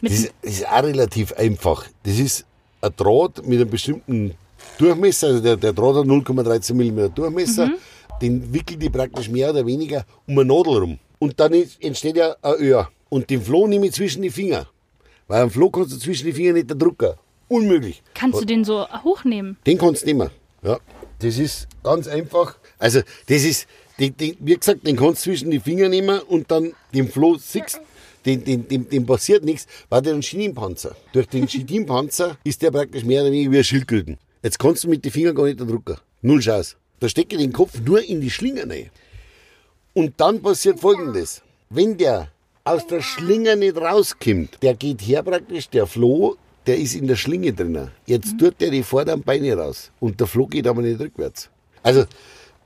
Mit 0.00 0.12
Das 0.12 0.18
ist, 0.20 0.32
das 0.42 0.52
ist 0.52 0.68
auch 0.68 0.82
relativ 0.82 1.32
einfach. 1.34 1.86
Das 2.02 2.18
ist 2.18 2.44
ein 2.80 2.90
Draht 2.96 3.46
mit 3.46 3.60
einem 3.60 3.70
bestimmten 3.70 4.34
Durchmesser, 4.78 5.28
also 5.28 5.40
der, 5.40 5.56
der 5.56 5.72
Draht 5.72 5.96
hat 5.96 6.06
0,13 6.06 6.74
mm 6.74 7.14
Durchmesser, 7.14 7.70
den 8.20 8.52
wickelt 8.52 8.82
die 8.82 8.90
praktisch 8.90 9.28
mehr 9.28 9.50
oder 9.50 9.66
weniger 9.66 10.04
um 10.26 10.38
eine 10.38 10.46
Nadel 10.46 10.78
rum. 10.78 10.98
Und 11.18 11.38
dann 11.38 11.52
entsteht 11.80 12.16
ja 12.16 12.34
ein 12.42 12.54
Öhr. 12.54 12.88
Und 13.08 13.28
den 13.28 13.42
Floh 13.42 13.66
nehme 13.66 13.86
ich 13.86 13.92
zwischen 13.92 14.22
die 14.22 14.30
Finger. 14.30 14.66
Weil 15.28 15.42
am 15.42 15.50
Floh 15.50 15.70
kannst 15.70 15.92
du 15.92 15.98
zwischen 15.98 16.26
die 16.26 16.32
Finger 16.32 16.54
nicht 16.54 16.68
drucken. 16.68 17.12
Unmöglich. 17.48 18.02
Kannst 18.14 18.40
du 18.40 18.44
den 18.44 18.64
so 18.64 18.86
hochnehmen? 19.04 19.58
Den 19.66 19.78
kannst 19.78 20.02
du 20.02 20.06
nehmen. 20.06 20.30
Ja. 20.62 20.78
Das 21.18 21.38
ist 21.38 21.68
ganz 21.84 22.08
einfach. 22.08 22.56
Also, 22.78 23.00
das 23.28 23.44
ist, 23.44 23.68
den, 24.02 24.16
den, 24.16 24.36
wie 24.40 24.56
gesagt, 24.56 24.84
den 24.84 24.96
kannst 24.96 25.24
du 25.24 25.30
zwischen 25.30 25.52
die 25.52 25.60
Finger 25.60 25.88
nehmen 25.88 26.18
und 26.20 26.50
dann 26.50 26.72
den 26.92 27.08
Floh 27.08 27.36
siehst, 27.36 27.80
den, 28.26 28.42
den, 28.44 28.66
dem, 28.66 28.88
dem 28.88 29.06
passiert 29.06 29.44
nichts, 29.44 29.68
weil 29.88 30.02
der 30.02 30.14
einen 30.14 30.22
Chitinpanzer. 30.22 30.96
Durch 31.12 31.28
den 31.28 31.46
Chitinpanzer 31.46 32.36
ist 32.44 32.62
der 32.62 32.72
praktisch 32.72 33.04
mehr 33.04 33.22
oder 33.22 33.30
weniger 33.30 33.52
wie 33.52 33.58
ein 33.58 33.64
Schildkröten. 33.64 34.18
Jetzt 34.42 34.58
kannst 34.58 34.82
du 34.82 34.88
mit 34.88 35.04
den 35.04 35.12
Fingern 35.12 35.36
gar 35.36 35.44
nicht 35.44 35.60
drucken. 35.60 35.96
Null 36.20 36.40
Chance. 36.40 36.76
Da 36.98 37.08
stecke 37.08 37.36
ich 37.36 37.42
den 37.42 37.52
Kopf 37.52 37.80
nur 37.84 38.02
in 38.02 38.20
die 38.20 38.30
Schlinge 38.30 38.68
rein. 38.68 38.90
Und 39.94 40.14
dann 40.16 40.42
passiert 40.42 40.80
folgendes. 40.80 41.42
Wenn 41.70 41.96
der 41.96 42.28
aus 42.64 42.86
der 42.86 43.02
Schlinge 43.02 43.56
nicht 43.56 43.76
rauskommt, 43.76 44.58
der 44.62 44.74
geht 44.74 45.00
her 45.02 45.22
praktisch, 45.22 45.68
der 45.68 45.86
Floh, 45.86 46.36
der 46.66 46.76
ist 46.76 46.94
in 46.94 47.06
der 47.06 47.16
Schlinge 47.16 47.52
drinnen. 47.52 47.90
Jetzt 48.06 48.36
tut 48.38 48.60
der 48.60 48.70
die 48.70 48.82
vorderen 48.82 49.22
Beine 49.22 49.56
raus. 49.56 49.92
Und 50.00 50.18
der 50.18 50.26
Floh 50.26 50.46
geht 50.46 50.66
aber 50.66 50.82
nicht 50.82 51.00
rückwärts. 51.00 51.50
Also, 51.84 52.04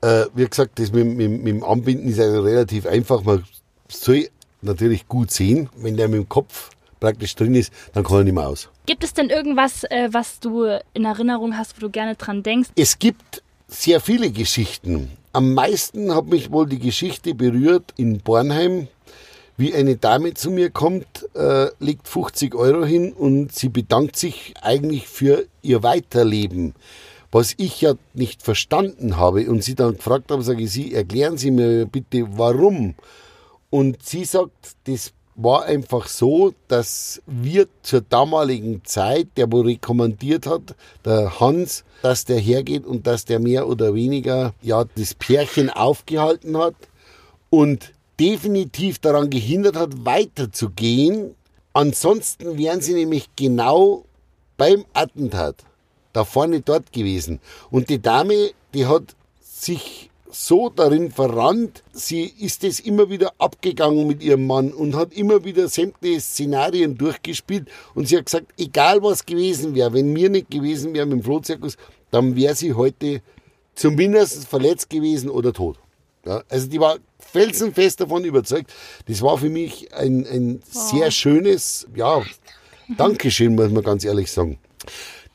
äh, 0.01 0.25
wie 0.35 0.45
gesagt, 0.45 0.79
das 0.79 0.91
mit, 0.91 1.05
mit, 1.05 1.29
mit 1.29 1.47
dem 1.47 1.63
Anbinden 1.63 2.07
ist 2.09 2.19
also 2.19 2.41
relativ 2.41 2.85
einfach. 2.85 3.23
Man 3.23 3.43
soll 3.87 4.29
natürlich 4.61 5.07
gut 5.07 5.31
sehen. 5.31 5.69
Wenn 5.75 5.97
der 5.97 6.07
mit 6.07 6.19
dem 6.19 6.29
Kopf 6.29 6.71
praktisch 6.99 7.35
drin 7.35 7.55
ist, 7.55 7.71
dann 7.93 8.03
kann 8.03 8.17
er 8.17 8.23
nicht 8.23 8.33
mehr 8.33 8.47
aus. 8.47 8.69
Gibt 8.85 9.03
es 9.03 9.13
denn 9.13 9.29
irgendwas, 9.29 9.83
äh, 9.85 10.09
was 10.11 10.39
du 10.39 10.65
in 10.93 11.05
Erinnerung 11.05 11.57
hast, 11.57 11.77
wo 11.77 11.81
du 11.81 11.89
gerne 11.89 12.15
dran 12.15 12.43
denkst? 12.43 12.69
Es 12.75 12.99
gibt 12.99 13.43
sehr 13.67 13.99
viele 13.99 14.31
Geschichten. 14.31 15.11
Am 15.33 15.53
meisten 15.53 16.13
hat 16.15 16.27
mich 16.27 16.51
wohl 16.51 16.67
die 16.67 16.79
Geschichte 16.79 17.35
berührt 17.35 17.93
in 17.97 18.19
Bornheim, 18.19 18.87
wie 19.57 19.73
eine 19.73 19.97
Dame 19.97 20.33
zu 20.35 20.51
mir 20.51 20.69
kommt, 20.69 21.27
äh, 21.35 21.67
legt 21.79 22.07
50 22.07 22.55
Euro 22.55 22.85
hin 22.85 23.11
und 23.11 23.53
sie 23.53 23.69
bedankt 23.69 24.15
sich 24.15 24.53
eigentlich 24.61 25.07
für 25.07 25.45
ihr 25.61 25.83
Weiterleben. 25.83 26.75
Was 27.31 27.53
ich 27.57 27.81
ja 27.81 27.93
nicht 28.13 28.41
verstanden 28.41 29.17
habe 29.17 29.49
und 29.49 29.63
sie 29.63 29.75
dann 29.75 29.97
gefragt 29.97 30.31
habe, 30.31 30.43
sage 30.43 30.63
ich, 30.63 30.71
Sie 30.71 30.93
erklären 30.93 31.37
Sie 31.37 31.51
mir 31.51 31.85
bitte, 31.85 32.25
warum. 32.37 32.95
Und 33.69 34.01
sie 34.03 34.23
sagt, 34.23 34.75
das 34.85 35.11
war 35.35 35.65
einfach 35.65 36.07
so, 36.07 36.53
dass 36.67 37.21
wir 37.27 37.67
zur 37.83 38.01
damaligen 38.01 38.83
Zeit, 38.85 39.27
der 39.37 39.51
wo 39.51 39.61
rekommandiert 39.61 40.47
hat, 40.47 40.75
der 41.05 41.39
Hans, 41.39 41.83
dass 42.01 42.25
der 42.25 42.39
hergeht 42.39 42.85
und 42.85 43.05
dass 43.05 43.25
der 43.25 43.39
mehr 43.39 43.67
oder 43.67 43.93
weniger 43.93 44.53
ja 44.61 44.85
das 44.95 45.13
Pärchen 45.13 45.69
aufgehalten 45.69 46.57
hat 46.57 46.75
und 47.51 47.93
definitiv 48.19 48.97
daran 48.97 49.29
gehindert 49.29 49.75
hat, 49.75 50.05
weiterzugehen. 50.05 51.35
Ansonsten 51.71 52.57
wären 52.57 52.81
sie 52.81 52.95
nämlich 52.95 53.29
genau 53.35 54.05
beim 54.57 54.85
Attentat 54.93 55.66
da 56.17 56.25
vorne 56.25 56.61
dort 56.61 56.91
gewesen. 56.91 57.39
Und 57.69 57.89
die 57.89 58.01
Dame, 58.01 58.51
die 58.73 58.87
hat 58.87 59.15
sich 59.39 60.09
so 60.29 60.69
darin 60.69 61.11
verrannt, 61.11 61.83
sie 61.93 62.25
ist 62.25 62.63
es 62.63 62.79
immer 62.79 63.09
wieder 63.09 63.31
abgegangen 63.37 64.07
mit 64.07 64.21
ihrem 64.21 64.45
Mann 64.45 64.71
und 64.71 64.95
hat 64.95 65.13
immer 65.13 65.45
wieder 65.45 65.67
sämtliche 65.67 66.19
Szenarien 66.19 66.97
durchgespielt 66.97 67.69
und 67.95 68.07
sie 68.07 68.17
hat 68.17 68.25
gesagt, 68.25 68.47
egal 68.57 69.01
was 69.01 69.25
gewesen 69.25 69.73
wäre, 69.73 69.93
wenn 69.93 70.11
mir 70.11 70.29
nicht 70.29 70.51
gewesen 70.51 70.93
wäre 70.93 71.05
mit 71.05 71.19
dem 71.19 71.23
Flohzirkus, 71.23 71.77
dann 72.11 72.35
wäre 72.35 72.55
sie 72.55 72.73
heute 72.73 73.21
zumindest 73.73 74.47
verletzt 74.47 74.89
gewesen 74.89 75.29
oder 75.29 75.53
tot. 75.53 75.77
Ja, 76.25 76.43
also 76.49 76.67
die 76.67 76.79
war 76.79 76.97
felsenfest 77.19 78.01
davon 78.01 78.25
überzeugt. 78.25 78.73
Das 79.07 79.21
war 79.21 79.37
für 79.37 79.49
mich 79.49 79.93
ein, 79.93 80.25
ein 80.27 80.61
sehr 80.69 81.09
schönes, 81.09 81.87
ja, 81.95 82.21
Dankeschön, 82.97 83.55
muss 83.55 83.71
man 83.71 83.83
ganz 83.83 84.03
ehrlich 84.05 84.31
sagen. 84.31 84.59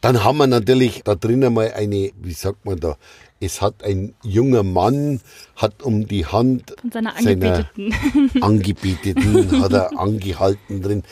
Dann 0.02 0.24
haben 0.24 0.38
wir 0.38 0.48
natürlich 0.48 1.02
da 1.04 1.14
drinnen 1.14 1.54
mal 1.54 1.72
eine, 1.72 2.10
wie 2.20 2.32
sagt 2.32 2.64
man 2.66 2.78
da, 2.78 2.96
es 3.38 3.62
hat 3.62 3.84
ein 3.84 4.14
junger 4.22 4.64
Mann, 4.64 5.20
hat 5.56 5.82
um 5.82 6.06
die 6.08 6.26
Hand 6.26 6.74
Von 6.80 6.90
seiner 6.90 7.14
seiner 7.22 7.68
Angebeteten. 7.76 8.42
Angebeteten 8.42 9.62
hat 9.62 9.72
er 9.72 9.98
angehalten 9.98 10.82
drin. 10.82 11.02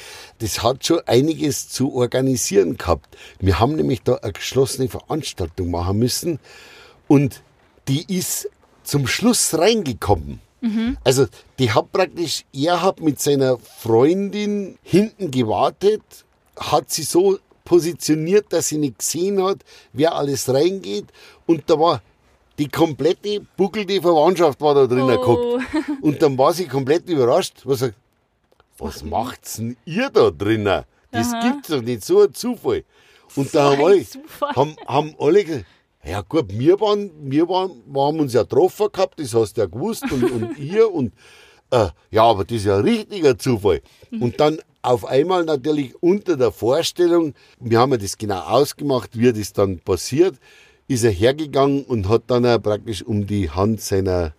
Das 0.40 0.62
hat 0.64 0.84
schon 0.84 1.00
einiges 1.06 1.68
zu 1.68 1.94
organisieren 1.94 2.76
gehabt. 2.76 3.16
Wir 3.38 3.60
haben 3.60 3.76
nämlich 3.76 4.02
da 4.02 4.16
eine 4.16 4.32
geschlossene 4.32 4.88
Veranstaltung 4.88 5.70
machen 5.70 5.98
müssen 5.98 6.40
und 7.06 7.42
die 7.86 8.04
ist 8.12 8.50
zum 8.82 9.06
Schluss 9.06 9.56
reingekommen. 9.56 10.40
Also 11.04 11.26
die 11.58 11.70
hat 11.70 11.90
praktisch, 11.92 12.44
er 12.52 12.82
hat 12.82 13.00
mit 13.00 13.20
seiner 13.20 13.56
Freundin 13.58 14.78
hinten 14.82 15.30
gewartet, 15.30 16.02
hat 16.56 16.90
sie 16.90 17.04
so 17.04 17.38
positioniert, 17.64 18.52
dass 18.52 18.68
sie 18.68 18.78
nicht 18.78 18.98
gesehen 18.98 19.42
hat, 19.42 19.58
wer 19.92 20.14
alles 20.14 20.52
reingeht 20.52 21.06
und 21.46 21.68
da 21.68 21.78
war 21.78 22.02
die 22.58 22.68
komplette 22.68 23.40
buckelte 23.56 24.02
Verwandtschaft 24.02 24.60
war 24.60 24.74
da 24.74 24.86
drinnen 24.86 25.16
Oh. 25.18 25.56
geguckt. 25.58 25.64
Und 26.02 26.20
dann 26.20 26.36
war 26.36 26.52
sie 26.52 26.66
komplett 26.66 27.08
überrascht. 27.08 27.62
Was, 27.64 27.78
sagt, 27.78 27.94
was 28.76 29.02
macht's 29.02 29.56
denn 29.56 29.76
ihr 29.86 30.10
da 30.10 30.30
drinnen? 30.30 30.84
Das 31.10 31.32
gibt's 31.42 31.68
doch 31.68 31.80
nicht, 31.80 32.04
so 32.04 32.22
ein 32.22 32.34
Zufall. 32.34 32.84
Und 33.34 33.54
da 33.54 33.70
haben 33.70 33.82
alle, 33.82 34.04
haben, 34.54 34.76
haben 34.86 35.14
alle 35.18 35.44
gesagt, 35.44 35.64
ja 36.04 36.20
gut, 36.22 36.46
wir 36.50 36.78
waren, 36.80 37.10
wir 37.30 37.48
waren, 37.48 37.82
wir 37.86 38.02
haben 38.02 38.20
uns 38.20 38.32
ja 38.34 38.42
getroffen 38.42 38.88
gehabt, 38.92 39.18
das 39.20 39.32
hast 39.34 39.54
du 39.56 39.62
ja 39.62 39.66
gewusst 39.66 40.04
und, 40.10 40.30
und 40.30 40.58
ihr 40.58 40.90
und 40.92 41.12
äh, 41.70 41.88
ja, 42.10 42.24
aber 42.24 42.44
das 42.44 42.58
ist 42.58 42.66
ja 42.66 42.78
ein 42.78 42.84
richtiger 42.84 43.38
Zufall. 43.38 43.80
Und 44.20 44.40
dann 44.40 44.58
auf 44.82 45.04
einmal 45.04 45.44
natürlich 45.44 45.94
unter 46.02 46.36
der 46.36 46.52
Vorstellung, 46.52 47.34
wir 47.58 47.78
haben 47.78 47.92
ja 47.92 47.98
das 47.98 48.16
genau 48.16 48.40
ausgemacht, 48.40 49.18
wie 49.18 49.32
das 49.32 49.52
dann 49.52 49.78
passiert, 49.78 50.36
ist 50.88 51.04
er 51.04 51.10
hergegangen 51.10 51.84
und 51.84 52.08
hat 52.08 52.24
dann 52.26 52.60
praktisch 52.62 53.02
um 53.02 53.26
die 53.26 53.50
Hand 53.50 53.80
seiner 53.80 54.34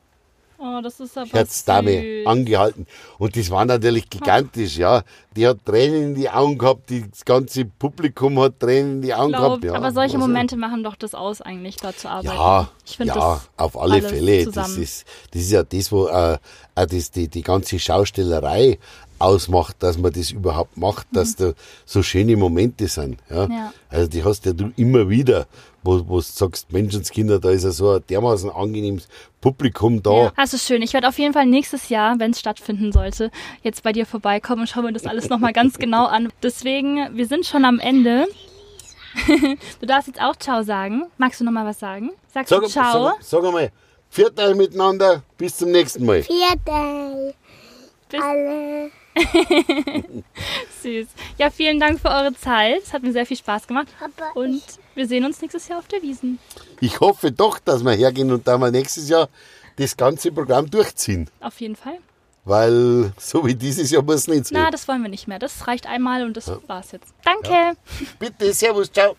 Oh, 0.64 0.80
das 0.84 1.00
ist 1.00 1.18
aber 1.18 1.32
Herzdame 1.32 2.24
angehalten. 2.26 2.86
Und 3.18 3.36
das 3.36 3.50
war 3.50 3.66
natürlich 3.66 4.08
gigantisch, 4.10 4.78
ja. 4.78 5.02
Die 5.36 5.48
hat 5.48 5.66
Tränen 5.66 6.10
in 6.10 6.16
die 6.16 6.30
Augen 6.30 6.58
gehabt, 6.60 6.92
das 6.92 7.26
ganze 7.26 7.66
Publikum 7.66 8.40
hat 8.40 8.60
Tränen 8.60 8.98
in 8.98 9.02
die 9.02 9.14
Augen 9.14 9.32
Glaub, 9.32 9.44
gehabt. 9.44 9.64
Ja. 9.64 9.74
aber 9.74 9.92
solche 9.92 10.18
Also, 10.18 10.28
Momente 10.28 10.58
machen 10.58 10.84
doch 10.84 10.96
das 10.96 11.16
aus, 11.16 11.42
eigentlich 11.42 11.78
da 11.78 11.96
zu 11.96 12.08
arbeiten. 12.08 12.36
Ja, 12.36 12.70
ich 12.86 12.98
finde 12.98 13.14
ja 13.16 13.20
das 13.20 13.50
auf 13.58 13.80
alle 13.80 14.04
Fälle. 14.04 14.46
Das 14.46 14.78
ist, 14.78 15.06
das 15.32 15.42
ist 15.42 15.52
ja 15.52 15.64
das, 15.64 15.92
wo 15.92 16.08
äh, 16.08 16.38
auch 16.76 16.86
das, 16.86 17.10
die, 17.10 17.28
die 17.28 17.42
ganze 17.42 17.80
Schaustellerei 17.80 18.78
ausmacht, 19.22 19.78
dass 19.80 19.98
man 19.98 20.12
das 20.12 20.32
überhaupt 20.32 20.78
macht, 20.78 21.08
dass 21.14 21.36
da 21.36 21.54
so 21.86 22.04
schöne 22.04 22.36
Momente 22.36 22.88
sind. 22.88 23.18
Ja? 23.30 23.48
Mhm. 23.48 23.54
Ja. 23.54 23.74
Also 23.90 24.08
die 24.08 24.24
hast 24.24 24.46
ja 24.46 24.54
du 24.54 24.72
immer 24.76 25.10
wieder, 25.10 25.48
wo, 25.84 26.02
wo 26.08 26.16
du 26.18 26.22
sagst, 26.22 26.72
Menschenskinder, 26.72 27.40
da 27.40 27.50
ist 27.52 27.64
ja 27.64 27.72
so 27.72 27.92
ein 27.92 28.04
dermaßen 28.10 28.50
angenehmes 28.50 29.08
Publikum 29.40 30.02
da. 30.04 30.12
Ja, 30.26 30.34
das 30.36 30.54
ist 30.54 30.66
schön. 30.68 30.82
Ich 30.82 30.94
werde 30.94 31.08
auf 31.08 31.18
jeden 31.18 31.34
Fall 31.34 31.46
nächstes 31.46 31.90
Jahr, 31.90 32.20
wenn 32.20 32.32
es 32.32 32.40
stattfinden 32.40 32.92
sollte, 32.92 33.32
jetzt 33.64 33.84
bei 33.84 33.92
dir 33.92 34.06
vorbeikommen 34.06 34.62
und 34.62 34.68
schauen 34.68 34.86
wir 34.86 34.92
das 34.92 35.06
alles 35.06 35.30
nochmal 35.30 35.54
ganz 35.54 35.78
genau 35.78 36.06
an. 36.06 36.32
Deswegen, 36.44 37.16
wir 37.16 37.26
sind 37.28 37.46
schon 37.46 37.66
am 37.66 37.80
Ende. 37.80 38.28
du 39.80 39.86
darfst 39.86 40.08
jetzt 40.08 40.22
auch 40.22 40.36
Ciao 40.38 40.64
sagen. 40.64 41.04
Magst 41.18 41.40
du 41.42 41.44
nochmal 41.44 41.66
was 41.66 41.80
sagen? 41.80 42.12
Sagst 42.34 42.50
Sag, 42.50 42.62
du 42.62 42.68
Ciao? 42.70 43.06
sag, 43.06 43.16
sag 43.22 43.44
einmal, 43.44 43.72
viert 44.10 44.40
euch 44.40 44.56
miteinander, 44.56 45.24
bis 45.38 45.58
zum 45.58 45.72
nächsten 45.72 46.06
Mal. 46.06 46.24
Vierte. 46.24 47.34
Bis- 48.10 48.22
Alle. 48.22 48.92
Süß. 50.82 51.08
Ja, 51.38 51.50
vielen 51.50 51.80
Dank 51.80 52.00
für 52.00 52.10
eure 52.10 52.34
Zeit. 52.34 52.82
Es 52.84 52.94
hat 52.94 53.04
mir 53.04 53.12
sehr 53.12 53.26
viel 53.26 53.38
Spaß 53.38 53.68
gemacht. 53.68 53.88
Papa, 54.00 54.32
Und 54.34 54.62
wir 54.96 55.08
sehen 55.08 55.26
uns 55.26 55.42
nächstes 55.42 55.68
Jahr 55.68 55.80
auf 55.80 55.88
der 55.88 56.02
Wiesen. 56.02 56.40
Ich 56.80 57.00
hoffe 57.00 57.32
doch, 57.32 57.60
dass 57.60 57.84
wir 57.84 57.92
hergehen 57.92 58.32
und 58.32 58.48
da 58.48 58.58
mal 58.58 58.72
nächstes 58.72 59.10
Jahr 59.10 59.30
das 59.78 59.96
ganze 59.98 60.32
Programm 60.32 60.70
durchziehen. 60.70 61.30
Auf 61.40 61.60
jeden 61.60 61.76
Fall. 61.76 61.98
Weil 62.44 63.14
so 63.18 63.46
wie 63.46 63.54
dieses 63.54 63.92
Jahr 63.92 64.02
muss 64.02 64.16
es 64.16 64.28
nicht 64.28 64.48
sein. 64.48 64.60
Na, 64.64 64.72
das 64.72 64.88
wollen 64.88 65.02
wir 65.04 65.10
nicht 65.10 65.28
mehr. 65.28 65.38
Das 65.38 65.68
reicht 65.68 65.86
einmal 65.86 66.24
und 66.26 66.38
das 66.38 66.52
war's 66.68 66.92
jetzt. 66.92 67.14
Danke. 67.24 67.78
Bitte, 68.18 68.52
Servus, 68.54 68.92
ciao. 68.92 69.10